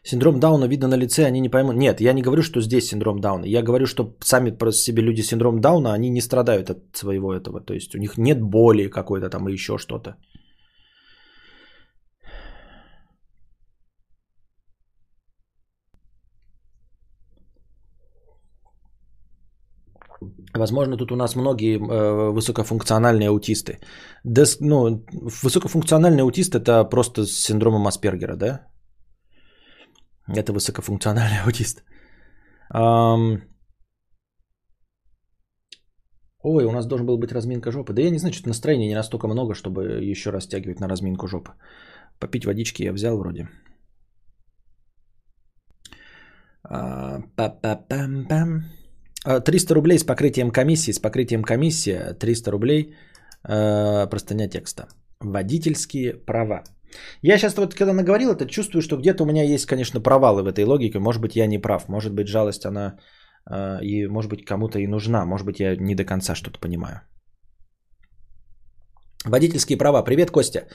Синдром 0.06 0.38
Дауна 0.38 0.68
видно 0.68 0.88
на 0.88 0.96
лице, 0.96 1.24
они 1.24 1.40
не 1.40 1.48
поймут. 1.48 1.76
Нет, 1.76 2.00
я 2.00 2.12
не 2.12 2.22
говорю, 2.22 2.42
что 2.42 2.60
здесь 2.60 2.86
синдром 2.86 3.18
Дауна. 3.20 3.44
Я 3.46 3.62
говорю, 3.62 3.86
что 3.86 4.14
сами 4.20 4.50
по 4.50 4.70
себе 4.72 5.02
люди 5.02 5.22
синдром 5.22 5.60
Дауна, 5.60 5.94
они 5.94 6.10
не 6.10 6.20
страдают 6.20 6.70
от 6.70 6.78
своего 6.92 7.34
этого. 7.34 7.60
То 7.60 7.74
есть 7.74 7.94
у 7.94 7.98
них 7.98 8.16
нет 8.16 8.40
боли 8.40 8.88
какой-то 8.88 9.28
там 9.30 9.48
и 9.48 9.52
еще 9.52 9.78
что-то. 9.78 10.16
Возможно, 20.54 20.96
тут 20.96 21.10
у 21.10 21.16
нас 21.16 21.34
многие 21.34 21.78
э, 21.78 22.30
высокофункциональные 22.32 23.28
аутисты. 23.28 23.80
Дес, 24.24 24.58
ну, 24.60 25.04
высокофункциональный 25.42 26.22
аутист 26.22 26.54
это 26.54 26.84
просто 26.84 27.26
с 27.26 27.32
синдромом 27.32 27.86
Аспергера, 27.88 28.36
да? 28.36 28.75
Это 30.28 30.52
высокофункциональный 30.52 31.40
аутист. 31.44 31.84
Um... 32.74 33.42
Ой, 36.42 36.64
у 36.64 36.72
нас 36.72 36.86
должен 36.86 37.06
был 37.06 37.18
быть 37.18 37.32
разминка 37.32 37.72
жопы. 37.72 37.92
Да 37.92 38.02
я 38.02 38.10
не 38.10 38.18
знаю, 38.18 38.32
что 38.32 38.48
настроения 38.48 38.88
не 38.88 38.94
настолько 38.94 39.26
много, 39.26 39.54
чтобы 39.54 40.10
еще 40.10 40.30
раз 40.30 40.46
тягивать 40.46 40.80
на 40.80 40.88
разминку 40.88 41.26
жопы. 41.26 41.52
Попить 42.20 42.44
водички 42.44 42.84
я 42.84 42.92
взял 42.92 43.18
вроде. 43.18 43.48
А, 46.62 47.20
Па-па-пам-пам. 47.36 48.62
300 49.44 49.74
рублей 49.74 49.98
с 49.98 50.04
покрытием 50.04 50.50
комиссии. 50.50 50.92
С 50.92 51.00
покрытием 51.00 51.42
комиссии 51.42 52.14
300 52.18 52.50
рублей. 52.50 52.94
А, 53.42 54.06
простыня 54.06 54.48
текста. 54.48 54.86
Водительские 55.20 56.14
права. 56.14 56.62
Я 57.22 57.38
сейчас 57.38 57.56
вот 57.56 57.74
когда 57.74 57.92
наговорил 57.92 58.32
это, 58.32 58.46
чувствую, 58.46 58.82
что 58.82 58.96
где-то 58.96 59.22
у 59.22 59.26
меня 59.26 59.42
есть, 59.44 59.66
конечно, 59.66 60.00
провалы 60.00 60.42
в 60.42 60.46
этой 60.46 60.64
логике. 60.64 60.98
Может 60.98 61.22
быть, 61.22 61.36
я 61.36 61.46
не 61.46 61.58
прав. 61.58 61.88
Может 61.88 62.12
быть, 62.14 62.28
жалость, 62.28 62.66
она 62.66 62.98
э, 63.50 63.78
и, 63.82 64.06
может 64.08 64.30
быть, 64.30 64.44
кому-то 64.44 64.78
и 64.78 64.86
нужна. 64.86 65.24
Может 65.24 65.46
быть, 65.46 65.60
я 65.60 65.76
не 65.76 65.94
до 65.94 66.04
конца 66.04 66.34
что-то 66.34 66.58
понимаю. 66.60 67.00
Водительские 69.26 69.78
права. 69.78 70.04
Привет, 70.04 70.30
Костя. 70.30 70.66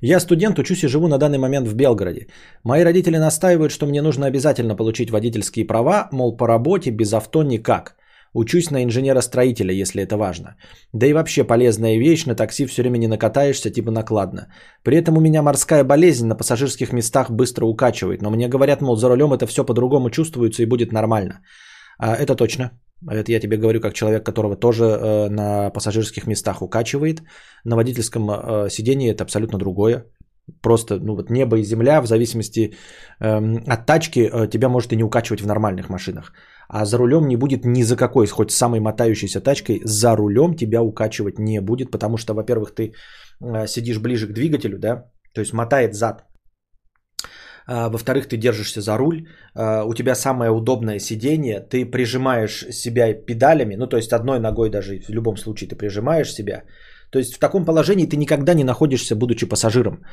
Я 0.00 0.20
студент, 0.20 0.58
учусь 0.58 0.84
и 0.84 0.88
живу 0.88 1.08
на 1.08 1.18
данный 1.18 1.38
момент 1.38 1.66
в 1.66 1.74
Белгороде. 1.74 2.26
Мои 2.64 2.84
родители 2.84 3.18
настаивают, 3.18 3.72
что 3.72 3.86
мне 3.86 4.02
нужно 4.02 4.26
обязательно 4.26 4.76
получить 4.76 5.10
водительские 5.10 5.66
права, 5.66 6.08
мол, 6.12 6.36
по 6.36 6.46
работе 6.46 6.90
без 6.90 7.12
авто 7.12 7.42
никак. 7.42 7.96
Учусь 8.36 8.70
на 8.70 8.84
инженера-строителя, 8.84 9.72
если 9.72 10.02
это 10.02 10.16
важно. 10.18 10.56
Да 10.92 11.06
и 11.06 11.14
вообще 11.14 11.42
полезная 11.42 11.96
вещь, 11.98 12.26
на 12.26 12.34
такси 12.34 12.66
все 12.66 12.82
время 12.82 12.98
не 12.98 13.08
накатаешься, 13.08 13.70
типа 13.70 13.90
накладно. 13.90 14.48
При 14.82 14.96
этом 14.98 15.16
у 15.16 15.20
меня 15.20 15.42
морская 15.42 15.84
болезнь 15.84 16.26
на 16.26 16.36
пассажирских 16.36 16.92
местах 16.92 17.30
быстро 17.30 17.64
укачивает, 17.64 18.22
но 18.22 18.30
мне 18.30 18.48
говорят, 18.48 18.82
мол, 18.82 18.96
за 18.96 19.08
рулем 19.08 19.32
это 19.32 19.46
все 19.46 19.64
по-другому 19.64 20.10
чувствуется 20.10 20.62
и 20.62 20.66
будет 20.66 20.92
нормально. 20.92 21.40
А, 21.98 22.14
это 22.14 22.34
точно. 22.34 22.70
Это 23.10 23.32
я 23.32 23.40
тебе 23.40 23.56
говорю 23.56 23.80
как 23.80 23.94
человек, 23.94 24.26
которого 24.26 24.56
тоже 24.56 24.84
э, 24.84 25.28
на 25.30 25.70
пассажирских 25.70 26.26
местах 26.26 26.60
укачивает. 26.60 27.22
На 27.64 27.76
водительском 27.76 28.30
э, 28.30 28.68
сидении 28.70 29.10
это 29.10 29.24
абсолютно 29.24 29.58
другое. 29.58 30.04
Просто 30.60 30.98
ну, 31.00 31.16
вот 31.16 31.30
небо 31.30 31.56
и 31.56 31.64
земля, 31.64 32.02
в 32.02 32.06
зависимости 32.06 32.74
э, 33.18 33.56
от 33.66 33.86
тачки, 33.86 34.28
э, 34.30 34.48
тебя 34.50 34.68
может 34.68 34.92
и 34.92 34.96
не 34.96 35.04
укачивать 35.04 35.40
в 35.40 35.46
нормальных 35.46 35.88
машинах 35.88 36.32
а 36.68 36.84
за 36.84 36.98
рулем 36.98 37.28
не 37.28 37.36
будет 37.36 37.64
ни 37.64 37.82
за 37.82 37.96
какой, 37.96 38.26
хоть 38.26 38.50
самой 38.50 38.80
мотающейся 38.80 39.40
тачкой, 39.40 39.80
за 39.84 40.16
рулем 40.16 40.54
тебя 40.54 40.82
укачивать 40.82 41.38
не 41.38 41.60
будет, 41.60 41.90
потому 41.90 42.16
что, 42.16 42.34
во-первых, 42.34 42.74
ты 42.74 42.92
э, 43.40 43.66
сидишь 43.66 43.98
ближе 43.98 44.26
к 44.26 44.32
двигателю, 44.32 44.78
да, 44.78 45.04
то 45.34 45.40
есть 45.40 45.52
мотает 45.52 45.94
зад. 45.94 46.24
А, 47.66 47.88
во-вторых, 47.88 48.28
ты 48.28 48.36
держишься 48.36 48.80
за 48.80 48.96
руль, 48.96 49.26
а, 49.54 49.84
у 49.84 49.94
тебя 49.94 50.14
самое 50.14 50.50
удобное 50.50 51.00
сидение, 51.00 51.60
ты 51.60 51.84
прижимаешь 51.90 52.66
себя 52.70 53.12
педалями, 53.14 53.76
ну 53.76 53.86
то 53.86 53.96
есть 53.96 54.12
одной 54.12 54.38
ногой 54.38 54.70
даже 54.70 55.00
в 55.08 55.10
любом 55.10 55.36
случае 55.36 55.68
ты 55.68 55.76
прижимаешь 55.76 56.32
себя. 56.32 56.62
То 57.10 57.18
есть 57.18 57.34
в 57.34 57.38
таком 57.38 57.64
положении 57.64 58.06
ты 58.06 58.16
никогда 58.16 58.54
не 58.54 58.64
находишься, 58.64 59.16
будучи 59.16 59.46
пассажиром. 59.46 60.04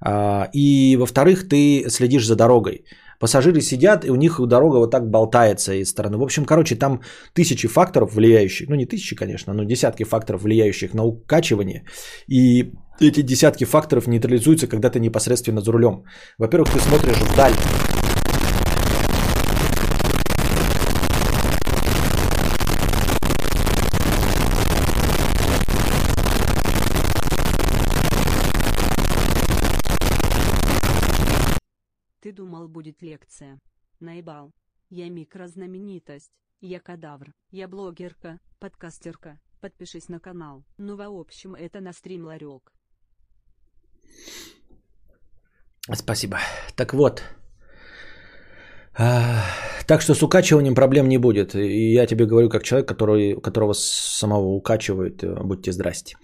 А, 0.00 0.48
и 0.54 0.96
во-вторых, 0.96 1.48
ты 1.48 1.84
следишь 1.88 2.26
за 2.26 2.36
дорогой. 2.36 2.84
Пассажиры 3.22 3.60
сидят, 3.60 4.04
и 4.04 4.10
у 4.10 4.16
них 4.16 4.40
дорога 4.48 4.78
вот 4.78 4.90
так 4.90 5.08
болтается 5.08 5.74
из 5.74 5.90
стороны. 5.90 6.18
В 6.18 6.22
общем, 6.22 6.44
короче, 6.44 6.74
там 6.74 7.00
тысячи 7.34 7.68
факторов 7.68 8.14
влияющих, 8.14 8.68
ну 8.68 8.74
не 8.74 8.84
тысячи, 8.84 9.14
конечно, 9.14 9.54
но 9.54 9.64
десятки 9.64 10.02
факторов 10.02 10.42
влияющих 10.42 10.92
на 10.92 11.04
укачивание. 11.04 11.84
И 12.26 12.72
эти 13.00 13.22
десятки 13.22 13.64
факторов 13.64 14.08
нейтрализуются, 14.08 14.66
когда 14.66 14.90
ты 14.90 14.98
непосредственно 14.98 15.60
за 15.60 15.70
рулем. 15.70 16.02
Во-первых, 16.38 16.70
ты 16.70 16.80
смотришь 16.80 17.20
вдаль. 17.32 17.54
Ты 32.32 32.36
думал 32.36 32.66
будет 32.66 33.02
лекция. 33.02 33.58
Наебал. 34.00 34.52
Я 34.88 35.10
микрознаменитость. 35.10 36.32
Я 36.62 36.80
кадавр. 36.80 37.34
Я 37.50 37.68
блогерка, 37.68 38.38
подкастерка. 38.58 39.38
Подпишись 39.60 40.08
на 40.08 40.18
канал. 40.18 40.64
Ну 40.78 40.96
в 40.96 41.02
общем 41.02 41.54
это 41.54 41.80
на 41.80 41.92
стрим 41.92 42.24
ларек. 42.24 42.72
Спасибо. 45.92 46.38
Так 46.74 46.94
вот. 46.94 47.22
А, 48.96 49.44
так 49.86 50.00
что 50.00 50.14
с 50.14 50.22
укачиванием 50.22 50.74
проблем 50.74 51.08
не 51.10 51.18
будет. 51.18 51.54
И 51.54 51.92
я 51.92 52.06
тебе 52.06 52.24
говорю 52.24 52.48
как 52.48 52.62
человек, 52.62 52.88
который, 52.88 53.38
которого 53.42 53.74
самого 53.74 54.46
укачивает. 54.46 55.22
Будьте 55.22 55.70
здрасте. 55.70 56.16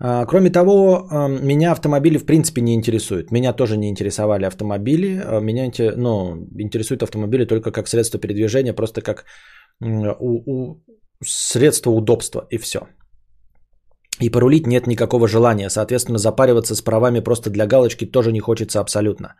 А, 0.00 0.26
кроме 0.26 0.50
того, 0.50 1.08
меня 1.28 1.72
автомобили 1.72 2.18
в 2.18 2.26
принципе 2.26 2.60
не 2.60 2.74
интересуют. 2.74 3.30
Меня 3.30 3.52
тоже 3.52 3.76
не 3.76 3.88
интересовали 3.88 4.46
автомобили. 4.46 5.20
А, 5.24 5.40
меня 5.40 5.70
ну, 5.96 6.46
интересуют 6.58 7.02
автомобили 7.02 7.44
только 7.44 7.72
как 7.72 7.88
средство 7.88 8.20
передвижения, 8.20 8.72
просто 8.72 9.02
как 9.02 9.24
у, 9.80 10.42
у, 10.46 10.82
средство 11.24 11.90
удобства 11.90 12.46
и 12.50 12.58
все. 12.58 12.80
И 14.20 14.30
порулить 14.30 14.66
нет 14.66 14.86
никакого 14.86 15.28
желания. 15.28 15.70
Соответственно, 15.70 16.18
запариваться 16.18 16.74
с 16.74 16.82
правами 16.82 17.20
просто 17.20 17.50
для 17.50 17.66
галочки 17.66 18.04
тоже 18.04 18.32
не 18.32 18.40
хочется 18.40 18.80
абсолютно. 18.80 19.34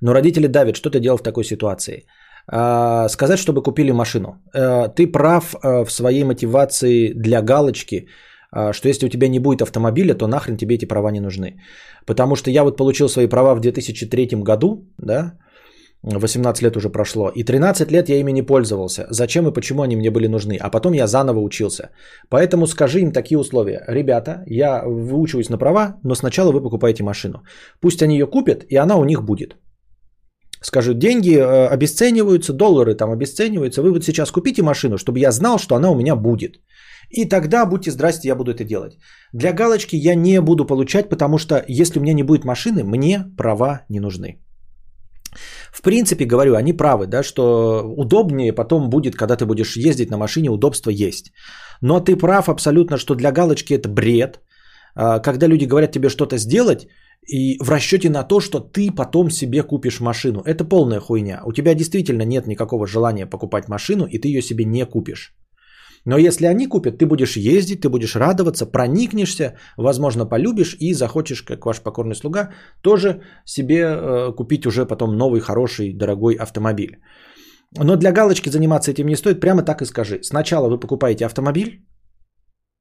Но 0.00 0.12
родители 0.12 0.46
давят, 0.46 0.76
что 0.76 0.90
ты 0.90 1.00
делал 1.00 1.18
в 1.18 1.22
такой 1.22 1.44
ситуации? 1.44 2.06
А, 2.48 3.08
сказать, 3.08 3.38
чтобы 3.38 3.62
купили 3.62 3.92
машину. 3.92 4.42
А, 4.54 4.88
ты 4.88 5.06
прав 5.06 5.54
а, 5.54 5.84
в 5.84 5.92
своей 5.92 6.24
мотивации 6.24 7.12
для 7.12 7.42
галочки, 7.42 8.08
что 8.52 8.88
если 8.88 9.06
у 9.06 9.08
тебя 9.08 9.28
не 9.28 9.38
будет 9.38 9.62
автомобиля, 9.62 10.14
то 10.14 10.26
нахрен 10.26 10.56
тебе 10.56 10.74
эти 10.74 10.84
права 10.84 11.10
не 11.10 11.20
нужны. 11.20 11.60
Потому 12.06 12.36
что 12.36 12.50
я 12.50 12.64
вот 12.64 12.76
получил 12.76 13.08
свои 13.08 13.28
права 13.28 13.54
в 13.54 13.60
2003 13.60 14.42
году, 14.42 14.88
да, 14.98 15.32
18 16.02 16.62
лет 16.62 16.76
уже 16.76 16.88
прошло, 16.88 17.30
и 17.34 17.42
13 17.42 17.90
лет 17.90 18.08
я 18.08 18.16
ими 18.16 18.32
не 18.32 18.42
пользовался. 18.42 19.06
Зачем 19.10 19.48
и 19.48 19.52
почему 19.52 19.82
они 19.82 19.96
мне 19.96 20.10
были 20.10 20.28
нужны? 20.28 20.56
А 20.60 20.70
потом 20.70 20.92
я 20.92 21.06
заново 21.06 21.40
учился. 21.40 21.90
Поэтому 22.28 22.66
скажи 22.66 23.00
им 23.00 23.12
такие 23.12 23.38
условия. 23.38 23.84
Ребята, 23.88 24.42
я 24.46 24.82
выучиваюсь 24.84 25.50
на 25.50 25.58
права, 25.58 25.96
но 26.04 26.14
сначала 26.14 26.52
вы 26.52 26.62
покупаете 26.62 27.02
машину. 27.02 27.42
Пусть 27.80 28.02
они 28.02 28.14
ее 28.14 28.26
купят, 28.26 28.64
и 28.68 28.76
она 28.76 28.96
у 28.96 29.04
них 29.04 29.22
будет. 29.22 29.56
Скажу, 30.60 30.94
деньги 30.94 31.36
э, 31.36 31.66
обесцениваются, 31.68 32.52
доллары 32.52 32.94
там 32.94 33.10
обесцениваются. 33.10 33.82
Вы 33.82 33.92
вот 33.92 34.04
сейчас 34.04 34.30
купите 34.30 34.62
машину, 34.62 34.98
чтобы 34.98 35.18
я 35.18 35.30
знал, 35.32 35.58
что 35.58 35.74
она 35.74 35.90
у 35.90 35.94
меня 35.94 36.16
будет. 36.16 36.60
И 37.10 37.24
тогда, 37.28 37.66
будьте 37.66 37.90
здрасте, 37.90 38.28
я 38.28 38.34
буду 38.34 38.50
это 38.50 38.64
делать. 38.64 38.98
Для 39.32 39.52
галочки 39.52 39.96
я 39.96 40.14
не 40.14 40.40
буду 40.40 40.66
получать, 40.66 41.08
потому 41.08 41.38
что 41.38 41.64
если 41.68 41.98
у 41.98 42.02
меня 42.02 42.14
не 42.14 42.22
будет 42.22 42.44
машины, 42.44 42.84
мне 42.84 43.24
права 43.36 43.82
не 43.88 44.00
нужны. 44.00 44.40
В 45.72 45.82
принципе, 45.82 46.24
говорю, 46.24 46.54
они 46.54 46.72
правы, 46.72 47.06
да, 47.06 47.22
что 47.22 47.82
удобнее 47.96 48.52
потом 48.52 48.90
будет, 48.90 49.16
когда 49.16 49.36
ты 49.36 49.44
будешь 49.44 49.76
ездить 49.76 50.10
на 50.10 50.16
машине, 50.16 50.50
удобство 50.50 50.90
есть. 50.90 51.32
Но 51.82 52.00
ты 52.00 52.16
прав 52.16 52.48
абсолютно, 52.48 52.96
что 52.96 53.14
для 53.14 53.32
галочки 53.32 53.74
это 53.74 53.88
бред. 53.88 54.40
А, 54.94 55.18
когда 55.20 55.46
люди 55.46 55.66
говорят 55.66 55.92
тебе 55.92 56.08
что-то 56.08 56.38
сделать, 56.38 56.86
и 57.26 57.58
в 57.60 57.70
расчете 57.70 58.08
на 58.08 58.22
то, 58.22 58.40
что 58.40 58.60
ты 58.60 58.90
потом 58.90 59.30
себе 59.30 59.62
купишь 59.62 60.00
машину. 60.00 60.42
Это 60.44 60.64
полная 60.64 61.00
хуйня. 61.00 61.42
У 61.44 61.52
тебя 61.52 61.74
действительно 61.74 62.22
нет 62.22 62.46
никакого 62.46 62.86
желания 62.86 63.26
покупать 63.26 63.68
машину, 63.68 64.06
и 64.06 64.18
ты 64.18 64.28
ее 64.28 64.42
себе 64.42 64.64
не 64.64 64.86
купишь. 64.86 65.34
Но 66.06 66.18
если 66.18 66.46
они 66.46 66.68
купят, 66.68 66.98
ты 66.98 67.06
будешь 67.06 67.36
ездить, 67.36 67.80
ты 67.80 67.88
будешь 67.88 68.16
радоваться, 68.16 68.66
проникнешься, 68.66 69.56
возможно, 69.76 70.24
полюбишь 70.24 70.76
и 70.80 70.94
захочешь, 70.94 71.42
как 71.42 71.66
ваш 71.66 71.82
покорный 71.82 72.14
слуга, 72.14 72.50
тоже 72.80 73.22
себе 73.44 73.80
э, 73.80 74.32
купить 74.36 74.66
уже 74.66 74.86
потом 74.86 75.16
новый, 75.16 75.40
хороший, 75.40 75.92
дорогой 75.92 76.34
автомобиль. 76.34 77.00
Но 77.78 77.96
для 77.96 78.12
галочки 78.12 78.50
заниматься 78.50 78.92
этим 78.92 79.06
не 79.06 79.16
стоит, 79.16 79.40
прямо 79.40 79.62
так 79.62 79.82
и 79.82 79.86
скажи. 79.86 80.20
Сначала 80.22 80.68
вы 80.68 80.78
покупаете 80.78 81.26
автомобиль, 81.26 81.84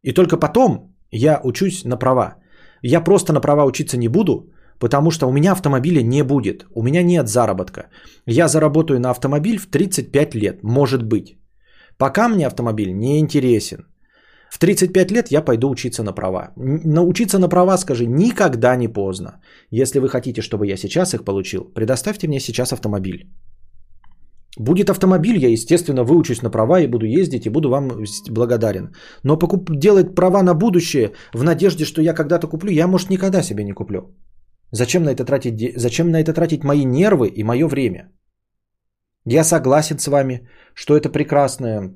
и 0.03 0.13
только 0.13 0.37
потом 0.37 0.95
я 1.11 1.41
учусь 1.43 1.83
на 1.83 1.97
права. 1.97 2.35
Я 2.83 3.01
просто 3.01 3.33
на 3.33 3.41
права 3.41 3.65
учиться 3.65 3.97
не 3.97 4.07
буду, 4.07 4.51
потому 4.79 5.09
что 5.09 5.27
у 5.27 5.31
меня 5.31 5.53
автомобиля 5.53 6.03
не 6.03 6.23
будет. 6.23 6.65
У 6.75 6.83
меня 6.83 7.01
нет 7.01 7.27
заработка. 7.27 7.89
Я 8.27 8.47
заработаю 8.47 8.99
на 8.99 9.09
автомобиль 9.09 9.57
в 9.57 9.65
35 9.65 10.35
лет, 10.35 10.63
может 10.63 11.01
быть. 11.01 11.39
Пока 11.97 12.27
мне 12.27 12.47
автомобиль 12.47 12.91
не 12.91 13.19
интересен. 13.19 13.85
В 14.49 14.59
35 14.59 15.11
лет 15.11 15.31
я 15.31 15.41
пойду 15.41 15.69
учиться 15.69 16.03
на 16.03 16.13
права. 16.13 16.53
Научиться 16.55 17.39
на 17.39 17.49
права, 17.49 17.77
скажи, 17.77 18.05
никогда 18.05 18.75
не 18.75 18.87
поздно. 18.87 19.41
Если 19.71 19.99
вы 19.99 20.09
хотите, 20.09 20.41
чтобы 20.41 20.67
я 20.67 20.77
сейчас 20.77 21.13
их 21.13 21.23
получил, 21.23 21.63
предоставьте 21.73 22.27
мне 22.27 22.39
сейчас 22.39 22.73
автомобиль. 22.73 23.27
Будет 24.57 24.89
автомобиль, 24.89 25.37
я, 25.37 25.49
естественно, 25.49 26.03
выучусь 26.03 26.41
на 26.41 26.49
права 26.49 26.79
и 26.79 26.87
буду 26.87 27.05
ездить, 27.05 27.45
и 27.45 27.49
буду 27.49 27.69
вам 27.69 27.91
благодарен. 28.29 28.95
Но 29.23 29.37
покуп... 29.37 29.69
делать 29.69 30.15
права 30.15 30.43
на 30.43 30.53
будущее 30.53 31.11
в 31.33 31.43
надежде, 31.43 31.85
что 31.85 32.01
я 32.01 32.13
когда-то 32.13 32.47
куплю, 32.47 32.71
я, 32.71 32.87
может, 32.87 33.09
никогда 33.09 33.43
себе 33.43 33.63
не 33.63 33.73
куплю. 33.73 34.15
Зачем 34.71 35.03
на 35.03 35.09
это 35.09 35.25
тратить, 35.25 35.73
Зачем 35.77 36.11
на 36.11 36.21
это 36.21 36.33
тратить 36.33 36.63
мои 36.63 36.85
нервы 36.85 37.27
и 37.27 37.43
мое 37.43 37.67
время? 37.67 38.11
Я 39.27 39.43
согласен 39.43 39.99
с 39.99 40.07
вами, 40.07 40.47
что 40.75 40.95
это 40.95 41.09
прекрасное 41.09 41.93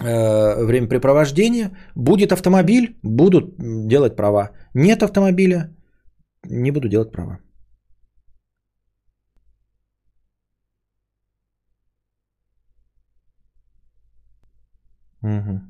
э, 0.00 0.64
времяпрепровождение. 0.64 1.76
Будет 1.96 2.32
автомобиль, 2.32 2.98
буду 3.02 3.54
делать 3.58 4.16
права. 4.16 4.50
Нет 4.74 5.02
автомобиля, 5.02 5.74
не 6.44 6.70
буду 6.70 6.88
делать 6.88 7.12
права. 7.12 7.38
Угу. 15.22 15.60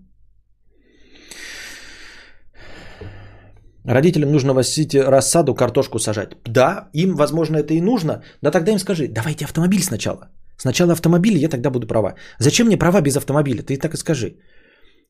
Родителям 3.85 4.31
нужно 4.31 4.55
возить 4.55 4.95
рассаду, 4.95 5.55
картошку 5.55 5.99
сажать. 5.99 6.37
Да, 6.45 6.91
им, 6.93 7.17
возможно, 7.17 7.57
это 7.57 7.73
и 7.75 7.81
нужно. 7.81 8.23
Да 8.43 8.51
тогда 8.51 8.73
им 8.73 8.79
скажи, 8.79 9.09
давайте 9.09 9.47
автомобиль 9.47 9.83
сначала. 9.83 10.29
Сначала 10.61 10.93
автомобиль, 10.93 11.39
я 11.39 11.49
тогда 11.49 11.71
буду 11.71 11.87
права. 11.87 12.15
Зачем 12.39 12.67
мне 12.67 12.77
права 12.77 13.01
без 13.01 13.17
автомобиля? 13.17 13.63
Ты 13.63 13.79
так 13.79 13.95
и 13.95 13.97
скажи. 13.97 14.37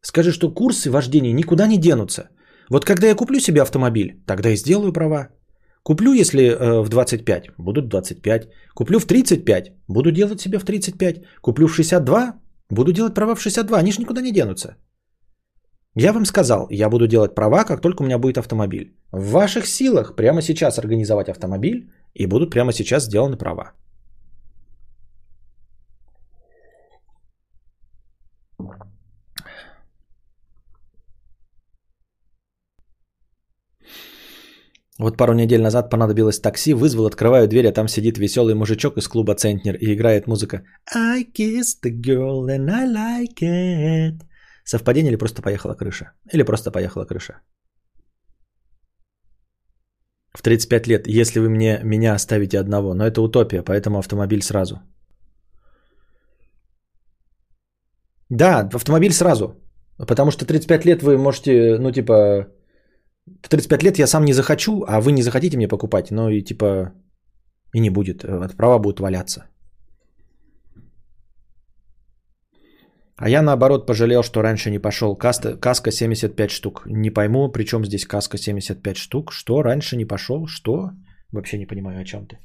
Скажи, 0.00 0.32
что 0.32 0.54
курсы 0.54 0.90
вождения 0.90 1.32
никуда 1.32 1.66
не 1.66 1.78
денутся. 1.78 2.22
Вот 2.70 2.84
когда 2.84 3.06
я 3.08 3.16
куплю 3.16 3.40
себе 3.40 3.62
автомобиль, 3.62 4.22
тогда 4.26 4.50
и 4.50 4.56
сделаю 4.56 4.92
права. 4.92 5.28
Куплю, 5.82 6.12
если 6.12 6.42
э, 6.42 6.82
в 6.82 6.88
25, 6.88 7.50
будут 7.58 7.88
25. 7.88 8.48
Куплю 8.74 8.98
в 9.00 9.06
35, 9.06 9.72
буду 9.88 10.12
делать 10.12 10.40
себе 10.40 10.58
в 10.58 10.64
35. 10.64 11.22
Куплю 11.40 11.66
в 11.66 11.74
62, 11.74 12.34
буду 12.70 12.92
делать 12.92 13.14
права 13.14 13.34
в 13.34 13.40
62. 13.40 13.78
Они 13.78 13.92
же 13.92 14.00
никуда 14.00 14.20
не 14.20 14.32
денутся. 14.32 14.76
Я 15.96 16.12
вам 16.12 16.26
сказал, 16.26 16.68
я 16.70 16.88
буду 16.88 17.06
делать 17.08 17.34
права, 17.34 17.64
как 17.64 17.80
только 17.80 18.02
у 18.02 18.06
меня 18.06 18.18
будет 18.18 18.38
автомобиль. 18.38 18.94
В 19.12 19.30
ваших 19.32 19.66
силах 19.66 20.14
прямо 20.14 20.42
сейчас 20.42 20.78
организовать 20.78 21.28
автомобиль, 21.28 21.90
и 22.14 22.26
будут 22.26 22.50
прямо 22.50 22.72
сейчас 22.72 23.04
сделаны 23.04 23.36
права. 23.36 23.72
Вот 35.00 35.16
пару 35.16 35.32
недель 35.32 35.62
назад 35.62 35.90
понадобилось 35.90 36.40
такси, 36.40 36.74
вызвал, 36.74 37.06
открываю 37.06 37.48
дверь, 37.48 37.66
а 37.68 37.72
там 37.72 37.88
сидит 37.88 38.18
веселый 38.18 38.54
мужичок 38.54 38.98
из 38.98 39.08
клуба 39.08 39.34
«Центнер» 39.34 39.76
и 39.76 39.94
играет 39.94 40.26
музыка 40.26 40.62
I 40.94 41.22
kissed 41.22 41.80
the 41.82 41.90
girl 41.90 42.46
and 42.48 42.70
I 42.70 42.86
like 42.86 43.42
it. 43.42 44.20
Совпадение 44.64 45.10
или 45.10 45.18
просто 45.18 45.40
поехала 45.40 45.74
крыша? 45.74 46.12
Или 46.34 46.42
просто 46.42 46.70
поехала 46.70 47.06
крыша? 47.06 47.40
В 50.34 50.42
35 50.42 50.86
лет, 50.86 51.06
если 51.06 51.40
вы 51.40 51.48
мне, 51.48 51.80
меня 51.82 52.14
оставите 52.14 52.58
одного. 52.58 52.94
Но 52.94 53.06
это 53.06 53.22
утопия, 53.22 53.62
поэтому 53.62 53.98
автомобиль 53.98 54.42
сразу. 54.42 54.80
Да, 58.28 58.68
автомобиль 58.74 59.12
сразу. 59.12 59.54
Потому 59.96 60.30
что 60.30 60.44
35 60.44 60.84
лет 60.84 61.02
вы 61.02 61.16
можете, 61.16 61.78
ну 61.78 61.90
типа, 61.90 62.48
в 63.42 63.48
35 63.48 63.82
лет 63.82 63.98
я 63.98 64.06
сам 64.06 64.24
не 64.24 64.32
захочу, 64.32 64.84
а 64.88 65.00
вы 65.00 65.12
не 65.12 65.22
захотите 65.22 65.56
мне 65.56 65.68
покупать, 65.68 66.10
но 66.10 66.30
и 66.30 66.42
типа 66.42 66.92
и 67.74 67.80
не 67.80 67.90
будет. 67.90 68.24
Права 68.56 68.78
будут 68.78 69.00
валяться. 69.00 69.46
А 73.16 73.28
я 73.28 73.42
наоборот 73.42 73.86
пожалел, 73.86 74.22
что 74.22 74.42
раньше 74.42 74.70
не 74.70 74.78
пошел. 74.78 75.14
Каска, 75.16 75.56
каска 75.56 75.90
75 75.90 76.50
штук. 76.50 76.82
Не 76.86 77.10
пойму, 77.10 77.52
при 77.52 77.64
чем 77.64 77.84
здесь 77.84 78.06
каска 78.06 78.38
75 78.38 78.96
штук. 78.96 79.32
Что 79.32 79.62
раньше 79.62 79.96
не 79.96 80.06
пошел? 80.06 80.46
Что? 80.46 80.90
Вообще 81.32 81.58
не 81.58 81.66
понимаю, 81.66 82.00
о 82.00 82.04
чем 82.04 82.26
ты. 82.26 82.38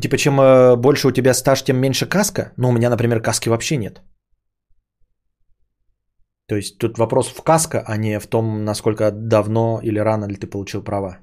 Типа, 0.00 0.16
чем 0.16 0.40
э, 0.40 0.76
больше 0.76 1.08
у 1.08 1.10
тебя 1.10 1.34
стаж, 1.34 1.64
тем 1.64 1.76
меньше 1.76 2.06
каска. 2.06 2.52
Ну, 2.56 2.68
у 2.68 2.72
меня, 2.72 2.88
например, 2.88 3.20
каски 3.20 3.48
вообще 3.48 3.76
нет. 3.76 4.00
То 6.48 6.56
есть 6.56 6.78
тут 6.78 6.98
вопрос 6.98 7.28
в 7.28 7.42
каска, 7.42 7.84
а 7.86 7.96
не 7.98 8.18
в 8.20 8.26
том, 8.26 8.64
насколько 8.64 9.10
давно 9.10 9.80
или 9.82 9.98
рано 9.98 10.26
ли 10.28 10.36
ты 10.36 10.46
получил 10.46 10.82
права. 10.82 11.18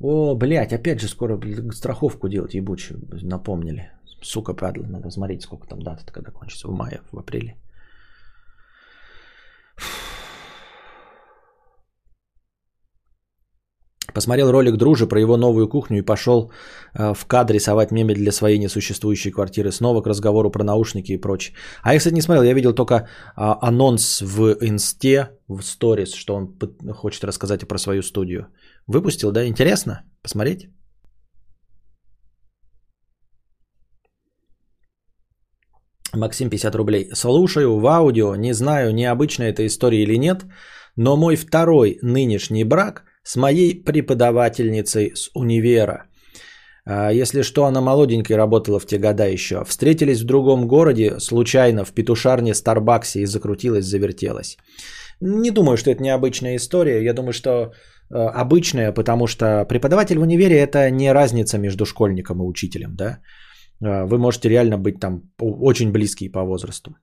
О, 0.00 0.34
блядь, 0.34 0.72
опять 0.72 1.00
же 1.00 1.08
скоро 1.08 1.40
страховку 1.72 2.28
делать 2.28 2.54
ебучую, 2.54 3.00
напомнили. 3.22 3.92
Сука, 4.22 4.54
падла, 4.54 4.86
надо 4.86 5.10
смотреть, 5.10 5.42
сколько 5.42 5.68
там 5.68 5.82
дата 5.82 6.12
когда 6.12 6.32
кончится. 6.32 6.68
В 6.68 6.72
мае, 6.72 7.00
в 7.12 7.18
апреле. 7.18 7.61
Посмотрел 14.14 14.50
ролик 14.52 14.76
Дружи 14.76 15.06
про 15.06 15.20
его 15.20 15.36
новую 15.36 15.68
кухню 15.68 15.98
и 15.98 16.02
пошел 16.02 16.52
э, 16.94 17.14
в 17.14 17.26
кадр 17.26 17.54
рисовать 17.54 17.92
мебель 17.92 18.16
для 18.16 18.32
своей 18.32 18.58
несуществующей 18.58 19.30
квартиры. 19.30 19.70
Снова 19.72 20.02
к 20.02 20.06
разговору 20.06 20.50
про 20.50 20.64
наушники 20.64 21.12
и 21.12 21.20
прочее. 21.20 21.56
А 21.82 21.92
я, 21.92 21.98
кстати, 21.98 22.14
не 22.14 22.22
смотрел. 22.22 22.42
Я 22.44 22.54
видел 22.54 22.74
только 22.74 23.08
а, 23.36 23.58
анонс 23.68 24.22
в 24.22 24.56
инсте, 24.60 25.30
в 25.48 25.62
сторис, 25.62 26.14
что 26.14 26.34
он 26.34 26.58
хочет 26.92 27.24
рассказать 27.24 27.66
про 27.68 27.78
свою 27.78 28.02
студию. 28.02 28.46
Выпустил, 28.86 29.32
да? 29.32 29.46
Интересно? 29.46 30.02
Посмотреть? 30.22 30.68
Максим 36.14 36.50
50 36.50 36.74
рублей. 36.74 37.08
Слушаю 37.14 37.78
в 37.78 37.86
аудио, 37.86 38.36
не 38.36 38.52
знаю, 38.52 38.92
необычная 38.94 39.50
эта 39.50 39.66
история 39.66 40.02
или 40.02 40.18
нет, 40.18 40.44
но 40.96 41.16
мой 41.16 41.36
второй 41.36 41.98
нынешний 42.02 42.64
брак 42.64 43.04
с 43.24 43.36
моей 43.36 43.84
преподавательницей 43.84 45.12
с 45.14 45.30
универа. 45.34 46.06
А, 46.84 47.12
Если 47.12 47.42
что, 47.42 47.64
она 47.64 47.80
молоденькой 47.80 48.36
работала 48.36 48.80
в 48.80 48.86
те 48.86 48.98
года 48.98 49.28
еще. 49.28 49.64
Встретились 49.64 50.22
в 50.22 50.26
другом 50.26 50.66
городе, 50.66 51.20
случайно, 51.20 51.84
в 51.84 51.92
петушарне 51.92 52.54
Старбаксе 52.54 53.20
и 53.20 53.26
закрутилась, 53.26 53.86
завертелась. 53.86 54.56
Не 55.20 55.50
думаю, 55.50 55.76
что 55.76 55.90
это 55.90 56.02
необычная 56.02 56.56
история. 56.56 57.04
Я 57.04 57.14
думаю, 57.14 57.32
что 57.32 57.50
э, 57.50 58.14
обычная, 58.14 58.92
потому 58.92 59.26
что 59.26 59.64
преподаватель 59.68 60.18
в 60.18 60.22
универе 60.22 60.56
это 60.56 60.90
не 60.90 61.12
разница 61.12 61.58
между 61.58 61.86
школьником 61.86 62.38
и 62.38 62.46
учителем, 62.46 62.96
да. 62.96 63.18
Э, 63.80 64.04
Вы 64.04 64.18
можете 64.18 64.48
реально 64.48 64.78
быть 64.78 64.98
там 64.98 65.22
очень 65.40 65.92
близкие 65.92 66.30
по 66.30 66.42
возрасту. 66.42 66.96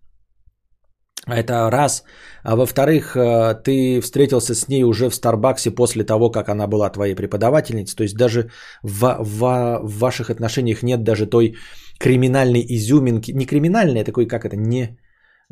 Это 1.27 1.69
раз. 1.71 2.03
А 2.43 2.55
во-вторых, 2.55 3.15
э, 3.15 3.53
ты 3.63 4.01
встретился 4.01 4.55
с 4.55 4.67
ней 4.67 4.83
уже 4.83 5.09
в 5.09 5.15
Старбаксе 5.15 5.71
после 5.71 6.03
того, 6.03 6.31
как 6.31 6.49
она 6.49 6.67
была 6.67 6.89
твоей 6.89 7.15
преподавательницей. 7.15 7.95
То 7.97 8.03
есть 8.03 8.15
даже 8.15 8.49
в, 8.83 9.17
в- 9.19 9.79
в 9.83 9.99
ваших 9.99 10.29
отношениях 10.29 10.83
нет 10.83 11.03
даже 11.03 11.25
той 11.25 11.55
криминальной 11.99 12.65
изюминки. 12.69 13.31
Не 13.31 13.45
криминальной, 13.45 14.01
а 14.01 14.05
такой, 14.05 14.27
как 14.27 14.45
это, 14.45 14.55
не 14.55 14.97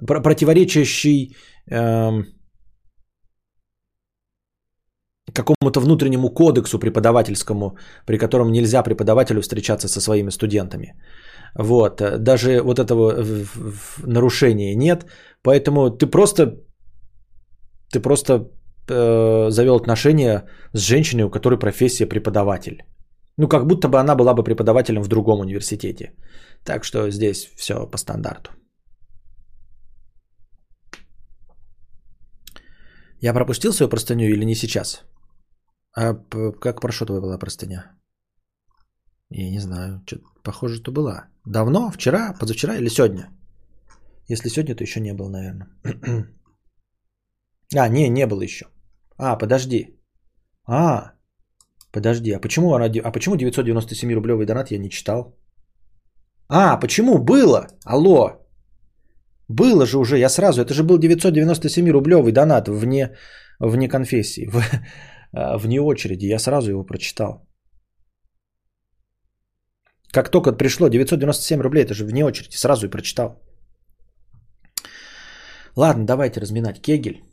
про- 0.07 0.21
противоречащий 0.21 1.35
эм, 1.69 2.25
какому-то 5.33 5.79
внутреннему 5.79 6.29
кодексу 6.29 6.79
преподавательскому, 6.79 7.77
при 8.05 8.17
котором 8.17 8.51
нельзя 8.51 8.83
преподавателю 8.83 9.41
встречаться 9.41 9.87
со 9.87 10.01
своими 10.01 10.31
студентами. 10.31 10.93
Вот, 11.55 12.01
э, 12.01 12.17
даже 12.17 12.61
вот 12.61 12.79
этого 12.79 13.13
нарушения 14.03 14.75
нет, 14.75 15.05
поэтому 15.43 15.89
ты 15.89 16.07
просто, 16.07 16.57
ты 17.91 17.99
просто 17.99 18.33
э, 18.89 19.49
завел 19.49 19.75
отношения 19.75 20.45
с 20.73 20.79
женщиной, 20.79 21.23
у 21.23 21.29
которой 21.29 21.59
профессия 21.59 22.05
преподаватель. 22.05 22.83
Ну, 23.37 23.47
как 23.47 23.67
будто 23.67 23.87
бы 23.87 23.99
она 23.99 24.15
была 24.15 24.33
бы 24.33 24.43
преподавателем 24.43 25.03
в 25.03 25.07
другом 25.07 25.39
университете. 25.39 26.13
Так 26.63 26.83
что 26.83 27.11
здесь 27.11 27.45
все 27.55 27.85
по 27.85 27.97
стандарту. 27.97 28.51
Я 33.21 33.33
пропустил 33.33 33.73
свою 33.73 33.89
простыню 33.89 34.25
или 34.25 34.45
не 34.45 34.55
сейчас? 34.55 35.03
А 35.95 36.13
как 36.59 36.81
про 36.81 36.91
что 36.91 37.05
твоя 37.05 37.21
была 37.21 37.39
простыня? 37.39 37.97
Я 39.29 39.49
не 39.49 39.59
знаю. 39.59 40.03
Похоже, 40.43 40.75
что 40.77 40.91
была. 40.91 41.27
Давно? 41.45 41.91
Вчера? 41.91 42.33
Позавчера 42.39 42.75
или 42.77 42.89
сегодня? 42.89 43.36
Если 44.29 44.49
сегодня, 44.49 44.75
то 44.75 44.83
еще 44.83 44.99
не 44.99 45.13
был, 45.13 45.29
наверное. 45.29 45.67
а, 47.75 47.89
не, 47.89 48.09
не 48.09 48.27
было 48.27 48.41
еще. 48.41 48.65
А, 49.17 49.37
подожди. 49.37 49.99
А, 50.65 51.13
подожди. 51.91 52.31
А 52.31 52.39
почему, 52.39 52.73
она, 52.73 52.85
а 52.85 53.11
почему 53.11 53.35
997 53.35 54.13
рублевый 54.13 54.45
донат 54.45 54.71
я 54.71 54.79
не 54.79 54.89
читал? 54.89 55.37
А, 56.49 56.77
почему? 56.77 57.17
Было. 57.19 57.67
Алло. 57.85 58.47
Было 59.49 59.85
же 59.85 59.97
уже, 59.97 60.17
я 60.17 60.29
сразу, 60.29 60.61
это 60.61 60.73
же 60.73 60.83
был 60.83 60.97
997 60.97 61.89
рублевый 61.89 62.33
донат 62.33 62.67
вне, 62.67 63.15
вне 63.59 63.87
конфессии, 63.87 64.49
в, 64.51 64.61
а, 65.31 65.57
вне 65.57 65.79
очереди, 65.79 66.25
я 66.25 66.39
сразу 66.39 66.71
его 66.71 66.83
прочитал. 66.83 67.47
Как 70.11 70.29
только 70.29 70.51
пришло 70.51 70.89
997 70.89 71.61
рублей, 71.61 71.85
это 71.85 71.93
же 71.93 72.05
вне 72.05 72.25
очереди, 72.25 72.55
сразу 72.55 72.87
и 72.87 72.89
прочитал. 72.89 73.41
Ладно, 75.77 76.07
давайте 76.07 76.39
разминать 76.39 76.81
кегель. 76.81 77.23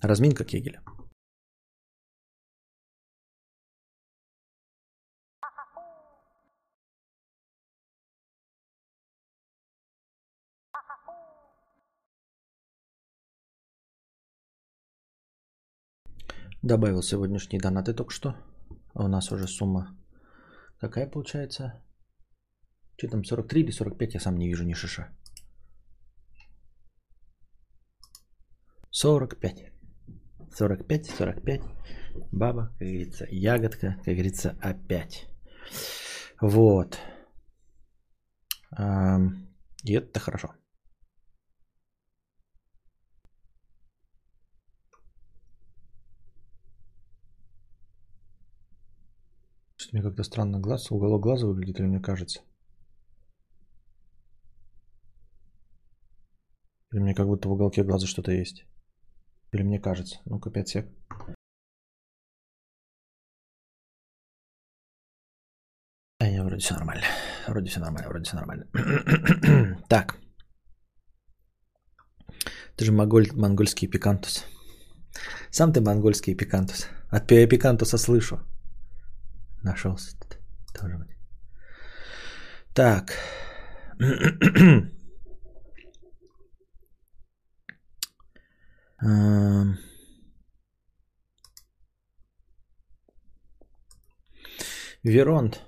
Разминка 0.00 0.44
кегеля. 0.44 0.80
Добавил 16.62 17.02
сегодняшние 17.02 17.60
донаты 17.60 17.92
только 17.92 18.12
что. 18.12 18.34
А 18.94 19.04
у 19.04 19.08
нас 19.08 19.30
уже 19.30 19.46
сумма 19.46 19.94
какая 20.80 21.06
получается? 21.06 21.82
Что 22.96 23.08
там, 23.08 23.24
43 23.24 23.60
или 23.60 23.70
45? 23.70 24.14
Я 24.14 24.20
сам 24.20 24.38
не 24.38 24.48
вижу 24.48 24.64
ни 24.64 24.72
шиша. 24.72 25.17
45. 29.00 29.72
45, 30.50 31.06
45. 31.06 31.62
Баба, 32.32 32.66
как 32.78 32.78
говорится, 32.78 33.26
ягодка, 33.30 33.94
как 34.04 34.14
говорится, 34.14 34.56
опять. 34.60 35.28
Вот. 36.40 36.98
И 39.84 39.92
это 39.92 40.18
хорошо. 40.18 40.48
Что-то 49.76 49.96
мне 49.96 50.02
как-то 50.02 50.24
странно 50.24 50.58
глаз, 50.58 50.90
уголок 50.90 51.22
глаза 51.22 51.46
выглядит, 51.46 51.78
или 51.78 51.86
мне 51.86 52.00
кажется? 52.00 52.40
Или 56.92 57.00
мне 57.00 57.14
как 57.14 57.28
будто 57.28 57.48
в 57.48 57.52
уголке 57.52 57.84
глаза 57.84 58.08
что-то 58.08 58.32
есть? 58.32 58.64
Или 59.52 59.62
мне 59.62 59.80
кажется? 59.80 60.20
Ну-ка, 60.24 60.50
5 60.50 60.68
сек. 60.68 60.86
А, 66.20 66.28
не, 66.28 66.42
вроде 66.42 66.60
все 66.60 66.74
нормально. 66.74 67.04
Вроде 67.46 67.70
все 67.70 67.80
нормально, 67.80 68.08
вроде 68.08 68.24
все 68.24 68.36
нормально. 68.36 68.66
так. 69.88 70.16
Ты 72.76 72.84
же 72.84 72.92
монголь, 72.92 73.28
монгольский 73.32 73.88
пикантус. 73.88 74.44
Сам 75.50 75.72
ты 75.72 75.80
монгольский 75.80 76.36
пикантус. 76.36 76.88
От 77.10 77.26
пи- 77.26 77.46
пикантуса 77.46 77.98
слышу. 77.98 78.38
Нашелся 79.62 80.16
тут. 80.18 80.38
Тоже. 80.74 80.98
Так. 82.74 83.12
Веронт, 95.04 95.60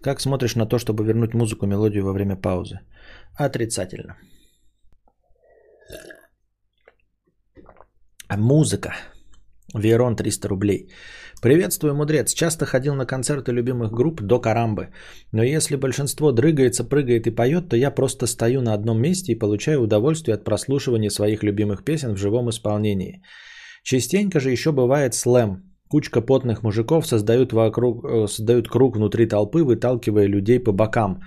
как 0.00 0.20
смотришь 0.20 0.54
на 0.56 0.66
то, 0.66 0.78
чтобы 0.78 1.04
вернуть 1.04 1.34
музыку, 1.34 1.66
мелодию 1.66 2.04
во 2.04 2.12
время 2.12 2.36
паузы? 2.36 2.80
Отрицательно. 3.36 4.16
А 8.28 8.36
музыка. 8.36 8.94
Верон 9.74 10.16
300 10.16 10.48
рублей. 10.48 10.88
Приветствую, 11.42 11.94
мудрец. 11.94 12.34
Часто 12.34 12.66
ходил 12.66 12.94
на 12.94 13.06
концерты 13.06 13.52
любимых 13.52 13.92
групп 13.92 14.20
до 14.20 14.40
карамбы. 14.40 14.88
Но 15.32 15.42
если 15.42 15.76
большинство 15.76 16.32
дрыгается, 16.32 16.84
прыгает 16.84 17.26
и 17.26 17.30
поет, 17.30 17.68
то 17.68 17.76
я 17.76 17.90
просто 17.90 18.26
стою 18.26 18.62
на 18.62 18.74
одном 18.74 19.00
месте 19.00 19.32
и 19.32 19.38
получаю 19.38 19.80
удовольствие 19.80 20.34
от 20.34 20.44
прослушивания 20.44 21.10
своих 21.10 21.42
любимых 21.42 21.84
песен 21.84 22.14
в 22.14 22.18
живом 22.18 22.50
исполнении. 22.50 23.22
Частенько 23.82 24.40
же 24.40 24.50
еще 24.50 24.72
бывает 24.72 25.14
слэм. 25.14 25.62
Кучка 25.88 26.20
потных 26.20 26.62
мужиков 26.62 27.06
создают, 27.06 27.52
вокруг, 27.52 28.04
э, 28.04 28.26
создают 28.28 28.68
круг 28.68 28.96
внутри 28.96 29.26
толпы, 29.26 29.64
выталкивая 29.64 30.28
людей 30.28 30.60
по 30.60 30.72
бокам. 30.72 31.20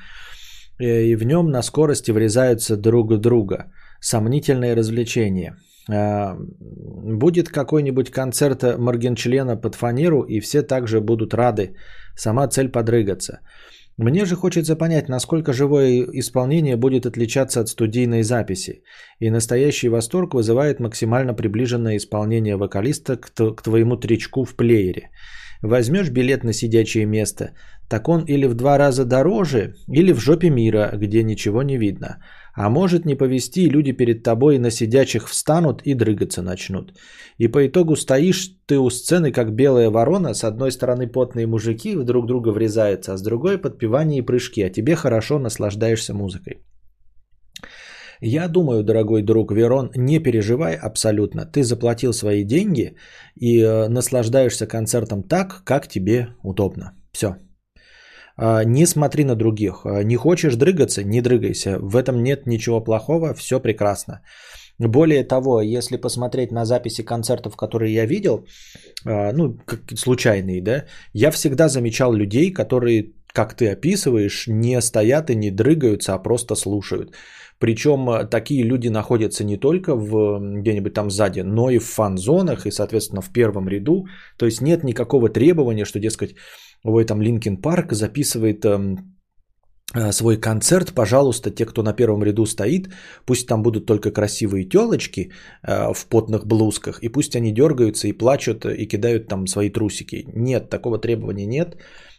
Э, 0.79 1.05
И 1.05 1.15
в 1.15 1.23
нем 1.23 1.49
на 1.49 1.63
скорости 1.63 2.11
врезаются 2.11 2.77
друг 2.77 3.17
друга. 3.19 3.71
Сомнительное 3.99 4.75
развлечение. 4.75 5.55
А, 5.89 6.37
Будет 6.39 7.49
какой-нибудь 7.49 8.11
концерт 8.11 8.63
Моргенчлена 8.77 9.57
под 9.57 9.75
фанеру, 9.75 10.23
и 10.23 10.39
все 10.39 10.61
также 10.61 11.01
будут 11.01 11.33
рады. 11.33 11.75
Сама 12.15 12.47
цель 12.47 12.69
подрыгаться. 12.69 13.39
Мне 13.97 14.25
же 14.25 14.35
хочется 14.35 14.75
понять, 14.75 15.09
насколько 15.09 15.53
живое 15.53 16.07
исполнение 16.13 16.75
будет 16.75 17.05
отличаться 17.05 17.59
от 17.61 17.69
студийной 17.69 18.23
записи. 18.23 18.83
И 19.19 19.29
настоящий 19.29 19.89
восторг 19.89 20.33
вызывает 20.33 20.79
максимально 20.79 21.35
приближенное 21.35 21.97
исполнение 21.97 22.55
вокалиста 22.55 23.17
к, 23.17 23.61
твоему 23.61 23.97
тречку 23.97 24.45
в 24.45 24.55
плеере. 24.55 25.09
Возьмешь 25.61 26.09
билет 26.09 26.43
на 26.43 26.53
сидячее 26.53 27.05
место, 27.05 27.51
так 27.87 28.09
он 28.09 28.25
или 28.25 28.47
в 28.47 28.55
два 28.55 28.77
раза 28.77 29.05
дороже, 29.05 29.75
или 29.87 30.11
в 30.11 30.19
жопе 30.19 30.49
мира, 30.49 30.91
где 30.93 31.23
ничего 31.23 31.61
не 31.63 31.77
видно. 31.77 32.17
А 32.55 32.69
может 32.69 33.05
не 33.05 33.15
повезти, 33.15 33.63
и 33.63 33.69
люди 33.69 33.93
перед 33.93 34.23
тобой 34.23 34.59
на 34.59 34.69
сидячих 34.69 35.27
встанут 35.27 35.81
и 35.85 35.95
дрыгаться 35.95 36.41
начнут. 36.41 36.93
И 37.39 37.47
по 37.47 37.65
итогу 37.65 37.95
стоишь 37.95 38.51
ты 38.67 38.77
у 38.77 38.89
сцены, 38.89 39.31
как 39.31 39.55
белая 39.55 39.89
ворона, 39.89 40.33
с 40.33 40.43
одной 40.43 40.71
стороны 40.71 41.07
потные 41.07 41.47
мужики 41.47 41.95
друг 41.95 42.27
друга 42.27 42.49
врезаются, 42.49 43.13
а 43.13 43.17
с 43.17 43.23
другой 43.23 43.57
подпевание 43.57 44.19
и 44.19 44.25
прыжки, 44.25 44.61
а 44.61 44.69
тебе 44.69 44.95
хорошо 44.95 45.39
наслаждаешься 45.39 46.13
музыкой. 46.13 46.61
Я 48.21 48.47
думаю, 48.47 48.83
дорогой 48.83 49.21
друг 49.21 49.51
Верон, 49.51 49.91
не 49.95 50.19
переживай 50.19 50.75
абсолютно. 50.75 51.45
Ты 51.45 51.63
заплатил 51.63 52.13
свои 52.13 52.45
деньги 52.45 52.95
и 53.35 53.59
э, 53.59 53.89
наслаждаешься 53.89 54.67
концертом 54.67 55.23
так, 55.23 55.63
как 55.65 55.87
тебе 55.87 56.27
удобно. 56.43 56.93
Все. 57.11 57.35
А, 58.35 58.63
не 58.63 58.85
смотри 58.85 59.23
на 59.23 59.35
других. 59.35 59.85
А, 59.85 60.03
не 60.03 60.15
хочешь 60.15 60.55
дрыгаться, 60.55 61.03
не 61.03 61.21
дрыгайся. 61.21 61.77
В 61.79 61.95
этом 61.95 62.23
нет 62.23 62.47
ничего 62.47 62.83
плохого, 62.83 63.33
все 63.33 63.59
прекрасно. 63.59 64.21
Более 64.79 65.23
того, 65.23 65.61
если 65.61 65.97
посмотреть 65.97 66.51
на 66.51 66.65
записи 66.65 67.03
концертов, 67.03 67.55
которые 67.55 67.93
я 67.93 68.05
видел, 68.05 68.45
а, 69.05 69.31
ну, 69.33 69.57
как 69.65 69.97
случайные, 69.97 70.61
да, 70.61 70.85
я 71.13 71.31
всегда 71.31 71.69
замечал 71.69 72.13
людей, 72.13 72.51
которые, 72.51 73.11
как 73.33 73.55
ты 73.55 73.69
описываешь, 73.69 74.47
не 74.47 74.81
стоят 74.81 75.29
и 75.29 75.35
не 75.35 75.51
дрыгаются, 75.51 76.13
а 76.13 76.19
просто 76.19 76.55
слушают. 76.55 77.13
Причем 77.59 78.27
такие 78.29 78.63
люди 78.63 78.89
находятся 78.89 79.45
не 79.45 79.57
только 79.57 79.95
в, 79.95 80.39
где-нибудь 80.41 80.93
там 80.93 81.09
сзади, 81.09 81.41
но 81.41 81.69
и 81.69 81.77
в 81.77 81.85
фан-зонах 81.85 82.65
и, 82.65 82.71
соответственно, 82.71 83.21
в 83.21 83.31
первом 83.31 83.69
ряду. 83.69 84.07
То 84.37 84.45
есть 84.45 84.59
нет 84.61 84.83
никакого 84.83 85.29
требования, 85.29 85.85
что, 85.85 85.99
дескать, 85.99 86.35
ой, 86.83 87.05
там 87.05 87.21
Linkin 87.21 87.57
Park 87.61 87.93
записывает 87.93 88.65
эм, 88.65 89.15
э, 89.95 90.11
свой 90.11 90.37
концерт, 90.37 90.93
пожалуйста, 90.93 91.51
те, 91.51 91.65
кто 91.65 91.83
на 91.83 91.93
первом 91.93 92.23
ряду 92.23 92.45
стоит, 92.45 92.89
пусть 93.25 93.47
там 93.47 93.63
будут 93.63 93.85
только 93.85 94.11
красивые 94.11 94.69
телочки 94.69 95.31
э, 95.67 95.93
в 95.93 96.05
потных 96.07 96.45
блузках, 96.45 96.99
и 97.01 97.09
пусть 97.09 97.35
они 97.35 97.53
дергаются 97.53 98.07
и 98.07 98.17
плачут 98.17 98.65
и 98.65 98.85
кидают 98.87 99.27
там 99.27 99.47
свои 99.47 99.69
трусики. 99.69 100.25
Нет, 100.35 100.69
такого 100.69 100.99
требования 100.99 101.45
нет. 101.45 101.77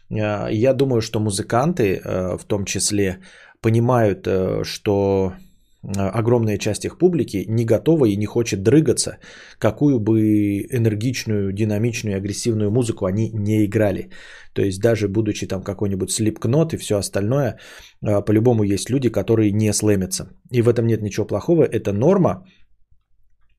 Э, 0.09 0.47
я 0.51 0.73
думаю, 0.73 1.01
что 1.01 1.19
музыканты 1.19 1.83
э, 1.95 2.37
в 2.37 2.45
том 2.45 2.65
числе 2.65 3.19
понимают, 3.61 4.27
э, 4.27 4.63
что 4.63 5.33
э, 5.33 5.44
огромная 5.93 6.57
часть 6.57 6.85
их 6.85 6.97
публики 6.97 7.45
не 7.47 7.65
готова 7.65 8.05
и 8.05 8.17
не 8.17 8.25
хочет 8.25 8.63
дрыгаться, 8.63 9.17
какую 9.59 9.99
бы 9.99 10.61
энергичную, 10.71 11.51
динамичную, 11.53 12.17
агрессивную 12.17 12.71
музыку 12.71 13.05
они 13.05 13.31
не 13.33 13.65
играли. 13.65 14.09
То 14.53 14.61
есть 14.61 14.81
даже 14.81 15.07
будучи 15.07 15.47
там 15.47 15.63
какой-нибудь 15.63 16.11
слепкнот 16.11 16.73
и 16.73 16.77
все 16.77 16.95
остальное, 16.95 17.57
э, 18.01 18.21
по-любому 18.25 18.63
есть 18.63 18.89
люди, 18.89 19.09
которые 19.09 19.51
не 19.51 19.73
слэмятся. 19.73 20.29
И 20.51 20.61
в 20.61 20.69
этом 20.69 20.87
нет 20.87 21.01
ничего 21.01 21.27
плохого, 21.27 21.63
это 21.63 21.93
норма. 21.93 22.45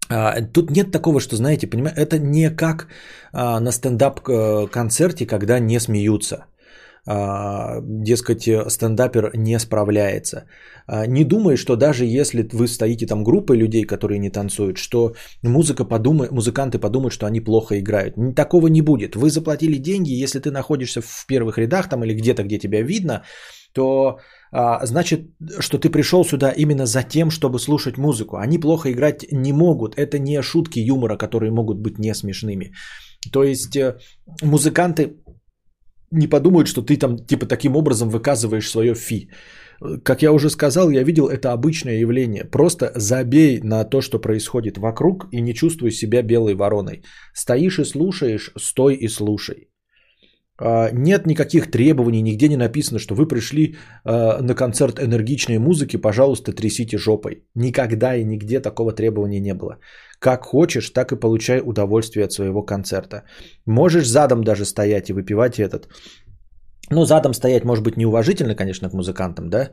А, 0.08 0.40
тут 0.40 0.70
нет 0.70 0.92
такого, 0.92 1.20
что, 1.20 1.36
знаете, 1.36 1.66
понимаете, 1.66 2.00
это 2.00 2.18
не 2.18 2.50
как 2.50 2.88
а, 3.32 3.60
на 3.60 3.72
стендап-концерте, 3.72 5.26
когда 5.26 5.58
не 5.58 5.80
смеются– 5.80 6.46
дескать, 7.06 8.48
стендапер 8.68 9.30
не 9.34 9.58
справляется. 9.58 10.46
А, 10.86 11.06
не 11.06 11.24
думай, 11.24 11.56
что 11.56 11.76
даже 11.76 12.04
если 12.04 12.48
вы 12.52 12.66
стоите 12.66 13.06
там 13.06 13.24
группой 13.24 13.56
людей, 13.56 13.84
которые 13.84 14.18
не 14.18 14.30
танцуют, 14.30 14.78
что 14.78 15.14
музыка 15.42 15.84
подумает, 15.84 16.32
музыканты 16.32 16.78
подумают, 16.78 17.12
что 17.12 17.26
они 17.26 17.40
плохо 17.40 17.78
играют. 17.78 18.14
Такого 18.34 18.68
не 18.68 18.82
будет. 18.82 19.16
Вы 19.16 19.30
заплатили 19.30 19.78
деньги, 19.78 20.22
если 20.22 20.40
ты 20.40 20.50
находишься 20.50 21.00
в 21.00 21.26
первых 21.26 21.58
рядах 21.58 21.88
там 21.88 22.04
или 22.04 22.14
где-то, 22.14 22.42
где 22.42 22.58
тебя 22.58 22.82
видно, 22.82 23.22
то 23.72 24.18
а, 24.52 24.86
значит, 24.86 25.20
что 25.60 25.78
ты 25.78 25.90
пришел 25.90 26.24
сюда 26.24 26.50
именно 26.50 26.86
за 26.86 27.02
тем, 27.02 27.30
чтобы 27.30 27.58
слушать 27.58 27.98
музыку. 27.98 28.36
Они 28.36 28.58
плохо 28.58 28.90
играть 28.90 29.26
не 29.32 29.52
могут. 29.52 29.98
Это 29.98 30.18
не 30.18 30.42
шутки 30.42 30.78
юмора, 30.78 31.16
которые 31.16 31.50
могут 31.50 31.78
быть 31.78 31.98
не 31.98 32.14
смешными. 32.14 32.72
То 33.32 33.44
есть 33.44 33.76
э, 33.76 33.96
музыканты 34.42 35.16
не 36.10 36.28
подумают, 36.28 36.68
что 36.68 36.82
ты 36.82 36.96
там 36.96 37.16
типа 37.18 37.46
таким 37.46 37.76
образом 37.76 38.08
выказываешь 38.10 38.70
свое 38.70 38.94
фи. 38.94 39.30
Как 40.02 40.22
я 40.22 40.32
уже 40.32 40.50
сказал, 40.50 40.90
я 40.90 41.02
видел 41.02 41.28
это 41.28 41.52
обычное 41.52 41.98
явление. 41.98 42.44
Просто 42.44 42.92
забей 42.94 43.60
на 43.62 43.84
то, 43.84 44.00
что 44.00 44.18
происходит 44.18 44.78
вокруг 44.78 45.28
и 45.32 45.40
не 45.40 45.54
чувствуй 45.54 45.90
себя 45.90 46.22
белой 46.22 46.54
вороной. 46.54 47.02
Стоишь 47.34 47.78
и 47.78 47.84
слушаешь, 47.84 48.52
стой 48.56 48.94
и 48.94 49.08
слушай. 49.08 49.68
А, 50.58 50.90
нет 50.92 51.26
никаких 51.26 51.70
требований, 51.70 52.22
нигде 52.22 52.48
не 52.48 52.56
написано, 52.56 52.98
что 52.98 53.14
вы 53.14 53.28
пришли 53.28 53.76
а, 54.04 54.40
на 54.40 54.54
концерт 54.54 54.98
энергичной 54.98 55.58
музыки, 55.58 55.98
пожалуйста, 55.98 56.52
трясите 56.52 56.96
жопой. 56.96 57.44
Никогда 57.54 58.16
и 58.16 58.24
нигде 58.24 58.60
такого 58.60 58.92
требования 58.92 59.40
не 59.40 59.54
было. 59.54 59.78
Как 60.18 60.44
хочешь, 60.44 60.90
так 60.90 61.12
и 61.12 61.20
получай 61.20 61.60
удовольствие 61.64 62.24
от 62.24 62.32
своего 62.32 62.62
концерта. 62.62 63.22
Можешь 63.66 64.08
задом 64.08 64.42
даже 64.42 64.64
стоять 64.64 65.10
и 65.10 65.12
выпивать 65.12 65.58
этот. 65.58 65.88
Ну, 66.90 67.04
задом 67.04 67.34
стоять 67.34 67.64
может 67.64 67.84
быть 67.84 67.96
неуважительно, 67.96 68.54
конечно, 68.54 68.90
к 68.90 68.94
музыкантам, 68.94 69.50
да? 69.50 69.70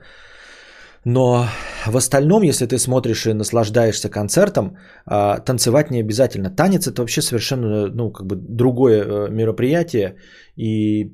Но 1.05 1.47
в 1.85 1.97
остальном, 1.97 2.43
если 2.43 2.65
ты 2.65 2.77
смотришь 2.79 3.25
и 3.25 3.33
наслаждаешься 3.33 4.09
концертом, 4.09 4.77
а, 5.05 5.39
танцевать 5.39 5.91
не 5.91 5.99
обязательно. 5.99 6.49
Танец 6.49 6.87
это 6.87 7.01
вообще 7.01 7.21
совершенно 7.21 7.87
ну, 7.87 8.11
как 8.11 8.25
бы 8.25 8.35
другое 8.35 9.03
э, 9.03 9.29
мероприятие. 9.29 10.15
И 10.55 11.11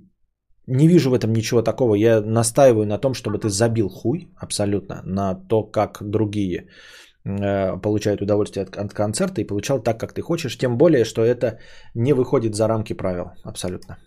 не 0.67 0.87
вижу 0.87 1.09
в 1.09 1.15
этом 1.15 1.33
ничего 1.33 1.63
такого. 1.63 1.95
Я 1.95 2.21
настаиваю 2.21 2.85
на 2.85 2.99
том, 2.99 3.13
чтобы 3.13 3.39
ты 3.39 3.49
забил 3.49 3.89
хуй 3.89 4.29
абсолютно 4.37 5.01
на 5.05 5.33
то, 5.33 5.63
как 5.63 5.97
другие 6.01 6.67
получают 7.23 8.21
удовольствие 8.21 8.63
от, 8.63 8.77
от 8.77 8.93
концерта 8.93 9.41
и 9.41 9.47
получал 9.47 9.83
так, 9.83 9.99
как 9.99 10.13
ты 10.13 10.21
хочешь. 10.21 10.57
Тем 10.57 10.77
более, 10.77 11.05
что 11.05 11.23
это 11.23 11.59
не 11.93 12.13
выходит 12.13 12.55
за 12.55 12.67
рамки 12.67 12.93
правил 12.93 13.31
абсолютно. 13.43 13.97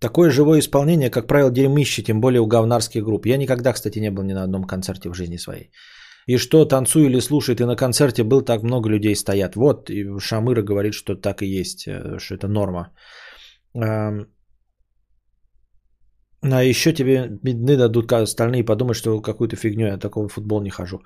Такое 0.00 0.30
живое 0.30 0.60
исполнение, 0.60 1.10
как 1.10 1.26
правило, 1.26 1.50
дерьмище, 1.50 2.02
тем 2.02 2.20
более 2.20 2.40
у 2.40 2.46
говнарских 2.46 3.02
групп. 3.02 3.26
Я 3.26 3.36
никогда, 3.36 3.72
кстати, 3.72 3.98
не 3.98 4.10
был 4.10 4.22
ни 4.22 4.32
на 4.32 4.44
одном 4.44 4.64
концерте 4.64 5.10
в 5.10 5.14
жизни 5.14 5.38
своей. 5.38 5.70
И 6.28 6.36
что, 6.36 6.64
танцуй 6.66 7.06
или 7.06 7.20
слушай, 7.20 7.54
ты 7.54 7.64
на 7.64 7.76
концерте 7.76 8.22
был, 8.22 8.42
так 8.42 8.62
много 8.62 8.90
людей 8.90 9.16
стоят. 9.16 9.56
Вот, 9.56 9.90
и 9.90 10.04
Шамыра 10.20 10.62
говорит, 10.62 10.92
что 10.92 11.16
так 11.16 11.42
и 11.42 11.60
есть, 11.60 11.86
э, 11.86 12.18
что 12.18 12.34
это 12.34 12.48
норма. 12.48 12.92
А 16.42 16.62
еще 16.62 16.92
тебе 16.92 17.28
бедны 17.42 17.76
дадут 17.76 18.12
остальные 18.12 18.64
подумать, 18.64 18.96
что 18.96 19.22
какую-то 19.22 19.56
фигню 19.56 19.86
я 19.86 19.98
такого 19.98 20.28
в 20.28 20.32
футбол 20.32 20.62
не 20.62 20.70
хожу. 20.70 21.00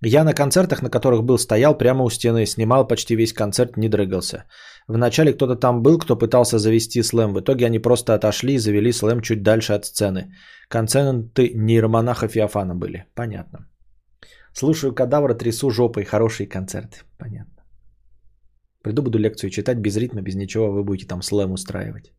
Я 0.00 0.24
на 0.24 0.32
концертах, 0.32 0.82
на 0.82 0.90
которых 0.90 1.22
был, 1.22 1.38
стоял 1.38 1.78
прямо 1.78 2.04
у 2.04 2.10
стены, 2.10 2.46
снимал 2.46 2.88
почти 2.88 3.14
весь 3.14 3.32
концерт, 3.32 3.76
не 3.76 3.88
дрыгался. 3.88 4.44
Вначале 4.88 5.32
кто-то 5.34 5.54
там 5.54 5.82
был, 5.82 5.98
кто 5.98 6.16
пытался 6.18 6.58
завести 6.58 7.02
слэм. 7.02 7.34
В 7.34 7.40
итоге 7.40 7.66
они 7.66 7.78
просто 7.78 8.14
отошли 8.14 8.54
и 8.54 8.58
завели 8.58 8.92
слэм 8.92 9.20
чуть 9.20 9.42
дальше 9.42 9.74
от 9.74 9.84
сцены. 9.84 10.32
Концерты 10.68 11.52
нейромонаха 11.54 12.26
Феофана 12.26 12.74
были. 12.74 13.04
Понятно. 13.14 13.68
Слушаю 14.54 14.94
кадавра, 14.94 15.34
трясу 15.34 15.70
жопой. 15.70 16.04
Хорошие 16.04 16.48
концерты. 16.48 16.98
Понятно. 17.18 17.64
Приду, 18.82 19.02
буду 19.02 19.18
лекцию 19.18 19.50
читать 19.50 19.78
без 19.78 19.96
ритма, 19.96 20.22
без 20.22 20.34
ничего. 20.34 20.70
Вы 20.72 20.84
будете 20.84 21.06
там 21.06 21.22
слэм 21.22 21.52
устраивать. 21.52 22.12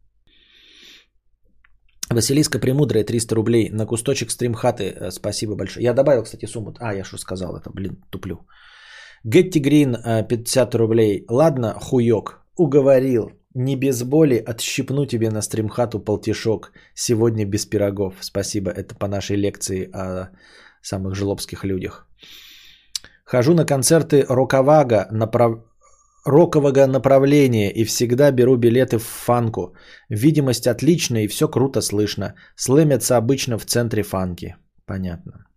Василиска 2.09 2.59
Премудрая, 2.59 3.03
300 3.03 3.35
рублей. 3.35 3.69
На 3.69 3.85
кусточек 3.85 4.31
стримхаты. 4.31 4.83
Э, 4.83 5.11
спасибо 5.11 5.55
большое. 5.55 5.83
Я 5.83 5.93
добавил, 5.93 6.23
кстати, 6.23 6.45
сумму. 6.45 6.73
А, 6.79 6.93
я 6.93 7.03
что 7.03 7.17
сказал 7.17 7.55
это, 7.55 7.69
блин, 7.69 7.97
туплю. 8.09 8.47
Гетти 9.23 9.59
Грин, 9.59 9.95
50 10.27 10.75
рублей. 10.75 11.25
Ладно, 11.29 11.75
хуёк, 11.79 12.45
уговорил. 12.57 13.31
Не 13.55 13.75
без 13.75 14.03
боли 14.03 14.43
отщипну 14.45 15.05
тебе 15.05 15.29
на 15.29 15.41
стримхату 15.41 15.99
полтишок. 15.99 16.71
Сегодня 16.95 17.45
без 17.45 17.65
пирогов. 17.65 18.15
Спасибо, 18.21 18.71
это 18.71 18.95
по 18.95 19.07
нашей 19.07 19.37
лекции 19.37 19.89
о 19.93 20.29
самых 20.81 21.15
жлобских 21.15 21.63
людях. 21.63 22.07
Хожу 23.33 23.53
на 23.55 23.65
концерты 23.65 24.25
Роковага, 24.29 25.07
направ 25.11 25.53
рокового 26.23 26.85
направления 26.85 27.71
и 27.71 27.83
всегда 27.83 28.31
беру 28.31 28.57
билеты 28.57 28.97
в 28.97 29.03
фанку. 29.03 29.75
Видимость 30.09 30.67
отличная 30.67 31.23
и 31.23 31.27
все 31.27 31.47
круто 31.47 31.81
слышно. 31.81 32.35
Слэмятся 32.55 33.17
обычно 33.17 33.57
в 33.57 33.65
центре 33.65 34.03
фанки. 34.03 34.55
Понятно. 34.85 35.47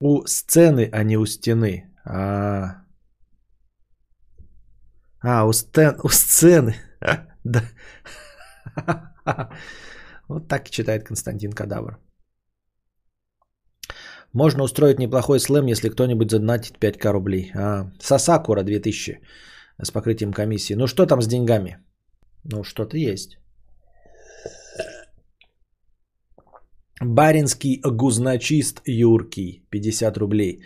У 0.00 0.26
сцены, 0.26 0.90
а 0.92 1.04
не 1.04 1.16
у 1.16 1.26
стены. 1.26 1.94
А, 2.04 2.82
а 5.22 5.46
у, 5.46 5.52
стен... 5.52 5.94
у 6.02 6.08
сцены. 6.08 6.74
да. 7.44 7.62
вот 10.28 10.48
так 10.48 10.70
читает 10.70 11.06
Константин 11.06 11.52
Кадавр. 11.52 12.03
Можно 14.34 14.64
устроить 14.64 14.98
неплохой 14.98 15.38
слэм, 15.38 15.66
если 15.66 15.88
кто-нибудь 15.88 16.30
задонатит 16.30 16.78
5к 16.78 17.12
рублей. 17.12 17.52
А, 17.54 17.90
Сасакура 18.00 18.62
2000 18.62 19.20
с 19.82 19.90
покрытием 19.90 20.32
комиссии. 20.32 20.74
Ну 20.74 20.86
что 20.86 21.06
там 21.06 21.22
с 21.22 21.26
деньгами? 21.26 21.78
Ну 22.44 22.64
что-то 22.64 22.96
есть. 22.96 23.38
Баринский 27.00 27.80
гузночист 27.84 28.82
Юркий, 28.86 29.62
50 29.70 30.16
рублей. 30.18 30.64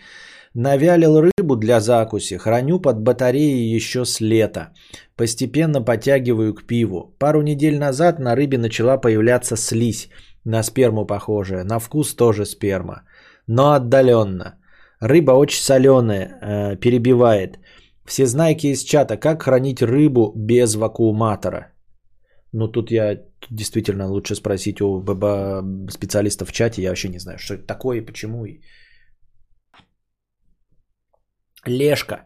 Навялил 0.55 1.21
рыбу 1.21 1.55
для 1.55 1.79
закуси, 1.79 2.37
храню 2.37 2.79
под 2.79 3.03
батареей 3.03 3.75
еще 3.75 4.03
с 4.03 4.19
лета. 4.19 4.73
Постепенно 5.15 5.81
подтягиваю 5.81 6.55
к 6.55 6.65
пиву. 6.65 7.15
Пару 7.19 7.41
недель 7.41 7.77
назад 7.77 8.19
на 8.19 8.35
рыбе 8.35 8.57
начала 8.57 8.97
появляться 8.97 9.55
слизь, 9.57 10.09
на 10.43 10.63
сперму 10.63 11.05
похожая, 11.05 11.63
на 11.63 11.79
вкус 11.79 12.15
тоже 12.15 12.45
сперма, 12.45 13.03
но 13.49 13.73
отдаленно. 13.73 14.59
Рыба 15.01 15.31
очень 15.31 15.61
соленая, 15.61 16.39
э, 16.41 16.75
перебивает. 16.79 17.59
Все 18.05 18.25
знайки 18.25 18.67
из 18.67 18.83
чата, 18.83 19.17
как 19.17 19.43
хранить 19.43 19.81
рыбу 19.81 20.33
без 20.35 20.75
вакууматора. 20.75 21.73
Ну 22.53 22.67
тут 22.67 22.91
я 22.91 23.15
тут 23.15 23.51
действительно 23.51 24.07
лучше 24.07 24.35
спросить 24.35 24.81
у 24.81 25.01
ББ 25.01 25.91
специалистов 25.91 26.49
в 26.49 26.51
чате, 26.51 26.81
я 26.81 26.89
вообще 26.89 27.09
не 27.09 27.19
знаю, 27.19 27.37
что 27.39 27.55
это 27.55 27.65
такое 27.65 27.97
и 27.97 28.05
почему. 28.05 28.45
Лешка. 31.65 32.25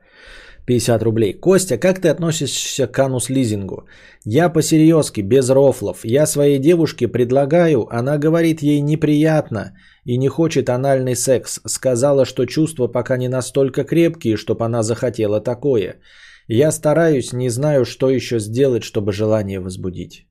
50 0.65 1.03
рублей. 1.03 1.33
Костя, 1.33 1.77
как 1.77 1.99
ты 1.99 2.07
относишься 2.09 2.87
к 2.87 2.99
анус 2.99 3.29
лизингу? 3.29 3.87
Я 4.25 4.49
по-серьезки, 4.49 5.21
без 5.21 5.49
рофлов. 5.49 6.05
Я 6.05 6.25
своей 6.25 6.59
девушке 6.59 7.07
предлагаю, 7.07 7.87
она 7.91 8.17
говорит 8.17 8.63
ей 8.63 8.81
неприятно 8.81 9.73
и 10.05 10.17
не 10.17 10.29
хочет 10.29 10.69
анальный 10.69 11.15
секс. 11.15 11.59
Сказала, 11.65 12.25
что 12.25 12.45
чувства 12.45 12.87
пока 12.87 13.17
не 13.17 13.27
настолько 13.27 13.83
крепкие, 13.83 14.37
чтобы 14.37 14.65
она 14.65 14.83
захотела 14.83 15.41
такое. 15.41 15.99
Я 16.47 16.71
стараюсь, 16.71 17.33
не 17.33 17.49
знаю, 17.49 17.85
что 17.85 18.09
еще 18.09 18.39
сделать, 18.39 18.83
чтобы 18.83 19.11
желание 19.11 19.59
возбудить. 19.59 20.27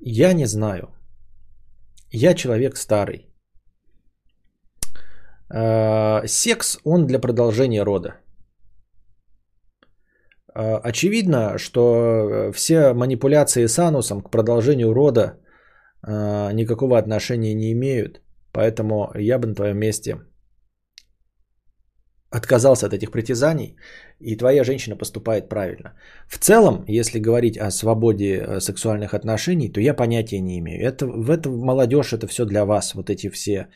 Я 0.00 0.34
не 0.34 0.46
знаю. 0.46 0.88
Я 2.10 2.34
человек 2.34 2.76
старый. 2.76 3.33
Э, 5.54 6.26
секс, 6.26 6.78
он 6.84 7.06
для 7.06 7.20
продолжения 7.20 7.84
рода. 7.84 8.08
Э, 10.54 10.80
очевидно, 10.82 11.58
что 11.58 12.50
все 12.52 12.92
манипуляции 12.92 13.66
с 13.66 13.78
анусом 13.78 14.22
к 14.22 14.30
продолжению 14.30 14.92
рода 14.92 15.38
э, 16.06 16.52
никакого 16.52 16.98
отношения 16.98 17.54
не 17.54 17.72
имеют. 17.72 18.20
Поэтому 18.52 19.12
я 19.14 19.38
бы 19.38 19.46
на 19.46 19.54
твоем 19.54 19.78
месте 19.78 20.16
отказался 22.30 22.86
от 22.86 22.92
этих 22.92 23.12
притязаний, 23.12 23.76
и 24.18 24.36
твоя 24.36 24.64
женщина 24.64 24.96
поступает 24.96 25.48
правильно. 25.48 25.92
В 26.26 26.38
целом, 26.38 26.84
если 26.88 27.20
говорить 27.20 27.56
о 27.56 27.70
свободе 27.70 28.60
сексуальных 28.60 29.14
отношений, 29.14 29.72
то 29.72 29.80
я 29.80 29.94
понятия 29.94 30.40
не 30.40 30.58
имею. 30.58 30.84
Это, 30.84 31.06
в 31.06 31.30
это 31.30 31.48
молодежь, 31.48 32.12
это 32.12 32.26
все 32.26 32.44
для 32.44 32.64
вас, 32.64 32.94
вот 32.94 33.08
эти 33.08 33.28
все 33.30 33.52
Э, 33.52 33.66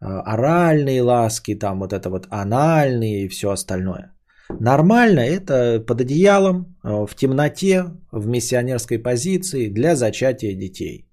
оральные 0.00 1.02
ласки, 1.02 1.54
там 1.54 1.80
вот 1.80 1.92
это 1.92 2.08
вот 2.10 2.26
анальные 2.30 3.24
и 3.24 3.28
все 3.28 3.50
остальное. 3.50 4.12
Нормально 4.60 5.20
это 5.20 5.84
под 5.86 6.00
одеялом, 6.00 6.76
э, 6.84 7.06
в 7.06 7.14
темноте, 7.14 7.84
в 8.12 8.26
миссионерской 8.26 8.98
позиции 8.98 9.68
для 9.68 9.94
зачатия 9.94 10.54
детей. 10.54 11.06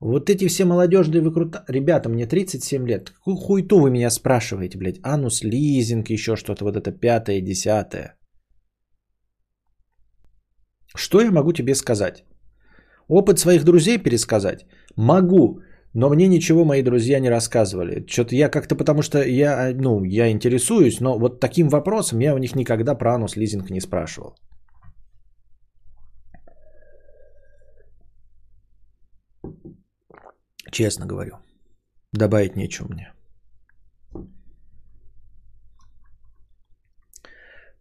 Вот 0.00 0.30
эти 0.30 0.46
все 0.48 0.64
молодежные 0.64 1.20
выкрута... 1.20 1.64
Ребята, 1.68 2.08
мне 2.08 2.26
37 2.26 2.86
лет. 2.86 3.10
Какую 3.10 3.36
хуйту 3.36 3.80
вы 3.80 3.90
меня 3.90 4.10
спрашиваете, 4.10 4.78
блядь? 4.78 5.00
Анус, 5.02 5.42
лизинг, 5.42 6.10
еще 6.10 6.36
что-то, 6.36 6.64
вот 6.64 6.76
это 6.76 6.92
пятое, 6.92 7.40
десятое. 7.40 8.16
Что 10.96 11.20
я 11.20 11.30
могу 11.30 11.52
тебе 11.52 11.74
сказать? 11.74 12.24
Опыт 13.08 13.38
своих 13.38 13.64
друзей 13.64 13.98
пересказать? 13.98 14.66
Могу. 14.96 15.60
Но 15.94 16.10
мне 16.10 16.28
ничего 16.28 16.64
мои 16.64 16.82
друзья 16.82 17.20
не 17.20 17.30
рассказывали. 17.30 18.04
Что-то 18.06 18.34
я 18.34 18.48
как-то, 18.48 18.76
потому 18.76 19.02
что 19.02 19.22
я, 19.22 19.72
ну, 19.74 20.04
я 20.04 20.30
интересуюсь, 20.30 21.00
но 21.00 21.18
вот 21.18 21.40
таким 21.40 21.68
вопросом 21.68 22.20
я 22.20 22.34
у 22.34 22.38
них 22.38 22.54
никогда 22.54 22.94
про 22.94 23.14
анус 23.14 23.36
лизинг 23.36 23.70
не 23.70 23.80
спрашивал. 23.80 24.34
Честно 30.70 31.06
говорю. 31.06 31.32
Добавить 32.12 32.56
нечего 32.56 32.88
мне. 32.88 33.12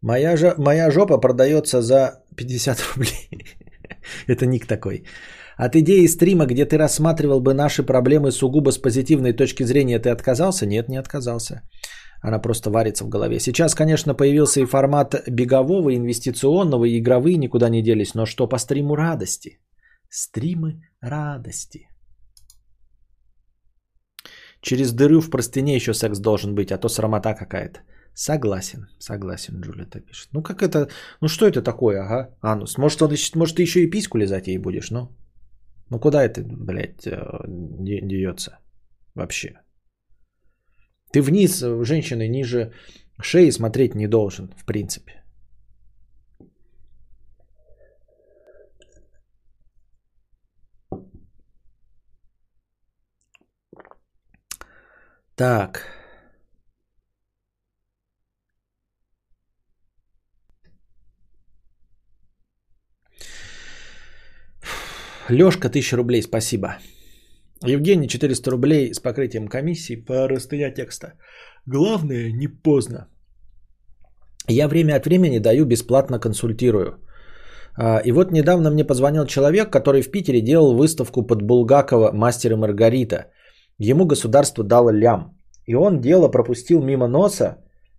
Моя, 0.02 0.38
же, 0.38 0.54
моя 0.58 0.92
жопа 0.92 1.18
продается 1.18 1.82
за 1.82 2.24
50 2.36 2.82
рублей. 2.96 3.30
Это 4.28 4.46
ник 4.46 4.66
такой. 4.66 5.04
От 5.58 5.76
идеи 5.76 6.08
стрима, 6.08 6.46
где 6.46 6.66
ты 6.66 6.78
рассматривал 6.78 7.42
бы 7.42 7.54
наши 7.54 7.84
проблемы 7.84 8.32
сугубо 8.32 8.72
с 8.72 8.78
позитивной 8.78 9.34
точки 9.34 9.64
зрения, 9.64 10.00
ты 10.00 10.10
отказался? 10.10 10.66
Нет, 10.66 10.90
не 10.90 10.98
отказался. 10.98 11.62
Она 12.22 12.40
просто 12.40 12.70
варится 12.70 13.06
в 13.06 13.10
голове. 13.10 13.40
Сейчас, 13.40 13.76
конечно, 13.76 14.14
появился 14.14 14.62
и 14.62 14.66
формат 14.66 15.16
бегового, 15.28 15.96
инвестиционного, 15.96 16.86
и 16.86 17.00
игровые 17.00 17.38
никуда 17.38 17.70
не 17.70 17.82
делись. 17.82 18.14
Но 18.14 18.26
что 18.26 18.48
по 18.48 18.58
стриму 18.58 18.96
радости? 18.96 19.60
Стримы 20.10 20.82
радости. 21.02 21.90
Через 24.62 24.94
дыру 24.94 25.22
в 25.22 25.30
простыне 25.30 25.76
еще 25.76 25.94
секс 25.94 26.20
должен 26.20 26.56
быть, 26.56 26.72
а 26.72 26.78
то 26.78 26.90
срамота 26.90 27.34
какая-то. 27.34 27.80
Согласен, 28.14 28.88
согласен, 29.00 29.62
Джулиета 29.62 30.02
пишет. 30.02 30.30
Ну 30.34 30.44
как 30.44 30.62
это, 30.62 30.90
ну 31.22 31.28
что 31.28 31.48
это 31.48 31.62
такое, 31.62 32.02
ага, 32.02 32.36
анус? 32.42 32.78
Может, 32.78 33.02
он, 33.02 33.16
может 33.36 33.56
ты 33.56 33.62
еще 33.62 33.84
и 33.84 33.90
письку 33.90 34.18
лизать 34.18 34.48
ей 34.48 34.58
будешь, 34.58 34.92
ну? 34.92 35.10
Ну 35.90 36.00
куда 36.00 36.24
это, 36.24 36.44
блядь, 36.44 37.08
э, 37.08 37.12
деется 37.48 38.60
вообще? 39.16 39.62
Ты 41.12 41.22
вниз, 41.22 41.62
э, 41.64 41.84
женщины 41.84 42.28
ниже 42.28 42.74
шеи 43.22 43.52
смотреть 43.52 43.96
не 43.96 44.08
должен, 44.08 44.54
в 44.58 44.66
принципе. 44.66 45.24
Так. 55.36 55.97
Лешка, 65.30 65.68
1000 65.68 65.98
рублей, 65.98 66.22
спасибо. 66.22 66.78
Евгений, 67.66 68.08
400 68.08 68.52
рублей 68.52 68.94
с 68.94 69.00
покрытием 69.00 69.48
комиссии 69.48 69.96
по 69.96 70.28
растыя 70.28 70.72
текста. 70.72 71.14
Главное, 71.66 72.32
не 72.32 72.48
поздно. 72.48 73.08
Я 74.48 74.68
время 74.68 74.96
от 74.96 75.06
времени 75.06 75.40
даю, 75.40 75.66
бесплатно 75.66 76.20
консультирую. 76.20 77.00
А, 77.78 78.02
и 78.06 78.12
вот 78.12 78.32
недавно 78.32 78.72
мне 78.72 78.86
позвонил 78.86 79.26
человек, 79.26 79.70
который 79.70 80.02
в 80.02 80.12
Питере 80.12 80.42
делал 80.42 80.76
выставку 80.76 81.24
под 81.24 81.42
Булгакова 81.42 82.12
«Мастер 82.14 82.52
и 82.54 82.56
Маргарита». 82.56 83.26
Ему 83.80 84.06
государство 84.06 84.64
дало 84.64 84.92
лям. 84.92 85.38
И 85.66 85.76
он 85.76 86.00
дело 86.02 86.30
пропустил 86.30 86.82
мимо 86.82 87.08
носа, 87.08 87.58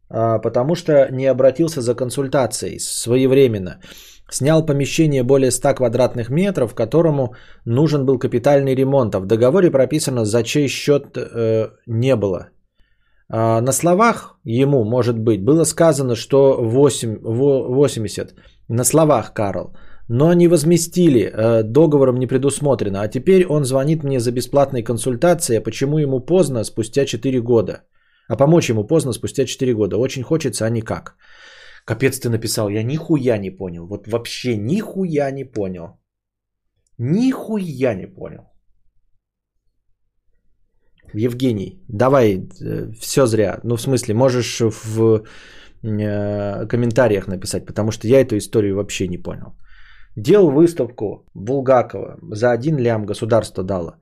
а, 0.09 0.39
потому 0.39 0.75
что 0.75 1.09
не 1.11 1.27
обратился 1.27 1.81
за 1.83 1.95
консультацией 1.95 2.79
своевременно. 2.81 3.81
Снял 4.31 4.67
помещение 4.67 5.23
более 5.23 5.51
100 5.51 5.75
квадратных 5.75 6.29
метров, 6.31 6.75
которому 6.75 7.35
нужен 7.65 8.05
был 8.05 8.19
капитальный 8.19 8.75
ремонт, 8.75 9.15
а 9.15 9.21
в 9.21 9.27
договоре 9.27 9.71
прописано, 9.71 10.25
за 10.25 10.43
чей 10.43 10.69
счет 10.69 11.17
э, 11.17 11.71
не 11.87 12.15
было. 12.15 12.49
А 13.31 13.61
на 13.61 13.73
словах 13.73 14.39
ему, 14.45 14.85
может 14.85 15.19
быть, 15.19 15.45
было 15.45 15.65
сказано, 15.65 16.15
что 16.15 16.59
8, 16.61 17.19
80. 17.23 18.35
На 18.69 18.85
словах, 18.85 19.33
Карл. 19.33 19.75
Но 20.09 20.33
не 20.35 20.49
возместили, 20.49 21.21
э, 21.21 21.63
договором 21.63 22.19
не 22.19 22.27
предусмотрено. 22.27 23.03
А 23.03 23.09
теперь 23.09 23.47
он 23.47 23.65
звонит 23.65 24.05
мне 24.05 24.21
за 24.21 24.33
бесплатной 24.33 24.83
консультацией, 24.83 25.59
а 25.59 25.63
почему 25.63 25.99
ему 25.99 26.21
поздно, 26.21 26.65
спустя 26.65 27.05
4 27.05 27.41
года. 27.41 27.83
А 28.29 28.37
помочь 28.37 28.71
ему 28.71 28.85
поздно, 28.85 29.13
спустя 29.13 29.45
4 29.45 29.75
года. 29.75 29.97
Очень 29.97 30.23
хочется, 30.23 30.67
а 30.67 30.71
никак. 30.71 31.17
Капец 31.89 32.19
ты 32.19 32.28
написал, 32.28 32.69
я 32.69 32.82
нихуя 32.82 33.39
не 33.39 33.51
понял. 33.51 33.86
Вот 33.86 34.06
вообще 34.09 34.59
нихуя 34.59 35.31
не 35.31 35.44
понял. 35.44 35.89
Нихуя 36.98 37.94
не 37.94 38.06
понял. 38.06 38.43
Евгений, 41.15 41.82
давай, 41.89 42.47
э, 42.60 42.93
все 43.01 43.27
зря. 43.27 43.60
Ну, 43.65 43.77
в 43.77 43.81
смысле, 43.81 44.15
можешь 44.15 44.60
в 44.60 45.23
э, 45.82 46.66
комментариях 46.66 47.27
написать, 47.27 47.65
потому 47.66 47.90
что 47.90 48.06
я 48.06 48.20
эту 48.20 48.36
историю 48.36 48.77
вообще 48.77 49.09
не 49.09 49.23
понял. 49.23 49.56
делал 50.16 50.51
выставку 50.51 51.24
Булгакова 51.35 52.19
за 52.35 52.52
один 52.52 52.78
лям 52.78 53.06
государство 53.06 53.65
дало. 53.65 53.94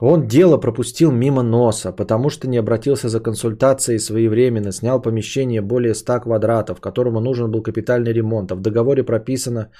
Он 0.00 0.26
дело 0.26 0.56
пропустил 0.56 1.12
мимо 1.12 1.42
носа, 1.42 1.92
потому 1.92 2.30
что 2.30 2.48
не 2.48 2.56
обратился 2.56 3.08
за 3.08 3.20
консультацией 3.20 3.98
своевременно, 3.98 4.72
снял 4.72 5.02
помещение 5.02 5.60
более 5.60 5.94
100 5.94 6.20
квадратов, 6.20 6.80
которому 6.80 7.20
нужен 7.20 7.50
был 7.50 7.62
капитальный 7.62 8.12
ремонт, 8.12 8.50
а 8.50 8.54
в 8.54 8.60
договоре 8.60 9.04
прописано, 9.04 9.70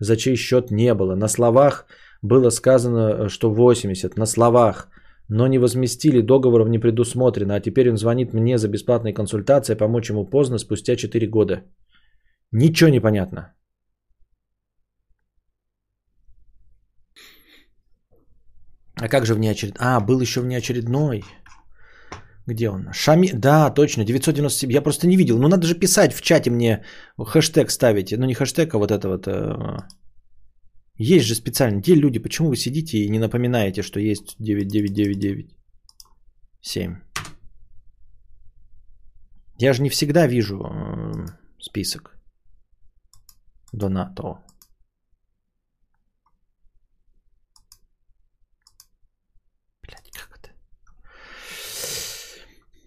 за 0.00 0.16
чей 0.16 0.36
счет 0.36 0.70
не 0.70 0.94
было. 0.94 1.14
На 1.14 1.28
словах 1.28 1.86
было 2.22 2.50
сказано, 2.50 3.28
что 3.28 3.50
80, 3.50 4.16
на 4.16 4.26
словах, 4.26 4.88
но 5.28 5.46
не 5.46 5.58
возместили, 5.58 6.22
договоров 6.22 6.68
не 6.68 6.78
предусмотрено, 6.78 7.54
а 7.54 7.60
теперь 7.60 7.90
он 7.90 7.98
звонит 7.98 8.32
мне 8.32 8.56
за 8.56 8.68
бесплатной 8.68 9.12
консультацией, 9.12 9.76
помочь 9.76 10.08
ему 10.10 10.24
поздно, 10.24 10.58
спустя 10.58 10.96
4 10.96 11.26
года. 11.26 11.62
Ничего 12.50 12.90
не 12.90 13.00
понятно. 13.00 13.52
А 18.96 19.08
как 19.08 19.26
же 19.26 19.34
внеочередной? 19.34 19.78
А, 19.80 20.00
был 20.00 20.20
еще 20.20 20.40
внеочередной. 20.40 21.22
Где 22.46 22.70
он? 22.70 22.92
Шами... 22.92 23.30
Да, 23.34 23.70
точно, 23.70 24.04
997. 24.04 24.70
Я 24.70 24.82
просто 24.82 25.06
не 25.06 25.16
видел. 25.16 25.38
Ну, 25.38 25.48
надо 25.48 25.66
же 25.66 25.74
писать 25.74 26.14
в 26.14 26.22
чате 26.22 26.50
мне, 26.50 26.84
хэштег 27.18 27.70
ставите. 27.70 28.16
Ну, 28.16 28.26
не 28.26 28.34
хэштег, 28.34 28.74
а 28.74 28.78
вот 28.78 28.90
это 28.90 29.08
вот. 29.08 29.26
Э... 29.26 29.78
Есть 30.98 31.26
же 31.26 31.34
специально. 31.34 31.80
Где 31.80 31.94
люди? 31.94 32.18
Почему 32.18 32.48
вы 32.48 32.56
сидите 32.56 32.98
и 32.98 33.10
не 33.10 33.18
напоминаете, 33.18 33.82
что 33.82 34.00
есть 34.00 34.36
9999? 34.38 35.56
7. 36.62 36.96
Я 39.58 39.72
же 39.72 39.82
не 39.82 39.90
всегда 39.90 40.26
вижу 40.26 40.56
э, 40.56 41.26
список. 41.58 42.16
Донато. 43.72 44.38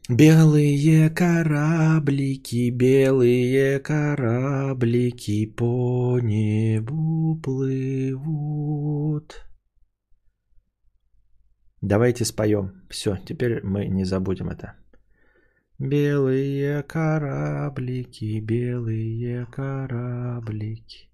Белые 0.09 1.11
кораблики, 1.11 2.71
белые 2.71 3.79
кораблики 3.79 5.45
по 5.45 6.19
небу 6.19 7.39
плывут. 7.43 9.35
Давайте 11.79 12.25
споем. 12.25 12.81
Все, 12.89 13.17
теперь 13.17 13.63
мы 13.63 13.85
не 13.85 14.03
забудем 14.03 14.49
это. 14.49 14.73
Белые 15.77 16.81
кораблики, 16.81 18.39
белые 18.39 19.45
кораблики 19.45 21.11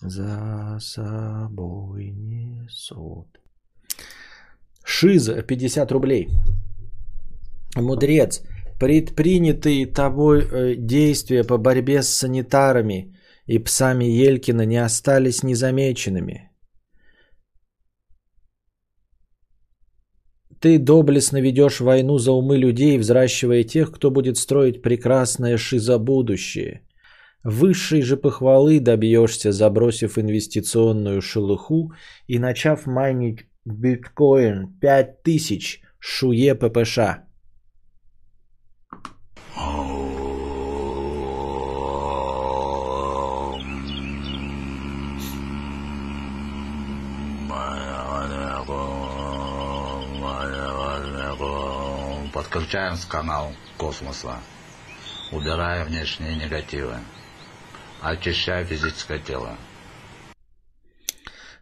за 0.00 0.78
собой 0.80 2.10
несут. 2.12 3.28
Шиза, 4.82 5.42
50 5.42 5.92
рублей. 5.92 6.30
Мудрец, 7.76 8.42
предпринятые 8.78 9.86
тобой 9.86 10.42
э, 10.42 10.74
действия 10.76 11.44
по 11.44 11.58
борьбе 11.58 12.02
с 12.02 12.08
санитарами 12.08 13.16
и 13.46 13.58
псами 13.58 14.04
Елькина 14.04 14.64
не 14.66 14.76
остались 14.76 15.42
незамеченными. 15.42 16.50
Ты 20.60 20.78
доблестно 20.78 21.40
ведешь 21.42 21.80
войну 21.80 22.18
за 22.18 22.32
умы 22.32 22.56
людей, 22.56 22.96
взращивая 22.96 23.64
тех, 23.64 23.92
кто 23.92 24.10
будет 24.10 24.38
строить 24.38 24.80
прекрасное 24.80 25.58
шизобудущее. 25.58 26.80
Высшей 27.42 28.00
же 28.00 28.16
похвалы 28.16 28.80
добьешься, 28.80 29.52
забросив 29.52 30.16
инвестиционную 30.16 31.20
шелуху 31.20 31.92
и 32.26 32.38
начав 32.38 32.86
майнить 32.86 33.40
биткоин 33.66 34.78
5000 34.80 35.82
шуе 35.98 36.54
ППШ. 36.54 36.98
Подключаем 52.32 52.96
канал 53.08 53.52
космоса, 53.78 54.36
убирая 55.30 55.84
внешние 55.84 56.34
негативы, 56.34 56.94
очищая 58.02 58.64
физическое 58.64 59.18
тело. 59.18 59.56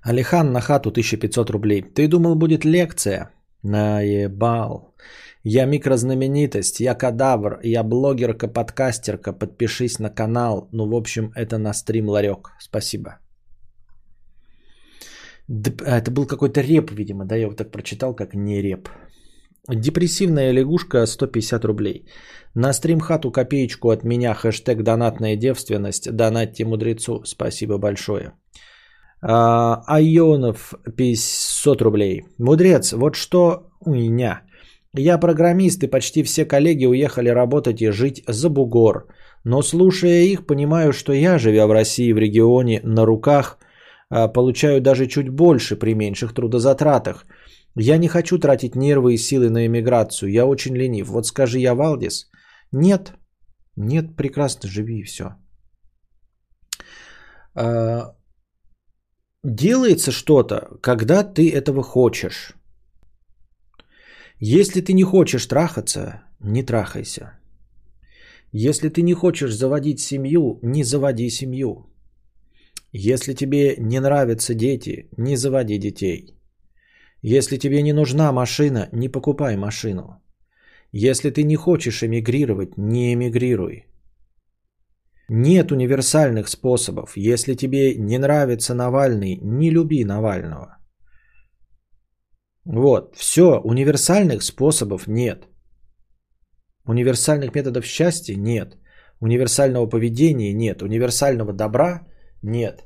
Алихан 0.03 0.53
на 0.53 0.61
хату 0.61 0.89
1500 0.89 1.51
рублей. 1.51 1.83
Ты 1.83 2.09
думал, 2.09 2.35
будет 2.35 2.65
лекция? 2.65 3.31
Наебал. 3.63 4.92
Я 5.45 5.67
микрознаменитость, 5.67 6.81
я 6.81 6.95
кадавр, 6.95 7.61
я 7.65 7.83
блогерка-подкастерка. 7.83 9.33
Подпишись 9.33 9.99
на 9.99 10.11
канал. 10.11 10.69
Ну, 10.73 10.89
в 10.89 10.95
общем, 10.95 11.33
это 11.35 11.59
на 11.59 11.75
стрим 11.75 12.09
ларек. 12.09 12.51
Спасибо. 12.61 13.19
А, 15.49 15.99
это 15.99 16.11
был 16.11 16.27
какой-то 16.27 16.61
реп, 16.61 16.93
видимо, 16.93 17.25
да, 17.25 17.37
я 17.37 17.49
вот 17.49 17.57
так 17.57 17.71
прочитал, 17.71 18.15
как 18.15 18.35
не 18.35 18.63
реп. 18.63 18.89
Депрессивная 19.69 20.53
лягушка 20.53 21.07
150 21.07 21.65
рублей. 21.65 22.07
На 22.55 22.73
стрим-хату 22.73 23.31
копеечку 23.31 23.91
от 23.91 24.05
меня, 24.05 24.35
хэштег 24.35 24.83
донатная 24.83 25.37
девственность, 25.37 26.11
донатьте 26.11 26.65
мудрецу, 26.65 27.23
спасибо 27.25 27.79
большое. 27.79 28.33
А, 29.21 29.83
Айонов 29.87 30.75
500 30.97 31.83
рублей. 31.83 32.23
Мудрец, 32.39 32.93
вот 32.93 33.15
что 33.17 33.71
у 33.81 33.95
меня. 33.95 34.43
Я 34.95 35.19
программист 35.19 35.83
и 35.83 35.91
почти 35.91 36.23
все 36.23 36.45
коллеги 36.45 36.87
уехали 36.87 37.29
работать 37.29 37.81
и 37.83 37.91
жить 37.91 38.23
за 38.29 38.51
бугор. 38.51 39.07
Но 39.45 39.63
слушая 39.63 40.23
их, 40.23 40.47
понимаю, 40.47 40.93
что 40.93 41.13
я, 41.13 41.39
живя 41.39 41.67
в 41.67 41.73
России 41.73 42.13
в 42.13 42.19
регионе 42.19 42.81
на 42.85 43.07
руках, 43.07 43.59
а, 44.11 44.29
получаю 44.29 44.81
даже 44.81 45.07
чуть 45.07 45.29
больше 45.29 45.77
при 45.77 45.95
меньших 45.95 46.35
трудозатратах– 46.35 47.27
я 47.77 47.99
не 47.99 48.09
хочу 48.09 48.39
тратить 48.39 48.77
нервы 48.77 49.15
и 49.15 49.19
силы 49.19 49.51
на 49.51 49.67
эмиграцию. 49.67 50.31
Я 50.31 50.47
очень 50.47 50.77
ленив. 50.77 51.09
Вот 51.09 51.27
скажи 51.27 51.59
я, 51.59 51.75
Валдис. 51.75 52.31
Нет. 52.73 53.13
Нет, 53.77 54.17
прекрасно 54.17 54.69
живи 54.69 55.01
и 55.01 55.05
все. 55.05 55.37
А, 57.55 58.15
делается 59.43 60.11
что-то, 60.13 60.79
когда 60.83 61.25
ты 61.25 61.51
этого 61.51 61.83
хочешь. 61.83 62.53
Если 64.45 64.81
ты 64.81 64.93
не 64.93 65.05
хочешь 65.05 65.47
трахаться, 65.47 66.25
не 66.41 66.65
трахайся. 66.65 67.39
Если 68.51 68.89
ты 68.89 69.03
не 69.03 69.15
хочешь 69.15 69.55
заводить 69.55 70.01
семью, 70.01 70.59
не 70.63 70.83
заводи 70.83 71.31
семью. 71.31 71.87
Если 72.91 73.35
тебе 73.35 73.77
не 73.79 74.01
нравятся 74.01 74.55
дети, 74.55 75.09
не 75.17 75.37
заводи 75.37 75.79
детей. 75.79 76.35
Если 77.23 77.57
тебе 77.57 77.83
не 77.83 77.93
нужна 77.93 78.33
машина, 78.33 78.89
не 78.93 79.09
покупай 79.09 79.57
машину. 79.57 80.21
Если 80.91 81.31
ты 81.31 81.45
не 81.45 81.55
хочешь 81.55 82.03
эмигрировать, 82.03 82.77
не 82.77 83.15
эмигрируй. 83.15 83.87
Нет 85.29 85.71
универсальных 85.71 86.49
способов. 86.49 87.17
Если 87.17 87.55
тебе 87.55 87.95
не 87.95 88.19
нравится 88.19 88.75
Навальный, 88.75 89.39
не 89.41 89.71
люби 89.71 90.05
Навального. 90.05 90.82
Вот, 92.65 93.17
все, 93.17 93.61
универсальных 93.65 94.43
способов 94.43 95.07
нет. 95.07 95.49
Универсальных 96.87 97.55
методов 97.55 97.85
счастья 97.85 98.37
нет. 98.37 98.77
Универсального 99.21 99.87
поведения 99.87 100.53
нет. 100.53 100.83
Универсального 100.83 101.53
добра 101.53 102.07
нет 102.43 102.85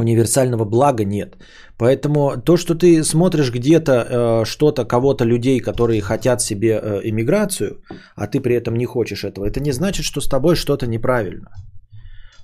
универсального 0.00 0.64
блага 0.64 1.04
нет. 1.04 1.36
Поэтому 1.78 2.42
то, 2.44 2.56
что 2.56 2.74
ты 2.74 3.04
смотришь 3.04 3.50
где-то 3.50 3.92
э, 3.92 4.44
что-то, 4.44 4.84
кого-то, 4.84 5.24
людей, 5.24 5.60
которые 5.60 6.00
хотят 6.00 6.42
себе 6.42 6.80
э, 6.82 7.00
иммиграцию, 7.04 7.82
а 8.16 8.26
ты 8.26 8.40
при 8.40 8.54
этом 8.54 8.74
не 8.74 8.86
хочешь 8.86 9.24
этого, 9.24 9.46
это 9.46 9.60
не 9.60 9.72
значит, 9.72 10.04
что 10.04 10.20
с 10.20 10.28
тобой 10.28 10.56
что-то 10.56 10.86
неправильно. 10.86 11.50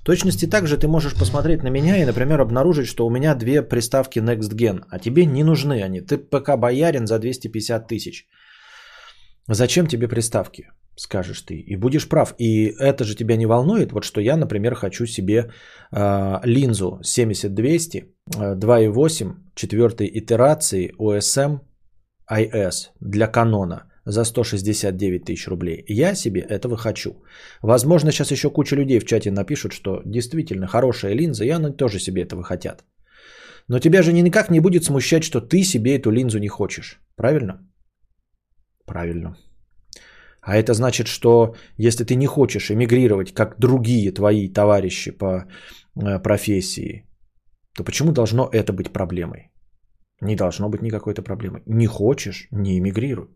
Точности 0.07 0.47
также 0.47 0.77
ты 0.77 0.87
можешь 0.87 1.15
посмотреть 1.15 1.63
на 1.63 1.69
меня 1.69 1.97
и, 1.97 2.05
например, 2.05 2.39
обнаружить, 2.39 2.87
что 2.87 3.05
у 3.05 3.09
меня 3.09 3.35
две 3.35 3.61
приставки 3.61 4.19
Next 4.19 4.55
Gen, 4.55 4.83
а 4.89 4.99
тебе 4.99 5.25
не 5.25 5.43
нужны 5.43 5.83
они. 5.83 5.99
Ты 5.99 6.17
пока 6.17 6.55
боярин 6.55 7.07
за 7.07 7.19
250 7.19 7.87
тысяч. 7.87 8.25
Зачем 9.49 9.87
тебе 9.87 10.07
приставки? 10.07 10.63
скажешь 10.95 11.41
ты. 11.41 11.55
И 11.55 11.75
будешь 11.75 12.07
прав. 12.07 12.33
И 12.39 12.73
это 12.79 13.03
же 13.03 13.15
тебя 13.15 13.35
не 13.37 13.45
волнует, 13.45 13.91
вот 13.91 14.03
что 14.03 14.21
я, 14.21 14.37
например, 14.37 14.75
хочу 14.75 15.05
себе 15.05 15.51
э, 15.91 16.39
линзу 16.43 17.01
70-200, 17.03 18.05
э, 18.37 18.55
2.8, 18.55 19.35
четвертой 19.55 20.09
итерации 20.13 20.93
OSM 20.99 21.59
IS 22.31 22.91
для 23.01 23.27
канона 23.27 23.83
за 24.07 24.23
169 24.25 25.25
тысяч 25.25 25.47
рублей. 25.47 25.83
Я 25.87 26.15
себе 26.15 26.39
этого 26.39 26.77
хочу. 26.77 27.09
Возможно, 27.61 28.11
сейчас 28.11 28.31
еще 28.31 28.49
куча 28.49 28.75
людей 28.75 28.99
в 28.99 29.05
чате 29.05 29.31
напишут, 29.31 29.73
что 29.73 30.01
действительно 30.05 30.67
хорошая 30.67 31.15
линза, 31.15 31.45
и 31.45 31.49
они 31.49 31.77
тоже 31.77 31.99
себе 31.99 32.21
этого 32.21 32.43
хотят. 32.43 32.85
Но 33.67 33.79
тебя 33.79 34.01
же 34.01 34.13
никак 34.13 34.49
не 34.49 34.61
будет 34.61 34.83
смущать, 34.83 35.23
что 35.23 35.41
ты 35.41 35.63
себе 35.63 35.97
эту 35.97 36.11
линзу 36.11 36.39
не 36.39 36.47
хочешь. 36.47 36.99
Правильно? 37.15 37.59
Правильно. 38.85 39.35
А 40.41 40.55
это 40.55 40.73
значит, 40.73 41.07
что 41.07 41.55
если 41.77 42.05
ты 42.05 42.15
не 42.15 42.27
хочешь 42.27 42.71
эмигрировать, 42.71 43.33
как 43.33 43.59
другие 43.59 44.13
твои 44.13 44.47
товарищи 44.47 45.11
по 45.11 45.25
э, 45.95 46.19
профессии, 46.19 47.05
то 47.75 47.83
почему 47.83 48.11
должно 48.13 48.49
это 48.53 48.71
быть 48.71 48.93
проблемой? 48.93 49.51
Не 50.21 50.35
должно 50.35 50.69
быть 50.69 50.81
никакой-то 50.81 51.21
проблемы. 51.21 51.61
Не 51.65 51.87
хочешь, 51.87 52.47
не 52.51 52.79
эмигрируй. 52.79 53.27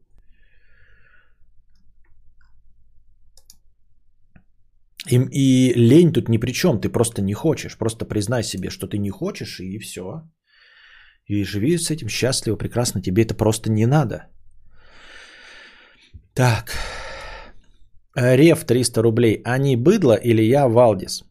И, 5.10 5.16
и 5.16 5.74
лень 5.74 6.14
тут 6.14 6.30
ни 6.30 6.38
при 6.38 6.52
чем, 6.52 6.80
ты 6.80 6.90
просто 6.90 7.22
не 7.22 7.34
хочешь. 7.34 7.78
Просто 7.78 8.06
признай 8.06 8.44
себе, 8.44 8.70
что 8.70 8.88
ты 8.88 8.98
не 8.98 9.10
хочешь, 9.10 9.60
и 9.60 9.80
все. 9.80 10.24
И 11.26 11.44
живи 11.44 11.78
с 11.78 11.90
этим 11.92 12.10
счастливо, 12.10 12.58
прекрасно. 12.58 13.02
Тебе 13.02 13.24
это 13.24 13.34
просто 13.34 13.72
не 13.72 13.86
надо. 13.86 14.28
Так. 16.34 16.78
Рев 18.16 18.66
300 18.66 19.02
рублей. 19.02 19.42
Они 19.46 19.76
быдло 19.76 20.14
или 20.14 20.42
я 20.44 20.68
Валдис? 20.68 21.24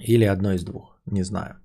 Или 0.00 0.24
одно 0.24 0.52
из 0.52 0.64
двух. 0.64 1.00
Не 1.06 1.24
знаю. 1.24 1.61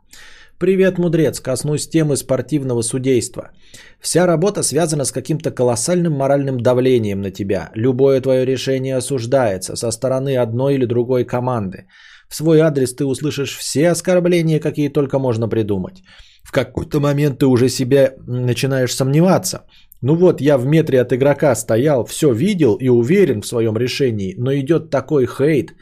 Привет, 0.60 0.98
мудрец. 0.98 1.40
Коснусь 1.40 1.88
темы 1.88 2.18
спортивного 2.18 2.82
судейства. 2.82 3.52
Вся 4.00 4.26
работа 4.26 4.64
связана 4.64 5.06
с 5.06 5.12
каким-то 5.12 5.52
колоссальным 5.52 6.14
моральным 6.14 6.60
давлением 6.60 7.22
на 7.22 7.30
тебя. 7.30 7.70
Любое 7.76 8.22
твое 8.22 8.44
решение 8.44 8.98
осуждается 8.98 9.76
со 9.76 9.92
стороны 9.92 10.36
одной 10.36 10.74
или 10.74 10.86
другой 10.86 11.26
команды. 11.26 11.86
В 12.28 12.36
свой 12.36 12.60
адрес 12.62 12.96
ты 12.96 13.06
услышишь 13.06 13.56
все 13.56 13.92
оскорбления, 13.92 14.60
какие 14.60 14.90
только 14.90 15.20
можно 15.20 15.48
придумать. 15.48 16.02
В 16.44 16.52
какой-то 16.52 17.00
момент 17.00 17.38
ты 17.38 17.46
уже 17.46 17.70
себя 17.70 18.14
начинаешь 18.26 18.96
сомневаться. 18.96 19.60
Ну 20.02 20.16
вот, 20.16 20.42
я 20.42 20.58
в 20.58 20.66
метре 20.66 21.02
от 21.02 21.14
игрока 21.14 21.56
стоял, 21.56 22.04
все 22.04 22.34
видел 22.34 22.78
и 22.82 22.90
уверен 22.90 23.42
в 23.42 23.48
своем 23.48 23.78
решении, 23.78 24.34
но 24.40 24.52
идет 24.56 24.90
такой 24.90 25.28
хейт 25.28 25.76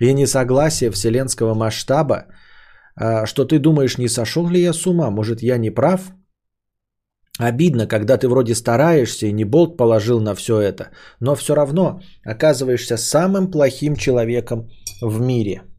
и 0.00 0.14
несогласие 0.14 0.90
вселенского 0.90 1.52
масштаба, 1.54 2.24
что 3.26 3.44
ты 3.44 3.58
думаешь, 3.58 3.98
не 3.98 4.08
сошел 4.08 4.48
ли 4.48 4.60
я 4.60 4.72
с 4.72 4.86
ума, 4.86 5.10
может 5.10 5.42
я 5.42 5.58
не 5.58 5.70
прав? 5.70 6.12
Обидно, 7.38 7.86
когда 7.86 8.16
ты 8.16 8.28
вроде 8.28 8.54
стараешься 8.54 9.26
и 9.26 9.32
не 9.32 9.44
болт 9.44 9.76
положил 9.76 10.20
на 10.20 10.34
все 10.34 10.60
это, 10.60 10.90
но 11.20 11.34
все 11.34 11.54
равно 11.54 12.00
оказываешься 12.24 12.96
самым 12.96 13.50
плохим 13.50 13.96
человеком 13.96 14.70
в 15.02 15.20
мире– 15.20 15.62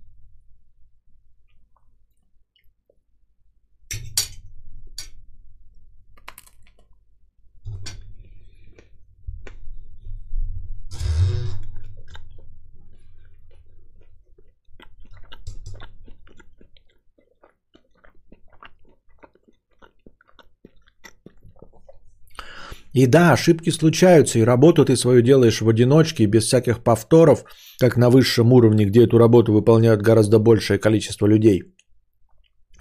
И 22.98 23.06
да, 23.06 23.34
ошибки 23.34 23.72
случаются, 23.72 24.40
и 24.40 24.46
работу 24.46 24.84
ты 24.84 24.96
свою 24.96 25.22
делаешь 25.22 25.62
в 25.62 25.70
одиночке, 25.70 26.26
без 26.26 26.46
всяких 26.46 26.80
повторов, 26.84 27.44
как 27.80 27.98
на 27.98 28.10
высшем 28.10 28.52
уровне, 28.52 28.86
где 28.86 29.04
эту 29.04 29.20
работу 29.20 29.54
выполняют 29.54 30.02
гораздо 30.02 30.40
большее 30.40 30.80
количество 30.80 31.28
людей. 31.28 31.62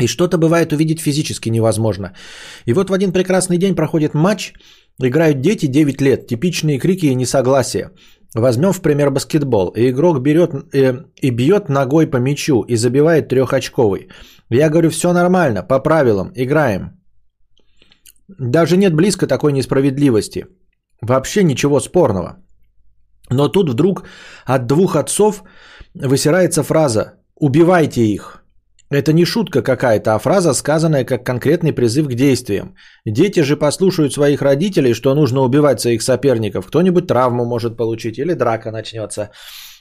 И 0.03 0.07
что-то 0.07 0.39
бывает 0.39 0.73
увидеть 0.73 1.01
физически 1.01 1.51
невозможно. 1.51 2.15
И 2.65 2.73
вот 2.73 2.89
в 2.89 2.95
один 2.95 3.13
прекрасный 3.13 3.59
день 3.59 3.75
проходит 3.75 4.15
матч, 4.15 4.55
играют 5.03 5.41
дети 5.43 5.67
9 5.67 6.01
лет, 6.01 6.27
типичные 6.27 6.79
крики 6.79 7.07
и 7.07 7.15
несогласия. 7.15 7.91
Возьмем 8.35 8.73
в 8.73 8.81
пример 8.81 9.11
баскетбол. 9.11 9.75
И 9.77 9.91
игрок 9.91 10.23
берет 10.23 10.51
э, 10.73 10.95
и 11.23 11.31
бьет 11.31 11.69
ногой 11.69 12.07
по 12.07 12.17
мячу 12.17 12.63
и 12.63 12.77
забивает 12.77 13.29
трехочковый. 13.29 14.09
Я 14.49 14.71
говорю, 14.71 14.89
все 14.89 15.13
нормально, 15.13 15.63
по 15.63 15.79
правилам, 15.79 16.33
играем. 16.35 16.96
Даже 18.29 18.77
нет 18.77 18.95
близко 18.95 19.27
такой 19.27 19.53
несправедливости. 19.53 20.47
Вообще 21.03 21.45
ничего 21.45 21.81
спорного. 21.81 22.37
Но 23.31 23.49
тут 23.49 23.71
вдруг 23.71 24.05
от 24.45 24.67
двух 24.67 24.97
отцов 24.97 25.43
высирается 25.95 26.63
фраза 26.63 27.15
«убивайте 27.35 28.03
их». 28.03 28.43
Это 28.91 29.13
не 29.13 29.25
шутка 29.25 29.63
какая-то, 29.63 30.15
а 30.15 30.19
фраза, 30.19 30.55
сказанная 30.55 31.05
как 31.05 31.27
конкретный 31.27 31.73
призыв 31.73 32.07
к 32.07 32.15
действиям. 32.15 32.77
Дети 33.05 33.43
же 33.43 33.57
послушают 33.57 34.13
своих 34.13 34.43
родителей, 34.43 34.95
что 34.95 35.15
нужно 35.15 35.41
убивать 35.41 35.81
своих 35.81 36.03
соперников. 36.03 36.67
Кто-нибудь 36.67 37.09
травму 37.09 37.45
может 37.45 37.77
получить 37.77 38.19
или 38.19 38.35
драка 38.35 38.71
начнется. 38.71 39.31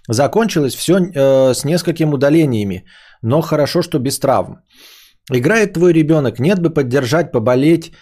Закончилось 0.08 0.76
все 0.76 0.98
э, 0.98 1.54
с 1.54 1.64
несколькими 1.66 2.14
удалениями, 2.14 2.86
но 3.22 3.42
хорошо, 3.42 3.84
что 3.84 4.00
без 4.00 4.20
травм. 4.20 4.62
Играет 5.32 5.74
твой 5.74 5.94
ребенок, 5.94 6.40
нет 6.40 6.60
бы 6.60 6.74
поддержать, 6.74 7.32
поболеть, 7.32 7.94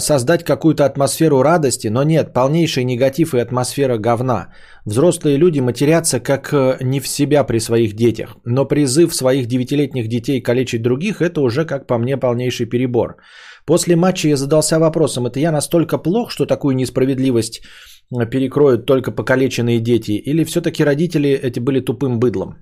создать 0.00 0.44
какую-то 0.44 0.84
атмосферу 0.84 1.42
радости, 1.42 1.88
но 1.88 2.02
нет, 2.02 2.34
полнейший 2.34 2.84
негатив 2.84 3.34
и 3.34 3.38
атмосфера 3.38 3.98
говна. 3.98 4.48
Взрослые 4.84 5.38
люди 5.38 5.60
матерятся 5.60 6.20
как 6.20 6.52
э, 6.52 6.76
не 6.82 7.00
в 7.00 7.08
себя 7.08 7.44
при 7.44 7.60
своих 7.60 7.94
детях, 7.94 8.36
но 8.44 8.64
призыв 8.64 9.14
своих 9.14 9.46
девятилетних 9.46 10.08
детей 10.08 10.42
калечить 10.42 10.82
других– 10.82 11.20
это 11.20 11.40
уже, 11.40 11.64
как 11.64 11.86
по 11.86 11.98
мне, 11.98 12.16
полнейший 12.16 12.66
перебор. 12.66 13.16
После 13.66 13.96
матча 13.96 14.28
я 14.28 14.36
задался 14.36 14.78
вопросом, 14.78 15.26
это 15.26 15.40
я 15.40 15.52
настолько 15.52 15.96
плох, 15.98 16.30
что 16.30 16.46
такую 16.46 16.76
несправедливость 16.76 17.60
э, 17.60 18.26
перекроют 18.26 18.86
только 18.86 19.12
покалеченные 19.12 19.80
дети, 19.80 20.12
или 20.12 20.44
все-таки 20.44 20.84
родители 20.84 21.30
эти 21.30 21.60
были 21.60 21.80
тупым 21.80 22.18
быдлом? 22.18 22.56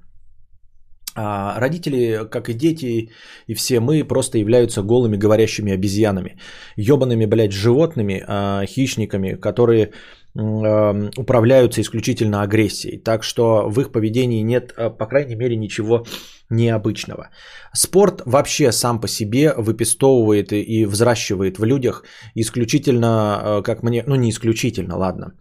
А 1.20 1.58
родители, 1.58 2.28
как 2.30 2.48
и 2.48 2.54
дети, 2.54 3.10
и 3.48 3.54
все 3.54 3.80
мы 3.80 4.04
просто 4.04 4.38
являются 4.38 4.82
голыми 4.82 5.16
говорящими 5.16 5.72
обезьянами. 5.72 6.38
Ёбаными, 6.76 7.26
блядь, 7.26 7.52
животными, 7.52 8.22
а, 8.24 8.64
хищниками, 8.66 9.34
которые 9.34 9.90
а, 10.36 11.10
управляются 11.16 11.80
исключительно 11.80 12.42
агрессией. 12.42 12.98
Так 12.98 13.24
что 13.24 13.68
в 13.68 13.80
их 13.80 13.90
поведении 13.90 14.44
нет, 14.44 14.72
а, 14.76 14.90
по 14.90 15.06
крайней 15.06 15.34
мере, 15.34 15.56
ничего 15.56 16.06
необычного. 16.50 17.30
Спорт 17.74 18.22
вообще 18.24 18.70
сам 18.70 19.00
по 19.00 19.08
себе 19.08 19.52
выпистовывает 19.56 20.52
и 20.52 20.86
взращивает 20.86 21.58
в 21.58 21.64
людях 21.64 22.04
исключительно, 22.36 23.60
как 23.64 23.82
мне, 23.82 24.04
ну 24.06 24.14
не 24.14 24.30
исключительно, 24.30 24.96
ладно, 24.96 25.32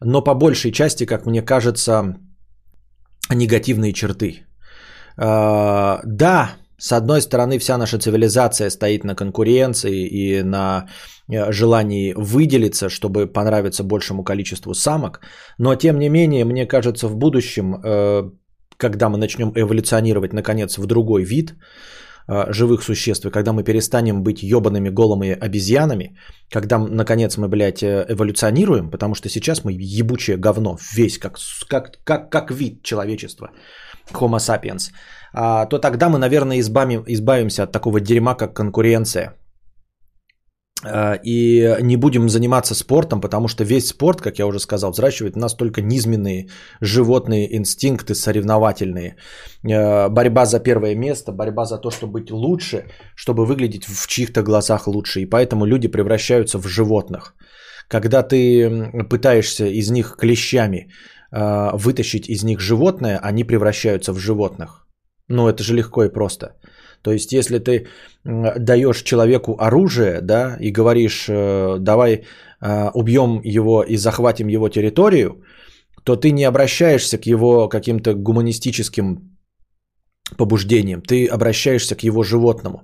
но 0.00 0.20
по 0.20 0.34
большей 0.34 0.72
части, 0.72 1.06
как 1.06 1.26
мне 1.26 1.42
кажется, 1.42 2.16
негативные 3.30 3.92
черты. 3.92 4.46
А, 5.16 6.00
да, 6.04 6.52
с 6.82 6.92
одной 6.92 7.20
стороны, 7.20 7.58
вся 7.58 7.78
наша 7.78 7.98
цивилизация 7.98 8.70
стоит 8.70 9.04
на 9.04 9.14
конкуренции 9.14 10.08
и 10.08 10.42
на 10.42 10.86
э, 11.30 11.52
желании 11.52 12.12
выделиться, 12.16 12.88
чтобы 12.88 13.32
понравиться 13.32 13.84
большему 13.84 14.24
количеству 14.24 14.74
самок. 14.74 15.20
Но, 15.58 15.76
тем 15.76 15.98
не 15.98 16.08
менее, 16.08 16.44
мне 16.44 16.66
кажется, 16.66 17.06
в 17.06 17.16
будущем, 17.16 17.76
э, 17.84 18.30
когда 18.76 19.08
мы 19.08 19.18
начнем 19.18 19.52
эволюционировать, 19.54 20.32
наконец, 20.32 20.76
в 20.76 20.86
другой 20.86 21.22
вид 21.22 21.54
э, 22.26 22.52
живых 22.52 22.82
существ, 22.82 23.26
и 23.26 23.30
когда 23.30 23.52
мы 23.52 23.62
перестанем 23.62 24.24
быть 24.24 24.42
ебаными 24.42 24.90
голыми 24.90 25.38
обезьянами, 25.40 26.16
когда, 26.50 26.78
наконец, 26.78 27.36
мы, 27.36 27.48
блядь, 27.48 27.84
эволюционируем, 27.84 28.90
потому 28.90 29.14
что 29.14 29.28
сейчас 29.28 29.62
мы 29.64 29.72
ебучее 29.78 30.36
говно, 30.36 30.76
весь 30.96 31.18
как, 31.18 31.38
как, 31.68 31.98
как, 32.04 32.30
как 32.30 32.50
вид 32.50 32.82
человечества– 32.82 33.50
Homo 34.12 34.38
sapiens, 34.38 34.90
а, 35.32 35.66
то 35.66 35.78
тогда 35.78 36.08
мы, 36.08 36.18
наверное, 36.18 36.60
избавим, 36.60 37.04
избавимся 37.06 37.62
от 37.62 37.72
такого 37.72 38.00
дерьма, 38.00 38.34
как 38.34 38.54
конкуренция. 38.54 39.36
А, 40.84 41.14
и 41.24 41.76
не 41.82 41.96
будем 41.96 42.28
заниматься 42.28 42.74
спортом, 42.74 43.20
потому 43.20 43.48
что 43.48 43.64
весь 43.64 43.88
спорт, 43.88 44.20
как 44.20 44.38
я 44.38 44.46
уже 44.46 44.58
сказал, 44.58 44.90
взращивает 44.90 45.34
в 45.34 45.38
нас 45.38 45.54
только 45.54 45.80
низменные 45.80 46.48
животные 46.80 47.56
инстинкты 47.56 48.14
соревновательные. 48.14 49.16
А, 49.64 50.08
борьба 50.08 50.46
за 50.46 50.60
первое 50.60 50.96
место, 50.96 51.32
борьба 51.32 51.64
за 51.64 51.78
то, 51.78 51.90
чтобы 51.90 52.20
быть 52.20 52.30
лучше, 52.30 52.84
чтобы 53.14 53.46
выглядеть 53.46 53.84
в 53.84 54.06
чьих-то 54.06 54.42
глазах 54.42 54.88
лучше. 54.88 55.20
И 55.20 55.26
поэтому 55.26 55.66
люди 55.66 55.88
превращаются 55.88 56.58
в 56.58 56.66
животных. 56.66 57.34
Когда 57.88 58.22
ты 58.22 59.04
пытаешься 59.10 59.66
из 59.66 59.90
них 59.90 60.16
клещами 60.18 60.90
вытащить 61.32 62.28
из 62.28 62.44
них 62.44 62.60
животное, 62.60 63.18
они 63.22 63.44
превращаются 63.44 64.12
в 64.12 64.18
животных. 64.18 64.86
Ну, 65.28 65.48
это 65.48 65.62
же 65.62 65.74
легко 65.74 66.04
и 66.04 66.12
просто. 66.12 66.56
То 67.02 67.12
есть, 67.12 67.32
если 67.32 67.58
ты 67.58 67.86
даешь 68.24 69.02
человеку 69.02 69.56
оружие, 69.58 70.20
да, 70.20 70.56
и 70.60 70.70
говоришь, 70.70 71.26
э, 71.28 71.78
давай 71.78 72.22
э, 72.60 72.90
убьем 72.94 73.40
его 73.44 73.82
и 73.82 73.96
захватим 73.96 74.48
его 74.48 74.68
территорию, 74.68 75.42
то 76.04 76.16
ты 76.16 76.30
не 76.30 76.44
обращаешься 76.44 77.18
к 77.18 77.26
его 77.26 77.68
каким-то 77.68 78.14
гуманистическим 78.14 79.31
побуждением, 80.36 81.02
ты 81.02 81.26
обращаешься 81.26 81.94
к 81.94 82.04
его 82.04 82.22
животному. 82.22 82.82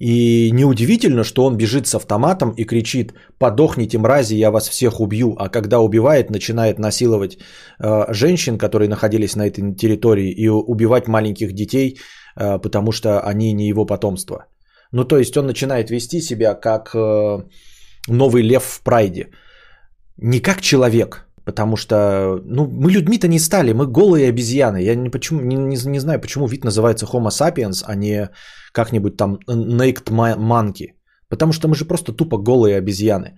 И 0.00 0.50
неудивительно, 0.52 1.24
что 1.24 1.44
он 1.44 1.56
бежит 1.56 1.86
с 1.86 1.94
автоматом 1.94 2.54
и 2.56 2.64
кричит 2.64 3.12
«подохните, 3.38 3.98
мрази, 3.98 4.34
я 4.34 4.50
вас 4.50 4.68
всех 4.68 5.00
убью», 5.00 5.36
а 5.38 5.48
когда 5.50 5.78
убивает, 5.80 6.30
начинает 6.30 6.78
насиловать 6.78 7.36
э, 7.78 8.06
женщин, 8.14 8.56
которые 8.56 8.88
находились 8.88 9.36
на 9.36 9.46
этой 9.46 9.74
территории, 9.76 10.30
и 10.30 10.48
убивать 10.48 11.06
маленьких 11.06 11.52
детей, 11.52 11.98
э, 12.36 12.58
потому 12.58 12.92
что 12.92 13.20
они 13.20 13.52
не 13.52 13.68
его 13.68 13.84
потомство. 13.84 14.46
Ну, 14.92 15.04
то 15.04 15.18
есть 15.18 15.36
он 15.36 15.46
начинает 15.46 15.90
вести 15.90 16.22
себя 16.22 16.54
как 16.54 16.94
э, 16.94 17.44
новый 18.08 18.42
лев 18.42 18.64
в 18.64 18.82
прайде. 18.82 19.26
Не 20.16 20.40
как 20.40 20.60
человек, 20.60 21.26
потому 21.50 21.76
что 21.76 22.40
ну, 22.44 22.66
мы 22.66 22.92
людьми-то 22.92 23.28
не 23.28 23.40
стали, 23.40 23.72
мы 23.72 23.86
голые 23.86 24.28
обезьяны. 24.28 24.82
Я 24.82 24.94
не, 24.94 25.10
почему, 25.10 25.40
не, 25.40 25.56
не, 25.56 25.76
не 25.88 26.00
знаю, 26.00 26.20
почему 26.20 26.46
вид 26.46 26.64
называется 26.64 27.06
Homo 27.06 27.30
sapiens, 27.30 27.84
а 27.86 27.96
не 27.96 28.28
как-нибудь 28.72 29.16
там 29.16 29.38
Naked 29.48 30.10
Monkey. 30.38 30.94
Потому 31.28 31.52
что 31.52 31.68
мы 31.68 31.74
же 31.74 31.84
просто 31.84 32.12
тупо 32.12 32.38
голые 32.38 32.78
обезьяны. 32.78 33.36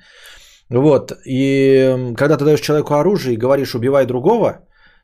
Вот, 0.70 1.12
и 1.26 2.14
когда 2.16 2.36
ты 2.36 2.44
даешь 2.44 2.60
человеку 2.60 2.94
оружие 2.94 3.34
и 3.34 3.38
говоришь 3.38 3.74
«убивай 3.74 4.06
другого», 4.06 4.52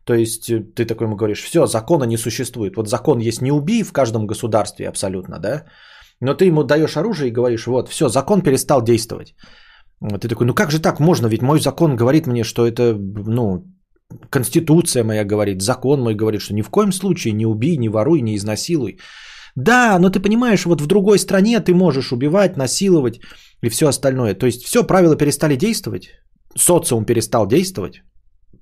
то 0.04 0.14
есть 0.14 0.50
э, 0.50 0.60
ты 0.74 0.86
такой 0.86 1.06
ему 1.06 1.16
говоришь, 1.16 1.42
все, 1.42 1.66
закона 1.66 2.04
не 2.04 2.18
существует. 2.18 2.76
Вот 2.76 2.88
закон 2.88 3.18
есть 3.20 3.42
не 3.42 3.52
убий 3.52 3.82
в 3.82 3.92
каждом 3.92 4.26
государстве 4.26 4.88
абсолютно, 4.88 5.38
да? 5.38 5.64
Но 6.20 6.34
ты 6.34 6.44
ему 6.46 6.64
даешь 6.64 6.96
оружие 6.96 7.28
и 7.28 7.34
говоришь, 7.34 7.66
вот, 7.66 7.88
все, 7.88 8.08
закон 8.08 8.42
перестал 8.42 8.82
действовать. 8.82 9.34
Ты 10.00 10.28
такой, 10.28 10.46
ну 10.46 10.54
как 10.54 10.70
же 10.70 10.80
так 10.80 11.00
можно? 11.00 11.28
Ведь 11.28 11.42
мой 11.42 11.60
закон 11.60 11.96
говорит 11.96 12.26
мне, 12.26 12.44
что 12.44 12.66
это, 12.66 12.94
ну, 13.26 13.64
конституция 14.30 15.04
моя 15.04 15.24
говорит, 15.24 15.62
закон 15.62 16.00
мой 16.00 16.14
говорит, 16.14 16.40
что 16.40 16.54
ни 16.54 16.62
в 16.62 16.70
коем 16.70 16.92
случае 16.92 17.34
не 17.34 17.46
убей, 17.46 17.76
не 17.76 17.88
воруй, 17.88 18.20
не 18.20 18.36
изнасилуй. 18.36 18.98
Да, 19.56 19.98
но 19.98 20.10
ты 20.10 20.20
понимаешь, 20.20 20.66
вот 20.66 20.80
в 20.80 20.86
другой 20.86 21.18
стране 21.18 21.60
ты 21.60 21.74
можешь 21.74 22.12
убивать, 22.12 22.56
насиловать 22.56 23.20
и 23.64 23.68
все 23.68 23.88
остальное. 23.88 24.34
То 24.34 24.46
есть 24.46 24.62
все, 24.62 24.86
правила 24.86 25.16
перестали 25.16 25.56
действовать, 25.56 26.10
социум 26.56 27.04
перестал 27.04 27.46
действовать. 27.46 28.02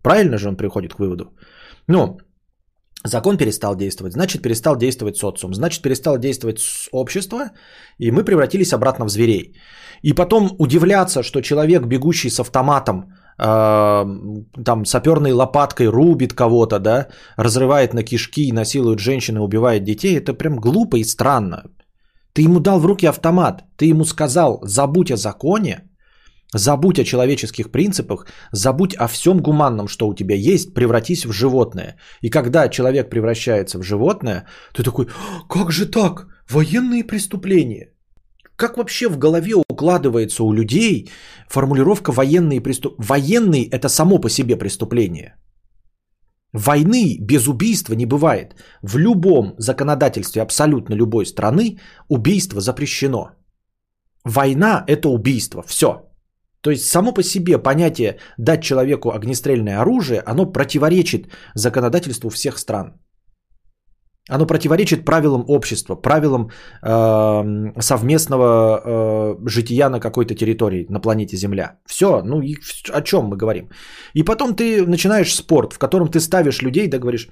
Правильно 0.03 0.39
же 0.39 0.49
он 0.49 0.57
приходит 0.57 0.95
к 0.95 0.99
выводу. 0.99 1.25
Ну, 1.89 2.19
закон 3.07 3.37
перестал 3.37 3.77
действовать, 3.77 4.13
значит 4.13 4.43
перестал 4.43 4.77
действовать 4.77 5.17
социум, 5.17 5.55
значит 5.55 5.83
перестало 5.83 6.19
действовать 6.19 6.59
общество, 6.93 7.51
и 7.99 8.11
мы 8.11 8.25
превратились 8.25 8.73
обратно 8.73 9.07
в 9.07 9.11
зверей. 9.11 9.55
И 10.03 10.13
потом 10.13 10.51
удивляться, 10.59 11.23
что 11.23 11.41
человек, 11.41 11.87
бегущий 11.87 12.31
с 12.31 12.41
автоматом, 12.41 13.13
э, 13.39 14.05
там 14.65 14.85
саперной 14.85 15.33
лопаткой 15.33 15.89
рубит 15.89 16.33
кого-то, 16.33 16.79
да, 16.79 17.07
разрывает 17.37 17.95
на 17.95 18.03
кишки, 18.03 18.53
насилует 18.53 18.99
женщин 18.99 19.37
и 19.37 19.41
убивает 19.41 19.85
детей, 19.85 20.17
это 20.17 20.35
прям 20.35 20.57
глупо 20.57 20.97
и 20.97 21.05
странно. 21.05 21.63
Ты 22.33 22.43
ему 22.43 22.61
дал 22.61 22.81
в 22.81 22.87
руки 22.87 23.07
автомат, 23.07 23.65
ты 23.77 23.87
ему 23.87 24.05
сказал, 24.05 24.61
забудь 24.63 25.11
о 25.11 25.17
законе, 25.17 25.89
забудь 26.57 26.99
о 26.99 27.05
человеческих 27.05 27.71
принципах, 27.71 28.27
забудь 28.53 28.95
о 28.95 29.07
всем 29.07 29.39
гуманном, 29.39 29.89
что 29.89 30.09
у 30.09 30.15
тебя 30.15 30.35
есть, 30.35 30.75
превратись 30.75 31.27
в 31.27 31.33
животное. 31.33 31.97
И 32.23 32.31
когда 32.31 32.69
человек 32.69 33.11
превращается 33.11 33.79
в 33.79 33.83
животное, 33.83 34.47
ты 34.75 34.83
такой, 34.83 35.07
как 35.49 35.71
же 35.71 35.87
так? 35.87 36.27
Военные 36.51 37.05
преступления. 37.05 37.93
Как 38.57 38.77
вообще 38.77 39.09
в 39.09 39.19
голове 39.19 39.55
укладывается 39.55 40.43
у 40.45 40.53
людей 40.53 41.11
формулировка 41.49 42.13
военные 42.13 42.61
преступления? 42.61 43.07
Военный– 43.09 43.69
это 43.73 43.89
само 43.89 44.19
по 44.19 44.31
себе 44.31 44.57
преступление. 44.57 45.35
Войны 46.53 47.19
без 47.21 47.49
убийства 47.49 47.95
не 47.95 48.07
бывает. 48.07 48.55
В 48.83 48.97
любом 48.97 49.55
законодательстве 49.59 50.43
абсолютно 50.43 50.95
любой 50.95 51.27
страны 51.27 51.79
убийство 52.09 52.61
запрещено. 52.61 53.33
Война– 54.25 54.85
это 54.87 55.09
убийство. 55.09 55.63
Все. 55.67 56.06
То 56.67 56.73
есть 56.73 56.85
само 56.85 57.15
по 57.15 57.23
себе 57.23 57.63
понятие 57.63 58.19
дать 58.39 58.61
человеку 58.61 59.13
огнестрельное 59.13 59.81
оружие, 59.81 60.21
оно 60.27 60.53
противоречит 60.53 61.29
законодательству 61.55 62.29
всех 62.29 62.59
стран. 62.59 62.93
Оно 64.29 64.47
противоречит 64.47 65.05
правилам 65.05 65.45
общества, 65.47 65.95
правилам 65.95 66.51
э, 66.83 67.81
совместного 67.81 68.81
э, 68.85 69.49
жития 69.49 69.89
на 69.89 70.01
какой-то 70.01 70.35
территории, 70.35 70.87
на 70.89 71.01
планете 71.01 71.37
Земля. 71.37 71.79
Все, 71.87 72.21
ну 72.25 72.43
и 72.43 72.57
о 72.93 73.03
чем 73.03 73.27
мы 73.27 73.37
говорим? 73.37 73.69
И 74.15 74.25
потом 74.25 74.57
ты 74.57 74.85
начинаешь 74.89 75.37
спорт, 75.37 75.73
в 75.73 75.79
котором 75.79 76.09
ты 76.09 76.19
ставишь 76.19 76.63
людей, 76.63 76.89
да 76.89 76.99
говоришь, 76.99 77.29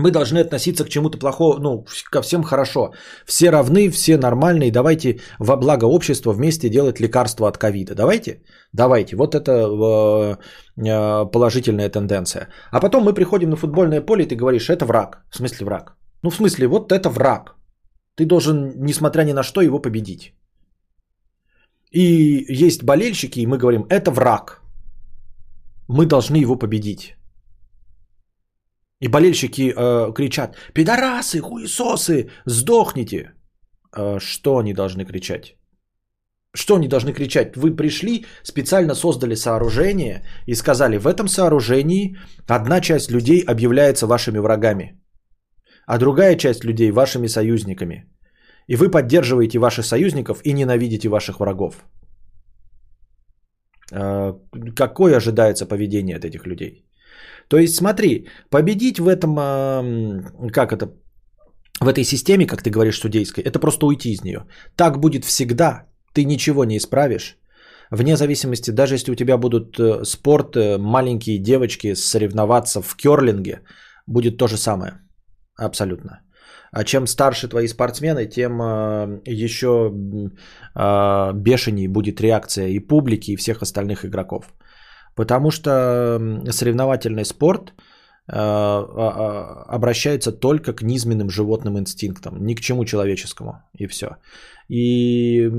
мы 0.00 0.10
должны 0.10 0.38
относиться 0.40 0.84
к 0.84 0.88
чему-то 0.88 1.18
плохому, 1.18 1.60
ну, 1.60 1.84
ко 2.10 2.22
всем 2.22 2.42
хорошо. 2.42 2.92
Все 3.26 3.50
равны, 3.50 3.90
все 3.90 4.16
нормальные, 4.16 4.72
давайте 4.72 5.20
во 5.38 5.56
благо 5.56 5.84
общества 5.84 6.32
вместе 6.32 6.68
делать 6.68 7.00
лекарства 7.00 7.48
от 7.48 7.58
ковида. 7.58 7.94
Давайте? 7.94 8.42
Давайте. 8.72 9.16
Вот 9.16 9.34
это 9.34 9.52
э, 9.52 10.36
э, 10.76 11.30
положительная 11.30 11.88
тенденция. 11.88 12.48
А 12.70 12.80
потом 12.80 13.04
мы 13.04 13.14
приходим 13.14 13.50
на 13.50 13.56
футбольное 13.56 14.00
поле, 14.00 14.24
и 14.24 14.28
ты 14.28 14.36
говоришь, 14.36 14.70
это 14.70 14.84
враг. 14.84 15.24
В 15.30 15.36
смысле 15.36 15.66
враг? 15.66 15.96
Ну, 16.22 16.30
в 16.30 16.34
смысле, 16.34 16.66
вот 16.66 16.92
это 16.92 17.08
враг. 17.08 17.56
Ты 18.16 18.26
должен, 18.26 18.72
несмотря 18.84 19.24
ни 19.24 19.32
на 19.32 19.42
что, 19.42 19.60
его 19.60 19.78
победить. 19.78 20.34
И 21.90 22.46
есть 22.66 22.84
болельщики, 22.84 23.40
и 23.40 23.46
мы 23.46 23.58
говорим, 23.58 23.86
это 23.88 24.10
враг. 24.10 24.62
Мы 25.88 26.06
должны 26.06 26.36
его 26.36 26.56
победить. 26.56 27.16
И 29.00 29.08
болельщики 29.08 29.72
э, 29.72 30.12
кричат, 30.14 30.56
пидорасы, 30.74 31.40
хуесосы, 31.40 32.30
сдохните. 32.46 33.32
Э, 33.96 34.18
что 34.18 34.58
они 34.58 34.74
должны 34.74 35.04
кричать? 35.04 35.56
Что 36.54 36.74
они 36.74 36.88
должны 36.88 37.12
кричать? 37.12 37.56
Вы 37.56 37.76
пришли, 37.76 38.26
специально 38.42 38.94
создали 38.94 39.36
сооружение 39.36 40.22
и 40.46 40.54
сказали, 40.54 40.98
в 40.98 41.06
этом 41.06 41.28
сооружении 41.28 42.16
одна 42.48 42.80
часть 42.80 43.10
людей 43.10 43.40
объявляется 43.40 44.06
вашими 44.06 44.38
врагами, 44.38 45.00
а 45.86 45.98
другая 45.98 46.36
часть 46.36 46.64
людей 46.64 46.90
вашими 46.90 47.28
союзниками. 47.28 48.06
И 48.66 48.76
вы 48.76 48.90
поддерживаете 48.90 49.58
ваших 49.58 49.86
союзников 49.86 50.40
и 50.44 50.52
ненавидите 50.52 51.08
ваших 51.08 51.40
врагов. 51.40 51.84
Э, 53.92 54.34
какое 54.76 55.16
ожидается 55.16 55.66
поведение 55.66 56.16
от 56.16 56.24
этих 56.24 56.46
людей? 56.46 56.89
То 57.50 57.58
есть 57.58 57.74
смотри, 57.74 58.28
победить 58.48 59.00
в 59.00 59.08
этом, 59.08 59.34
как 60.52 60.72
это, 60.72 60.92
в 61.80 61.88
этой 61.88 62.04
системе, 62.04 62.46
как 62.46 62.62
ты 62.62 62.70
говоришь, 62.70 63.00
судейской, 63.00 63.42
это 63.42 63.58
просто 63.58 63.86
уйти 63.86 64.12
из 64.12 64.22
нее. 64.22 64.46
Так 64.76 65.00
будет 65.00 65.24
всегда, 65.24 65.86
ты 66.14 66.24
ничего 66.24 66.64
не 66.64 66.76
исправишь. 66.76 67.36
Вне 67.90 68.16
зависимости, 68.16 68.70
даже 68.70 68.94
если 68.94 69.12
у 69.12 69.16
тебя 69.16 69.36
будут 69.36 69.80
э, 69.80 70.04
спорт, 70.04 70.56
э, 70.56 70.78
маленькие 70.78 71.38
девочки 71.38 71.94
соревноваться 71.94 72.82
в 72.82 72.96
керлинге, 72.96 73.62
будет 74.06 74.36
то 74.36 74.46
же 74.46 74.56
самое. 74.56 74.92
Абсолютно. 75.58 76.20
А 76.70 76.84
чем 76.84 77.06
старше 77.08 77.48
твои 77.48 77.66
спортсмены, 77.66 78.26
тем 78.26 78.62
э, 78.62 79.20
еще 79.26 79.90
бешеней 81.34 81.88
будет 81.88 82.20
реакция 82.20 82.68
и 82.68 82.78
публики, 82.78 83.32
и 83.32 83.36
всех 83.36 83.62
остальных 83.62 84.04
игроков. 84.04 84.44
Потому 85.14 85.50
что 85.50 86.18
соревновательный 86.50 87.24
спорт 87.24 87.70
э, 87.70 87.72
а, 88.32 88.84
а, 88.86 89.76
обращается 89.76 90.32
только 90.32 90.72
к 90.72 90.82
низменным 90.82 91.30
животным 91.30 91.78
инстинктам, 91.78 92.44
ни 92.44 92.54
к 92.54 92.60
чему 92.60 92.84
человеческому, 92.84 93.52
и 93.74 93.86
все. 93.86 94.16
И 94.68 95.50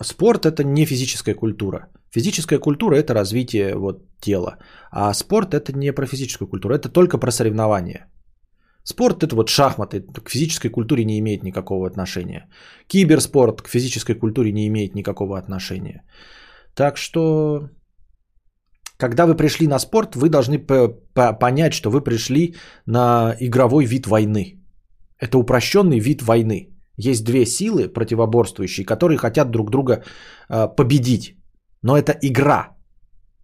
спорт 0.00 0.46
это 0.46 0.64
не 0.64 0.86
физическая 0.86 1.34
культура. 1.34 1.88
Физическая 2.10 2.58
культура 2.58 2.96
это 2.96 3.14
развитие 3.14 3.74
вот, 3.74 4.02
тела, 4.20 4.58
а 4.90 5.14
спорт 5.14 5.54
это 5.54 5.72
не 5.72 5.92
про 5.92 6.06
физическую 6.06 6.48
культуру, 6.48 6.74
это 6.74 6.88
только 6.88 7.18
про 7.18 7.30
соревнования. 7.30 8.08
Спорт 8.84 9.22
это 9.22 9.36
вот 9.36 9.48
шахматы, 9.48 10.02
к 10.02 10.28
физической 10.28 10.68
культуре 10.68 11.04
не 11.04 11.18
имеет 11.18 11.42
никакого 11.42 11.86
отношения. 11.86 12.48
Киберспорт 12.88 13.62
к 13.62 13.68
физической 13.68 14.14
культуре 14.14 14.52
не 14.52 14.66
имеет 14.66 14.94
никакого 14.94 15.38
отношения. 15.38 16.02
Так 16.74 16.96
что 16.96 17.68
когда 18.96 19.26
вы 19.26 19.36
пришли 19.36 19.66
на 19.66 19.78
спорт, 19.78 20.16
вы 20.16 20.28
должны 20.28 20.58
понять, 21.38 21.72
что 21.72 21.90
вы 21.90 22.00
пришли 22.00 22.54
на 22.86 23.34
игровой 23.40 23.86
вид 23.86 24.06
войны. 24.06 24.60
Это 25.18 25.38
упрощенный 25.38 26.00
вид 26.00 26.22
войны. 26.22 26.68
Есть 26.96 27.24
две 27.24 27.46
силы 27.46 27.88
противоборствующие, 27.88 28.86
которые 28.86 29.18
хотят 29.18 29.50
друг 29.50 29.70
друга 29.70 30.04
э, 30.48 30.68
победить. 30.76 31.36
Но 31.82 31.96
это 31.96 32.12
игра 32.22 32.76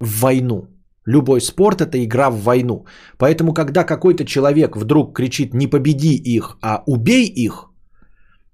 в 0.01 0.21
войну. 0.21 0.69
Любой 1.07 1.41
спорт 1.41 1.81
это 1.81 2.05
игра 2.05 2.31
в 2.31 2.43
войну. 2.43 2.85
Поэтому, 3.17 3.55
когда 3.55 3.85
какой-то 3.85 4.25
человек 4.25 4.77
вдруг 4.77 5.17
кричит 5.17 5.55
не 5.55 5.67
победи 5.67 6.15
их, 6.17 6.59
а 6.61 6.83
убей 6.87 7.27
их, 7.27 7.71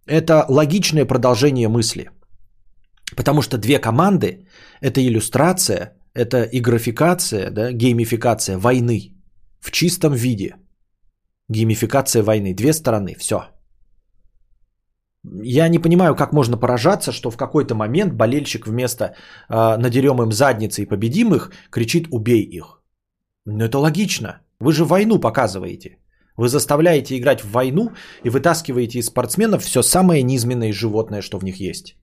это 0.07 0.45
логичное 0.49 1.05
продолжение 1.05 1.69
мысли. 1.69 2.11
Потому 3.17 3.43
что 3.43 3.59
две 3.59 3.79
команды– 3.79 4.47
это 4.81 5.01
иллюстрация, 5.01 5.97
это 6.15 6.45
и 6.45 6.61
графикация, 6.61 7.51
да, 7.51 7.73
геймификация 7.73 8.59
войны 8.59 9.15
в 9.61 9.71
чистом 9.71 10.15
виде. 10.15 10.57
Геймификация 11.49 12.23
войны. 12.23 12.55
Две 12.55 12.73
стороны, 12.73 13.15
все. 13.19 13.37
Я 15.43 15.69
не 15.69 15.79
понимаю, 15.79 16.15
как 16.15 16.33
можно 16.33 16.57
поражаться, 16.57 17.13
что 17.13 17.31
в 17.31 17.37
какой-то 17.37 17.75
момент 17.75 18.13
болельщик 18.13 18.67
вместо 18.67 19.05
э, 19.05 19.77
надерем 19.79 20.23
им 20.23 20.33
задницы 20.33 20.83
и 20.83 20.87
победим 20.87 21.35
их, 21.35 21.51
кричит 21.71 22.09
«убей 22.11 22.43
их». 22.43 22.83
Ну 23.47 23.65
это 23.65 23.79
логично. 23.79 24.41
Вы 24.61 24.73
же 24.73 24.85
войну 24.85 25.19
показываете. 25.19 25.99
Вы 26.37 26.49
заставляете 26.49 27.17
играть 27.17 27.41
в 27.41 27.51
войну 27.51 27.93
и 28.25 28.31
вытаскиваете 28.31 28.99
из 28.99 29.07
спортсменов 29.07 29.63
все 29.63 29.83
самое 29.83 30.23
низменное 30.23 30.73
животное, 30.73 31.23
что 31.23 31.39
в 31.39 31.45
них 31.45 31.61
есть. 31.61 31.97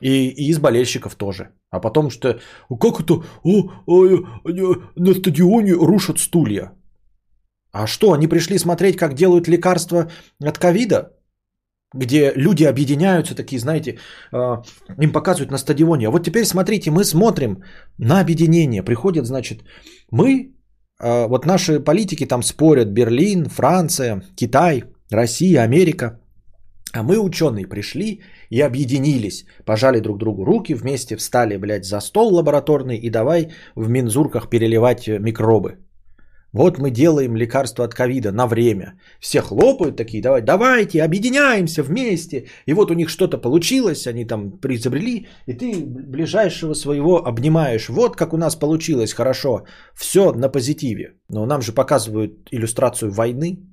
И, 0.00 0.28
и 0.28 0.50
из 0.50 0.58
болельщиков 0.58 1.14
тоже. 1.14 1.48
А 1.70 1.80
потом 1.80 2.10
что, 2.10 2.40
как 2.80 3.00
это, 3.00 3.22
о, 3.44 3.70
о, 3.86 4.26
на 4.96 5.14
стадионе 5.14 5.72
рушат 5.72 6.18
стулья. 6.18 6.72
А 7.72 7.86
что, 7.86 8.12
они 8.12 8.28
пришли 8.28 8.58
смотреть, 8.58 8.96
как 8.96 9.14
делают 9.14 9.48
лекарства 9.48 10.10
от 10.44 10.58
ковида? 10.58 11.12
Где 11.94 12.32
люди 12.36 12.64
объединяются, 12.64 13.34
такие, 13.34 13.58
знаете, 13.58 13.98
а, 14.32 14.62
им 15.00 15.12
показывают 15.12 15.50
на 15.50 15.58
стадионе. 15.58 16.06
А 16.06 16.10
вот 16.10 16.24
теперь 16.24 16.44
смотрите, 16.44 16.90
мы 16.90 17.04
смотрим 17.04 17.62
на 17.98 18.20
объединение. 18.20 18.82
Приходят, 18.82 19.26
значит, 19.26 19.62
мы, 20.10 20.54
а, 20.98 21.26
вот 21.28 21.46
наши 21.46 21.80
политики 21.80 22.26
там 22.26 22.42
спорят, 22.42 22.88
Берлин, 22.88 23.46
Франция, 23.46 24.22
Китай, 24.36 24.84
Россия, 25.10 25.62
Америка. 25.62 26.21
А 26.92 27.02
мы, 27.02 27.18
ученые, 27.18 27.66
пришли 27.66 28.20
и 28.50 28.60
объединились, 28.60 29.46
пожали 29.64 30.00
друг 30.00 30.18
другу 30.18 30.44
руки, 30.44 30.74
вместе 30.74 31.16
встали, 31.16 31.56
блядь, 31.56 31.84
за 31.84 32.00
стол 32.00 32.34
лабораторный 32.34 32.98
и 32.98 33.10
давай 33.10 33.48
в 33.74 33.88
мензурках 33.88 34.50
переливать 34.50 35.08
микробы. 35.08 35.78
Вот 36.52 36.78
мы 36.78 36.90
делаем 36.90 37.34
лекарство 37.34 37.84
от 37.84 37.94
ковида 37.94 38.30
на 38.30 38.46
время. 38.46 38.92
Все 39.20 39.40
хлопают 39.40 39.96
такие, 39.96 40.22
давай, 40.22 40.42
давайте, 40.42 41.02
объединяемся 41.02 41.82
вместе. 41.82 42.44
И 42.66 42.74
вот 42.74 42.90
у 42.90 42.94
них 42.94 43.08
что-то 43.08 43.38
получилось, 43.38 44.06
они 44.06 44.26
там 44.26 44.60
изобрели, 44.68 45.28
и 45.46 45.54
ты 45.54 45.72
ближайшего 45.82 46.74
своего 46.74 47.26
обнимаешь. 47.26 47.88
Вот 47.88 48.16
как 48.16 48.34
у 48.34 48.36
нас 48.36 48.54
получилось, 48.54 49.14
хорошо. 49.14 49.64
Все 49.94 50.32
на 50.34 50.50
позитиве. 50.50 51.14
Но 51.30 51.46
нам 51.46 51.62
же 51.62 51.72
показывают 51.72 52.32
иллюстрацию 52.50 53.10
войны. 53.10 53.71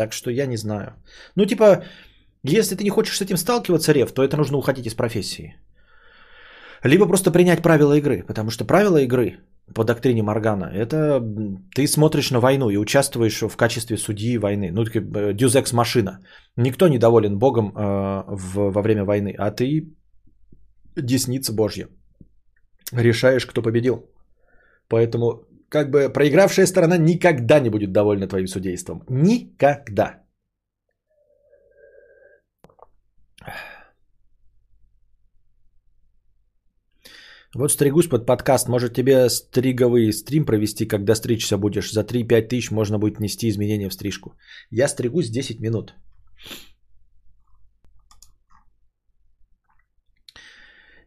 Так 0.00 0.12
что 0.12 0.30
я 0.30 0.46
не 0.46 0.56
знаю. 0.56 0.86
Ну, 1.36 1.44
типа, 1.44 1.82
если 2.42 2.74
ты 2.74 2.84
не 2.84 2.90
хочешь 2.90 3.16
с 3.16 3.20
этим 3.20 3.36
сталкиваться, 3.36 3.92
Рев, 3.92 4.12
то 4.12 4.22
это 4.22 4.36
нужно 4.36 4.56
уходить 4.56 4.86
из 4.86 4.94
профессии. 4.94 5.54
Либо 6.84 7.06
просто 7.06 7.30
принять 7.30 7.62
правила 7.62 7.92
игры, 7.98 8.24
потому 8.26 8.50
что 8.50 8.64
правила 8.64 8.96
игры 8.96 9.40
по 9.74 9.84
доктрине 9.84 10.22
Моргана, 10.22 10.70
это 10.72 11.20
ты 11.74 11.86
смотришь 11.86 12.30
на 12.30 12.40
войну 12.40 12.70
и 12.70 12.78
участвуешь 12.78 13.42
в 13.42 13.56
качестве 13.56 13.98
судьи 13.98 14.38
войны. 14.38 14.70
Ну, 14.72 14.84
дюзекс 15.34 15.72
машина. 15.72 16.20
Никто 16.56 16.88
не 16.88 16.98
доволен 16.98 17.38
Богом 17.38 17.66
э, 17.66 18.24
в, 18.26 18.70
во 18.70 18.82
время 18.82 19.04
войны, 19.04 19.34
а 19.38 19.50
ты 19.50 19.86
десница 20.96 21.52
Божья. 21.52 21.88
Решаешь, 22.92 23.44
кто 23.44 23.60
победил. 23.60 24.06
Поэтому, 24.88 25.44
как 25.70 25.90
бы, 25.90 26.12
проигравшая 26.12 26.66
сторона 26.66 26.98
никогда 26.98 27.60
не 27.60 27.70
будет 27.70 27.92
довольна 27.92 28.28
твоим 28.28 28.46
судейством. 28.46 29.02
Никогда. 29.08 30.24
Вот 37.54 37.72
стригусь 37.72 38.08
под 38.08 38.26
подкаст. 38.26 38.68
Может 38.68 38.94
тебе 38.94 39.28
стриговый 39.28 40.12
стрим 40.12 40.44
провести, 40.44 40.86
когда 40.86 41.14
стричься 41.14 41.56
будешь. 41.56 41.92
За 41.92 42.02
3-5 42.02 42.48
тысяч 42.48 42.70
можно 42.70 42.98
будет 42.98 43.20
нести 43.20 43.48
изменения 43.48 43.88
в 43.88 43.94
стрижку. 43.94 44.36
Я 44.70 44.88
стригусь 44.88 45.30
10 45.30 45.60
минут. 45.60 45.94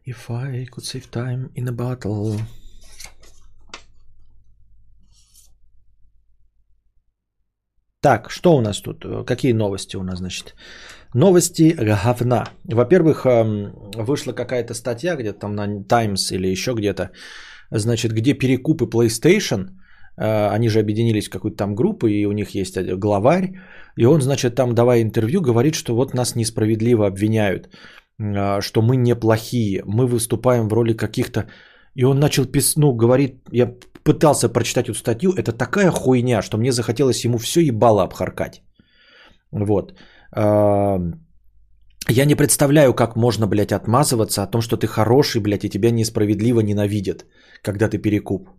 If 0.06 0.28
I 0.28 0.66
could 0.66 0.84
save 0.84 1.10
time 1.10 1.50
in 1.54 1.66
a 1.68 1.72
battle. 1.72 2.38
Так, 8.04 8.30
что 8.30 8.56
у 8.56 8.60
нас 8.60 8.82
тут? 8.82 9.06
Какие 9.26 9.54
новости 9.54 9.96
у 9.96 10.02
нас, 10.02 10.18
значит? 10.18 10.54
Новости 11.14 11.74
говна. 11.78 12.44
Во-первых, 12.64 13.24
эм, 13.24 13.72
вышла 13.96 14.34
какая-то 14.34 14.74
статья 14.74 15.16
где-то 15.16 15.38
там 15.38 15.54
на 15.54 15.84
Times 15.84 16.32
или 16.32 16.48
еще 16.48 16.74
где-то, 16.74 17.10
значит, 17.70 18.12
где 18.12 18.34
перекупы 18.34 18.84
PlayStation, 18.84 19.68
э, 20.18 20.56
они 20.56 20.68
же 20.68 20.80
объединились 20.80 21.28
в 21.28 21.30
какую-то 21.30 21.56
там 21.56 21.74
группу, 21.74 22.06
и 22.06 22.26
у 22.26 22.32
них 22.32 22.54
есть 22.54 22.78
главарь, 22.78 23.52
и 23.96 24.04
он, 24.04 24.20
значит, 24.20 24.54
там, 24.54 24.74
давая 24.74 25.00
интервью, 25.00 25.40
говорит, 25.40 25.74
что 25.74 25.94
вот 25.94 26.14
нас 26.14 26.36
несправедливо 26.36 27.06
обвиняют, 27.06 27.70
э, 28.18 28.60
что 28.60 28.82
мы 28.82 28.96
неплохие, 28.96 29.82
мы 29.86 30.06
выступаем 30.06 30.68
в 30.68 30.74
роли 30.74 30.92
каких-то... 30.92 31.46
И 31.94 32.04
он 32.04 32.20
начал, 32.20 32.44
пис... 32.44 32.76
ну, 32.76 32.92
говорит, 32.92 33.36
я 33.50 33.72
пытался 34.04 34.48
прочитать 34.48 34.88
эту 34.88 34.98
статью, 34.98 35.32
это 35.32 35.52
такая 35.52 35.90
хуйня, 35.90 36.42
что 36.42 36.58
мне 36.58 36.72
захотелось 36.72 37.24
ему 37.24 37.38
все 37.38 37.60
ебало 37.60 38.02
обхаркать. 38.02 38.62
Вот. 39.50 39.92
Я 42.08 42.24
не 42.26 42.34
представляю, 42.34 42.92
как 42.94 43.16
можно, 43.16 43.46
блядь, 43.46 43.72
отмазываться 43.72 44.42
о 44.42 44.46
том, 44.46 44.60
что 44.60 44.76
ты 44.76 44.86
хороший, 44.86 45.40
блядь, 45.40 45.64
и 45.64 45.70
тебя 45.70 45.90
несправедливо 45.90 46.60
ненавидят, 46.60 47.24
когда 47.62 47.88
ты 47.88 47.98
перекуп. 47.98 48.50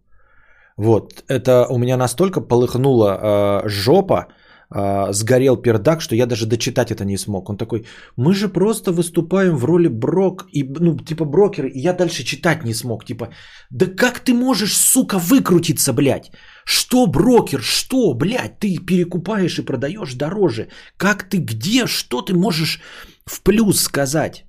Вот, 0.78 1.24
это 1.28 1.68
у 1.70 1.78
меня 1.78 1.96
настолько 1.98 2.42
полыхнула 2.42 3.62
э, 3.64 3.70
жопа, 3.70 4.28
э, 4.76 5.14
сгорел 5.14 5.58
пердак, 5.58 6.02
что 6.02 6.16
я 6.16 6.26
даже 6.26 6.46
дочитать 6.46 6.92
это 6.92 7.06
не 7.06 7.18
смог. 7.18 7.50
Он 7.50 7.58
такой, 7.58 7.86
мы 8.18 8.34
же 8.34 8.50
просто 8.50 8.92
выступаем 8.92 9.56
в 9.58 9.66
роли 9.66 9.88
брок, 9.88 10.46
и, 10.52 10.64
ну, 10.64 10.98
типа 10.98 11.26
брокер, 11.26 11.66
и 11.66 11.80
я 11.80 11.94
дальше 11.94 12.24
читать 12.24 12.66
не 12.66 12.74
смог. 12.74 13.06
Типа, 13.06 13.30
да 13.72 13.86
как 13.86 14.20
ты 14.20 14.34
можешь, 14.34 14.78
сука, 14.78 15.18
выкрутиться, 15.18 15.94
блядь? 15.94 16.32
Что 16.66 17.08
брокер? 17.08 17.62
Что, 17.62 18.14
блядь, 18.14 18.60
ты 18.60 18.78
перекупаешь 18.86 19.60
и 19.60 19.66
продаешь 19.66 20.14
дороже? 20.14 20.68
Как 20.98 21.30
ты, 21.30 21.38
где, 21.38 21.88
что 21.88 22.22
ты 22.22 22.34
можешь 22.34 22.82
в 23.26 23.42
плюс 23.42 23.80
сказать? 23.82 24.46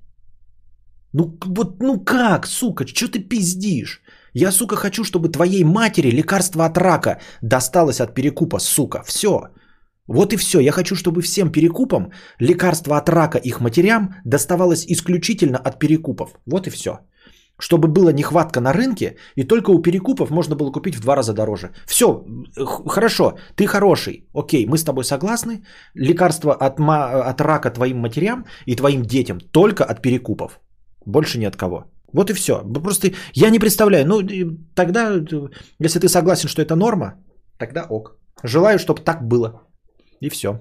Ну 1.13 1.37
вот, 1.45 1.79
ну 1.79 2.03
как, 2.03 2.47
сука, 2.47 2.85
что 2.85 3.07
ты 3.07 3.19
пиздишь? 3.19 4.01
Я, 4.33 4.51
сука, 4.51 4.75
хочу, 4.75 5.03
чтобы 5.03 5.29
твоей 5.29 5.63
матери 5.63 6.11
лекарство 6.11 6.65
от 6.65 6.77
рака 6.77 7.19
досталось 7.41 8.01
от 8.01 8.13
перекупа, 8.13 8.59
сука. 8.59 9.03
Все. 9.05 9.49
Вот 10.07 10.33
и 10.33 10.37
все. 10.37 10.59
Я 10.59 10.71
хочу, 10.71 10.95
чтобы 10.95 11.21
всем 11.21 11.51
перекупам 11.51 12.11
лекарство 12.39 12.97
от 12.97 13.09
рака 13.09 13.37
их 13.37 13.59
матерям 13.61 14.15
доставалось 14.25 14.85
исключительно 14.87 15.57
от 15.57 15.79
перекупов. 15.79 16.29
Вот 16.45 16.67
и 16.67 16.69
все 16.69 16.99
чтобы 17.59 17.87
была 17.87 18.11
нехватка 18.11 18.61
на 18.61 18.73
рынке, 18.73 19.17
и 19.35 19.43
только 19.43 19.71
у 19.71 19.81
перекупов 19.81 20.29
можно 20.29 20.55
было 20.55 20.71
купить 20.71 20.95
в 20.95 21.01
два 21.01 21.15
раза 21.15 21.33
дороже. 21.33 21.71
Все, 21.87 22.23
хорошо, 22.87 23.37
ты 23.55 23.65
хороший, 23.65 24.27
окей, 24.33 24.65
мы 24.67 24.77
с 24.77 24.83
тобой 24.83 25.03
согласны. 25.03 25.63
Лекарство 25.95 26.53
от, 26.53 26.79
ма- 26.79 27.29
от 27.29 27.41
рака 27.41 27.71
твоим 27.71 27.97
матерям 27.97 28.45
и 28.65 28.75
твоим 28.75 29.01
детям 29.01 29.39
только 29.39 29.83
от 29.83 30.01
перекупов. 30.01 30.59
Больше 31.05 31.39
ни 31.39 31.45
от 31.45 31.55
кого. 31.55 31.85
Вот 32.13 32.29
и 32.29 32.33
все. 32.33 32.61
Просто 32.83 33.11
я 33.33 33.49
не 33.49 33.59
представляю. 33.59 34.05
Ну, 34.05 34.21
тогда, 34.75 35.13
если 35.79 35.99
ты 35.99 36.07
согласен, 36.07 36.49
что 36.49 36.61
это 36.61 36.75
норма, 36.75 37.13
тогда 37.57 37.85
ок. 37.89 38.17
Желаю, 38.43 38.77
чтобы 38.77 39.01
так 39.01 39.27
было. 39.27 39.66
И 40.21 40.29
все. 40.29 40.59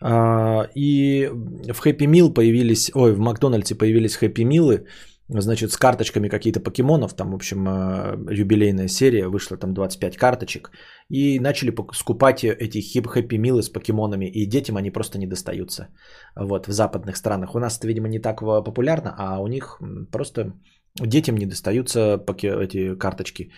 А, 0.00 0.68
и 0.76 1.28
в 1.28 1.84
Happy 1.84 2.06
Meal 2.06 2.32
появились, 2.32 2.90
ой, 2.94 3.12
в 3.12 3.18
Макдональдсе 3.18 3.74
появились 3.74 4.16
Happy 4.16 4.44
Meal, 4.44 4.86
значит, 5.28 5.72
с 5.72 5.76
карточками 5.76 6.28
какие-то 6.28 6.60
покемонов, 6.60 7.14
там, 7.14 7.32
в 7.32 7.34
общем, 7.34 7.66
а, 7.66 8.16
юбилейная 8.30 8.88
серия, 8.88 9.28
вышла 9.28 9.56
там 9.56 9.74
25 9.74 10.16
карточек, 10.16 10.70
и 11.10 11.40
начали 11.40 11.74
скупать 11.92 12.44
эти 12.44 12.78
Happy 12.78 13.38
Meal 13.38 13.60
с 13.60 13.68
покемонами, 13.68 14.26
и 14.26 14.46
детям 14.46 14.76
они 14.76 14.92
просто 14.92 15.18
не 15.18 15.26
достаются, 15.26 15.88
вот, 16.36 16.68
в 16.68 16.72
западных 16.72 17.16
странах. 17.16 17.54
У 17.54 17.58
нас 17.58 17.78
это, 17.78 17.88
видимо, 17.88 18.08
не 18.08 18.20
так 18.20 18.40
популярно, 18.40 19.14
а 19.18 19.40
у 19.40 19.48
них 19.48 19.80
просто 20.12 20.52
детям 21.00 21.36
не 21.36 21.46
достаются 21.46 22.18
эти 22.26 22.94
карточки 22.94 23.50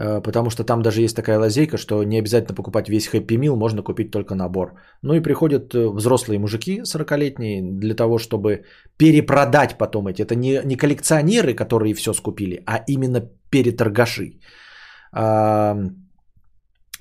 Э, 0.00 0.22
потому 0.22 0.50
что 0.50 0.64
там 0.64 0.82
даже 0.82 1.02
есть 1.02 1.16
такая 1.16 1.38
лазейка, 1.38 1.78
что 1.78 2.04
не 2.04 2.18
обязательно 2.18 2.54
покупать 2.54 2.88
весь 2.88 3.08
Happy 3.08 3.38
Meal, 3.38 3.56
можно 3.56 3.82
купить 3.82 4.10
только 4.10 4.34
набор. 4.34 4.74
Ну 5.02 5.14
и 5.14 5.20
приходят 5.20 5.74
э, 5.74 5.88
взрослые 5.88 6.38
мужики 6.38 6.82
40-летние 6.82 7.62
для 7.62 7.94
того, 7.94 8.18
чтобы 8.18 8.64
перепродать 8.96 9.78
потом 9.78 10.08
эти. 10.08 10.22
Это 10.22 10.34
не, 10.34 10.60
не 10.64 10.76
коллекционеры, 10.76 11.54
которые 11.54 11.94
все 11.94 12.12
скупили, 12.12 12.62
а 12.66 12.84
именно 12.86 13.20
переторгаши. 13.50 14.40
А, 15.12 15.76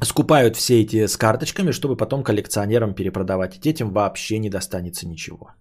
скупают 0.04 0.56
все 0.56 0.82
эти 0.82 1.08
с 1.08 1.18
карточками, 1.18 1.72
чтобы 1.72 1.96
потом 1.98 2.24
коллекционерам 2.24 2.96
перепродавать. 2.96 3.60
Детям 3.62 3.92
вообще 3.92 4.40
не 4.40 4.50
достанется 4.50 5.08
ничего. 5.08 5.52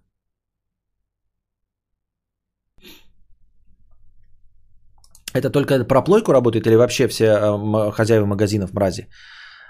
Это 5.39 5.49
только 5.49 5.85
про 5.85 6.01
плойку 6.01 6.31
работает 6.31 6.67
или 6.67 6.75
вообще 6.75 7.07
все 7.07 7.25
э, 7.25 7.91
хозяева 7.91 8.25
магазинов 8.25 8.73
мрази? 8.73 9.07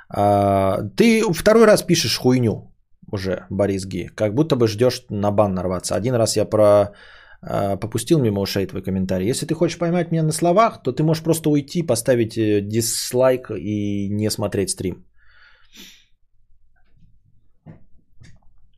А, 0.09 0.81
ты 0.95 1.23
второй 1.33 1.65
раз 1.65 1.83
пишешь 1.83 2.17
хуйню 2.17 2.73
уже, 3.11 3.45
Борис 3.49 3.85
Ги, 3.85 4.09
как 4.15 4.33
будто 4.33 4.55
бы 4.55 4.67
ждешь 4.67 5.05
на 5.09 5.31
бан 5.31 5.53
нарваться. 5.53 5.95
Один 5.95 6.15
раз 6.15 6.35
я 6.37 6.45
про 6.45 6.93
а, 7.41 7.77
попустил 7.77 8.19
мимо 8.19 8.41
ушей 8.41 8.67
твой 8.67 8.81
комментарий. 8.81 9.29
Если 9.29 9.45
ты 9.45 9.53
хочешь 9.53 9.77
поймать 9.77 10.11
меня 10.11 10.23
на 10.23 10.31
словах, 10.31 10.83
то 10.83 10.91
ты 10.91 11.03
можешь 11.03 11.23
просто 11.23 11.49
уйти, 11.49 11.83
поставить 11.83 12.37
э, 12.37 12.61
дизлайк 12.61 13.51
и 13.51 14.09
не 14.09 14.29
смотреть 14.29 14.69
стрим. 14.69 15.05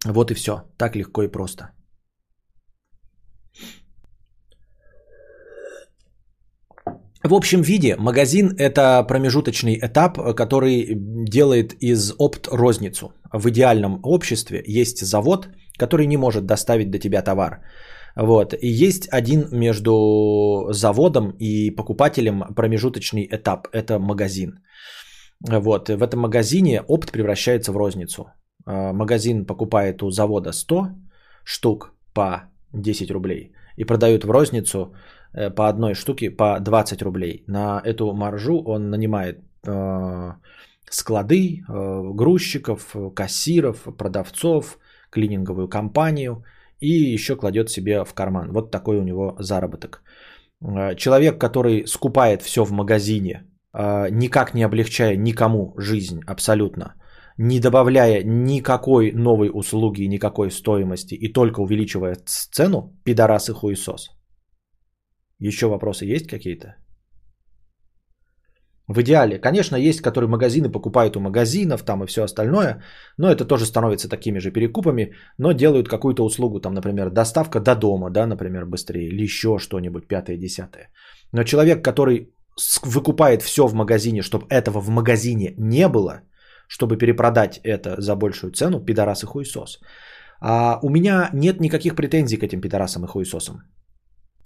Вот 0.05 0.31
и 0.31 0.33
все. 0.33 0.63
Так 0.77 0.95
легко 0.95 1.23
и 1.23 1.27
просто. 1.27 1.71
В 7.23 7.33
общем 7.33 7.61
виде 7.61 7.95
магазин– 7.97 8.55
это 8.57 9.03
промежуточный 9.07 9.77
этап, 9.79 10.17
который 10.35 10.95
делает 11.29 11.73
из 11.79 12.13
опт 12.17 12.47
розницу. 12.47 13.13
В 13.31 13.47
идеальном 13.49 13.99
обществе 14.03 14.63
есть 14.65 15.05
завод, 15.05 15.47
который 15.77 16.07
не 16.07 16.17
может 16.17 16.45
доставить 16.45 16.89
до 16.89 16.97
тебя 16.97 17.21
товар. 17.21 17.61
Вот. 18.15 18.53
И 18.53 18.67
есть 18.67 19.07
один 19.11 19.47
между 19.51 20.67
заводом 20.71 21.35
и 21.39 21.69
покупателем 21.69 22.43
промежуточный 22.55 23.27
этап– 23.31 23.67
это 23.71 23.99
магазин. 23.99 24.59
Вот. 25.47 25.89
В 25.89 26.01
этом 26.01 26.21
магазине 26.21 26.81
опт 26.87 27.11
превращается 27.11 27.71
в 27.71 27.77
розницу. 27.77 28.25
А, 28.65 28.93
магазин 28.93 29.45
покупает 29.45 30.01
у 30.01 30.09
завода 30.09 30.51
100 30.53 30.87
штук 31.43 31.93
по 32.13 32.49
10 32.73 33.11
рублей 33.11 33.53
и 33.77 33.85
продают 33.85 34.23
в 34.23 34.31
розницу 34.31 34.93
по 35.33 35.69
одной 35.69 35.93
штуке 35.93 36.29
по 36.29 36.59
20 36.59 37.01
рублей. 37.01 37.43
На 37.47 37.81
эту 37.83 38.13
маржу 38.13 38.61
он 38.63 38.89
нанимает 38.89 39.39
э, 39.65 40.31
склады, 40.89 41.63
э, 41.67 42.13
грузчиков, 42.13 42.95
кассиров, 43.15 43.87
продавцов, 43.97 44.77
клининговую 45.09 45.67
компанию 45.67 46.43
и 46.79 47.13
еще 47.13 47.35
кладет 47.35 47.69
себе 47.69 48.03
в 48.03 48.13
карман. 48.13 48.51
Вот 48.51 48.71
такой 48.71 48.97
у 48.97 49.03
него 49.03 49.35
заработок. 49.39 50.03
Э, 50.61 50.95
человек, 50.95 51.39
который 51.39 51.87
скупает 51.87 52.41
все 52.41 52.63
в 52.63 52.71
магазине, 52.71 53.43
э, 53.73 54.09
никак 54.11 54.53
не 54.53 54.63
облегчая 54.63 55.15
никому 55.15 55.73
жизнь 55.77 56.21
абсолютно, 56.27 56.95
не 57.37 57.59
добавляя 57.59 58.23
никакой 58.23 59.11
новой 59.11 59.49
услуги, 59.53 60.03
никакой 60.03 60.51
стоимости 60.51 61.15
и 61.15 61.33
только 61.33 61.61
увеличивая 61.61 62.17
цену, 62.25 62.93
пидорас 63.03 63.49
и 63.49 63.53
хуесос. 63.53 64.20
Еще 65.41 65.67
вопросы 65.67 66.05
есть 66.05 66.27
какие-то? 66.27 66.75
В 68.87 69.01
идеале, 69.01 69.39
конечно, 69.39 69.77
есть, 69.77 70.01
которые 70.01 70.29
магазины 70.29 70.69
покупают 70.69 71.15
у 71.15 71.19
магазинов 71.19 71.83
там 71.83 72.03
и 72.03 72.07
все 72.07 72.23
остальное, 72.23 72.83
но 73.17 73.31
это 73.31 73.45
тоже 73.45 73.65
становится 73.65 74.09
такими 74.09 74.39
же 74.39 74.51
перекупами, 74.51 75.13
но 75.37 75.53
делают 75.53 75.87
какую-то 75.87 76.25
услугу, 76.25 76.59
там, 76.59 76.73
например, 76.73 77.09
доставка 77.09 77.59
до 77.59 77.75
дома, 77.75 78.09
да, 78.09 78.27
например, 78.27 78.65
быстрее, 78.65 79.07
или 79.07 79.23
еще 79.23 79.57
что-нибудь, 79.59 80.07
пятое, 80.07 80.37
десятое. 80.37 80.89
Но 81.31 81.43
человек, 81.43 81.83
который 81.83 82.33
выкупает 82.83 83.41
все 83.41 83.67
в 83.67 83.73
магазине, 83.73 84.21
чтобы 84.21 84.45
этого 84.49 84.79
в 84.79 84.89
магазине 84.89 85.53
не 85.57 85.87
было, 85.87 86.21
чтобы 86.67 86.97
перепродать 86.97 87.61
это 87.63 87.95
за 88.01 88.15
большую 88.15 88.51
цену, 88.51 88.85
пидорас 88.85 89.23
и 89.23 89.25
хуесос. 89.25 89.79
А 90.41 90.79
у 90.83 90.89
меня 90.89 91.29
нет 91.33 91.61
никаких 91.61 91.95
претензий 91.95 92.37
к 92.37 92.43
этим 92.43 92.61
пидорасам 92.61 93.05
и 93.05 93.07
хуесосам. 93.07 93.61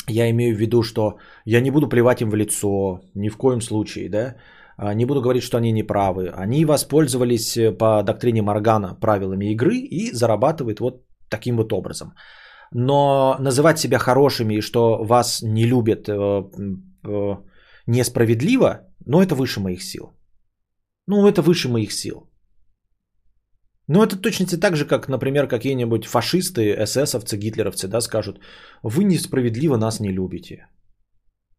Я 0.07 0.29
имею 0.29 0.55
в 0.55 0.59
виду, 0.59 0.83
что 0.83 1.17
я 1.45 1.61
не 1.61 1.71
буду 1.71 1.87
плевать 1.87 2.21
им 2.21 2.29
в 2.29 2.35
лицо, 2.35 3.01
ни 3.15 3.29
в 3.29 3.37
коем 3.37 3.61
случае, 3.61 4.09
да, 4.09 4.35
а, 4.77 4.93
не 4.93 5.05
буду 5.05 5.21
говорить, 5.21 5.43
что 5.43 5.57
они 5.57 5.71
не 5.71 5.83
правы. 5.83 6.29
Они 6.29 6.65
воспользовались 6.65 7.57
э, 7.57 7.71
по 7.71 8.03
доктрине 8.03 8.41
Моргана 8.41 8.95
правилами 8.95 9.51
игры 9.51 9.77
и 9.77 10.11
зарабатывают 10.11 10.79
вот 10.79 11.05
таким 11.29 11.57
вот 11.57 11.73
образом. 11.73 12.13
Но 12.71 13.37
называть 13.39 13.79
себя 13.79 13.99
хорошими 13.99 14.55
и 14.55 14.61
что 14.61 15.03
вас 15.03 15.41
не 15.41 15.65
любят 15.65 16.09
э, 16.09 16.13
э, 16.13 17.37
несправедливо, 17.87 18.81
ну 19.05 19.21
это 19.21 19.35
выше 19.35 19.59
моих 19.59 19.81
сил. 19.81 20.13
Ну 21.07 21.27
это 21.27 21.41
выше 21.41 21.69
моих 21.69 21.91
сил. 21.91 22.29
Ну, 23.87 24.03
это 24.03 24.17
точно 24.17 24.45
так 24.59 24.75
же, 24.75 24.85
как, 24.85 25.07
например, 25.07 25.47
какие-нибудь 25.47 26.05
фашисты, 26.05 26.73
эсэсовцы, 26.83 27.37
гитлеровцы, 27.37 27.87
да, 27.87 28.01
скажут, 28.01 28.39
вы 28.83 29.03
несправедливо 29.03 29.77
нас 29.77 29.99
не 29.99 30.11
любите. 30.11 30.67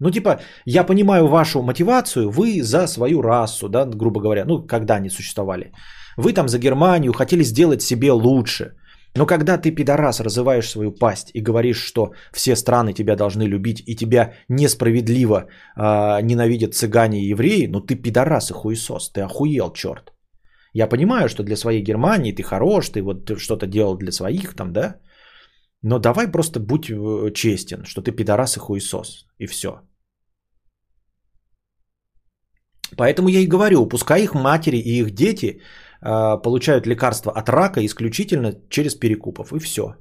Ну, 0.01 0.11
типа, 0.11 0.41
я 0.67 0.85
понимаю 0.85 1.29
вашу 1.29 1.63
мотивацию, 1.63 2.31
вы 2.31 2.63
за 2.63 2.87
свою 2.89 3.23
расу, 3.23 3.69
да, 3.69 3.85
грубо 3.85 4.21
говоря, 4.21 4.45
ну, 4.45 4.67
когда 4.67 4.97
они 4.97 5.09
существовали. 5.09 5.73
Вы 6.17 6.33
там 6.33 6.49
за 6.49 6.59
Германию 6.59 7.13
хотели 7.13 7.45
сделать 7.45 7.83
себе 7.83 8.13
лучше. 8.13 8.73
Но 9.15 9.27
когда 9.27 9.57
ты, 9.57 9.71
пидорас, 9.71 10.21
разываешь 10.21 10.69
свою 10.69 10.93
пасть 10.93 11.31
и 11.35 11.41
говоришь, 11.41 11.79
что 11.79 12.13
все 12.33 12.57
страны 12.57 12.93
тебя 12.93 13.17
должны 13.17 13.45
любить 13.45 13.83
и 13.87 13.97
тебя 13.97 14.35
несправедливо 14.49 15.37
э, 15.77 16.23
ненавидят 16.23 16.75
цыгане 16.75 17.21
и 17.21 17.31
евреи, 17.31 17.67
ну 17.67 17.81
ты 17.81 17.95
пидорас 17.95 18.51
и 18.51 18.55
хуесос, 18.55 19.11
ты 19.13 19.23
охуел, 19.23 19.73
черт. 19.73 20.16
Я 20.79 20.89
понимаю, 20.89 21.29
что 21.29 21.43
для 21.43 21.57
своей 21.57 21.83
Германии 21.83 22.33
ты 22.33 22.43
хорош, 22.43 22.91
ты 22.91 23.03
вот 23.03 23.31
что-то 23.39 23.67
делал 23.67 23.97
для 23.97 24.13
своих 24.13 24.55
там, 24.55 24.73
да? 24.73 25.01
Но 25.83 25.99
давай 25.99 26.31
просто 26.31 26.61
будь 26.61 26.91
э, 26.91 27.33
честен, 27.35 27.85
что 27.85 28.03
ты 28.03 28.13
пидорас 28.13 28.57
и 28.57 28.61
хуесос. 28.61 29.27
И 29.39 29.47
все. 29.47 29.69
Поэтому 32.97 33.29
я 33.29 33.41
и 33.41 33.49
говорю, 33.49 33.89
пускай 33.89 34.23
их 34.23 34.35
матери 34.35 34.77
и 34.77 35.01
их 35.01 35.11
дети 35.11 35.47
э, 35.47 36.43
получают 36.43 36.87
лекарства 36.87 37.33
от 37.33 37.49
рака 37.49 37.81
исключительно 37.81 38.53
через 38.69 38.95
перекупов. 38.95 39.53
И 39.53 39.59
все. 39.59 39.95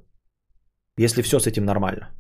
Если 0.98 1.22
все 1.22 1.40
с 1.40 1.48
этим 1.48 1.64
нормально. 1.64 2.12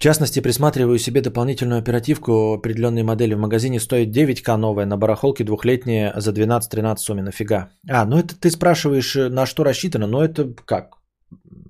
В 0.00 0.02
частности, 0.02 0.40
присматриваю 0.40 0.98
себе 0.98 1.20
дополнительную 1.20 1.78
оперативку 1.78 2.54
определенной 2.54 3.02
модели 3.02 3.34
в 3.34 3.38
магазине 3.38 3.80
стоит 3.80 4.16
9к 4.16 4.56
новая, 4.56 4.86
на 4.86 4.96
барахолке 4.96 5.44
двухлетняя 5.44 6.14
за 6.16 6.32
12-13 6.32 6.96
сумме. 6.96 7.22
Нафига? 7.22 7.68
А, 7.86 8.06
ну 8.06 8.16
это 8.16 8.34
ты 8.34 8.50
спрашиваешь, 8.50 9.14
э, 9.14 9.28
на 9.28 9.44
что 9.44 9.62
рассчитано, 9.62 10.06
но 10.06 10.24
это 10.24 10.54
как? 10.64 10.96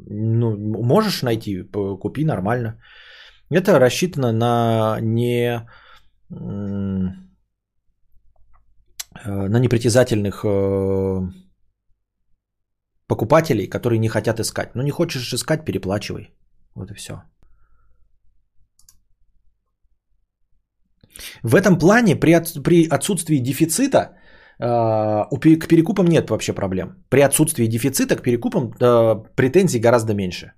Ну, 0.07 0.57
можешь 0.85 1.23
найти, 1.23 1.65
купи 1.73 2.25
нормально. 2.25 2.81
Это 3.51 3.81
рассчитано 3.81 4.31
на 4.33 5.01
не 5.01 5.67
э, 6.31 6.37
на 9.25 9.59
непритязательных 9.59 10.45
э, 10.45 11.21
покупателей, 13.09 13.67
которые 13.67 13.99
не 13.99 14.09
хотят 14.09 14.39
искать. 14.39 14.77
Ну 14.77 14.83
не 14.83 14.93
хочешь 14.93 15.35
искать, 15.35 15.65
переплачивай. 15.65 16.31
Вот 16.77 16.93
и 16.93 16.95
все. 16.95 17.25
В 21.43 21.55
этом 21.55 21.79
плане 21.79 22.17
при, 22.17 22.33
от, 22.33 22.63
при 22.63 22.89
отсутствии 22.89 23.39
дефицита 23.39 24.17
э, 24.59 25.57
к 25.59 25.69
перекупам 25.69 26.07
нет 26.07 26.31
вообще 26.31 26.53
проблем. 26.53 27.05
При 27.09 27.21
отсутствии 27.21 27.67
дефицита 27.67 28.17
к 28.17 28.23
перекупам 28.23 28.73
э, 28.81 29.15
претензий 29.37 29.81
гораздо 29.81 30.15
меньше. 30.15 30.53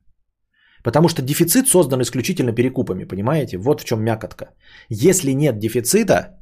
Потому 0.83 1.09
что 1.09 1.23
дефицит 1.23 1.69
создан 1.69 2.01
исключительно 2.03 2.53
перекупами, 2.53 3.05
понимаете? 3.05 3.59
Вот 3.59 3.81
в 3.81 3.85
чем 3.85 4.03
мякотка. 4.03 4.47
Если 4.89 5.33
нет 5.33 5.59
дефицита, 5.59 6.39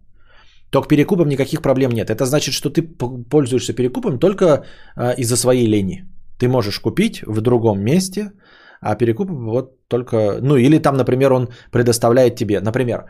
то 0.71 0.83
к 0.83 0.89
перекупам 0.89 1.29
никаких 1.29 1.61
проблем 1.63 1.93
нет. 1.93 2.11
Это 2.11 2.25
значит, 2.25 2.55
что 2.55 2.71
ты 2.71 2.83
пользуешься 3.31 3.75
перекупом 3.75 4.19
только 4.19 4.65
э, 4.97 5.15
из-за 5.19 5.37
своей 5.37 5.67
лени. 5.67 6.05
Ты 6.39 6.49
можешь 6.49 6.81
купить 6.81 7.23
в 7.27 7.41
другом 7.41 7.81
месте, 7.83 8.33
а 8.81 8.97
перекуп 8.97 9.31
вот 9.31 9.89
только, 9.89 10.39
ну 10.43 10.57
или 10.57 10.79
там, 10.79 10.97
например, 10.97 11.33
он 11.33 11.49
предоставляет 11.71 12.37
тебе, 12.37 12.61
например, 12.61 13.05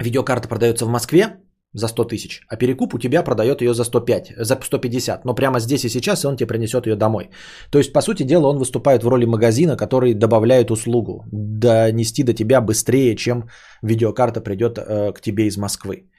видеокарта 0.00 0.48
продается 0.48 0.86
в 0.86 0.88
Москве, 0.88 1.36
за 1.76 1.88
100 1.88 2.04
тысяч, 2.04 2.40
а 2.48 2.56
перекуп 2.56 2.94
у 2.94 2.98
тебя 2.98 3.22
продает 3.22 3.60
ее 3.60 3.74
за 3.74 3.84
105, 3.84 4.32
за 4.38 4.58
150, 4.62 5.24
но 5.24 5.34
прямо 5.34 5.60
здесь 5.60 5.84
и 5.84 5.88
сейчас 5.88 6.24
он 6.24 6.36
тебе 6.36 6.48
принесет 6.48 6.86
ее 6.86 6.96
домой. 6.96 7.28
То 7.70 7.78
есть, 7.78 7.92
по 7.92 8.00
сути 8.00 8.22
дела, 8.22 8.48
он 8.48 8.58
выступает 8.58 9.02
в 9.02 9.08
роли 9.08 9.26
магазина, 9.26 9.76
который 9.76 10.14
добавляет 10.14 10.70
услугу, 10.70 11.24
донести 11.32 12.22
до 12.22 12.32
тебя 12.32 12.60
быстрее, 12.60 13.16
чем 13.16 13.44
видеокарта 13.82 14.40
придет 14.40 14.78
э, 14.78 15.12
к 15.12 15.20
тебе 15.20 15.46
из 15.46 15.56
Москвы. 15.56 16.10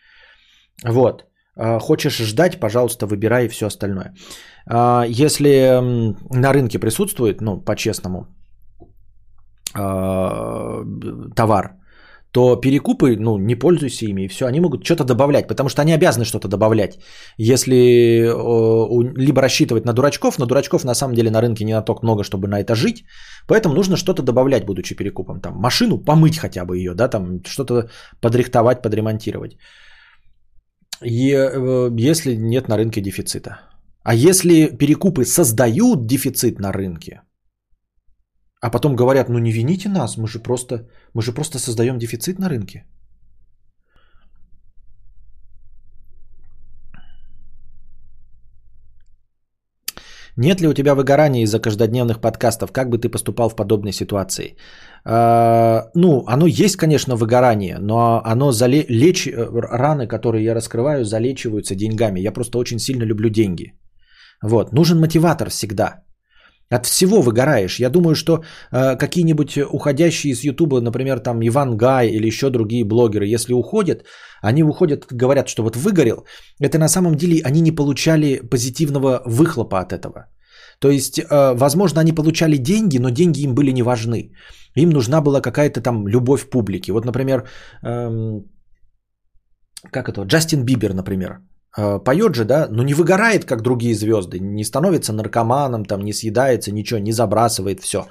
Вот. 0.85 1.25
Э, 1.57 1.79
хочешь 1.79 2.17
ждать, 2.17 2.59
пожалуйста, 2.59 3.05
выбирай 3.05 3.45
и 3.45 3.49
все 3.49 3.65
остальное. 3.65 4.13
Э, 4.69 5.05
если 5.25 5.81
на 6.29 6.53
рынке 6.53 6.79
присутствует, 6.79 7.41
ну, 7.41 7.61
по-честному, 7.61 8.27
э, 9.75 10.83
товар, 11.35 11.73
то 12.31 12.55
перекупы, 12.55 13.15
ну, 13.19 13.37
не 13.37 13.55
пользуйся 13.55 14.05
ими, 14.05 14.21
и 14.25 14.27
все, 14.27 14.45
они 14.45 14.59
могут 14.59 14.83
что-то 14.83 15.03
добавлять, 15.03 15.47
потому 15.47 15.69
что 15.69 15.81
они 15.81 15.93
обязаны 15.93 16.25
что-то 16.25 16.47
добавлять. 16.47 16.99
Если 17.37 18.27
либо 19.17 19.41
рассчитывать 19.41 19.85
на 19.85 19.93
дурачков, 19.93 20.37
но 20.37 20.45
дурачков 20.45 20.83
на 20.83 20.93
самом 20.93 21.15
деле 21.15 21.31
на 21.31 21.41
рынке 21.41 21.65
не 21.65 21.73
наток 21.73 22.03
много, 22.03 22.23
чтобы 22.23 22.47
на 22.47 22.59
это 22.59 22.75
жить, 22.75 23.05
поэтому 23.47 23.73
нужно 23.75 23.97
что-то 23.97 24.21
добавлять, 24.21 24.65
будучи 24.65 24.95
перекупом. 24.95 25.39
Там 25.39 25.53
машину 25.55 25.97
помыть 25.97 26.37
хотя 26.37 26.65
бы 26.65 26.77
ее, 26.77 26.93
да, 26.93 27.07
там 27.07 27.43
что-то 27.45 27.89
подрихтовать, 28.21 28.81
подремонтировать. 28.81 29.57
И, 31.03 31.31
э, 31.31 32.09
если 32.11 32.35
нет 32.35 32.67
на 32.67 32.77
рынке 32.77 33.01
дефицита. 33.01 33.59
А 34.03 34.15
если 34.15 34.77
перекупы 34.77 35.25
создают 35.25 36.07
дефицит 36.07 36.59
на 36.59 36.71
рынке, 36.71 37.21
а 38.61 38.69
потом 38.71 38.95
говорят, 38.95 39.29
ну 39.29 39.39
не 39.39 39.51
вините 39.51 39.89
нас, 39.89 40.17
мы 40.17 40.27
же 40.27 40.39
просто, 40.39 40.87
мы 41.13 41.21
же 41.21 41.33
просто 41.33 41.59
создаем 41.59 41.99
дефицит 41.99 42.39
на 42.39 42.49
рынке. 42.49 42.85
Нет 50.37 50.61
ли 50.61 50.67
у 50.67 50.73
тебя 50.73 50.93
выгорания 50.93 51.43
из-за 51.43 51.59
каждодневных 51.59 52.21
подкастов? 52.21 52.71
Как 52.71 52.89
бы 52.89 52.99
ты 52.99 53.09
поступал 53.09 53.49
в 53.49 53.55
подобной 53.55 53.91
ситуации? 53.91 54.55
А, 55.09 55.89
ну, 55.95 56.25
оно 56.27 56.47
есть, 56.47 56.75
конечно, 56.75 57.15
выгорание, 57.15 57.77
но 57.79 58.21
оно 58.25 58.51
зале... 58.51 58.85
леч... 58.89 59.27
раны, 59.27 60.05
которые 60.07 60.43
я 60.43 60.53
раскрываю, 60.53 61.05
залечиваются 61.05 61.75
деньгами. 61.75 62.19
Я 62.19 62.33
просто 62.33 62.57
очень 62.57 62.79
сильно 62.79 63.05
люблю 63.05 63.29
деньги. 63.29 63.73
Вот. 64.43 64.73
Нужен 64.73 64.99
мотиватор 64.99 65.49
всегда. 65.49 66.03
От 66.69 66.85
всего 66.85 67.21
выгораешь. 67.21 67.79
Я 67.79 67.89
думаю, 67.89 68.15
что 68.15 68.43
э, 68.73 68.97
какие-нибудь 68.97 69.57
уходящие 69.71 70.33
из 70.33 70.43
Ютуба, 70.43 70.81
например, 70.81 71.19
там 71.19 71.39
Иван 71.41 71.77
Гай 71.77 72.09
или 72.09 72.27
еще 72.27 72.49
другие 72.49 72.83
блогеры, 72.83 73.33
если 73.33 73.53
уходят, 73.53 74.03
они 74.41 74.63
уходят, 74.63 75.05
говорят, 75.09 75.47
что 75.47 75.63
вот 75.63 75.77
выгорел. 75.77 76.25
Это 76.59 76.77
на 76.77 76.89
самом 76.89 77.15
деле 77.15 77.41
они 77.45 77.61
не 77.61 77.71
получали 77.71 78.41
позитивного 78.49 79.21
выхлопа 79.25 79.79
от 79.79 79.93
этого. 79.93 80.25
То 80.79 80.91
есть, 80.91 81.19
э, 81.19 81.53
возможно, 81.55 82.01
они 82.01 82.11
получали 82.11 82.57
деньги, 82.57 82.99
но 82.99 83.09
деньги 83.09 83.43
им 83.43 83.55
были 83.55 83.71
не 83.71 83.83
важны. 83.83 84.31
Им 84.77 84.89
нужна 84.89 85.21
была 85.21 85.41
какая-то 85.41 85.81
там 85.81 86.07
любовь 86.07 86.49
публики. 86.49 86.91
Вот, 86.91 87.05
например, 87.05 87.47
эм, 87.83 88.45
как 89.91 90.09
это, 90.09 90.23
Джастин 90.23 90.63
Бибер, 90.63 90.93
например. 90.93 91.39
Э, 91.77 91.99
поет 91.99 92.35
же, 92.35 92.45
да, 92.45 92.67
но 92.71 92.83
не 92.83 92.93
выгорает, 92.93 93.45
как 93.45 93.61
другие 93.61 93.95
звезды, 93.95 94.39
не 94.39 94.63
становится 94.63 95.13
наркоманом, 95.13 95.85
там 95.85 96.01
не 96.01 96.13
съедается, 96.13 96.71
ничего, 96.71 96.99
не 96.99 97.11
забрасывает 97.11 97.79
все. 97.81 98.07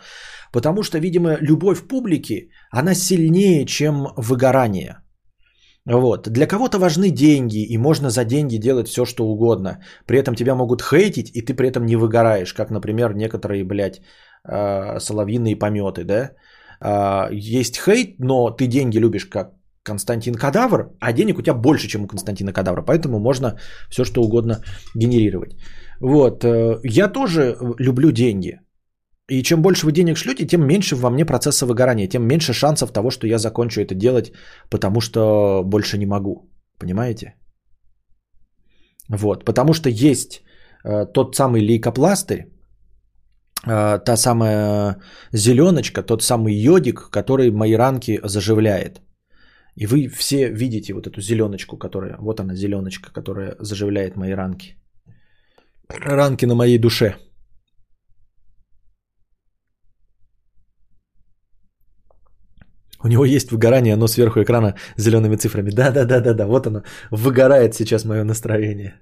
Потому 0.52 0.82
что, 0.82 0.98
видимо, 0.98 1.36
любовь 1.40 1.86
публики, 1.88 2.51
она 2.70 2.94
сильнее, 2.94 3.66
чем 3.66 4.09
выгорание. 4.16 4.97
Вот. 5.86 6.28
Для 6.28 6.47
кого-то 6.47 6.78
важны 6.78 7.10
деньги, 7.10 7.64
и 7.64 7.78
можно 7.78 8.10
за 8.10 8.24
деньги 8.24 8.59
делать 8.59 8.88
все, 8.88 9.05
что 9.05 9.24
угодно. 9.24 9.78
При 10.06 10.18
этом 10.18 10.34
тебя 10.34 10.55
могут 10.55 10.82
хейтить, 10.82 11.30
и 11.34 11.43
ты 11.43 11.55
при 11.55 11.68
этом 11.68 11.86
не 11.86 11.97
выгораешь, 11.97 12.55
как, 12.55 12.70
например, 12.70 13.14
некоторые, 13.14 13.64
блядь, 13.64 14.01
э, 14.48 14.98
соловьиные 14.98 15.56
пометы, 15.56 16.05
да. 16.05 16.30
Э, 16.84 17.28
есть 17.32 17.76
хейт, 17.76 18.18
но 18.18 18.50
ты 18.50 18.66
деньги 18.66 18.98
любишь 18.98 19.26
как 19.26 19.52
Константин 19.82 20.34
Кадавр, 20.34 20.90
а 21.00 21.12
денег 21.12 21.38
у 21.38 21.42
тебя 21.42 21.54
больше, 21.54 21.88
чем 21.88 22.04
у 22.04 22.06
Константина 22.06 22.52
Кадавра. 22.52 22.82
Поэтому 22.82 23.18
можно 23.18 23.58
все, 23.90 24.04
что 24.04 24.22
угодно 24.22 24.62
генерировать. 24.94 25.56
Вот. 26.00 26.44
Э, 26.44 26.80
я 26.84 27.08
тоже 27.08 27.56
люблю 27.78 28.10
деньги. 28.12 28.60
И 29.28 29.42
чем 29.42 29.62
больше 29.62 29.86
вы 29.86 29.92
денег 29.92 30.16
шлете, 30.16 30.46
тем 30.46 30.66
меньше 30.66 30.96
во 30.96 31.10
мне 31.10 31.24
процесса 31.24 31.66
выгорания, 31.66 32.08
тем 32.08 32.26
меньше 32.26 32.52
шансов 32.52 32.92
того, 32.92 33.10
что 33.10 33.26
я 33.26 33.38
закончу 33.38 33.80
это 33.80 33.94
делать, 33.94 34.32
потому 34.70 35.00
что 35.00 35.62
больше 35.64 35.98
не 35.98 36.06
могу. 36.06 36.50
Понимаете? 36.78 37.34
Вот. 39.08 39.44
Потому 39.44 39.72
что 39.72 39.88
есть 39.88 40.42
э, 40.84 41.06
тот 41.12 41.36
самый 41.36 41.60
лейкопластырь, 41.60 42.38
э, 42.38 42.55
та 43.64 44.16
самая 44.16 44.96
зеленочка, 45.32 46.02
тот 46.02 46.22
самый 46.22 46.54
йодик, 46.54 47.10
который 47.10 47.50
мои 47.50 47.74
ранки 47.74 48.20
заживляет. 48.24 49.00
И 49.76 49.86
вы 49.86 50.08
все 50.08 50.50
видите 50.50 50.94
вот 50.94 51.06
эту 51.06 51.20
зеленочку, 51.20 51.76
которая, 51.76 52.16
вот 52.18 52.40
она 52.40 52.54
зеленочка, 52.54 53.12
которая 53.12 53.56
заживляет 53.60 54.16
мои 54.16 54.32
ранки. 54.34 54.76
Ранки 55.88 56.46
на 56.46 56.54
моей 56.54 56.78
душе. 56.78 57.16
У 63.04 63.08
него 63.08 63.24
есть 63.24 63.52
выгорание, 63.52 63.96
но 63.96 64.08
сверху 64.08 64.40
экрана 64.40 64.74
зелеными 64.96 65.36
цифрами. 65.36 65.70
Да, 65.70 65.90
да, 65.90 66.04
да, 66.04 66.20
да, 66.20 66.34
да. 66.34 66.46
Вот 66.46 66.66
оно. 66.66 66.82
Выгорает 67.10 67.74
сейчас 67.74 68.04
мое 68.04 68.24
настроение. 68.24 68.94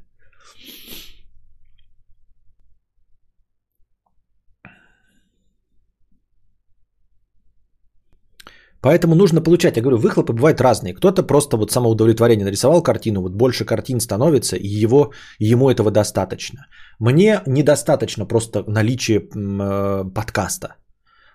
Поэтому 8.84 9.14
нужно 9.14 9.40
получать, 9.40 9.76
я 9.76 9.82
говорю, 9.82 9.96
выхлопы 9.96 10.34
бывают 10.34 10.60
разные. 10.60 10.94
Кто-то 10.94 11.22
просто 11.22 11.56
вот 11.56 11.72
самоудовлетворение 11.72 12.44
нарисовал 12.44 12.82
картину, 12.82 13.22
вот 13.22 13.32
больше 13.32 13.64
картин 13.64 13.98
становится, 14.00 14.56
и 14.56 14.84
его, 14.84 15.12
ему 15.38 15.70
этого 15.70 15.90
достаточно. 15.90 16.66
Мне 17.00 17.40
недостаточно 17.46 18.26
просто 18.26 18.62
наличие 18.68 19.20
э, 19.20 20.04
подкаста, 20.14 20.76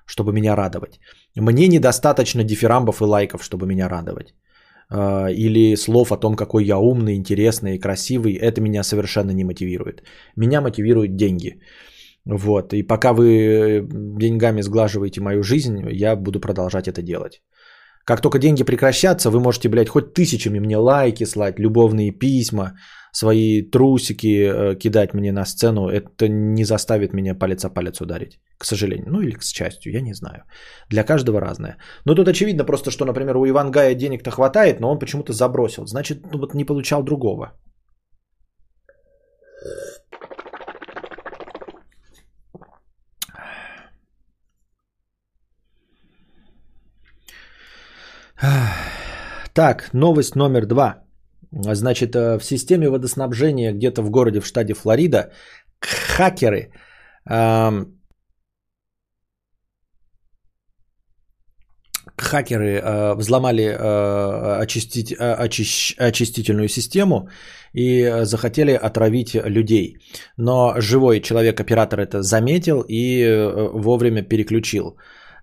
чтобы 0.05 0.31
меня 0.31 0.55
радовать. 0.55 0.99
Мне 1.35 1.67
недостаточно 1.67 2.43
дифирамбов 2.43 3.01
и 3.01 3.05
лайков, 3.05 3.43
чтобы 3.43 3.65
меня 3.65 3.89
радовать. 3.89 4.35
Э, 4.93 5.33
или 5.33 5.75
слов 5.75 6.11
о 6.11 6.17
том, 6.17 6.35
какой 6.35 6.65
я 6.65 6.77
умный, 6.77 7.15
интересный 7.15 7.75
и 7.75 7.79
красивый. 7.79 8.33
Это 8.33 8.61
меня 8.61 8.83
совершенно 8.83 9.31
не 9.31 9.43
мотивирует. 9.43 10.03
Меня 10.35 10.61
мотивируют 10.61 11.15
деньги. 11.15 11.59
Вот. 12.37 12.73
И 12.73 12.83
пока 12.83 13.13
вы 13.13 13.87
деньгами 14.19 14.61
сглаживаете 14.61 15.21
мою 15.21 15.43
жизнь, 15.43 15.81
я 15.91 16.15
буду 16.15 16.39
продолжать 16.39 16.87
это 16.87 17.01
делать. 17.01 17.41
Как 18.05 18.21
только 18.21 18.39
деньги 18.39 18.63
прекращатся, 18.63 19.29
вы 19.29 19.39
можете, 19.39 19.69
блядь, 19.69 19.89
хоть 19.89 20.13
тысячами 20.13 20.59
мне 20.59 20.77
лайки 20.77 21.25
слать, 21.25 21.59
любовные 21.59 22.11
письма, 22.11 22.73
свои 23.11 23.61
трусики 23.61 24.27
э, 24.27 24.75
кидать 24.75 25.13
мне 25.13 25.31
на 25.31 25.45
сцену. 25.45 25.89
Это 25.89 26.27
не 26.27 26.63
заставит 26.63 27.13
меня 27.13 27.35
палец 27.35 27.65
о 27.65 27.69
палец 27.69 28.01
ударить, 28.01 28.39
к 28.57 28.65
сожалению. 28.65 29.11
Ну 29.11 29.21
или 29.21 29.31
к 29.31 29.43
счастью, 29.43 29.93
я 29.93 30.01
не 30.01 30.13
знаю. 30.13 30.43
Для 30.89 31.03
каждого 31.03 31.41
разное. 31.41 31.77
Но 32.05 32.15
тут 32.15 32.27
очевидно 32.27 32.63
просто, 32.63 32.91
что, 32.91 33.05
например, 33.05 33.37
у 33.37 33.47
Ивангая 33.47 33.95
денег-то 33.95 34.31
хватает, 34.31 34.79
но 34.79 34.91
он 34.91 34.99
почему-то 34.99 35.33
забросил. 35.33 35.85
Значит, 35.85 36.23
ну, 36.31 36.39
вот 36.39 36.53
не 36.53 36.65
получал 36.65 37.03
другого. 37.03 37.53
Так, 49.53 49.93
новость 49.93 50.35
номер 50.35 50.65
два. 50.65 51.03
Значит, 51.51 52.15
э, 52.15 52.37
в 52.39 52.43
системе 52.43 52.89
водоснабжения 52.89 53.73
где-то 53.73 54.01
в 54.01 54.09
городе 54.11 54.39
в 54.39 54.45
штате 54.45 54.73
Флорида 54.73 55.31
хакеры 55.81 56.71
эм, 57.29 57.99
хакеры 62.17 62.79
э, 62.79 63.15
взломали 63.15 63.63
э, 63.63 64.61
очистить, 64.63 65.11
э, 65.11 65.15
очищ, 65.17 65.95
очистительную 65.97 66.67
систему 66.69 67.29
и 67.73 68.23
захотели 68.23 68.71
отравить 68.71 69.33
людей. 69.33 69.97
Но 70.37 70.75
живой 70.77 71.21
человек-оператор 71.21 71.99
это 71.99 72.21
заметил 72.21 72.85
и 72.87 73.21
э, 73.21 73.69
вовремя 73.73 74.21
переключил. 74.21 74.97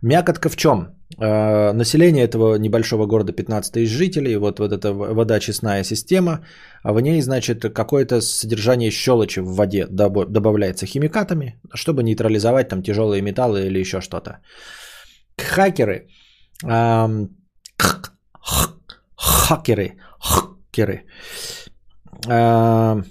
Мякотка 0.06 0.48
в 0.48 0.56
чем? 0.56 0.94
Э, 1.18 1.72
население 1.72 2.24
этого 2.24 2.58
небольшого 2.58 3.06
города 3.06 3.32
15 3.32 3.72
тысяч 3.72 3.90
жителей, 3.90 4.36
вот, 4.36 4.60
вот 4.60 4.72
эта 4.72 4.92
водочистная 4.92 5.84
система, 5.84 6.44
а 6.84 6.92
в 6.92 7.00
ней, 7.00 7.20
значит, 7.22 7.62
какое-то 7.74 8.20
содержание 8.20 8.90
щелочи 8.90 9.40
в 9.40 9.54
воде 9.56 9.86
добавляется 9.88 10.86
химикатами, 10.86 11.60
чтобы 11.74 12.02
нейтрализовать 12.04 12.68
там 12.68 12.82
тяжелые 12.82 13.20
металлы 13.22 13.66
или 13.66 13.80
еще 13.80 14.00
что-то. 14.00 14.38
Хакеры, 15.38 16.06
хакеры, 19.16 19.96
хакеры 20.20 21.02
э, 22.28 23.02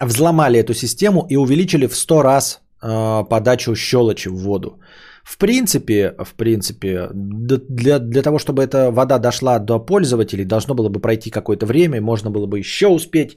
взломали 0.00 0.58
эту 0.58 0.74
систему 0.74 1.26
и 1.30 1.36
увеличили 1.36 1.86
в 1.86 1.96
100 1.96 2.22
раз 2.22 2.60
э, 2.82 3.24
подачу 3.30 3.74
щелочи 3.74 4.28
в 4.28 4.36
воду. 4.36 4.81
В 5.24 5.38
принципе, 5.38 6.14
в 6.18 6.34
принципе, 6.34 7.08
для, 7.12 7.98
для 7.98 8.22
того, 8.22 8.38
чтобы 8.38 8.62
эта 8.62 8.90
вода 8.90 9.18
дошла 9.18 9.58
до 9.58 9.78
пользователей, 9.78 10.44
должно 10.44 10.74
было 10.74 10.88
бы 10.88 11.00
пройти 11.00 11.30
какое-то 11.30 11.66
время, 11.66 12.00
можно 12.00 12.30
было 12.30 12.46
бы 12.46 12.58
еще 12.58 12.88
успеть 12.88 13.36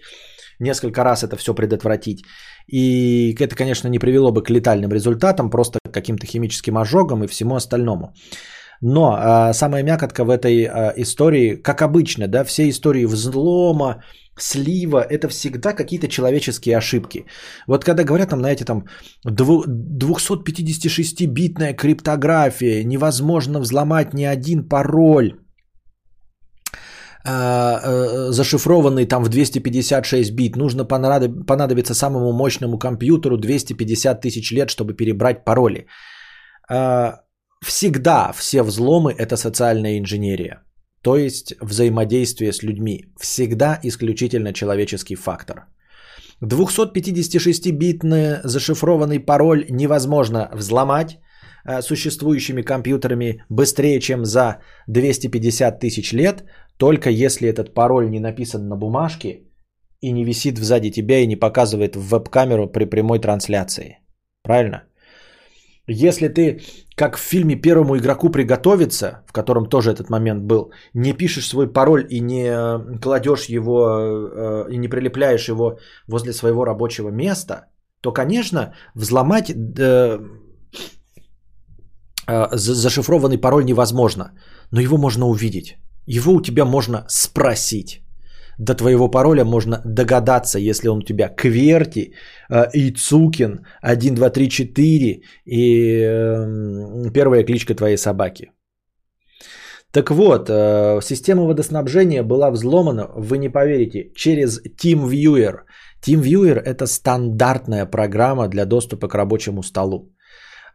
несколько 0.60 1.04
раз 1.04 1.24
это 1.24 1.36
все 1.36 1.54
предотвратить. 1.54 2.24
И 2.68 3.36
это, 3.40 3.56
конечно, 3.56 3.88
не 3.88 4.00
привело 4.00 4.32
бы 4.32 4.44
к 4.44 4.50
летальным 4.50 4.92
результатам, 4.92 5.50
просто 5.50 5.80
к 5.88 5.92
каким-то 5.92 6.26
химическим 6.26 6.78
ожогам 6.78 7.24
и 7.24 7.28
всему 7.28 7.56
остальному. 7.56 8.14
Но 8.88 9.16
а, 9.18 9.54
самая 9.54 9.84
мякотка 9.84 10.24
в 10.24 10.30
этой 10.30 10.66
а, 10.66 10.94
истории, 10.98 11.56
как 11.56 11.82
обычно, 11.82 12.28
да, 12.28 12.44
все 12.44 12.70
истории 12.70 13.06
взлома, 13.06 14.04
слива, 14.38 15.02
это 15.02 15.28
всегда 15.28 15.74
какие-то 15.74 16.08
человеческие 16.08 16.78
ошибки. 16.78 17.26
Вот 17.68 17.84
когда 17.84 18.04
говорят 18.04 18.30
там, 18.30 18.40
знаете, 18.40 18.66
там 18.66 18.86
256-битная 19.28 21.74
криптография, 21.74 22.84
невозможно 22.84 23.60
взломать 23.60 24.14
ни 24.14 24.24
один 24.24 24.70
пароль, 24.70 25.34
а, 27.28 27.80
э, 27.84 28.32
зашифрованный 28.32 29.08
там 29.08 29.24
в 29.24 29.30
256 29.30 30.32
бит, 30.32 30.56
нужно 30.56 30.86
понадобиться 30.86 31.96
самому 31.96 32.34
мощному 32.34 32.78
компьютеру 32.78 33.38
250 33.38 34.22
тысяч 34.22 34.52
лет, 34.52 34.70
чтобы 34.70 34.94
перебрать 34.94 35.44
пароли. 35.44 35.88
Всегда 37.66 38.32
все 38.32 38.62
взломы 38.64 39.12
это 39.18 39.38
социальная 39.38 39.98
инженерия, 39.98 40.62
то 41.02 41.18
есть 41.18 41.56
взаимодействие 41.62 42.54
с 42.54 42.62
людьми. 42.64 43.06
Всегда 43.20 43.80
исключительно 43.84 44.54
человеческий 44.54 45.16
фактор. 45.16 45.56
256-битный 46.44 48.42
зашифрованный 48.44 49.20
пароль 49.20 49.66
невозможно 49.70 50.50
взломать 50.54 51.18
а, 51.64 51.82
существующими 51.82 52.62
компьютерами 52.62 53.44
быстрее, 53.50 54.00
чем 54.00 54.26
за 54.26 54.58
250 54.88 55.80
тысяч 55.80 56.14
лет, 56.14 56.44
только 56.78 57.10
если 57.10 57.50
этот 57.50 57.74
пароль 57.74 58.12
не 58.12 58.20
написан 58.20 58.68
на 58.68 58.76
бумажке 58.76 59.42
и 60.02 60.12
не 60.12 60.24
висит 60.24 60.60
сзади 60.60 60.92
тебя 60.92 61.18
и 61.20 61.28
не 61.28 61.36
показывает 61.36 61.96
в 61.96 62.10
веб-камеру 62.10 62.68
при 62.68 62.86
прямой 62.86 63.20
трансляции. 63.20 63.98
Правильно? 64.44 64.84
Если 65.88 66.30
ты, 66.30 66.62
как 66.96 67.18
в 67.18 67.20
фильме 67.20 67.56
первому 67.56 67.98
игроку 67.98 68.30
приготовиться, 68.30 69.24
в 69.28 69.34
котором 69.34 69.66
тоже 69.68 69.92
этот 69.92 70.10
момент 70.10 70.44
был, 70.44 70.72
не 70.94 71.14
пишешь 71.14 71.48
свой 71.48 71.72
пароль 71.72 72.06
и 72.10 72.20
не 72.20 72.48
э, 72.48 73.00
кладешь 73.00 73.46
его 73.50 73.88
э, 73.88 74.72
и 74.72 74.78
не 74.78 74.88
прилепляешь 74.88 75.48
его 75.48 75.78
возле 76.08 76.34
своего 76.34 76.66
рабочего 76.66 77.10
места, 77.10 77.68
то, 78.02 78.12
конечно, 78.12 78.74
взломать 78.96 79.52
э, 79.52 80.20
зашифрованный 82.28 83.38
пароль 83.38 83.66
невозможно, 83.66 84.32
но 84.72 84.82
его 84.82 84.98
можно 84.98 85.28
увидеть. 85.28 85.78
Его 86.08 86.34
у 86.34 86.42
тебя 86.42 86.66
можно 86.66 87.06
спросить. 87.08 88.05
До 88.58 88.74
твоего 88.74 89.10
пароля 89.10 89.44
можно 89.44 89.82
догадаться, 89.86 90.60
если 90.60 90.88
он 90.88 91.00
у 91.00 91.02
тебя 91.02 91.30
Кверти, 91.30 92.14
Ицукин, 92.50 93.66
1, 93.82 94.16
2, 94.16 94.30
3, 94.30 94.50
4 94.50 95.22
и 95.46 96.02
э, 96.02 97.12
первая 97.14 97.44
кличка 97.44 97.76
твоей 97.76 97.98
собаки. 97.98 98.52
Так 99.92 100.12
вот, 100.12 100.50
э, 100.50 101.02
система 101.02 101.44
водоснабжения 101.44 102.24
была 102.24 102.52
взломана, 102.52 103.08
вы 103.16 103.38
не 103.38 103.50
поверите, 103.50 104.12
через 104.16 104.62
TeamViewer. 104.62 105.60
TeamViewer– 106.06 106.60
это 106.66 106.86
стандартная 106.86 107.86
программа 107.86 108.48
для 108.48 108.66
доступа 108.66 109.08
к 109.08 109.16
рабочему 109.16 109.64
столу. 109.64 110.15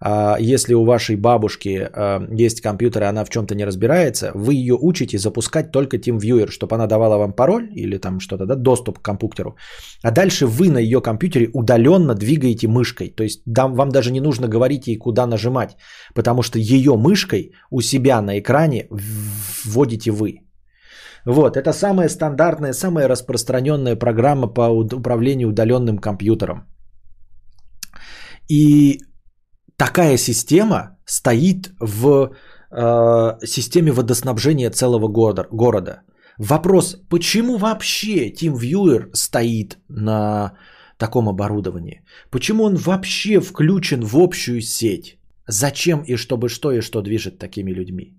А, 0.02 0.36
если 0.40 0.74
у 0.74 0.84
вашей 0.84 1.16
бабушки 1.16 1.88
а, 1.92 2.26
есть 2.30 2.60
компьютер, 2.62 3.02
и 3.02 3.06
она 3.06 3.24
в 3.24 3.30
чем-то 3.30 3.54
не 3.54 3.66
разбирается, 3.66 4.32
вы 4.34 4.54
ее 4.54 4.76
учите 4.80 5.18
запускать 5.18 5.72
только 5.72 5.98
TeamViewer, 5.98 6.50
чтобы 6.50 6.74
она 6.74 6.86
давала 6.86 7.18
вам 7.18 7.32
пароль 7.32 7.68
или 7.74 7.98
там 7.98 8.20
что-то, 8.20 8.46
да, 8.46 8.54
доступ 8.54 8.98
к 8.98 9.02
компьютеру. 9.02 9.56
А 10.02 10.10
дальше 10.10 10.46
вы 10.46 10.70
на 10.70 10.78
ее 10.78 11.00
компьютере 11.02 11.50
удаленно 11.52 12.14
двигаете 12.14 12.68
мышкой. 12.68 13.10
То 13.10 13.22
есть 13.22 13.42
вам 13.46 13.90
даже 13.90 14.10
не 14.10 14.20
нужно 14.20 14.48
говорить 14.48 14.86
ей, 14.86 14.96
куда 14.96 15.26
нажимать, 15.26 15.76
потому 16.14 16.42
что 16.42 16.58
ее 16.58 16.96
мышкой 16.96 17.52
у 17.70 17.82
себя 17.82 18.22
на 18.22 18.38
экране 18.38 18.88
вводите 19.64 20.10
вы. 20.10 20.40
Вот, 21.26 21.56
это 21.56 21.72
самая 21.72 22.08
стандартная, 22.08 22.72
самая 22.72 23.06
распространенная 23.06 23.96
программа 23.96 24.46
по 24.46 24.70
управлению 24.70 25.48
удаленным 25.48 25.98
компьютером. 25.98 26.64
И 28.48 29.00
такая 29.80 30.18
система 30.18 30.98
стоит 31.06 31.72
в 31.80 32.30
э, 32.70 33.46
системе 33.46 33.92
водоснабжения 33.92 34.70
целого 34.70 35.08
города, 35.08 35.46
города. 35.50 36.02
Вопрос, 36.38 36.96
почему 37.08 37.56
вообще 37.56 38.30
TeamViewer 38.30 39.08
стоит 39.14 39.78
на 39.88 40.52
таком 40.98 41.28
оборудовании? 41.28 42.02
Почему 42.30 42.64
он 42.64 42.76
вообще 42.76 43.40
включен 43.40 44.04
в 44.04 44.18
общую 44.18 44.60
сеть? 44.60 45.16
Зачем 45.46 46.02
и 46.02 46.16
чтобы 46.16 46.50
что 46.50 46.72
и 46.72 46.82
что 46.82 47.00
движет 47.00 47.38
такими 47.38 47.72
людьми? 47.72 48.12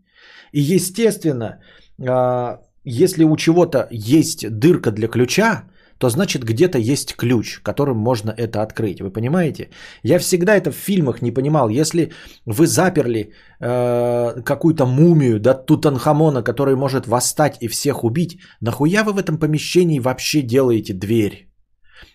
И 0.53 0.61
естественно, 0.75 1.59
э, 1.99 2.57
если 2.83 3.23
у 3.23 3.38
чего-то 3.38 3.88
есть 3.91 4.49
дырка 4.49 4.91
для 4.91 5.07
ключа, 5.07 5.65
то 6.02 6.10
значит 6.10 6.44
где-то 6.44 6.80
есть 6.80 7.15
ключ, 7.15 7.60
которым 7.64 7.98
можно 7.98 8.32
это 8.32 8.64
открыть. 8.64 9.02
Вы 9.02 9.11
понимаете? 9.11 9.69
Я 10.03 10.19
всегда 10.19 10.56
это 10.56 10.72
в 10.72 10.76
фильмах 10.76 11.22
не 11.22 11.32
понимал. 11.32 11.69
Если 11.69 12.11
вы 12.48 12.65
заперли 12.65 13.19
э, 13.60 14.41
какую-то 14.44 14.86
мумию, 14.86 15.40
да, 15.40 15.53
Тутанхамона, 15.53 16.41
который 16.41 16.76
может 16.76 17.07
восстать 17.07 17.57
и 17.61 17.68
всех 17.68 18.03
убить, 18.03 18.40
нахуя 18.61 19.03
вы 19.03 19.14
в 19.14 19.19
этом 19.19 19.38
помещении 19.38 19.99
вообще 19.99 20.41
делаете 20.41 20.94
дверь? 20.94 21.48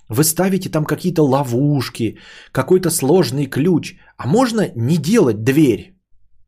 Вы 0.09 0.25
ставите 0.25 0.69
там 0.69 0.85
какие-то 0.85 1.23
ловушки, 1.23 2.19
какой-то 2.53 2.91
сложный 2.91 3.47
ключ. 3.47 3.95
А 4.17 4.27
можно 4.27 4.63
не 4.75 4.97
делать 4.97 5.45
дверь 5.45 5.95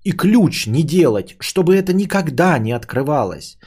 и 0.02 0.12
ключ 0.12 0.66
не 0.66 0.82
делать, 0.82 1.36
чтобы 1.38 1.76
это 1.76 1.92
никогда 1.92 2.58
не 2.58 2.72
открывалось. 2.72 3.58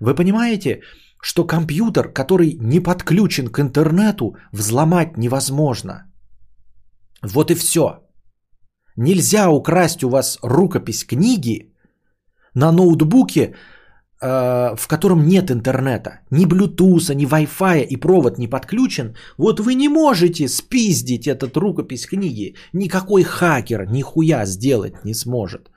Вы 0.00 0.16
понимаете? 0.16 0.80
Что 1.22 1.46
компьютер, 1.46 2.12
который 2.12 2.56
не 2.60 2.80
подключен 2.80 3.48
к 3.48 3.60
интернету, 3.60 4.36
взломать 4.52 5.16
невозможно. 5.16 6.04
Вот 7.22 7.50
и 7.50 7.54
все. 7.54 8.00
Нельзя 8.96 9.50
украсть 9.50 10.04
у 10.04 10.08
вас 10.08 10.38
рукопись 10.42 11.04
книги 11.04 11.72
на 12.54 12.72
ноутбуке, 12.72 13.40
э, 13.40 14.76
в 14.76 14.88
котором 14.88 15.26
нет 15.26 15.50
интернета. 15.50 16.20
Ни 16.30 16.46
Bluetooth, 16.46 17.14
ни 17.14 17.26
Wi-Fi 17.26 17.84
и 17.84 17.96
провод 17.96 18.38
не 18.38 18.48
подключен. 18.48 19.14
Вот 19.38 19.60
вы 19.60 19.74
не 19.74 19.88
можете 19.88 20.48
спиздить 20.48 21.26
этот 21.26 21.56
рукопись 21.56 22.06
книги. 22.06 22.56
Никакой 22.72 23.22
хакер 23.22 23.86
нихуя 23.90 24.46
сделать 24.46 25.04
не 25.04 25.14
сможет. 25.14 25.70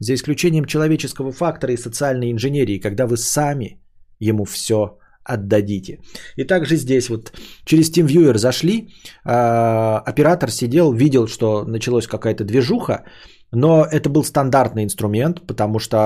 За 0.00 0.14
исключением 0.14 0.64
человеческого 0.64 1.32
фактора 1.32 1.72
и 1.72 1.76
социальной 1.76 2.30
инженерии, 2.30 2.80
когда 2.80 3.06
вы 3.06 3.16
сами 3.16 3.83
ему 4.20 4.44
все 4.44 4.98
отдадите. 5.24 6.00
И 6.36 6.44
также 6.44 6.76
здесь 6.76 7.08
вот 7.08 7.32
через 7.64 7.90
TeamViewer 7.90 8.36
зашли, 8.36 8.88
э, 9.24 10.02
оператор 10.06 10.50
сидел, 10.50 10.92
видел, 10.92 11.26
что 11.28 11.64
началась 11.64 12.06
какая-то 12.06 12.44
движуха, 12.44 13.04
но 13.52 13.84
это 13.84 14.10
был 14.10 14.24
стандартный 14.24 14.84
инструмент, 14.84 15.46
потому 15.46 15.78
что 15.78 15.96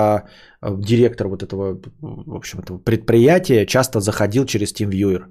э, 0.61 0.75
директор 0.77 1.27
вот 1.27 1.43
этого, 1.43 1.79
в 2.01 2.35
общем, 2.35 2.59
этого 2.59 2.77
предприятия 2.77 3.65
часто 3.65 3.99
заходил 3.99 4.45
через 4.45 4.73
TeamViewer. 4.73 5.23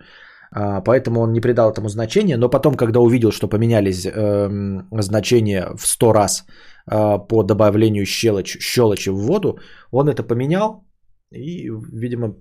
Э, 0.55 0.83
поэтому 0.85 1.21
он 1.21 1.33
не 1.33 1.41
придал 1.41 1.71
этому 1.71 1.89
значения, 1.89 2.37
но 2.37 2.51
потом, 2.51 2.75
когда 2.75 3.01
увидел, 3.01 3.33
что 3.33 3.49
поменялись 3.49 4.07
э, 4.07 4.83
значения 5.01 5.69
в 5.77 5.87
100 5.87 6.13
раз 6.13 6.45
э, 6.91 7.19
по 7.29 7.43
добавлению 7.43 8.07
щелочи, 8.07 8.61
щелочи 8.61 9.11
в 9.11 9.17
воду, 9.17 9.59
он 9.91 10.09
это 10.09 10.23
поменял, 10.23 10.85
и, 11.31 11.71
видимо, 11.93 12.35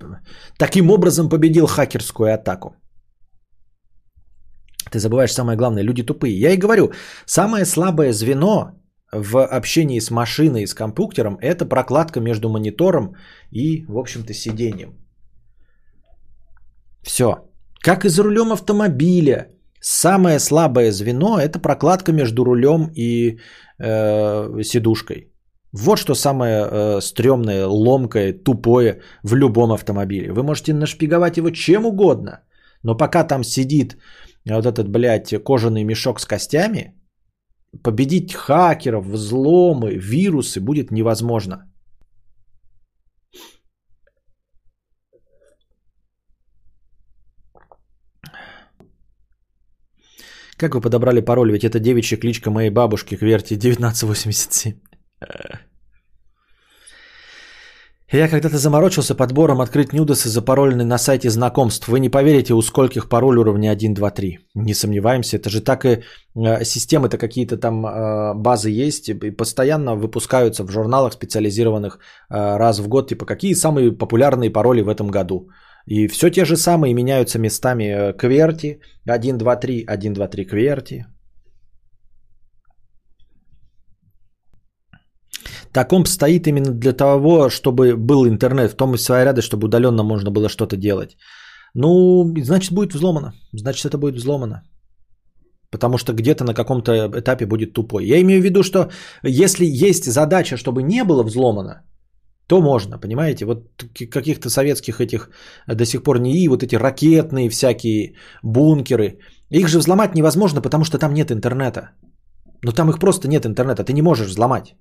таким 0.57 0.89
образом 0.89 1.29
победил 1.29 1.67
хакерскую 1.67 2.33
атаку. 2.33 2.75
Ты 4.91 4.99
забываешь 4.99 5.33
самое 5.33 5.57
главное, 5.57 5.83
люди 5.83 6.03
тупые. 6.03 6.39
Я 6.39 6.51
и 6.51 6.57
говорю, 6.57 6.91
самое 7.25 7.65
слабое 7.65 8.13
звено 8.13 8.71
в 9.11 9.43
общении 9.45 9.99
с 9.99 10.11
машиной 10.11 10.67
с 10.67 10.73
компьютером– 10.73 11.37
это 11.41 11.65
прокладка 11.65 12.19
между 12.19 12.49
монитором 12.49 13.15
и, 13.51 13.85
в 13.87 13.97
общем-то, 13.97 14.33
сиденьем. 14.33 14.89
Все. 17.03 17.49
Как 17.81 18.05
и 18.05 18.09
за 18.09 18.23
рулем 18.23 18.51
автомобиля. 18.51 19.47
Самое 19.79 20.39
слабое 20.39 20.91
звено– 20.91 21.39
это 21.39 21.59
прокладка 21.59 22.11
между 22.11 22.43
рулем 22.43 22.91
и 22.95 23.39
э, 23.79 24.63
сидушкой. 24.63 25.31
Вот 25.83 25.99
что 25.99 26.15
самое 26.15 26.67
э, 26.71 27.01
стрёмное, 27.01 27.67
ломкое, 27.67 28.33
тупое 28.33 29.01
в 29.23 29.35
любом 29.35 29.71
автомобиле. 29.71 30.31
Вы 30.31 30.41
можете 30.41 30.73
нашпиговать 30.73 31.37
его 31.37 31.51
чем 31.51 31.85
угодно, 31.85 32.39
но 32.83 32.97
пока 32.97 33.23
там 33.23 33.43
сидит 33.43 33.97
вот 34.45 34.65
этот, 34.65 34.89
блядь, 34.89 35.43
кожаный 35.43 35.83
мешок 35.83 36.19
с 36.19 36.25
костями, 36.25 36.95
победить 37.83 38.33
хакеров, 38.33 39.05
взломы, 39.05 39.93
вирусы 39.93 40.59
будет 40.61 40.91
невозможно. 40.91 41.71
Как 50.57 50.73
вы 50.73 50.81
подобрали 50.81 51.21
пароль? 51.21 51.51
Ведь 51.51 51.63
это 51.63 51.79
девичья 51.79 52.17
кличка 52.17 52.49
моей 52.49 52.71
бабушки 52.71 53.15
Кверти 53.15 53.57
1987. 53.57 54.73
Я 58.11 58.29
когда-то 58.29 58.57
заморочился 58.57 59.15
подбором 59.15 59.59
открыть 59.59 59.91
нюдосы 59.91 60.29
запароленный 60.29 60.85
на 60.85 60.97
сайте 60.97 61.29
знакомств. 61.29 61.89
Вы 61.89 61.99
не 61.99 62.09
поверите, 62.09 62.53
у 62.53 62.61
скольких 62.61 63.09
пароль 63.09 63.37
уровня 63.37 63.69
1, 63.71 63.93
2, 63.93 64.11
3. 64.11 64.39
Не 64.55 64.73
сомневаемся, 64.73 65.35
это 65.35 65.49
же 65.49 65.59
так 65.59 65.83
и 65.83 65.89
э, 65.89 66.63
системы-то 66.63 67.17
какие-то 67.17 67.57
там 67.57 67.85
э, 67.85 68.33
базы 68.33 68.69
есть 68.69 69.09
и 69.09 69.31
постоянно 69.31 69.95
выпускаются 69.95 70.63
в 70.63 70.71
журналах 70.71 71.13
специализированных 71.13 71.99
э, 72.29 72.57
раз 72.57 72.79
в 72.79 72.87
год, 72.87 73.09
типа 73.09 73.25
какие 73.25 73.53
самые 73.53 73.91
популярные 73.91 74.51
пароли 74.51 74.81
в 74.83 74.89
этом 74.89 75.07
году. 75.07 75.49
И 75.85 76.07
все 76.07 76.29
те 76.29 76.45
же 76.45 76.55
самые 76.55 76.93
меняются 76.93 77.39
местами 77.39 78.13
кверти 78.17 78.79
1, 79.05 79.37
2, 79.37 79.55
3, 79.55 79.83
1, 79.85 80.13
2, 80.13 80.27
3 80.27 80.45
кверти. 80.45 81.05
Таком 85.77 86.05
стоит 86.05 86.47
именно 86.47 86.71
для 86.71 86.91
того, 86.91 87.49
чтобы 87.49 87.95
был 87.95 88.27
интернет, 88.27 88.71
в 88.71 88.75
том 88.75 88.95
и 88.95 88.97
своя 88.97 89.25
ряды, 89.25 89.41
чтобы 89.41 89.67
удаленно 89.67 90.03
можно 90.03 90.31
было 90.31 90.49
что-то 90.49 90.75
делать. 90.75 91.17
Ну, 91.75 92.33
значит, 92.43 92.71
будет 92.71 92.93
взломано. 92.93 93.33
Значит, 93.53 93.85
это 93.85 93.97
будет 93.99 94.15
взломано. 94.15 94.63
Потому 95.71 95.97
что 95.97 96.13
где-то 96.13 96.43
на 96.43 96.55
каком-то 96.55 96.91
этапе 96.91 97.45
будет 97.45 97.73
тупой. 97.73 98.05
Я 98.05 98.19
имею 98.21 98.41
в 98.41 98.43
виду, 98.43 98.63
что 98.63 98.89
если 99.23 99.65
есть 99.65 100.11
задача, 100.11 100.57
чтобы 100.57 100.81
не 100.81 101.03
было 101.03 101.23
взломано, 101.23 101.83
то 102.47 102.59
можно, 102.59 102.97
понимаете? 102.97 103.45
Вот 103.45 103.67
каких-то 104.09 104.49
советских 104.49 104.99
этих 104.99 105.29
до 105.67 105.85
сих 105.85 106.01
пор 106.01 106.19
НИИ, 106.19 106.47
вот 106.47 106.63
эти 106.63 106.75
ракетные 106.75 107.49
всякие 107.49 108.15
бункеры, 108.41 109.19
их 109.51 109.67
же 109.67 109.77
взломать 109.77 110.15
невозможно, 110.15 110.61
потому 110.61 110.85
что 110.85 110.97
там 110.97 111.13
нет 111.13 111.31
интернета. 111.31 111.91
Но 112.63 112.71
там 112.71 112.89
их 112.89 112.97
просто 112.97 113.27
нет 113.27 113.45
интернета, 113.45 113.83
ты 113.83 113.93
не 113.93 114.01
можешь 114.01 114.29
взломать. 114.29 114.75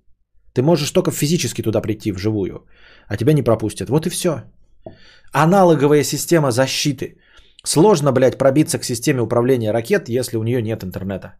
Ты 0.56 0.62
можешь 0.62 0.90
только 0.90 1.10
физически 1.10 1.62
туда 1.62 1.82
прийти 1.82 2.12
вживую, 2.12 2.66
а 3.08 3.16
тебя 3.16 3.34
не 3.34 3.42
пропустят. 3.42 3.88
Вот 3.88 4.06
и 4.06 4.10
все. 4.10 4.42
Аналоговая 5.32 6.04
система 6.04 6.50
защиты. 6.50 7.18
Сложно, 7.64 8.12
блядь, 8.12 8.38
пробиться 8.38 8.78
к 8.78 8.84
системе 8.84 9.20
управления 9.20 9.72
ракет, 9.72 10.08
если 10.08 10.38
у 10.38 10.42
нее 10.42 10.62
нет 10.62 10.82
интернета. 10.82 11.34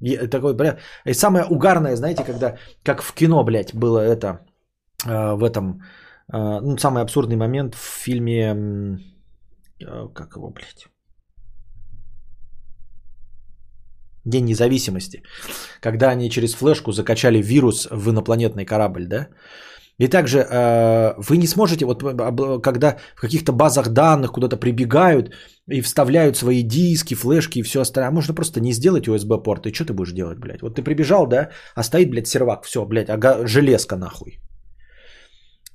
И, 0.00 0.16
такой, 0.16 0.54
бля, 0.54 0.78
и 1.06 1.12
самое 1.14 1.44
угарное, 1.44 1.96
знаете, 1.96 2.24
когда, 2.24 2.56
как 2.82 3.02
в 3.02 3.12
кино, 3.12 3.44
блядь, 3.44 3.74
было 3.74 4.00
это, 4.00 4.38
э, 5.06 5.34
в 5.34 5.44
этом, 5.44 5.82
э, 6.32 6.60
ну, 6.62 6.78
самый 6.78 7.02
абсурдный 7.02 7.36
момент 7.36 7.74
в 7.74 8.04
фильме, 8.04 8.54
э, 9.80 10.08
как 10.14 10.36
его, 10.36 10.50
блядь, 10.50 10.88
День 14.24 14.44
независимости, 14.44 15.22
когда 15.80 16.10
они 16.10 16.30
через 16.30 16.54
флешку 16.54 16.92
закачали 16.92 17.42
вирус 17.42 17.88
в 17.90 18.10
инопланетный 18.10 18.64
корабль, 18.64 19.06
да? 19.06 19.28
И 19.98 20.08
также 20.08 20.38
э, 20.38 21.14
вы 21.18 21.36
не 21.36 21.46
сможете, 21.46 21.84
вот 21.84 22.02
когда 22.62 22.96
в 23.16 23.20
каких-то 23.20 23.52
базах 23.52 23.88
данных 23.88 24.32
куда-то 24.32 24.56
прибегают 24.56 25.30
и 25.70 25.80
вставляют 25.82 26.36
свои 26.36 26.62
диски, 26.62 27.14
флешки 27.14 27.58
и 27.58 27.62
все 27.62 27.80
остальное, 27.80 28.08
а 28.08 28.12
можно 28.12 28.34
просто 28.34 28.60
не 28.60 28.72
сделать 28.72 29.06
USB-порт, 29.06 29.66
и 29.66 29.72
что 29.72 29.84
ты 29.84 29.92
будешь 29.92 30.12
делать, 30.12 30.38
блядь? 30.38 30.62
Вот 30.62 30.74
ты 30.74 30.82
прибежал, 30.82 31.26
да, 31.26 31.50
а 31.76 31.82
стоит, 31.82 32.10
блядь, 32.10 32.26
сервак, 32.26 32.64
все, 32.64 32.84
блядь, 32.84 33.08
ага, 33.08 33.46
железка 33.46 33.96
нахуй. 33.96 34.40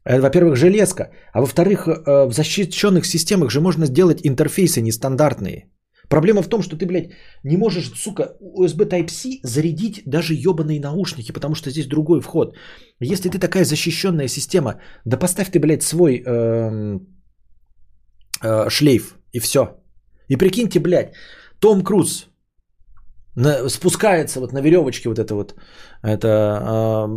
Это, 0.04 0.22
во-первых, 0.22 0.58
железка, 0.58 1.12
а 1.34 1.42
во-вторых, 1.42 1.88
э, 1.88 2.28
в 2.28 2.34
защищенных 2.34 3.06
системах 3.06 3.52
же 3.52 3.62
можно 3.62 3.86
сделать 3.86 4.20
интерфейсы 4.24 4.82
нестандартные. 4.82 5.70
Проблема 6.10 6.42
в 6.42 6.50
том, 6.50 6.62
что 6.62 6.76
ты, 6.76 6.86
блядь, 6.86 7.12
не 7.44 7.58
можешь, 7.58 7.92
сука, 7.96 8.36
USB 8.42 8.90
Type-C 8.90 9.40
зарядить 9.44 10.02
даже 10.06 10.34
ебаные 10.34 10.80
наушники, 10.80 11.32
потому 11.32 11.56
что 11.56 11.70
здесь 11.70 11.88
другой 11.88 12.22
вход. 12.22 12.56
Если 13.00 13.30
ты 13.30 13.40
такая 13.40 13.64
защищенная 13.64 14.28
система, 14.28 14.82
да 15.06 15.18
поставь 15.18 15.52
ты, 15.52 15.60
блядь, 15.60 15.84
свой 15.84 16.24
э, 16.26 17.00
э, 18.42 18.70
шлейф 18.70 19.18
и 19.34 19.40
все. 19.40 19.62
И 20.30 20.36
прикиньте, 20.36 20.80
блядь, 20.80 21.14
Том 21.60 21.84
Круз 21.84 22.29
на, 23.36 23.70
спускается 23.70 24.40
вот 24.40 24.54
на 24.54 24.62
веревочке 24.62 25.10
вот 25.10 25.20
это 25.20 25.36
вот, 25.36 25.56
это 26.04 26.28
э, 26.28 27.08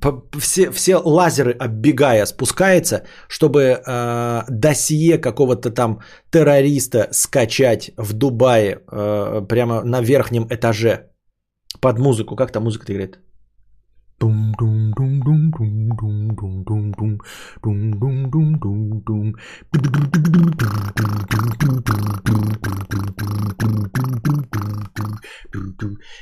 по, 0.00 0.22
все, 0.40 0.70
все 0.70 0.96
лазеры 0.96 1.52
оббегая 1.52 2.26
спускается, 2.26 3.02
чтобы 3.28 3.60
э, 3.60 4.42
досье 4.48 5.18
какого-то 5.18 5.70
там 5.70 6.00
террориста 6.30 7.08
скачать 7.12 7.90
в 7.96 8.12
Дубае 8.12 8.80
э, 8.90 9.46
прямо 9.48 9.82
на 9.82 10.00
верхнем 10.00 10.46
этаже 10.50 11.10
под 11.80 11.98
музыку. 11.98 12.36
Как 12.36 12.52
там 12.52 12.64
музыка-то 12.64 12.92
играет? 12.92 13.18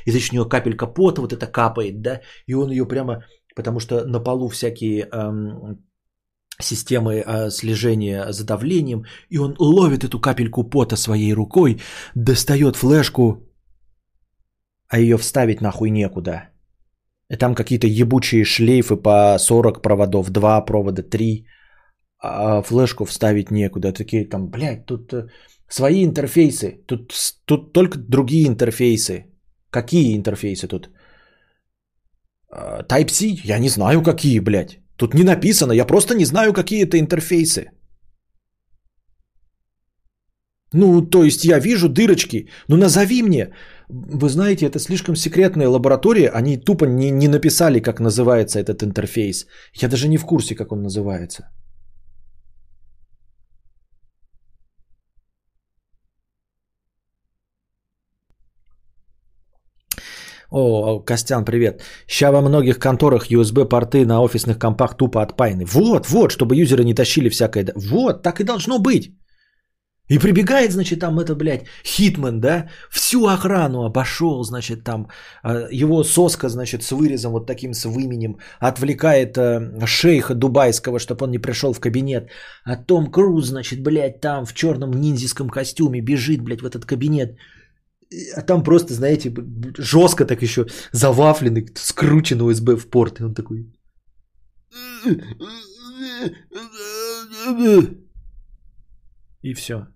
И 0.05 0.11
значит, 0.11 0.31
у 0.31 0.35
него 0.35 0.45
капелька 0.45 0.87
пота 0.87 1.21
вот 1.21 1.33
это 1.33 1.47
капает, 1.47 2.01
да, 2.01 2.21
и 2.47 2.53
он 2.53 2.71
ее 2.71 2.85
прямо, 2.85 3.23
потому 3.55 3.79
что 3.79 4.05
на 4.05 4.19
полу 4.19 4.49
всякие 4.49 5.07
эм, 5.11 5.79
системы 6.61 7.23
э, 7.25 7.49
слежения 7.49 8.31
за 8.31 8.45
давлением, 8.45 9.05
и 9.29 9.37
он 9.37 9.55
ловит 9.59 10.03
эту 10.03 10.19
капельку 10.19 10.63
пота 10.63 10.97
своей 10.97 11.33
рукой, 11.33 11.81
достает 12.15 12.75
флешку, 12.75 13.43
а 14.87 14.99
ее 14.99 15.17
вставить 15.17 15.61
нахуй 15.61 15.89
некуда. 15.89 16.49
И 17.31 17.37
там 17.37 17.55
какие-то 17.55 17.87
ебучие 17.87 18.43
шлейфы 18.43 18.97
по 18.97 19.37
40 19.39 19.81
проводов, 19.81 20.29
2 20.29 20.65
провода, 20.65 21.03
3, 21.03 21.45
а 22.19 22.61
флешку 22.61 23.05
вставить 23.05 23.51
некуда. 23.51 23.91
Такие 23.91 24.29
там, 24.29 24.49
блядь, 24.49 24.85
тут 24.85 25.13
э, 25.13 25.27
свои 25.69 26.03
интерфейсы, 26.03 26.81
тут, 26.87 27.13
тут 27.45 27.73
только 27.73 27.97
другие 27.97 28.47
интерфейсы. 28.47 29.25
Какие 29.69 30.15
интерфейсы 30.15 30.67
тут? 30.67 30.89
А, 32.49 32.83
Type-C? 32.83 33.41
Я 33.43 33.59
не 33.59 33.69
знаю, 33.69 34.01
какие, 34.01 34.39
блядь. 34.39 34.79
Тут 34.97 35.13
не 35.13 35.23
написано, 35.23 35.73
я 35.73 35.85
просто 35.85 36.15
не 36.15 36.25
знаю, 36.25 36.53
какие 36.53 36.83
это 36.83 36.97
интерфейсы. 36.97 37.71
Ну, 40.73 41.01
то 41.01 41.23
есть 41.23 41.45
я 41.45 41.59
вижу 41.59 41.89
дырочки, 41.89 42.49
ну 42.67 42.77
назови 42.77 43.23
мне. 43.23 43.53
Вы 43.87 44.29
знаете, 44.29 44.65
это 44.65 44.79
слишком 44.79 45.15
секретная 45.15 45.69
лаборатория, 45.69 46.29
они 46.29 46.57
тупо 46.57 46.85
не, 46.85 47.11
не 47.11 47.27
написали, 47.27 47.79
как 47.79 47.99
называется 47.99 48.59
этот 48.59 48.83
интерфейс. 48.83 49.45
Я 49.81 49.87
даже 49.87 50.07
не 50.07 50.17
в 50.17 50.25
курсе, 50.25 50.55
как 50.55 50.71
он 50.71 50.81
называется. 50.81 51.43
О, 60.57 60.99
Костян, 60.99 61.43
привет. 61.43 61.81
Сейчас 62.07 62.31
во 62.31 62.41
многих 62.41 62.79
конторах 62.79 63.29
USB-порты 63.29 64.05
на 64.05 64.21
офисных 64.21 64.57
компах 64.57 64.95
тупо 64.95 65.21
отпаяны. 65.21 65.65
Вот, 65.65 66.07
вот, 66.07 66.31
чтобы 66.31 66.55
юзеры 66.55 66.85
не 66.85 66.93
тащили 66.93 67.29
всякое. 67.29 67.73
Вот, 67.75 68.23
так 68.23 68.39
и 68.39 68.45
должно 68.45 68.79
быть. 68.79 69.11
И 70.07 70.17
прибегает, 70.17 70.71
значит, 70.71 70.99
там 70.99 71.19
это, 71.19 71.35
блядь, 71.35 71.65
Хитман, 71.83 72.39
да, 72.39 72.69
всю 72.89 73.25
охрану 73.25 73.83
обошел, 73.83 74.43
значит, 74.43 74.83
там 74.83 75.09
а, 75.43 75.67
его 75.71 76.03
соска, 76.03 76.47
значит, 76.47 76.83
с 76.83 76.91
вырезом 76.91 77.33
вот 77.33 77.47
таким 77.47 77.73
с 77.73 77.85
выменем 77.85 78.37
отвлекает 78.61 79.37
э, 79.37 79.85
шейха 79.85 80.35
дубайского, 80.35 80.99
чтобы 80.99 81.25
он 81.25 81.31
не 81.31 81.39
пришел 81.39 81.73
в 81.73 81.81
кабинет. 81.81 82.29
А 82.63 82.77
Том 82.77 83.11
Круз, 83.11 83.47
значит, 83.47 83.83
блядь, 83.83 84.21
там 84.21 84.45
в 84.45 84.53
черном 84.53 84.91
ниндзяском 84.91 85.49
костюме 85.49 85.99
бежит, 86.01 86.41
блядь, 86.41 86.61
в 86.61 86.65
этот 86.65 86.85
кабинет. 86.85 87.35
А 88.35 88.41
там 88.41 88.63
просто, 88.63 88.93
знаете, 88.93 89.33
жестко 89.77 90.25
так 90.25 90.41
еще 90.41 90.67
завафленный, 90.91 91.67
скручен 91.75 92.41
USB 92.41 92.75
в 92.75 92.89
порт. 92.89 93.19
И 93.19 93.23
он 93.23 93.33
такой... 93.33 93.65
И 99.41 99.53
все. 99.53 99.87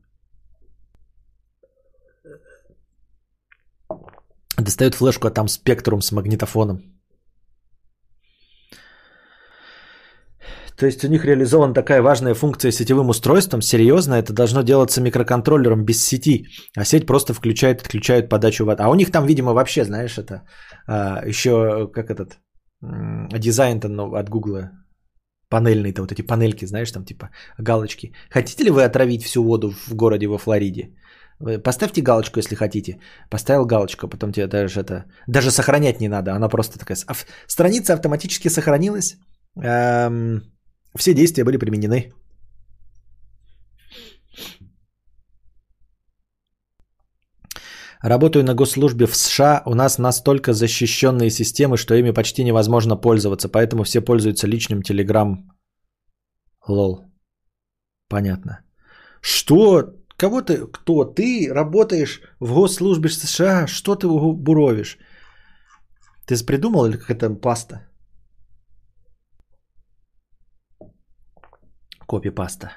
Достает 4.57 4.95
флешку, 4.95 5.27
а 5.27 5.31
там 5.31 5.47
спектрум 5.47 6.01
с 6.01 6.11
магнитофоном. 6.11 6.98
То 10.79 10.85
есть 10.85 11.05
у 11.05 11.09
них 11.09 11.25
реализована 11.25 11.73
такая 11.73 12.01
важная 12.01 12.33
функция 12.33 12.71
сетевым 12.71 13.09
устройством. 13.09 13.61
Серьезно, 13.61 14.15
это 14.15 14.33
должно 14.33 14.63
делаться 14.63 15.01
микроконтроллером 15.01 15.83
без 15.83 16.05
сети. 16.05 16.45
А 16.77 16.85
сеть 16.85 17.05
просто 17.05 17.33
включает, 17.33 17.81
отключает 17.81 18.29
подачу 18.29 18.65
воды. 18.65 18.83
А 18.83 18.89
у 18.89 18.95
них 18.95 19.11
там, 19.11 19.25
видимо, 19.25 19.53
вообще, 19.53 19.83
знаешь, 19.83 20.17
это 20.17 20.43
а, 20.87 21.21
еще 21.27 21.89
как 21.93 22.09
этот 22.09 22.39
дизайн-то 22.81 23.89
ну, 23.89 24.15
от 24.15 24.29
Гугла 24.29 24.71
панельные-то, 25.49 26.01
вот 26.01 26.11
эти 26.11 26.21
панельки, 26.21 26.65
знаешь, 26.65 26.91
там 26.91 27.03
типа 27.03 27.29
галочки. 27.57 28.13
Хотите 28.29 28.63
ли 28.63 28.71
вы 28.71 28.83
отравить 28.85 29.23
всю 29.23 29.43
воду 29.43 29.73
в 29.87 29.95
городе 29.95 30.27
во 30.27 30.37
Флориде? 30.37 30.93
Поставьте 31.63 32.01
галочку, 32.01 32.39
если 32.39 32.55
хотите. 32.55 32.99
Поставил 33.29 33.65
галочку, 33.65 34.07
потом 34.07 34.31
тебе 34.31 34.47
даже 34.47 34.79
это... 34.79 35.05
Даже 35.27 35.51
сохранять 35.51 35.99
не 35.99 36.07
надо, 36.07 36.35
она 36.35 36.47
просто 36.47 36.79
такая... 36.79 36.97
А 37.07 37.13
страница 37.47 37.93
автоматически 37.93 38.49
сохранилась. 38.49 39.17
Эм, 39.61 40.41
все 40.97 41.13
действия 41.13 41.43
были 41.43 41.57
применены. 41.57 42.11
Работаю 48.01 48.45
на 48.45 48.55
госслужбе 48.55 49.07
в 49.07 49.15
США. 49.15 49.61
У 49.65 49.75
нас 49.75 49.97
настолько 49.97 50.53
защищенные 50.53 51.29
системы, 51.29 51.77
что 51.77 51.95
ими 51.95 52.11
почти 52.11 52.43
невозможно 52.43 52.95
пользоваться. 52.95 53.49
Поэтому 53.49 53.83
все 53.83 54.01
пользуются 54.01 54.47
личным 54.47 54.79
Telegram. 54.79 55.35
Лол. 56.67 57.05
Понятно. 58.07 58.59
Что? 59.21 59.93
Кого 60.17 60.41
ты? 60.41 60.65
Кто? 60.67 61.03
Ты 61.03 61.49
работаешь 61.51 62.21
в 62.39 62.53
госслужбе 62.53 63.09
США? 63.09 63.67
Что 63.67 63.95
ты 63.95 64.07
буровишь? 64.07 64.97
Ты 66.25 66.45
придумал 66.45 66.85
или 66.85 66.97
какая-то 66.97 67.29
паста? 67.41 67.88
Копипаста. 72.09 72.71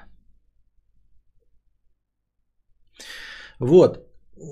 Вот. 3.59 3.97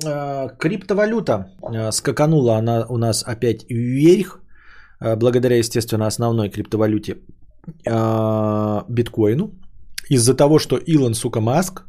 Э, 0.05 0.49
криптовалюта 0.57 1.45
э, 1.73 1.91
скаканула 1.91 2.57
она 2.57 2.85
у 2.89 2.97
нас 2.97 3.23
опять 3.23 3.65
вверх, 3.69 4.39
э, 5.01 5.15
благодаря, 5.15 5.57
естественно, 5.57 6.07
основной 6.07 6.49
криптовалюте 6.49 7.17
биткоину. 8.89 9.51
Из-за 10.09 10.33
того, 10.35 10.57
что 10.59 10.77
Илон, 10.77 11.13
сука, 11.13 11.41
Маск 11.41 11.83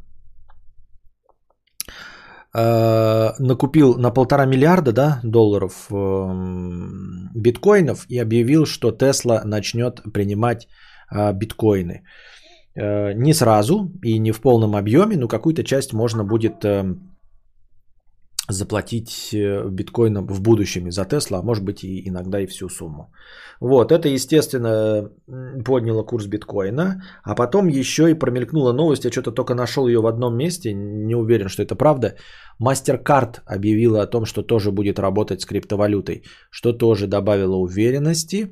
накупил 2.53 3.97
на 3.97 4.11
полтора 4.11 4.45
миллиарда 4.45 4.91
да, 4.91 5.19
долларов 5.23 5.87
биткоинов 7.33 8.05
и 8.09 8.19
объявил, 8.19 8.67
что 8.67 8.91
Тесла 8.91 9.41
начнет 9.43 10.03
принимать 10.13 10.67
биткоины. 11.11 12.03
Не 12.75 13.33
сразу 13.33 13.91
и 14.03 14.19
не 14.19 14.31
в 14.31 14.41
полном 14.41 14.75
объеме, 14.75 15.17
но 15.17 15.27
какую-то 15.27 15.63
часть 15.63 15.93
можно 15.93 16.23
будет 16.23 16.65
заплатить 18.49 19.33
э, 19.33 19.69
биткоином 19.69 20.27
в 20.27 20.41
будущем 20.41 20.91
за 20.91 21.05
Тесла, 21.05 21.39
а 21.39 21.41
может 21.41 21.63
быть 21.63 21.83
и 21.83 22.09
иногда 22.09 22.41
и 22.41 22.47
всю 22.47 22.69
сумму. 22.69 23.13
Вот, 23.61 23.91
это, 23.91 24.09
естественно, 24.09 25.09
подняло 25.65 26.03
курс 26.03 26.27
биткоина, 26.27 27.01
а 27.23 27.35
потом 27.35 27.69
еще 27.69 28.11
и 28.11 28.19
промелькнула 28.19 28.73
новость, 28.73 29.05
я 29.05 29.11
что-то 29.11 29.31
только 29.31 29.55
нашел 29.55 29.87
ее 29.87 30.01
в 30.01 30.07
одном 30.07 30.35
месте, 30.35 30.73
не 30.73 31.15
уверен, 31.15 31.47
что 31.47 31.63
это 31.63 31.75
правда. 31.75 32.15
MasterCard 32.61 33.39
объявила 33.45 34.01
о 34.01 34.07
том, 34.07 34.25
что 34.25 34.43
тоже 34.43 34.71
будет 34.71 34.99
работать 34.99 35.41
с 35.41 35.45
криптовалютой, 35.45 36.23
что 36.51 36.73
тоже 36.73 37.07
добавило 37.07 37.55
уверенности 37.55 38.37
э, 38.37 38.47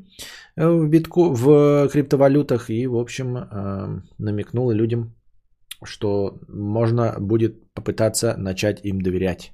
в, 0.55 0.87
битко... 0.87 1.33
в 1.33 1.89
криптовалютах 1.89 2.69
и, 2.69 2.87
в 2.87 2.95
общем, 2.95 3.37
э, 3.37 4.01
намекнула 4.17 4.71
людям, 4.71 5.15
что 5.83 6.39
можно 6.47 7.15
будет 7.19 7.73
попытаться 7.73 8.35
начать 8.37 8.85
им 8.85 9.01
доверять. 9.01 9.51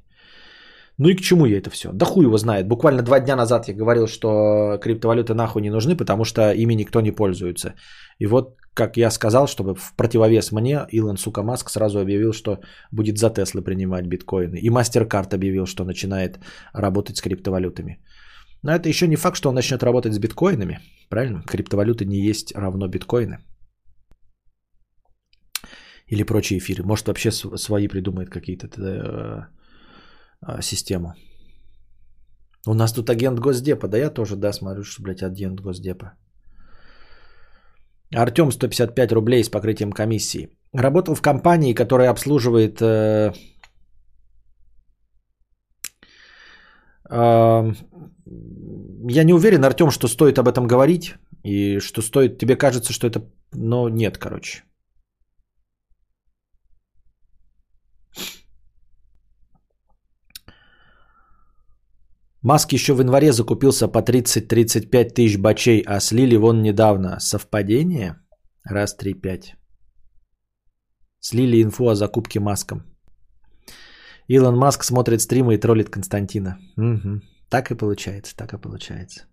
Ну 1.00 1.10
и 1.10 1.16
к 1.16 1.22
чему 1.22 1.46
я 1.46 1.58
это 1.58 1.70
все? 1.70 1.92
Да 1.94 2.06
хуй 2.06 2.26
его 2.26 2.38
знает. 2.38 2.68
Буквально 2.68 3.04
два 3.04 3.20
дня 3.20 3.36
назад 3.36 3.68
я 3.68 3.76
говорил, 3.76 4.08
что 4.08 4.80
криптовалюты 4.82 5.34
нахуй 5.34 5.62
не 5.62 5.70
нужны, 5.70 5.96
потому 5.96 6.26
что 6.26 6.52
ими 6.52 6.74
никто 6.74 7.02
не 7.02 7.12
пользуется. 7.12 7.76
И 8.18 8.26
вот, 8.26 8.58
как 8.74 8.98
я 8.98 9.12
сказал, 9.12 9.48
чтобы 9.48 9.76
в 9.76 9.94
противовес 9.96 10.52
мне, 10.52 10.88
Илон, 10.92 11.18
сука, 11.18 11.44
Маск 11.44 11.70
сразу 11.70 12.00
объявил, 12.00 12.34
что 12.34 12.60
будет 12.92 13.20
за 13.20 13.30
Теслы 13.30 13.62
принимать 13.62 14.08
биткоины. 14.08 14.58
И 14.58 14.70
MasterCard 14.70 15.36
объявил, 15.36 15.68
что 15.68 15.84
начинает 15.84 16.40
работать 16.74 17.18
с 17.18 17.22
криптовалютами. 17.22 18.00
Но 18.68 18.74
это 18.74 18.90
еще 18.90 19.08
не 19.08 19.16
факт, 19.16 19.38
что 19.38 19.50
он 19.50 19.56
начнет 19.56 19.84
работать 19.84 20.14
с 20.14 20.20
биткоинами. 20.20 20.80
Правильно? 21.10 21.42
Криптовалюты 21.44 22.06
не 22.06 22.20
есть 22.30 22.54
равно 22.54 22.88
биткоины. 22.90 23.38
Или 26.12 26.24
прочие 26.24 26.58
эфиры. 26.60 26.84
Может 26.84 27.08
вообще 27.08 27.32
свои 27.32 27.88
придумает 27.88 28.30
какие-то 28.30 28.68
э, 28.68 29.46
а, 30.42 30.62
систему. 30.62 31.14
У 32.68 32.74
нас 32.74 32.92
тут 32.92 33.10
агент 33.10 33.40
Госдепа, 33.40 33.88
да 33.88 33.98
я 33.98 34.10
тоже, 34.10 34.36
да, 34.36 34.52
смотрю, 34.52 34.84
что, 34.84 35.02
блядь, 35.02 35.24
агент 35.24 35.62
Госдепа. 35.62 36.12
Артем 38.14 38.52
155 38.52 39.12
рублей 39.14 39.44
с 39.46 39.50
покрытием 39.50 39.94
комиссии. 39.94 40.50
Работал 40.74 41.16
в 41.16 41.22
компании, 41.22 41.74
которая 41.74 42.10
обслуживает 42.10 42.82
э, 42.82 43.32
э, 47.10 47.74
я 49.10 49.24
не 49.24 49.34
уверен, 49.34 49.64
Артем, 49.64 49.92
что 49.92 50.08
стоит 50.08 50.40
об 50.40 50.48
этом 50.48 50.68
говорить 50.68 51.16
и 51.44 51.80
что 51.80 52.02
стоит. 52.02 52.38
Тебе 52.38 52.56
кажется, 52.56 52.94
что 52.94 53.08
это, 53.08 53.22
но 53.54 53.90
нет, 53.90 54.18
короче. 54.18 54.64
Маск 62.44 62.74
еще 62.74 62.94
в 62.94 63.00
январе 63.00 63.32
закупился 63.32 63.88
по 63.88 64.00
30-35 64.00 65.10
тысяч 65.10 65.38
бачей, 65.38 65.84
а 65.86 66.00
слили 66.00 66.38
вон 66.38 66.62
недавно. 66.62 67.20
Совпадение? 67.20 68.16
Раз, 68.64 68.96
три, 68.96 69.14
пять. 69.14 69.56
Слили 71.20 71.62
инфу 71.62 71.90
о 71.90 71.96
закупке 71.96 72.40
Маском. 72.40 72.84
Илон 74.30 74.58
Маск 74.58 74.84
смотрит 74.84 75.22
стримы 75.22 75.56
и 75.56 75.58
троллит 75.58 75.90
Константина. 75.90 76.58
Угу. 76.78 77.22
Так 77.50 77.72
и 77.72 77.76
получается, 77.76 78.36
так 78.36 78.54
и 78.54 78.58
получается. 78.58 79.26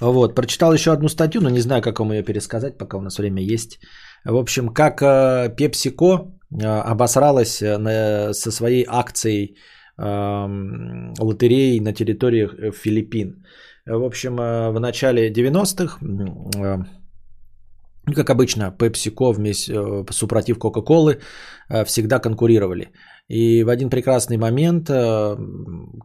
Вот, 0.00 0.34
прочитал 0.34 0.72
еще 0.72 0.92
одну 0.92 1.08
статью, 1.08 1.40
но 1.40 1.50
не 1.50 1.60
знаю, 1.60 1.82
как 1.82 1.98
вам 1.98 2.12
ее 2.12 2.22
пересказать, 2.22 2.78
пока 2.78 2.98
у 2.98 3.00
нас 3.00 3.18
время 3.18 3.42
есть. 3.42 3.80
В 4.24 4.36
общем, 4.36 4.68
как 4.68 5.02
э, 5.02 5.54
PepsiCo 5.58 6.30
э, 6.52 6.64
обосралась 6.64 7.60
э, 7.62 8.32
со 8.32 8.50
своей 8.50 8.84
акцией 8.88 9.56
лотереи 10.00 11.80
на 11.80 11.92
территории 11.92 12.70
Филиппин. 12.70 13.44
В 13.84 14.04
общем, 14.04 14.36
в 14.36 14.78
начале 14.78 15.32
90-х, 15.32 15.98
как 18.14 18.30
обычно, 18.30 18.72
PepsiCo 18.78 19.32
вместе, 19.32 19.74
супротив 20.12 20.58
Coca-Cola 20.58 21.20
всегда 21.84 22.20
конкурировали. 22.20 22.92
И 23.28 23.62
в 23.62 23.68
один 23.68 23.90
прекрасный 23.90 24.38
момент 24.38 24.88
э, 24.88 25.36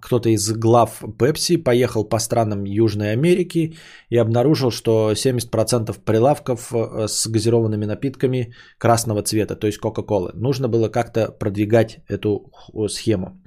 кто-то 0.01 0.29
из 0.29 0.51
глав 0.51 1.01
Pepsi 1.01 1.57
поехал 1.57 2.03
по 2.03 2.19
странам 2.19 2.65
Южной 2.65 3.13
Америки 3.13 3.77
и 4.09 4.17
обнаружил, 4.17 4.71
что 4.71 5.13
70% 5.13 5.95
прилавков 6.03 6.73
э, 6.73 7.07
с 7.07 7.27
газированными 7.27 7.85
напитками 7.85 8.53
красного 8.77 9.23
цвета, 9.23 9.55
то 9.55 9.67
есть 9.67 9.79
Coca-Cola. 9.79 10.31
Нужно 10.33 10.67
было 10.67 10.89
как-то 10.89 11.31
продвигать 11.31 12.01
эту 12.09 12.51
схему. 12.89 13.41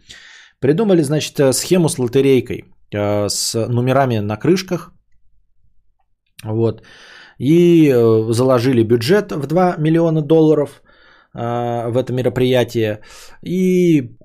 Придумали, 0.58 1.02
значит, 1.02 1.38
э, 1.38 1.52
схему 1.52 1.90
с 1.90 1.98
лотерейкой, 1.98 2.64
с 2.94 3.68
номерами 3.68 4.20
на 4.20 4.38
крышках. 4.38 4.92
Вот. 6.44 6.82
И 7.38 7.92
заложили 8.30 8.84
бюджет 8.84 9.32
в 9.32 9.46
2 9.46 9.76
миллиона 9.76 10.22
долларов– 10.22 10.82
в 11.36 11.96
это 11.96 12.12
мероприятие 12.12 13.00
и 13.42 14.16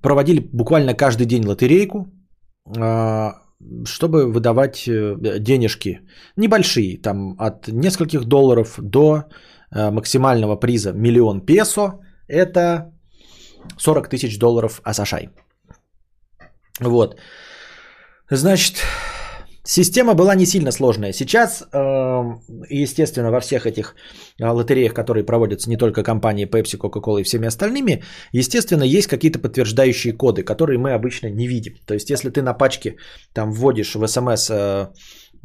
проводили 0.00 0.40
буквально 0.52 0.94
каждый 0.94 1.26
день 1.26 1.46
лотерейку, 1.46 2.06
а, 2.78 3.42
чтобы 3.84 4.32
выдавать 4.32 4.88
э, 4.88 5.16
денежки 5.40 6.00
небольшие, 6.36 6.98
там 7.02 7.36
от 7.38 7.68
нескольких 7.68 8.24
долларов 8.24 8.78
до 8.78 9.24
э, 9.70 9.90
максимального 9.90 10.56
приза 10.56 10.92
миллион 10.92 11.40
песо, 11.40 12.00
это 12.28 12.92
40 13.78 14.08
тысяч 14.08 14.38
долларов 14.38 14.80
Асашай. 14.84 15.30
Вот. 16.80 17.16
Значит, 18.30 18.82
Система 19.64 20.14
была 20.14 20.34
не 20.34 20.46
сильно 20.46 20.72
сложная. 20.72 21.12
Сейчас, 21.12 21.62
эм, 21.72 22.40
естественно, 22.68 23.30
во 23.30 23.40
всех 23.40 23.64
этих 23.64 23.94
э, 24.40 24.44
лотереях, 24.44 24.92
которые 24.92 25.24
проводятся 25.24 25.70
не 25.70 25.76
только 25.76 26.02
компанией 26.02 26.48
Pepsi, 26.48 26.76
Coca-Cola 26.78 27.20
и 27.20 27.22
всеми 27.22 27.46
остальными, 27.46 28.02
естественно, 28.32 28.82
есть 28.82 29.06
какие-то 29.06 29.38
подтверждающие 29.38 30.14
коды, 30.14 30.42
которые 30.42 30.78
мы 30.78 30.94
обычно 30.94 31.28
не 31.30 31.46
видим. 31.46 31.74
То 31.86 31.94
есть, 31.94 32.10
если 32.10 32.30
ты 32.30 32.42
на 32.42 32.54
пачке 32.54 32.96
там 33.32 33.52
вводишь 33.52 33.94
в 33.94 34.06
смс 34.08 34.50
э, 34.50 34.88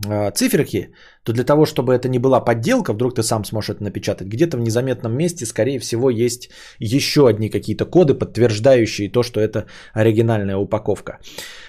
э, 0.08 0.32
циферки, 0.32 0.90
то 1.24 1.34
для 1.34 1.44
того, 1.44 1.66
чтобы 1.66 1.94
это 1.94 2.10
не 2.10 2.20
была 2.20 2.40
подделка, 2.40 2.94
вдруг 2.94 3.14
ты 3.14 3.22
сам 3.22 3.46
сможешь 3.46 3.70
это 3.70 3.84
напечатать, 3.84 4.28
где-то 4.28 4.58
в 4.58 4.62
незаметном 4.62 5.16
месте, 5.16 5.46
скорее 5.46 5.78
всего, 5.78 6.10
есть 6.10 6.50
еще 6.80 7.28
одни 7.28 7.50
какие-то 7.50 7.86
коды, 7.86 8.16
подтверждающие 8.16 9.12
то, 9.12 9.22
что 9.22 9.40
это 9.40 9.68
оригинальная 9.94 10.58
упаковка. 10.58 11.20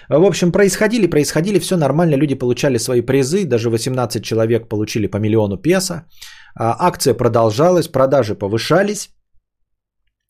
В 0.09 0.23
общем, 0.23 0.51
происходили, 0.51 1.07
происходили, 1.07 1.59
все 1.59 1.77
нормально, 1.77 2.15
люди 2.15 2.33
получали 2.33 2.79
свои 2.79 3.01
призы, 3.01 3.45
даже 3.45 3.69
18 3.69 4.23
человек 4.23 4.67
получили 4.67 5.07
по 5.07 5.17
миллиону 5.17 5.57
песо. 5.57 6.05
А, 6.55 6.75
акция 6.79 7.13
продолжалась, 7.13 7.87
продажи 7.87 8.35
повышались. 8.35 9.09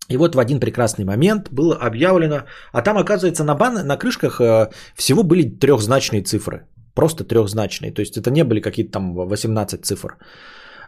И 0.09 0.17
вот 0.17 0.35
в 0.35 0.40
один 0.40 0.59
прекрасный 0.59 1.06
момент 1.06 1.49
было 1.51 1.75
объявлено, 1.75 2.43
а 2.74 2.82
там, 2.82 2.98
оказывается, 2.98 3.43
на, 3.43 3.56
бан, 3.56 3.88
на 3.88 3.98
крышках 3.98 4.41
э, 4.41 4.69
всего 4.95 5.24
были 5.24 5.43
трехзначные 5.43 6.24
цифры. 6.24 6.67
Просто 6.93 7.24
трехзначные. 7.24 7.93
То 7.93 8.01
есть 8.01 8.17
это 8.17 8.32
не 8.32 8.43
были 8.43 8.59
какие-то 8.59 8.91
там 8.91 9.14
18 9.14 9.85
цифр. 9.85 10.17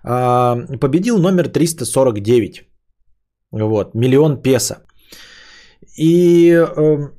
А, 0.03 0.57
победил 0.81 1.17
номер 1.17 1.47
349. 1.47 2.67
Вот, 3.51 3.95
миллион 3.95 4.41
песо. 4.41 4.83
И 5.97 6.51
э, 6.51 7.09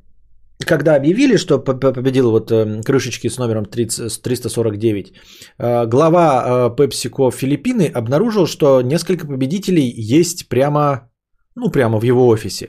когда 0.64 0.96
объявили, 0.96 1.36
что 1.36 1.58
победил 1.58 2.30
вот 2.30 2.50
э, 2.50 2.82
крышечки 2.82 3.28
с 3.28 3.38
номером 3.38 3.64
30, 3.64 4.22
349, 4.22 5.12
э, 5.58 5.86
глава 5.86 6.44
э, 6.44 6.74
PepsiCo 6.76 7.30
Филиппины 7.30 7.90
обнаружил, 7.94 8.46
что 8.46 8.82
несколько 8.82 9.26
победителей 9.26 9.92
есть 9.96 10.48
прямо, 10.48 11.10
ну, 11.56 11.70
прямо 11.70 11.98
в 11.98 12.04
его 12.04 12.26
офисе. 12.26 12.68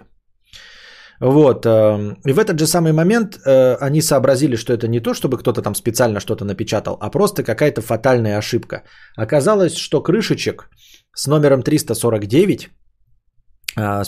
Вот. 1.19 1.65
И 1.65 2.33
в 2.33 2.39
этот 2.39 2.59
же 2.59 2.67
самый 2.67 2.91
момент 2.91 3.39
они 3.81 4.01
сообразили, 4.01 4.57
что 4.57 4.73
это 4.73 4.87
не 4.87 4.99
то, 4.99 5.13
чтобы 5.13 5.37
кто-то 5.37 5.61
там 5.61 5.75
специально 5.75 6.19
что-то 6.19 6.43
напечатал, 6.43 6.97
а 6.99 7.09
просто 7.09 7.43
какая-то 7.43 7.81
фатальная 7.81 8.37
ошибка. 8.37 8.83
Оказалось, 9.15 9.77
что 9.77 10.03
крышечек 10.03 10.69
с 11.15 11.27
номером 11.27 11.61
349 11.61 12.69
а, 13.75 14.03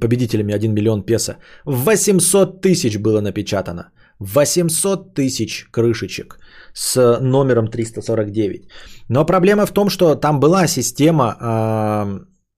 победителями 0.00 0.54
1 0.54 0.74
миллион 0.74 1.02
песо. 1.02 1.36
800 1.64 2.60
тысяч 2.60 2.98
было 2.98 3.20
напечатано. 3.20 3.90
800 4.20 5.14
тысяч 5.14 5.66
крышечек 5.70 6.38
с 6.74 7.18
номером 7.20 7.68
349. 7.68 8.68
Но 9.08 9.26
проблема 9.26 9.66
в 9.66 9.72
том, 9.72 9.90
что 9.90 10.14
там 10.14 10.40
была 10.40 10.66
система 10.66 11.36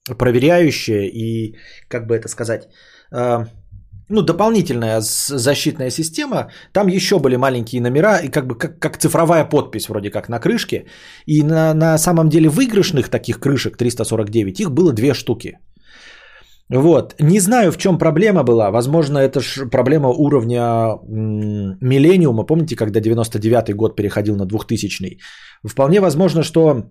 э, 0.09 0.15
проверяющая 0.15 1.07
и, 1.07 1.57
как 1.89 2.07
бы 2.07 2.15
это 2.15 2.29
сказать, 2.29 2.69
э, 3.13 3.45
ну, 4.09 4.23
дополнительная 4.23 5.01
защитная 5.01 5.91
система. 5.91 6.51
Там 6.73 6.89
еще 6.89 7.19
были 7.19 7.37
маленькие 7.37 7.81
номера, 7.81 8.19
и 8.19 8.29
как 8.29 8.47
бы 8.47 8.59
как, 8.59 8.79
как 8.79 8.99
цифровая 8.99 9.45
подпись 9.45 9.89
вроде 9.89 10.11
как 10.11 10.29
на 10.29 10.41
крышке. 10.41 10.87
И 11.27 11.43
на, 11.43 11.75
на 11.75 11.99
самом 11.99 12.29
деле 12.29 12.49
выигрышных 12.49 13.09
таких 13.09 13.39
крышек 13.39 13.77
349, 13.77 14.61
их 14.61 14.71
было 14.71 14.93
две 14.93 15.15
штуки. 15.15 15.59
Вот. 16.71 17.15
Не 17.21 17.41
знаю, 17.41 17.73
в 17.73 17.77
чем 17.79 17.99
проблема 17.99 18.45
была. 18.45 18.71
Возможно, 18.71 19.19
это 19.19 19.41
ж 19.41 19.69
проблема 19.71 20.09
уровня 20.09 20.99
миллениума. 21.81 22.47
Помните, 22.47 22.77
когда 22.77 23.01
99-й 23.01 23.75
год 23.75 23.97
переходил 23.97 24.37
на 24.37 24.47
2000-й? 24.47 25.19
Вполне 25.65 26.01
возможно, 26.01 26.43
что 26.43 26.85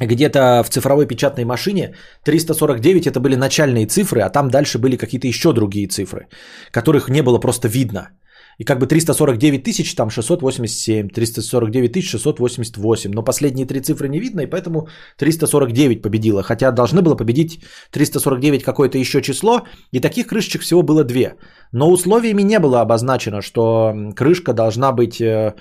где-то 0.00 0.62
в 0.62 0.70
цифровой 0.70 1.06
печатной 1.06 1.44
машине 1.44 1.94
349 2.24 3.06
это 3.06 3.20
были 3.20 3.34
начальные 3.34 3.86
цифры, 3.86 4.20
а 4.20 4.30
там 4.30 4.48
дальше 4.48 4.78
были 4.78 4.96
какие-то 4.96 5.26
еще 5.26 5.52
другие 5.52 5.88
цифры, 5.88 6.28
которых 6.70 7.08
не 7.08 7.22
было 7.22 7.40
просто 7.40 7.68
видно. 7.68 8.10
И 8.58 8.64
как 8.64 8.78
бы 8.80 8.86
349 8.86 9.62
тысяч, 9.62 9.94
там 9.94 10.10
687, 10.10 11.08
349 11.08 11.92
тысяч 11.92 12.10
688. 12.10 13.12
Но 13.12 13.22
последние 13.22 13.66
три 13.66 13.80
цифры 13.80 14.08
не 14.08 14.18
видно, 14.18 14.40
и 14.40 14.46
поэтому 14.46 14.88
349 15.16 16.02
победила. 16.02 16.42
Хотя 16.42 16.72
должны 16.72 17.00
было 17.02 17.14
победить 17.14 17.60
349 17.92 18.64
какое-то 18.64 18.98
еще 18.98 19.22
число, 19.22 19.60
и 19.92 20.00
таких 20.00 20.26
крышечек 20.26 20.62
всего 20.62 20.82
было 20.82 21.04
две. 21.04 21.36
Но 21.72 21.90
условиями 21.90 22.42
не 22.42 22.58
было 22.58 22.80
обозначено, 22.80 23.42
что 23.42 23.94
крышка 24.16 24.52
должна 24.52 24.92
быть 24.92 25.20
э, 25.20 25.54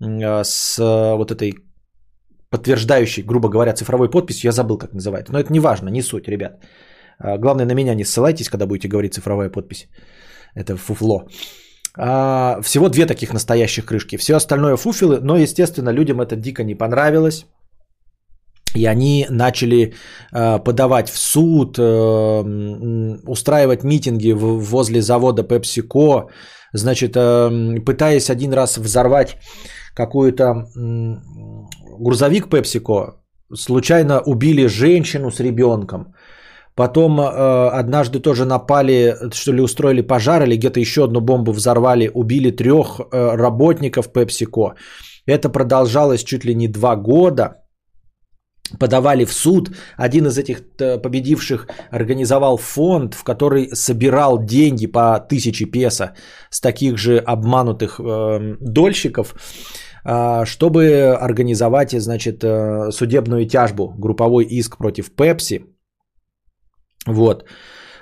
э, 0.00 0.44
с 0.44 0.78
вот 0.78 1.32
этой 1.32 1.54
подтверждающей, 2.50 3.24
грубо 3.24 3.48
говоря, 3.48 3.72
цифровой 3.72 4.08
подписью. 4.10 4.48
Я 4.48 4.52
забыл, 4.52 4.78
как 4.78 4.92
называется. 4.92 5.32
Но 5.32 5.40
это 5.40 5.52
не 5.52 5.60
важно, 5.60 5.88
не 5.88 6.02
суть, 6.02 6.28
ребят. 6.28 6.64
Главное, 7.18 7.66
на 7.66 7.74
меня 7.74 7.94
не 7.94 8.04
ссылайтесь, 8.04 8.48
когда 8.48 8.66
будете 8.66 8.88
говорить 8.88 9.14
цифровая 9.14 9.50
подпись. 9.50 9.88
Это 10.54 10.76
фуфло. 10.76 11.26
А, 11.96 12.60
всего 12.62 12.88
две 12.88 13.06
таких 13.06 13.32
настоящих 13.32 13.84
крышки. 13.84 14.16
Все 14.16 14.34
остальное 14.34 14.76
фуфелы, 14.76 15.20
но, 15.20 15.36
естественно, 15.36 15.90
людям 15.90 16.20
это 16.20 16.36
дико 16.36 16.64
не 16.64 16.74
понравилось. 16.74 17.46
И 18.74 18.86
они 18.86 19.26
начали 19.30 19.94
э, 20.32 20.58
подавать 20.58 21.08
в 21.08 21.16
суд, 21.16 21.78
э, 21.78 23.20
устраивать 23.26 23.84
митинги 23.84 24.32
возле 24.32 25.00
завода 25.00 25.42
PepsiCo, 25.42 26.28
значит, 26.72 27.16
э, 27.16 27.80
пытаясь 27.86 28.30
один 28.30 28.52
раз 28.52 28.78
взорвать 28.78 29.36
какую-то 29.94 30.66
грузовик 32.00 32.48
PepsiCo, 32.48 33.12
случайно 33.54 34.20
убили 34.20 34.66
женщину 34.66 35.30
с 35.30 35.38
ребенком. 35.38 36.14
Потом 36.76 37.20
э, 37.20 37.78
однажды 37.80 38.20
тоже 38.20 38.44
напали, 38.44 39.14
что 39.32 39.52
ли, 39.52 39.62
устроили 39.62 40.02
пожар 40.02 40.42
или 40.42 40.56
где-то 40.56 40.80
еще 40.80 41.04
одну 41.04 41.20
бомбу 41.20 41.52
взорвали, 41.52 42.10
убили 42.14 42.50
трех 42.50 43.00
э, 43.00 43.36
работников 43.36 44.10
PepsiCo. 44.12 44.74
Это 45.26 45.48
продолжалось 45.48 46.24
чуть 46.24 46.44
ли 46.44 46.54
не 46.54 46.68
два 46.68 46.96
года. 46.96 47.60
Подавали 48.80 49.24
в 49.24 49.32
суд. 49.32 49.70
Один 49.96 50.26
из 50.26 50.36
этих 50.36 50.62
э, 50.80 50.98
победивших 50.98 51.68
организовал 51.92 52.56
фонд, 52.56 53.14
в 53.14 53.22
который 53.22 53.68
собирал 53.72 54.44
деньги 54.44 54.86
по 54.86 55.20
тысяче 55.20 55.66
песо 55.66 56.14
с 56.50 56.60
таких 56.60 56.98
же 56.98 57.18
обманутых 57.18 58.00
э, 58.00 58.56
дольщиков 58.60 59.36
э, 60.04 60.44
чтобы 60.44 61.16
организовать, 61.20 61.92
значит, 61.92 62.42
э, 62.42 62.90
судебную 62.90 63.46
тяжбу, 63.46 63.94
групповой 63.96 64.44
иск 64.44 64.76
против 64.76 65.14
Пепси 65.14 65.73
вот. 67.06 67.44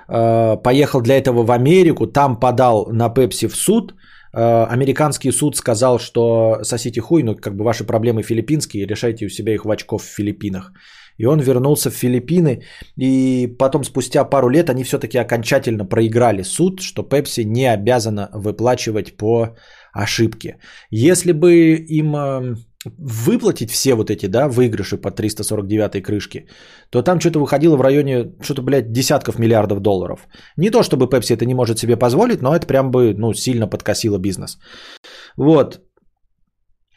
Э, 0.08 0.56
поехал 0.62 1.00
для 1.00 1.16
этого 1.16 1.44
в 1.44 1.50
Америку, 1.50 2.06
там 2.06 2.40
подал 2.40 2.86
на 2.92 3.08
Пепси 3.08 3.48
в 3.48 3.56
суд. 3.56 3.94
Э, 4.34 4.64
американский 4.64 5.32
суд 5.32 5.56
сказал, 5.56 5.98
что 5.98 6.58
сосите 6.62 7.00
хуй, 7.00 7.22
ну 7.22 7.36
как 7.36 7.56
бы 7.56 7.64
ваши 7.64 7.84
проблемы 7.84 8.22
филиппинские, 8.22 8.86
решайте 8.86 9.26
у 9.26 9.28
себя 9.28 9.54
их 9.54 9.64
в 9.64 9.70
очков 9.70 10.02
в 10.02 10.14
Филиппинах. 10.16 10.72
И 11.18 11.26
он 11.26 11.40
вернулся 11.40 11.90
в 11.90 11.94
Филиппины, 11.94 12.62
и 12.96 13.46
потом 13.58 13.84
спустя 13.84 14.24
пару 14.24 14.48
лет 14.48 14.70
они 14.70 14.82
все-таки 14.82 15.18
окончательно 15.18 15.84
проиграли 15.84 16.42
суд, 16.42 16.80
что 16.80 17.02
Пепси 17.02 17.44
не 17.44 17.66
обязана 17.66 18.30
выплачивать 18.32 19.16
по 19.16 19.56
ошибке. 19.92 20.58
Если 20.90 21.32
бы 21.32 21.74
им 21.74 22.16
эм, 22.16 22.56
выплатить 22.98 23.70
все 23.70 23.94
вот 23.94 24.10
эти, 24.10 24.26
да, 24.26 24.48
выигрыши 24.48 24.96
по 24.96 25.10
349 25.10 26.02
крышке, 26.02 26.46
то 26.90 27.02
там 27.02 27.20
что-то 27.20 27.38
выходило 27.38 27.76
в 27.76 27.80
районе, 27.80 28.32
что-то, 28.42 28.62
блядь, 28.62 28.92
десятков 28.92 29.38
миллиардов 29.38 29.80
долларов. 29.80 30.26
Не 30.56 30.70
то, 30.70 30.82
чтобы 30.82 31.06
Pepsi 31.06 31.34
это 31.34 31.46
не 31.46 31.54
может 31.54 31.78
себе 31.78 31.96
позволить, 31.96 32.42
но 32.42 32.54
это 32.54 32.66
прям 32.66 32.90
бы, 32.90 33.14
ну, 33.14 33.34
сильно 33.34 33.66
подкосило 33.66 34.18
бизнес. 34.18 34.58
Вот. 35.36 35.80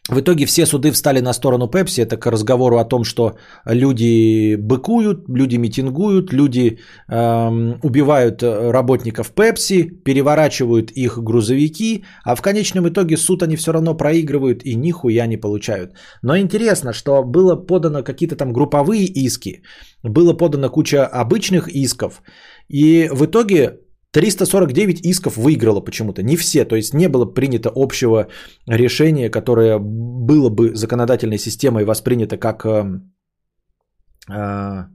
В 0.08 0.20
итоге 0.20 0.46
все 0.46 0.68
суды 0.68 0.92
встали 0.92 1.20
на 1.20 1.34
сторону 1.34 1.68
Пепси. 1.68 2.02
Это 2.02 2.18
к 2.18 2.28
разговору 2.28 2.78
о 2.78 2.86
том, 2.86 3.04
что 3.04 3.38
люди 3.66 4.56
быкуют, 4.56 5.28
люди 5.28 5.58
митингуют, 5.58 6.32
люди 6.32 6.78
эм, 7.10 7.80
убивают 7.82 8.44
работников 8.44 9.32
Пепси, 9.32 9.90
переворачивают 10.04 10.92
их 10.92 11.18
грузовики, 11.18 12.06
а 12.24 12.36
в 12.36 12.42
конечном 12.42 12.88
итоге 12.88 13.18
суд 13.18 13.42
они 13.42 13.56
все 13.56 13.72
равно 13.72 13.98
проигрывают 13.98 14.64
и 14.64 14.76
нихуя 14.76 15.26
не 15.26 15.38
получают. 15.38 15.94
Но 16.22 16.38
интересно, 16.38 16.94
что 16.94 17.24
было 17.24 17.56
подано 17.56 18.04
какие-то 18.04 18.36
там 18.36 18.54
групповые 18.54 19.06
иски, 19.06 19.64
было 20.04 20.34
подано 20.34 20.70
куча 20.70 21.08
обычных 21.08 21.68
исков, 21.68 22.22
и 22.70 23.10
в 23.12 23.26
итоге 23.26 23.80
349 24.16 25.06
исков 25.06 25.36
выиграло 25.36 25.82
почему-то, 25.82 26.24
не 26.24 26.38
все, 26.38 26.66
то 26.66 26.76
есть 26.76 26.94
не 26.94 27.10
было 27.10 27.26
принято 27.26 27.70
общего 27.76 28.28
решения, 28.66 29.30
которое 29.30 29.78
было 29.80 30.50
бы 30.50 30.74
законодательной 30.74 31.38
системой 31.38 31.84
воспринято 31.84 32.38
как 32.38 32.66
э, 32.66 33.02
э, 34.32 34.86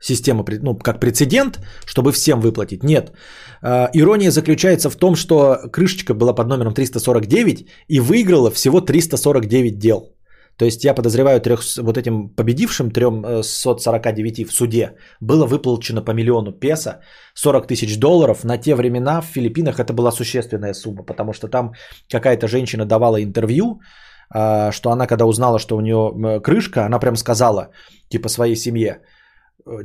система, 0.00 0.44
ну, 0.62 0.78
как 0.78 1.00
прецедент, 1.00 1.58
чтобы 1.84 2.12
всем 2.12 2.40
выплатить. 2.40 2.84
Нет. 2.84 3.12
Э, 3.60 3.88
ирония 3.92 4.30
заключается 4.30 4.88
в 4.88 4.96
том, 4.96 5.16
что 5.16 5.58
крышечка 5.72 6.14
была 6.14 6.32
под 6.32 6.46
номером 6.46 6.72
349 6.72 7.66
и 7.88 8.00
выиграла 8.00 8.52
всего 8.52 8.80
349 8.80 9.78
дел. 9.78 10.14
То 10.60 10.66
есть 10.66 10.84
я 10.84 10.94
подозреваю 10.94 11.40
трех, 11.40 11.62
вот 11.78 11.96
этим 11.96 12.28
победившим 12.28 12.90
349 12.90 14.46
в 14.46 14.52
суде 14.52 14.92
было 15.20 15.46
выплачено 15.46 16.04
по 16.04 16.12
миллиону 16.12 16.52
песо, 16.52 17.00
40 17.34 17.66
тысяч 17.66 17.98
долларов. 17.98 18.44
На 18.44 18.58
те 18.58 18.74
времена 18.74 19.22
в 19.22 19.24
Филиппинах 19.24 19.78
это 19.80 19.94
была 19.94 20.12
существенная 20.12 20.74
сумма, 20.74 21.02
потому 21.02 21.32
что 21.32 21.48
там 21.48 21.72
какая-то 22.12 22.46
женщина 22.46 22.84
давала 22.84 23.22
интервью, 23.22 23.80
а, 24.28 24.70
что 24.70 24.90
она, 24.90 25.06
когда 25.06 25.24
узнала, 25.24 25.58
что 25.58 25.76
у 25.76 25.80
нее 25.80 26.40
крышка, 26.42 26.84
она 26.84 26.98
прям 26.98 27.16
сказала, 27.16 27.70
типа, 28.10 28.28
своей 28.28 28.56
семье, 28.56 29.00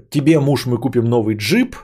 тебе, 0.10 0.40
муж, 0.42 0.66
мы 0.66 0.78
купим 0.78 1.06
новый 1.06 1.38
джип, 1.38 1.78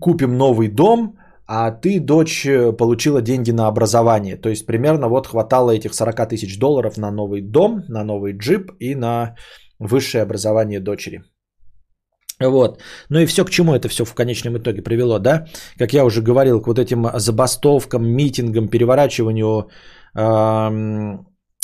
купим 0.00 0.38
новый 0.38 0.68
дом, 0.68 1.18
а 1.46 1.70
ты, 1.70 2.00
дочь, 2.00 2.46
получила 2.78 3.20
деньги 3.20 3.52
на 3.52 3.66
образование. 3.68 4.36
То 4.36 4.48
есть 4.48 4.66
примерно 4.66 5.08
вот 5.08 5.26
хватало 5.26 5.70
этих 5.70 5.94
40 5.94 6.28
тысяч 6.28 6.58
долларов 6.58 6.96
на 6.96 7.10
новый 7.10 7.42
дом, 7.42 7.84
на 7.88 8.04
новый 8.04 8.32
джип 8.32 8.72
и 8.80 8.94
на 8.94 9.34
высшее 9.78 10.22
образование 10.22 10.80
дочери. 10.80 11.22
Вот. 12.40 12.80
Ну 13.10 13.20
и 13.20 13.26
все 13.26 13.44
к 13.44 13.50
чему 13.50 13.74
это 13.74 13.88
все 13.88 14.04
в 14.04 14.14
конечном 14.14 14.56
итоге 14.56 14.82
привело, 14.82 15.18
да? 15.18 15.46
Как 15.78 15.92
я 15.92 16.04
уже 16.04 16.20
говорил, 16.22 16.60
к 16.60 16.66
вот 16.66 16.78
этим 16.78 17.06
забастовкам, 17.14 18.06
митингам, 18.06 18.68
переворачиванию 18.68 19.68
э, 20.16 21.18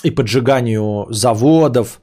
и 0.04 0.10
поджиганию 0.10 1.06
заводов, 1.10 2.00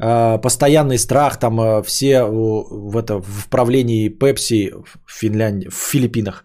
э, 0.00 0.38
постоянный 0.38 0.98
страх, 0.98 1.38
там 1.38 1.60
э, 1.60 1.82
все 1.82 2.24
в, 2.24 2.96
это, 2.96 3.20
в 3.20 3.48
правлении 3.48 4.08
Пепси 4.08 4.72
в 5.06 5.20
Финляндии, 5.20 5.68
в 5.68 5.76
Филиппинах 5.76 6.44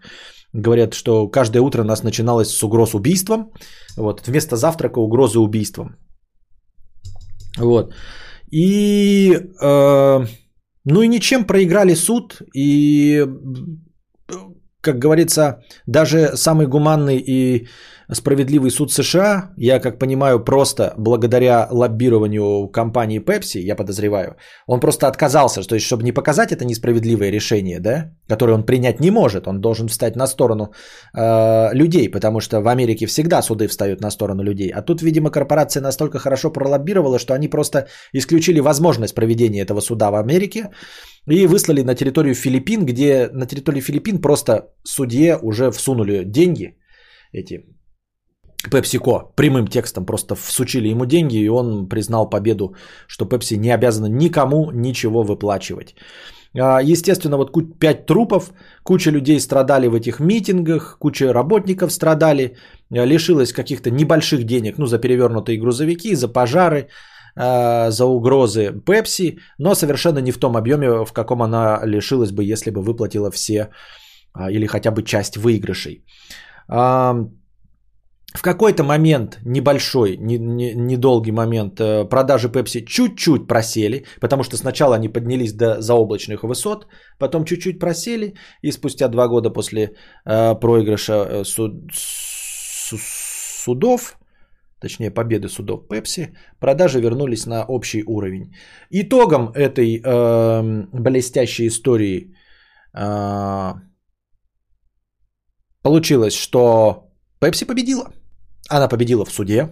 говорят, 0.54 0.94
что 0.94 1.28
каждое 1.28 1.60
утро 1.60 1.82
у 1.82 1.86
нас 1.86 2.02
начиналось 2.02 2.48
с 2.48 2.62
угроз 2.62 2.94
убийством, 2.94 3.52
вот, 3.96 4.26
вместо 4.26 4.56
завтрака 4.56 5.00
угрозы 5.00 5.38
убийством. 5.38 5.96
Вот. 7.58 7.94
И 8.50 9.32
э, 9.62 10.26
ну 10.84 11.02
и 11.02 11.08
ничем 11.08 11.44
проиграли 11.44 11.94
суд, 11.94 12.42
и, 12.54 13.26
как 14.80 14.98
говорится, 14.98 15.62
даже 15.86 16.36
самый 16.36 16.66
гуманный 16.66 17.18
и 17.18 17.68
справедливый 18.12 18.70
суд 18.70 18.92
США, 18.92 19.52
я 19.56 19.80
как 19.80 19.98
понимаю, 19.98 20.44
просто 20.44 20.94
благодаря 20.98 21.68
лоббированию 21.70 22.68
компании 22.68 23.20
Pepsi, 23.20 23.60
я 23.60 23.76
подозреваю, 23.76 24.36
он 24.66 24.80
просто 24.80 25.08
отказался, 25.08 25.62
то 25.62 25.74
есть 25.74 25.86
чтобы 25.86 26.02
не 26.02 26.12
показать 26.12 26.52
это 26.52 26.64
несправедливое 26.64 27.30
решение, 27.30 27.80
да, 27.80 28.12
которое 28.28 28.52
он 28.52 28.64
принять 28.64 29.00
не 29.00 29.10
может, 29.10 29.46
он 29.46 29.60
должен 29.60 29.88
встать 29.88 30.16
на 30.16 30.26
сторону 30.26 30.72
э, 31.14 31.74
людей, 31.74 32.10
потому 32.10 32.40
что 32.40 32.60
в 32.60 32.68
Америке 32.68 33.06
всегда 33.06 33.42
суды 33.42 33.68
встают 33.68 34.00
на 34.00 34.10
сторону 34.10 34.42
людей, 34.42 34.70
а 34.70 34.82
тут, 34.82 35.02
видимо, 35.02 35.30
корпорация 35.30 35.82
настолько 35.82 36.18
хорошо 36.18 36.50
пролоббировала, 36.50 37.18
что 37.18 37.34
они 37.34 37.48
просто 37.48 37.86
исключили 38.12 38.60
возможность 38.60 39.14
проведения 39.14 39.62
этого 39.62 39.80
суда 39.80 40.10
в 40.10 40.14
Америке 40.14 40.70
и 41.26 41.46
выслали 41.46 41.82
на 41.82 41.94
территорию 41.94 42.34
Филиппин, 42.34 42.84
где 42.84 43.28
на 43.32 43.46
территории 43.46 43.80
Филиппин 43.80 44.20
просто 44.20 44.68
судье 44.84 45.38
уже 45.42 45.70
всунули 45.70 46.24
деньги 46.24 46.76
эти 47.32 47.64
PepsiCo 48.68 49.32
прямым 49.34 49.66
текстом 49.66 50.06
просто 50.06 50.34
всучили 50.34 50.88
ему 50.88 51.06
деньги, 51.06 51.36
и 51.36 51.48
он 51.48 51.88
признал 51.88 52.28
победу, 52.30 52.74
что 53.06 53.24
Pepsi 53.24 53.56
не 53.56 53.70
обязана 53.70 54.06
никому 54.06 54.70
ничего 54.72 55.22
выплачивать. 55.22 55.94
А, 56.56 56.80
естественно, 56.82 57.36
вот 57.36 57.52
5 57.80 58.06
трупов, 58.06 58.52
куча 58.82 59.10
людей 59.10 59.40
страдали 59.40 59.88
в 59.88 59.94
этих 59.94 60.20
митингах, 60.20 60.98
куча 60.98 61.32
работников 61.32 61.92
страдали, 61.92 62.56
а, 62.90 63.06
лишилась 63.06 63.52
каких-то 63.52 63.90
небольших 63.90 64.44
денег, 64.44 64.78
ну, 64.78 64.86
за 64.86 64.98
перевернутые 64.98 65.58
грузовики, 65.58 66.14
за 66.14 66.28
пожары, 66.28 66.88
а, 67.36 67.90
за 67.90 68.06
угрозы 68.06 68.72
Pepsi, 68.86 69.38
но 69.58 69.74
совершенно 69.74 70.20
не 70.20 70.32
в 70.32 70.38
том 70.38 70.56
объеме, 70.56 71.04
в 71.04 71.12
каком 71.12 71.42
она 71.42 71.80
лишилась 71.84 72.30
бы, 72.30 72.44
если 72.44 72.70
бы 72.70 72.82
выплатила 72.82 73.30
все 73.30 73.70
или 74.50 74.66
хотя 74.66 74.90
бы 74.90 75.04
часть 75.04 75.36
выигрышей. 75.36 76.04
В 78.34 78.42
какой-то 78.42 78.82
момент, 78.82 79.38
небольшой, 79.44 80.16
недолгий 80.16 81.32
момент, 81.32 81.80
э, 81.80 82.04
продажи 82.04 82.48
Pepsi 82.48 82.84
чуть-чуть 82.84 83.46
просели, 83.46 84.04
потому 84.20 84.42
что 84.42 84.56
сначала 84.56 84.96
они 84.96 85.08
поднялись 85.08 85.52
до 85.52 85.80
заоблачных 85.80 86.42
высот, 86.42 86.88
потом 87.18 87.44
чуть-чуть 87.44 87.78
просели, 87.78 88.34
и 88.60 88.72
спустя 88.72 89.08
два 89.08 89.28
года 89.28 89.50
после 89.50 89.82
э, 90.26 90.54
проигрыша 90.60 91.12
э, 91.12 91.44
суд, 91.44 91.72
судов, 93.64 94.18
точнее 94.80 95.12
победы 95.12 95.48
судов 95.48 95.86
Pepsi, 95.88 96.34
продажи 96.58 97.00
вернулись 97.00 97.46
на 97.46 97.64
общий 97.64 98.02
уровень. 98.04 98.52
Итогом 98.90 99.52
этой 99.54 100.02
э, 100.04 100.86
блестящей 100.92 101.68
истории 101.68 102.34
э, 102.98 103.74
получилось, 105.82 106.34
что 106.34 107.12
Pepsi 107.40 107.64
победила. 107.64 108.10
Она 108.70 108.88
победила 108.88 109.24
в 109.24 109.32
суде. 109.32 109.68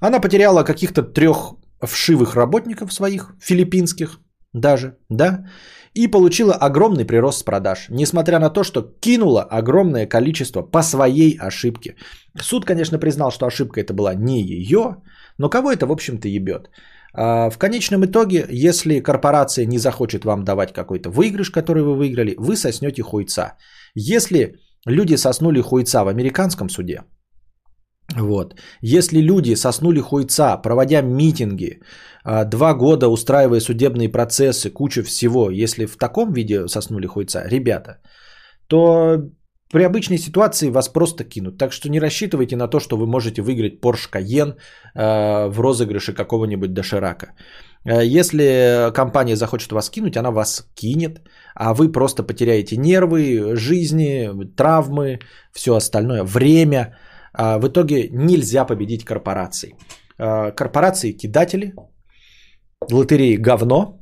Она 0.00 0.20
потеряла 0.20 0.64
каких-то 0.64 1.02
трех 1.02 1.54
вшивых 1.82 2.34
работников 2.34 2.92
своих, 2.92 3.34
филиппинских 3.40 4.20
даже, 4.52 4.96
да, 5.10 5.44
и 5.94 6.08
получила 6.08 6.54
огромный 6.54 7.04
прирост 7.04 7.44
продаж, 7.44 7.86
несмотря 7.90 8.38
на 8.38 8.50
то, 8.50 8.64
что 8.64 8.82
кинула 9.00 9.42
огромное 9.42 10.06
количество 10.06 10.62
по 10.62 10.82
своей 10.82 11.36
ошибке. 11.38 11.96
Суд, 12.40 12.64
конечно, 12.64 12.98
признал, 12.98 13.30
что 13.30 13.46
ошибка 13.46 13.80
это 13.80 13.94
была 13.94 14.14
не 14.14 14.40
ее, 14.42 14.96
но 15.38 15.50
кого 15.50 15.70
это, 15.70 15.86
в 15.86 15.92
общем-то, 15.92 16.28
ебет. 16.28 16.70
А, 17.14 17.50
в 17.50 17.58
конечном 17.58 18.04
итоге, 18.04 18.46
если 18.50 19.00
корпорация 19.00 19.66
не 19.66 19.78
захочет 19.78 20.24
вам 20.24 20.44
давать 20.44 20.72
какой-то 20.72 21.10
выигрыш, 21.10 21.50
который 21.50 21.82
вы 21.82 21.96
выиграли, 21.96 22.34
вы 22.38 22.56
соснете 22.56 23.02
хуйца. 23.02 23.54
Если 23.94 24.54
люди 24.86 25.16
соснули 25.16 25.60
хуйца 25.60 26.04
в 26.04 26.08
американском 26.08 26.68
суде, 26.68 27.02
вот. 28.16 28.54
Если 28.80 29.20
люди 29.20 29.54
соснули 29.54 30.00
хуйца, 30.00 30.56
проводя 30.56 31.02
митинги, 31.02 31.80
а, 32.24 32.44
два 32.44 32.74
года 32.74 33.08
устраивая 33.08 33.60
судебные 33.60 34.08
процессы, 34.08 34.70
куча 34.70 35.02
всего, 35.02 35.50
если 35.50 35.86
в 35.86 35.96
таком 35.96 36.32
виде 36.32 36.68
соснули 36.68 37.06
хуйца, 37.06 37.44
ребята, 37.46 37.98
то 38.66 39.18
при 39.70 39.82
обычной 39.82 40.18
ситуации 40.18 40.70
вас 40.70 40.88
просто 40.88 41.24
кинут. 41.24 41.58
Так 41.58 41.72
что 41.72 41.90
не 41.90 42.00
рассчитывайте 42.00 42.56
на 42.56 42.68
то, 42.68 42.80
что 42.80 42.96
вы 42.96 43.06
можете 43.06 43.42
выиграть 43.42 43.80
Porsche 43.80 44.08
Cayenne 44.10 44.54
э, 44.94 45.48
в 45.48 45.60
розыгрыше 45.60 46.14
какого-нибудь 46.14 46.72
доширака. 46.72 47.34
Э, 47.84 48.02
если 48.02 48.90
компания 48.94 49.36
захочет 49.36 49.72
вас 49.72 49.90
кинуть, 49.90 50.16
она 50.16 50.30
вас 50.30 50.66
кинет, 50.74 51.20
а 51.54 51.74
вы 51.74 51.92
просто 51.92 52.22
потеряете 52.22 52.78
нервы, 52.78 53.54
жизни, 53.56 54.30
травмы, 54.56 55.18
все 55.52 55.74
остальное, 55.74 56.24
время– 56.24 56.96
а, 57.04 57.07
в 57.58 57.68
итоге 57.68 58.08
нельзя 58.10 58.64
победить 58.64 59.04
корпорации. 59.04 59.74
А, 60.18 60.50
корпорации 60.50 61.12
кидатели, 61.12 61.74
лотереи 62.90 63.36
говно. 63.36 64.00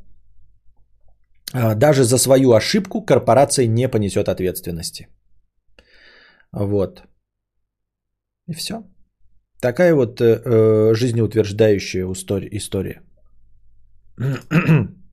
А, 1.53 1.75
даже 1.75 2.05
за 2.05 2.19
свою 2.19 2.53
ошибку 2.53 3.05
корпорация 3.05 3.67
не 3.67 3.89
понесет 3.89 4.29
ответственности. 4.29 5.09
Вот. 6.53 7.03
И 8.49 8.55
все. 8.55 8.85
Такая 9.61 9.95
вот 9.95 10.21
э, 10.21 10.43
э 10.45 10.95
жизнеутверждающая 10.95 12.07
история. 12.57 13.03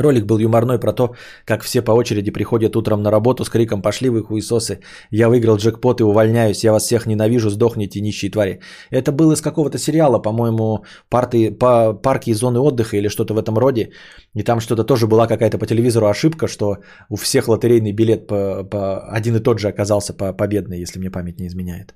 Ролик 0.00 0.26
был 0.26 0.38
юморной 0.38 0.78
про 0.78 0.92
то, 0.92 1.14
как 1.44 1.62
все 1.62 1.82
по 1.82 1.92
очереди 1.92 2.30
приходят 2.30 2.76
утром 2.76 3.02
на 3.02 3.10
работу 3.10 3.44
с 3.44 3.48
криком 3.48 3.82
«Пошли 3.82 4.08
вы 4.08 4.22
хуесосы! 4.22 4.80
Я 5.10 5.28
выиграл 5.28 5.56
джекпот 5.56 6.00
и 6.00 6.04
увольняюсь! 6.04 6.64
Я 6.64 6.72
вас 6.72 6.84
всех 6.84 7.06
ненавижу! 7.06 7.50
Сдохните, 7.50 8.00
нищие 8.00 8.30
твари!» 8.30 8.60
Это 8.90 9.12
было 9.12 9.32
из 9.32 9.40
какого-то 9.40 9.78
сериала, 9.78 10.18
по-моему, 10.18 10.84
парты, 11.08 11.50
по, 11.50 11.92
парки 11.92 12.30
и 12.30 12.34
зоны 12.34 12.60
отдыха 12.60 12.96
или 12.96 13.08
что-то 13.08 13.34
в 13.34 13.38
этом 13.38 13.58
роде. 13.58 13.90
И 14.34 14.42
там 14.42 14.60
что-то 14.60 14.84
тоже 14.84 15.06
была 15.06 15.26
какая-то 15.26 15.58
по 15.58 15.66
телевизору 15.66 16.06
ошибка, 16.06 16.48
что 16.48 16.76
у 17.08 17.16
всех 17.16 17.48
лотерейный 17.48 17.92
билет 17.92 18.26
по, 18.26 18.64
по 18.64 19.00
один 19.16 19.36
и 19.36 19.40
тот 19.40 19.58
же 19.58 19.68
оказался 19.68 20.12
по, 20.12 20.32
победный, 20.32 20.82
если 20.82 20.98
мне 20.98 21.10
память 21.10 21.40
не 21.40 21.46
изменяет. 21.46 21.94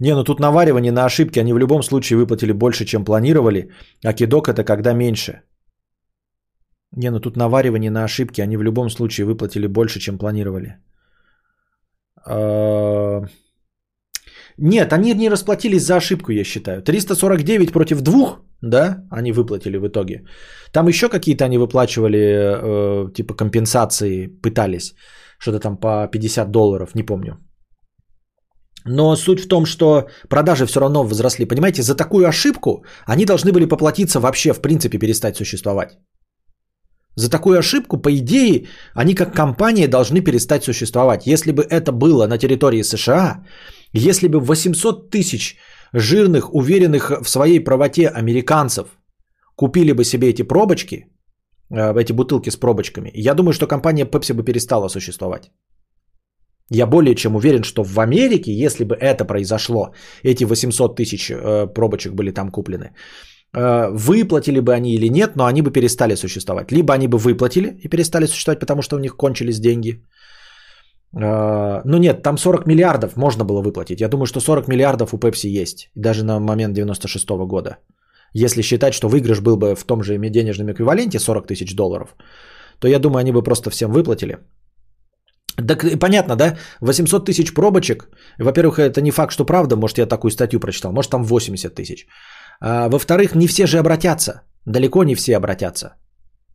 Не, 0.00 0.14
ну 0.14 0.24
тут 0.24 0.40
наваривание 0.40 0.92
на 0.92 1.04
ошибки, 1.04 1.40
они 1.40 1.52
в 1.52 1.58
любом 1.58 1.82
случае 1.82 2.18
выплатили 2.18 2.52
больше, 2.52 2.84
чем 2.84 3.04
планировали, 3.04 3.70
а 4.04 4.12
кидок 4.12 4.48
это 4.48 4.64
когда 4.64 4.92
меньше– 4.92 5.42
не, 6.96 7.10
ну 7.10 7.20
тут 7.20 7.36
наваривание 7.36 7.90
на 7.90 8.04
ошибки, 8.04 8.40
они 8.40 8.56
в 8.56 8.62
любом 8.62 8.90
случае 8.90 9.26
выплатили 9.26 9.66
больше, 9.66 10.00
чем 10.00 10.18
планировали. 10.18 10.76
А, 12.26 13.22
нет, 14.58 14.92
они 14.92 15.14
не 15.14 15.30
расплатились 15.30 15.84
за 15.84 15.96
ошибку, 15.96 16.32
я 16.32 16.44
считаю. 16.44 16.82
349 16.82 17.72
против 17.72 18.00
двух, 18.00 18.40
да, 18.62 19.04
они 19.10 19.32
выплатили 19.32 19.76
в 19.76 19.86
итоге. 19.86 20.24
Там 20.72 20.88
еще 20.88 21.08
какие-то 21.08 21.44
они 21.44 21.58
выплачивали, 21.58 22.18
э, 22.18 23.12
типа 23.14 23.34
компенсации, 23.34 24.26
пытались. 24.26 24.94
Что-то 25.38 25.60
там 25.60 25.76
по 25.76 26.08
50 26.12 26.50
долларов, 26.50 26.94
не 26.94 27.02
помню. 27.02 27.38
Но 28.84 29.16
суть 29.16 29.40
в 29.40 29.48
том, 29.48 29.66
что 29.66 30.08
продажи 30.28 30.66
все 30.66 30.80
равно 30.80 31.04
возросли. 31.04 31.44
Понимаете, 31.44 31.82
за 31.82 31.94
такую 31.94 32.26
ошибку 32.26 32.84
они 33.06 33.26
должны 33.26 33.52
были 33.52 33.66
поплатиться 33.66 34.20
вообще, 34.20 34.52
в 34.52 34.60
принципе, 34.60 34.98
перестать 34.98 35.36
существовать. 35.36 35.98
За 37.18 37.28
такую 37.30 37.58
ошибку, 37.58 38.02
по 38.02 38.10
идее, 38.10 38.66
они 38.94 39.14
как 39.14 39.34
компания 39.34 39.88
должны 39.88 40.20
перестать 40.20 40.64
существовать. 40.64 41.26
Если 41.26 41.50
бы 41.50 41.62
это 41.62 41.90
было 41.92 42.26
на 42.26 42.38
территории 42.38 42.82
США, 42.82 43.44
Если 43.94 44.28
бы 44.28 44.38
800 44.38 45.10
тысяч 45.10 45.56
жирных, 45.94 46.54
уверенных 46.54 47.10
в 47.22 47.28
своей 47.28 47.64
правоте 47.64 48.08
американцев 48.08 48.86
купили 49.56 49.92
бы 49.92 50.04
себе 50.04 50.28
эти 50.28 50.42
пробочки, 50.42 51.06
э, 51.70 52.00
эти 52.00 52.12
бутылки 52.12 52.50
с 52.50 52.56
пробочками, 52.56 53.10
я 53.14 53.34
думаю, 53.34 53.52
что 53.52 53.66
компания 53.66 54.04
Pepsi 54.04 54.34
бы 54.34 54.44
перестала 54.44 54.88
существовать. 54.88 55.50
Я 56.70 56.86
более 56.86 57.14
чем 57.14 57.34
уверен, 57.34 57.64
что 57.64 57.82
в 57.82 57.98
Америке, 57.98 58.52
если 58.52 58.84
бы 58.84 58.94
это 58.94 59.24
произошло, 59.24 59.94
эти 60.22 60.44
800 60.44 60.96
тысяч 60.96 61.30
э, 61.30 61.66
пробочек 61.74 62.12
были 62.12 62.30
там 62.30 62.50
куплены, 62.50 62.92
выплатили 63.52 64.60
бы 64.60 64.74
они 64.74 64.94
или 64.94 65.08
нет, 65.08 65.36
но 65.36 65.46
они 65.46 65.62
бы 65.62 65.70
перестали 65.70 66.14
существовать. 66.16 66.72
Либо 66.72 66.92
они 66.92 67.08
бы 67.08 67.18
выплатили 67.18 67.78
и 67.82 67.88
перестали 67.88 68.26
существовать, 68.26 68.60
потому 68.60 68.82
что 68.82 68.96
у 68.96 68.98
них 68.98 69.16
кончились 69.16 69.60
деньги. 69.60 70.02
Э, 71.16 71.80
ну 71.84 71.98
нет, 71.98 72.22
там 72.22 72.38
40 72.38 72.66
миллиардов 72.66 73.16
можно 73.16 73.44
было 73.44 73.62
выплатить. 73.62 74.00
Я 74.00 74.08
думаю, 74.08 74.26
что 74.26 74.40
40 74.40 74.68
миллиардов 74.68 75.14
у 75.14 75.18
Pepsi 75.18 75.62
есть. 75.62 75.90
Даже 75.94 76.24
на 76.24 76.40
момент 76.40 76.74
96 76.74 77.26
-го 77.30 77.46
года. 77.46 77.78
Если 78.34 78.62
считать, 78.62 78.94
что 78.94 79.08
выигрыш 79.08 79.40
был 79.40 79.56
бы 79.56 79.74
в 79.74 79.84
том 79.84 80.02
же 80.02 80.18
денежном 80.18 80.70
эквиваленте 80.70 81.18
40 81.18 81.46
тысяч 81.46 81.74
долларов, 81.74 82.14
то 82.78 82.88
я 82.88 82.98
думаю, 82.98 83.20
они 83.20 83.32
бы 83.32 83.42
просто 83.42 83.70
всем 83.70 83.92
выплатили. 83.92 84.38
Так 85.68 85.98
понятно, 85.98 86.36
да? 86.36 86.56
800 86.80 87.26
тысяч 87.26 87.54
пробочек. 87.54 88.08
Во-первых, 88.38 88.78
это 88.78 89.00
не 89.00 89.10
факт, 89.10 89.32
что 89.32 89.44
правда. 89.44 89.76
Может, 89.76 89.98
я 89.98 90.06
такую 90.06 90.30
статью 90.30 90.60
прочитал. 90.60 90.92
Может, 90.92 91.10
там 91.10 91.24
80 91.24 91.74
тысяч. 91.74 92.06
А, 92.60 92.88
во-вторых, 92.88 93.34
не 93.34 93.46
все 93.46 93.66
же 93.66 93.78
обратятся. 93.78 94.42
Далеко 94.66 95.04
не 95.04 95.14
все 95.14 95.36
обратятся. 95.36 95.96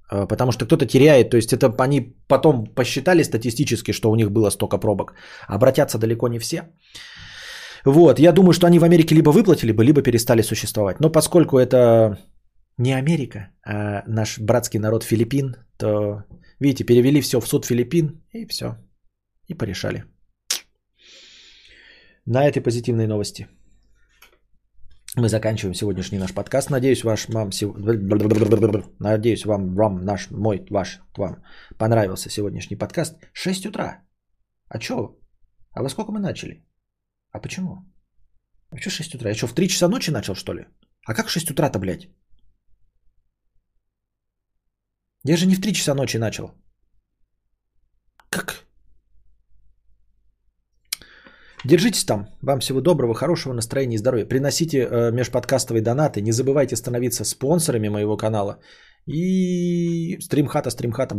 А, 0.10 0.28
потому 0.28 0.52
что 0.52 0.66
кто-то 0.66 0.86
теряет. 0.86 1.30
То 1.30 1.38
есть, 1.38 1.54
это 1.54 1.74
они 1.80 2.16
потом 2.28 2.66
посчитали 2.76 3.24
статистически, 3.24 3.94
что 3.94 4.12
у 4.12 4.16
них 4.16 4.32
было 4.32 4.52
столько 4.52 4.78
пробок. 4.78 5.14
Обратятся 5.48 5.98
далеко 5.98 6.28
не 6.28 6.40
все. 6.40 6.64
Вот, 7.86 8.20
я 8.20 8.32
думаю, 8.32 8.54
что 8.54 8.68
они 8.68 8.80
в 8.80 8.84
Америке 8.84 9.16
либо 9.16 9.32
выплатили 9.32 9.74
бы, 9.74 9.84
либо 9.84 10.02
перестали 10.02 10.42
существовать. 10.42 11.00
Но 11.00 11.10
поскольку 11.10 11.58
это 11.58 12.18
не 12.78 12.94
Америка, 12.94 13.50
а 13.66 14.04
наш 14.08 14.40
братский 14.40 14.80
народ 14.80 15.04
Филиппин, 15.04 15.56
то, 15.78 16.24
видите, 16.60 16.86
перевели 16.86 17.22
все 17.22 17.42
в 17.42 17.48
суд 17.48 17.66
Филиппин 17.66 18.22
и 18.32 18.46
все 18.46 18.78
и 19.48 19.54
порешали. 19.54 20.06
На 22.26 22.48
этой 22.48 22.62
позитивной 22.62 23.08
новости 23.08 23.48
мы 25.16 25.30
заканчиваем 25.30 25.76
сегодняшний 25.76 26.20
наш 26.20 26.34
подкаст. 26.34 26.70
Надеюсь, 26.70 27.04
ваш 27.04 27.30
мам 27.30 27.52
Надеюсь, 29.00 29.46
вам, 29.46 29.76
вам, 29.76 30.06
наш, 30.06 30.32
мой, 30.32 30.66
ваш, 30.70 31.00
вам 31.18 31.44
понравился 31.78 32.30
сегодняшний 32.30 32.78
подкаст. 32.78 33.16
6 33.34 33.66
утра. 33.66 34.02
А 34.70 34.80
чё? 34.80 35.20
А 35.72 35.84
во 35.84 35.90
сколько 35.90 36.12
мы 36.12 36.20
начали? 36.20 36.66
А 37.32 37.40
почему? 37.40 37.76
А 38.72 38.78
что 38.78 38.90
6 38.90 39.16
утра? 39.16 39.30
Я 39.30 39.36
что, 39.36 39.48
в 39.48 39.54
3 39.54 39.68
часа 39.68 39.88
ночи 39.88 40.12
начал, 40.12 40.36
что 40.36 40.54
ли? 40.54 40.66
А 41.06 41.14
как 41.14 41.30
6 41.30 41.52
утра-то, 41.52 41.80
блядь? 41.80 42.08
Я 45.24 45.38
же 45.38 45.46
не 45.46 45.56
в 45.56 45.62
3 45.62 45.74
часа 45.74 45.94
ночи 45.94 46.18
начал. 46.18 46.52
Как? 48.30 48.66
Держитесь 51.66 52.06
там. 52.06 52.28
Вам 52.42 52.60
всего 52.60 52.82
доброго, 52.82 53.14
хорошего 53.14 53.54
настроения 53.54 53.96
и 53.96 54.00
здоровья. 54.00 54.26
Приносите 54.26 54.78
э, 54.78 55.12
межподкастовые 55.12 55.82
донаты. 55.82 56.22
Не 56.22 56.32
забывайте 56.32 56.76
становиться 56.76 57.24
спонсорами 57.26 57.90
моего 57.90 58.18
канала. 58.18 58.60
И 59.08 60.18
стримхата, 60.20 60.70
стримхата. 60.70 61.16